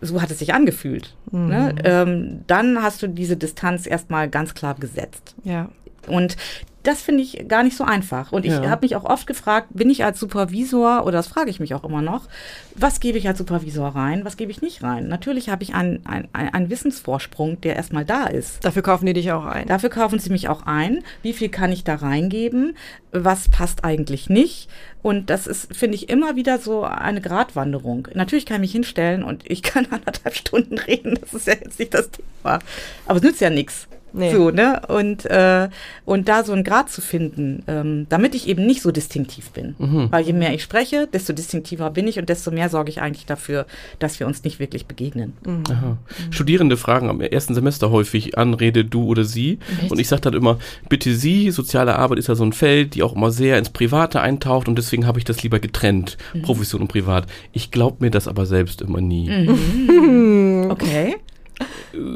so 0.00 0.20
hat 0.20 0.30
es 0.30 0.38
sich 0.38 0.54
angefühlt. 0.54 1.14
Ne? 1.30 1.74
Ähm, 1.84 2.40
dann 2.46 2.82
hast 2.82 3.02
du 3.02 3.08
diese 3.08 3.36
Distanz 3.36 3.86
erstmal 3.86 4.28
ganz 4.28 4.54
klar 4.54 4.74
gesetzt. 4.74 5.34
ja. 5.44 5.68
Und 6.08 6.36
das 6.82 7.02
finde 7.02 7.20
ich 7.24 7.48
gar 7.48 7.64
nicht 7.64 7.76
so 7.76 7.82
einfach. 7.82 8.30
Und 8.30 8.44
ich 8.44 8.52
Ja. 8.52 8.70
habe 8.70 8.86
mich 8.86 8.94
auch 8.94 9.02
oft 9.04 9.26
gefragt, 9.26 9.70
bin 9.72 9.90
ich 9.90 10.04
als 10.04 10.20
Supervisor, 10.20 11.02
oder 11.02 11.12
das 11.18 11.26
frage 11.26 11.50
ich 11.50 11.58
mich 11.58 11.74
auch 11.74 11.82
immer 11.82 12.00
noch, 12.00 12.28
was 12.76 13.00
gebe 13.00 13.18
ich 13.18 13.26
als 13.26 13.38
Supervisor 13.38 13.88
rein, 13.88 14.24
was 14.24 14.36
gebe 14.36 14.52
ich 14.52 14.62
nicht 14.62 14.84
rein? 14.84 15.08
Natürlich 15.08 15.48
habe 15.48 15.64
ich 15.64 15.74
einen, 15.74 16.06
einen, 16.06 16.28
einen 16.32 16.70
Wissensvorsprung, 16.70 17.60
der 17.60 17.74
erstmal 17.74 18.04
da 18.04 18.26
ist. 18.26 18.64
Dafür 18.64 18.82
kaufen 18.82 19.04
die 19.06 19.14
dich 19.14 19.32
auch 19.32 19.44
ein. 19.46 19.66
Dafür 19.66 19.88
kaufen 19.90 20.20
sie 20.20 20.30
mich 20.30 20.48
auch 20.48 20.64
ein. 20.66 21.02
Wie 21.22 21.32
viel 21.32 21.48
kann 21.48 21.72
ich 21.72 21.82
da 21.82 21.96
reingeben? 21.96 22.76
Was 23.10 23.48
passt 23.48 23.82
eigentlich 23.84 24.28
nicht? 24.30 24.68
Und 25.02 25.28
das 25.28 25.48
ist, 25.48 25.74
finde 25.74 25.96
ich, 25.96 26.08
immer 26.08 26.36
wieder 26.36 26.58
so 26.60 26.84
eine 26.84 27.20
Gratwanderung. 27.20 28.06
Natürlich 28.14 28.46
kann 28.46 28.56
ich 28.56 28.60
mich 28.68 28.72
hinstellen 28.72 29.24
und 29.24 29.42
ich 29.50 29.64
kann 29.64 29.86
anderthalb 29.90 30.36
Stunden 30.36 30.78
reden. 30.78 31.18
Das 31.20 31.34
ist 31.34 31.48
ja 31.48 31.54
jetzt 31.54 31.80
nicht 31.80 31.94
das 31.94 32.10
Thema. 32.12 32.60
Aber 33.06 33.16
es 33.16 33.22
nützt 33.24 33.40
ja 33.40 33.50
nichts. 33.50 33.88
Nee. 34.12 34.32
So, 34.32 34.50
ne? 34.50 34.80
Und, 34.88 35.26
äh, 35.26 35.68
und 36.04 36.28
da 36.28 36.42
so 36.42 36.52
einen 36.52 36.64
Grad 36.64 36.90
zu 36.90 37.00
finden, 37.00 37.62
ähm, 37.66 38.06
damit 38.08 38.34
ich 38.34 38.48
eben 38.48 38.64
nicht 38.64 38.80
so 38.80 38.90
distinktiv 38.90 39.50
bin. 39.50 39.74
Weil 40.10 40.24
je 40.24 40.32
mehr 40.32 40.54
ich 40.54 40.62
spreche, 40.62 41.06
desto 41.12 41.32
distinktiver 41.32 41.90
bin 41.90 42.08
ich 42.08 42.18
und 42.18 42.28
desto 42.28 42.50
mehr 42.50 42.68
sorge 42.68 42.90
ich 42.90 43.02
eigentlich 43.02 43.26
dafür, 43.26 43.66
dass 43.98 44.18
wir 44.18 44.26
uns 44.26 44.42
nicht 44.44 44.58
wirklich 44.58 44.86
begegnen. 44.86 45.34
Aha. 45.70 45.98
Studierende 46.30 46.76
fragen 46.76 47.10
am 47.10 47.20
ersten 47.20 47.54
Semester 47.54 47.90
häufig 47.90 48.38
Anrede 48.38 48.84
du 48.84 49.04
oder 49.04 49.24
sie. 49.24 49.58
Und 49.90 49.98
ich 49.98 50.08
sage 50.08 50.22
dann 50.22 50.34
immer, 50.34 50.58
bitte 50.88 51.14
sie, 51.14 51.50
soziale 51.50 51.96
Arbeit 51.96 52.18
ist 52.18 52.28
ja 52.28 52.34
so 52.34 52.44
ein 52.44 52.52
Feld, 52.52 52.94
die 52.94 53.02
auch 53.02 53.14
immer 53.14 53.30
sehr 53.30 53.58
ins 53.58 53.70
Private 53.70 54.20
eintaucht 54.20 54.68
und 54.68 54.76
deswegen 54.78 55.06
habe 55.06 55.18
ich 55.18 55.24
das 55.24 55.42
lieber 55.42 55.58
getrennt, 55.58 56.16
Profession 56.42 56.80
und 56.82 56.88
Privat. 56.88 57.26
Ich 57.52 57.70
glaube 57.70 57.98
mir 58.00 58.10
das 58.10 58.28
aber 58.28 58.46
selbst 58.46 58.80
immer 58.80 59.00
nie. 59.00 59.26
Okay. 60.68 61.16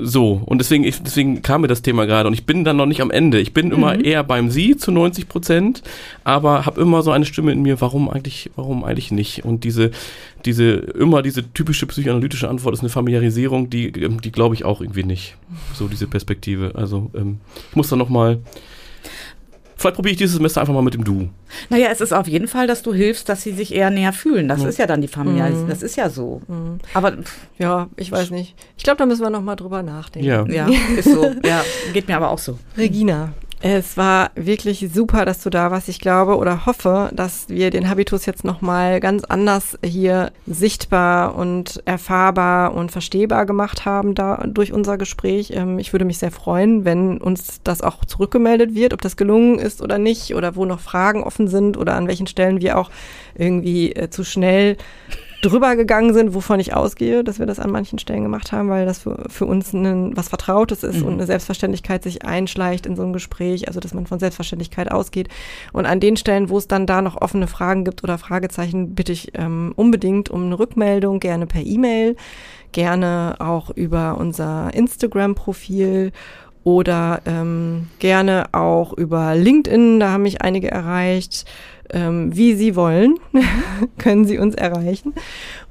So, 0.02 0.42
und 0.44 0.58
deswegen, 0.58 0.84
ich, 0.84 1.02
deswegen 1.02 1.40
kam 1.42 1.62
mir 1.62 1.68
das 1.68 1.82
Thema 1.82 2.04
gerade 2.04 2.26
und 2.26 2.34
ich 2.34 2.44
bin 2.44 2.64
dann 2.64 2.76
noch 2.76 2.86
nicht 2.86 3.00
am 3.00 3.10
Ende. 3.10 3.40
Ich 3.40 3.54
bin 3.54 3.70
immer 3.70 3.98
eher 4.04 4.22
beim 4.22 4.50
Sie 4.50 4.76
zu 4.76 4.90
90 4.90 5.28
Prozent, 5.28 5.82
aber 6.24 6.66
habe 6.66 6.80
immer 6.80 7.02
so 7.02 7.10
eine 7.10 7.24
Stimme 7.24 7.52
in 7.52 7.62
mir, 7.62 7.80
warum 7.80 8.10
eigentlich, 8.10 8.50
warum 8.56 8.84
eigentlich 8.84 9.10
nicht? 9.10 9.44
Und 9.44 9.64
diese, 9.64 9.90
diese, 10.44 10.72
immer 10.72 11.22
diese 11.22 11.50
typische 11.52 11.86
psychoanalytische 11.86 12.48
Antwort 12.48 12.74
ist 12.74 12.80
eine 12.80 12.90
Familiarisierung, 12.90 13.70
die, 13.70 13.88
ähm, 13.88 14.20
die 14.20 14.32
glaube 14.32 14.54
ich 14.54 14.64
auch 14.64 14.80
irgendwie 14.80 15.04
nicht. 15.04 15.36
So 15.74 15.88
diese 15.88 16.06
Perspektive. 16.06 16.72
Also 16.74 17.10
ähm, 17.14 17.40
ich 17.70 17.76
muss 17.76 17.88
da 17.88 17.96
noch 17.96 18.10
mal, 18.10 18.38
vielleicht 19.80 19.96
probiere 19.96 20.12
ich 20.12 20.18
dieses 20.18 20.36
Semester 20.36 20.60
einfach 20.60 20.74
mal 20.74 20.82
mit 20.82 20.94
dem 20.94 21.04
Du. 21.04 21.30
Naja, 21.70 21.88
es 21.90 22.00
ist 22.00 22.12
auf 22.12 22.28
jeden 22.28 22.48
Fall, 22.48 22.66
dass 22.66 22.82
du 22.82 22.92
hilfst, 22.92 23.28
dass 23.28 23.42
sie 23.42 23.52
sich 23.52 23.74
eher 23.74 23.90
näher 23.90 24.12
fühlen. 24.12 24.46
Das 24.46 24.62
ist 24.62 24.78
ja 24.78 24.86
dann 24.86 25.00
die 25.00 25.08
Familiarisierung. 25.08 25.68
Das 25.68 25.82
ist 25.82 25.96
ja 25.96 26.10
so. 26.10 26.42
Aber 26.92 27.12
pff, 27.12 27.38
Ja, 27.58 27.88
ich 27.96 28.12
weiß 28.12 28.30
nicht. 28.30 28.54
Ich 28.76 28.84
glaube, 28.84 28.98
da 28.98 29.06
müssen 29.06 29.22
wir 29.22 29.30
noch 29.30 29.42
mal 29.42 29.56
drüber 29.56 29.82
nachdenken. 29.82 30.28
Ja. 30.28 30.46
ja, 30.46 30.68
ist 30.96 31.10
so. 31.10 31.32
Ja, 31.44 31.64
geht 31.94 32.08
mir 32.08 32.16
aber 32.16 32.30
auch 32.30 32.38
so. 32.38 32.58
Regina, 32.76 33.32
es 33.62 33.98
war 33.98 34.30
wirklich 34.36 34.88
super, 34.92 35.26
dass 35.26 35.42
du 35.42 35.50
da 35.50 35.70
warst. 35.70 35.90
Ich 35.90 36.00
glaube 36.00 36.38
oder 36.38 36.64
hoffe, 36.64 37.10
dass 37.12 37.50
wir 37.50 37.70
den 37.70 37.90
Habitus 37.90 38.24
jetzt 38.24 38.42
nochmal 38.42 39.00
ganz 39.00 39.24
anders 39.24 39.78
hier 39.84 40.32
sichtbar 40.46 41.34
und 41.34 41.82
erfahrbar 41.84 42.72
und 42.74 42.90
verstehbar 42.90 43.44
gemacht 43.44 43.84
haben 43.84 44.14
da 44.14 44.42
durch 44.46 44.72
unser 44.72 44.96
Gespräch. 44.96 45.52
Ähm, 45.54 45.78
ich 45.78 45.92
würde 45.92 46.06
mich 46.06 46.16
sehr 46.16 46.30
freuen, 46.30 46.86
wenn 46.86 47.18
uns 47.18 47.60
das 47.62 47.82
auch 47.82 48.06
zurückgemeldet 48.06 48.74
wird, 48.74 48.94
ob 48.94 49.02
das 49.02 49.18
gelungen 49.18 49.58
ist 49.58 49.82
oder 49.82 49.98
nicht 49.98 50.34
oder 50.34 50.56
wo 50.56 50.64
noch 50.64 50.80
Fragen 50.80 51.22
offen 51.22 51.46
sind 51.46 51.76
oder 51.76 51.96
an 51.96 52.08
welchen 52.08 52.26
Stellen 52.26 52.62
wir 52.62 52.78
auch 52.78 52.90
irgendwie 53.34 53.92
äh, 53.92 54.08
zu 54.08 54.24
schnell 54.24 54.78
drüber 55.40 55.74
gegangen 55.74 56.12
sind, 56.12 56.34
wovon 56.34 56.60
ich 56.60 56.74
ausgehe, 56.74 57.24
dass 57.24 57.38
wir 57.38 57.46
das 57.46 57.58
an 57.58 57.70
manchen 57.70 57.98
Stellen 57.98 58.22
gemacht 58.22 58.52
haben, 58.52 58.68
weil 58.68 58.84
das 58.84 58.98
für, 59.00 59.24
für 59.28 59.46
uns 59.46 59.72
ein, 59.72 60.16
was 60.16 60.28
Vertrautes 60.28 60.82
ist 60.82 61.02
und 61.02 61.14
eine 61.14 61.26
Selbstverständlichkeit 61.26 62.02
sich 62.02 62.24
einschleicht 62.24 62.84
in 62.84 62.94
so 62.94 63.02
ein 63.02 63.12
Gespräch, 63.12 63.66
also 63.66 63.80
dass 63.80 63.94
man 63.94 64.06
von 64.06 64.18
Selbstverständlichkeit 64.18 64.90
ausgeht. 64.90 65.28
Und 65.72 65.86
an 65.86 66.00
den 66.00 66.16
Stellen, 66.16 66.50
wo 66.50 66.58
es 66.58 66.68
dann 66.68 66.86
da 66.86 67.00
noch 67.00 67.20
offene 67.20 67.46
Fragen 67.46 67.84
gibt 67.84 68.04
oder 68.04 68.18
Fragezeichen, 68.18 68.94
bitte 68.94 69.12
ich 69.12 69.32
ähm, 69.34 69.72
unbedingt 69.76 70.28
um 70.30 70.44
eine 70.44 70.58
Rückmeldung, 70.58 71.20
gerne 71.20 71.46
per 71.46 71.62
E-Mail, 71.62 72.16
gerne 72.72 73.36
auch 73.38 73.70
über 73.70 74.18
unser 74.18 74.74
Instagram-Profil 74.74 76.12
oder 76.64 77.22
ähm, 77.24 77.88
gerne 77.98 78.46
auch 78.52 78.92
über 78.92 79.34
LinkedIn, 79.34 80.00
da 80.00 80.10
haben 80.10 80.22
mich 80.22 80.42
einige 80.42 80.70
erreicht. 80.70 81.46
Ähm, 81.92 82.36
wie 82.36 82.54
Sie 82.54 82.76
wollen, 82.76 83.16
können 83.98 84.24
Sie 84.24 84.38
uns 84.38 84.54
erreichen. 84.54 85.14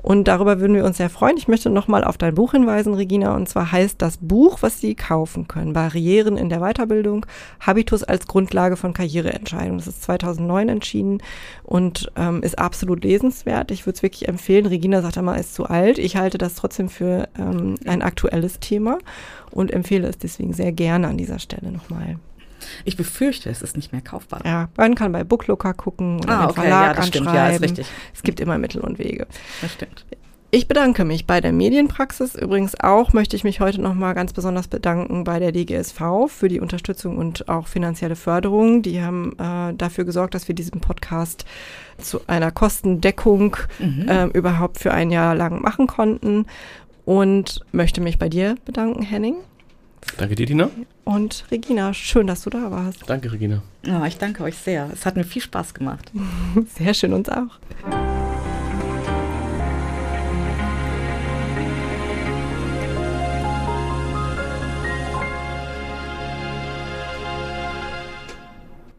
Und 0.02 0.28
darüber 0.28 0.60
würden 0.60 0.76
wir 0.76 0.86
uns 0.86 0.98
sehr 0.98 1.10
freuen. 1.10 1.38
Ich 1.38 1.48
möchte 1.48 1.70
nochmal 1.70 2.04
auf 2.04 2.18
dein 2.18 2.36
Buch 2.36 2.52
hinweisen, 2.52 2.94
Regina. 2.94 3.36
Und 3.36 3.50
zwar 3.50 3.72
heißt 3.72 4.02
das 4.02 4.18
Buch, 4.22 4.60
was 4.62 4.80
Sie 4.80 4.96
kaufen 4.96 5.48
können, 5.48 5.74
Barrieren 5.74 6.38
in 6.38 6.50
der 6.50 6.60
Weiterbildung, 6.60 7.26
Habitus 7.60 8.04
als 8.04 8.28
Grundlage 8.28 8.78
von 8.78 8.94
Karriereentscheidungen. 8.94 9.78
Das 9.78 9.88
ist 9.88 10.04
2009 10.04 10.70
entschieden 10.70 11.22
und 11.64 12.12
ähm, 12.16 12.44
ist 12.44 12.60
absolut 12.60 13.04
lesenswert. 13.04 13.72
Ich 13.72 13.86
würde 13.86 13.98
es 13.98 14.04
wirklich 14.04 14.28
empfehlen. 14.28 14.66
Regina 14.66 15.02
sagt 15.02 15.18
immer, 15.18 15.38
ist 15.38 15.54
zu 15.54 15.66
alt. 15.66 15.98
Ich 15.98 16.16
halte 16.16 16.38
das 16.38 16.56
trotzdem 16.56 16.90
für 16.90 17.28
ähm, 17.38 17.76
ein 17.86 18.02
aktuelles 18.02 18.60
Thema 18.60 19.00
und 19.52 19.72
empfehle 19.72 20.08
es 20.08 20.18
deswegen 20.18 20.54
sehr 20.54 20.72
gerne 20.72 21.08
an 21.08 21.18
dieser 21.18 21.40
Stelle 21.40 21.72
nochmal. 21.72 22.18
Ich 22.86 22.98
befürchte, 22.98 23.50
es 23.50 23.62
ist 23.62 23.76
nicht 23.76 23.92
mehr 23.92 24.02
kaufbar. 24.02 24.42
Ja, 24.46 24.70
man 24.78 24.96
kann 24.96 25.12
bei 25.12 25.24
Booklooker 25.24 25.74
gucken 25.74 26.18
oder 26.22 26.30
ah, 26.40 26.46
okay, 26.46 26.62
Verlag 26.62 26.72
ja, 26.72 26.94
das 26.94 27.06
anschreiben. 27.06 27.10
stimmt, 27.30 27.34
ja, 27.36 27.48
ist 27.50 27.62
richtig. 27.62 27.88
Es 28.14 28.24
gibt 28.24 28.40
immer 28.40 28.58
Mittel 28.58 28.82
und 28.82 29.00
Wege. 29.00 29.28
Das 29.62 29.74
stimmt. 29.74 30.06
Ich 30.52 30.68
bedanke 30.68 31.06
mich 31.06 31.28
bei 31.28 31.42
der 31.42 31.52
Medienpraxis. 31.52 32.34
Übrigens 32.34 32.74
auch 32.80 33.14
möchte 33.14 33.36
ich 33.36 33.44
mich 33.44 33.60
heute 33.60 33.80
nochmal 33.82 34.16
ganz 34.16 34.34
besonders 34.34 34.68
bedanken 34.68 35.24
bei 35.24 35.38
der 35.38 35.52
DGSV 35.52 36.02
für 36.28 36.48
die 36.48 36.60
Unterstützung 36.60 37.18
und 37.18 37.48
auch 37.50 37.68
finanzielle 37.68 38.16
Förderung. 38.16 38.82
Die 38.82 39.00
haben 39.04 39.34
äh, 39.38 39.76
dafür 39.76 40.06
gesorgt, 40.06 40.34
dass 40.34 40.48
wir 40.48 40.56
diesen 40.56 40.82
Podcast 40.82 41.46
zu 42.00 42.22
einer 42.26 42.50
Kostendeckung 42.50 43.58
Mhm. 43.78 44.06
ähm, 44.10 44.32
überhaupt 44.32 44.80
für 44.80 44.92
ein 44.92 45.12
Jahr 45.12 45.36
lang 45.36 45.62
machen 45.62 45.86
konnten. 45.86 46.48
Und 47.06 47.62
möchte 47.72 48.02
mich 48.02 48.18
bei 48.18 48.28
dir 48.30 48.56
bedanken, 48.66 49.04
Henning. 49.04 49.36
Danke 50.18 50.36
dir, 50.36 50.48
Tina. 50.48 50.70
Und 51.06 51.46
Regina, 51.52 51.94
schön, 51.94 52.28
dass 52.28 52.42
du 52.44 52.50
da 52.50 52.72
warst. 52.72 53.04
Danke, 53.08 53.32
Regina. 53.32 53.62
Ja, 53.86 54.06
ich 54.06 54.18
danke 54.18 54.44
euch 54.44 54.58
sehr. 54.58 54.90
Es 54.94 55.06
hat 55.06 55.16
mir 55.16 55.24
viel 55.24 55.42
Spaß 55.42 55.74
gemacht. 55.74 56.12
Sehr 56.78 56.94
schön 56.94 57.14
uns 57.14 57.30
auch. 57.30 57.60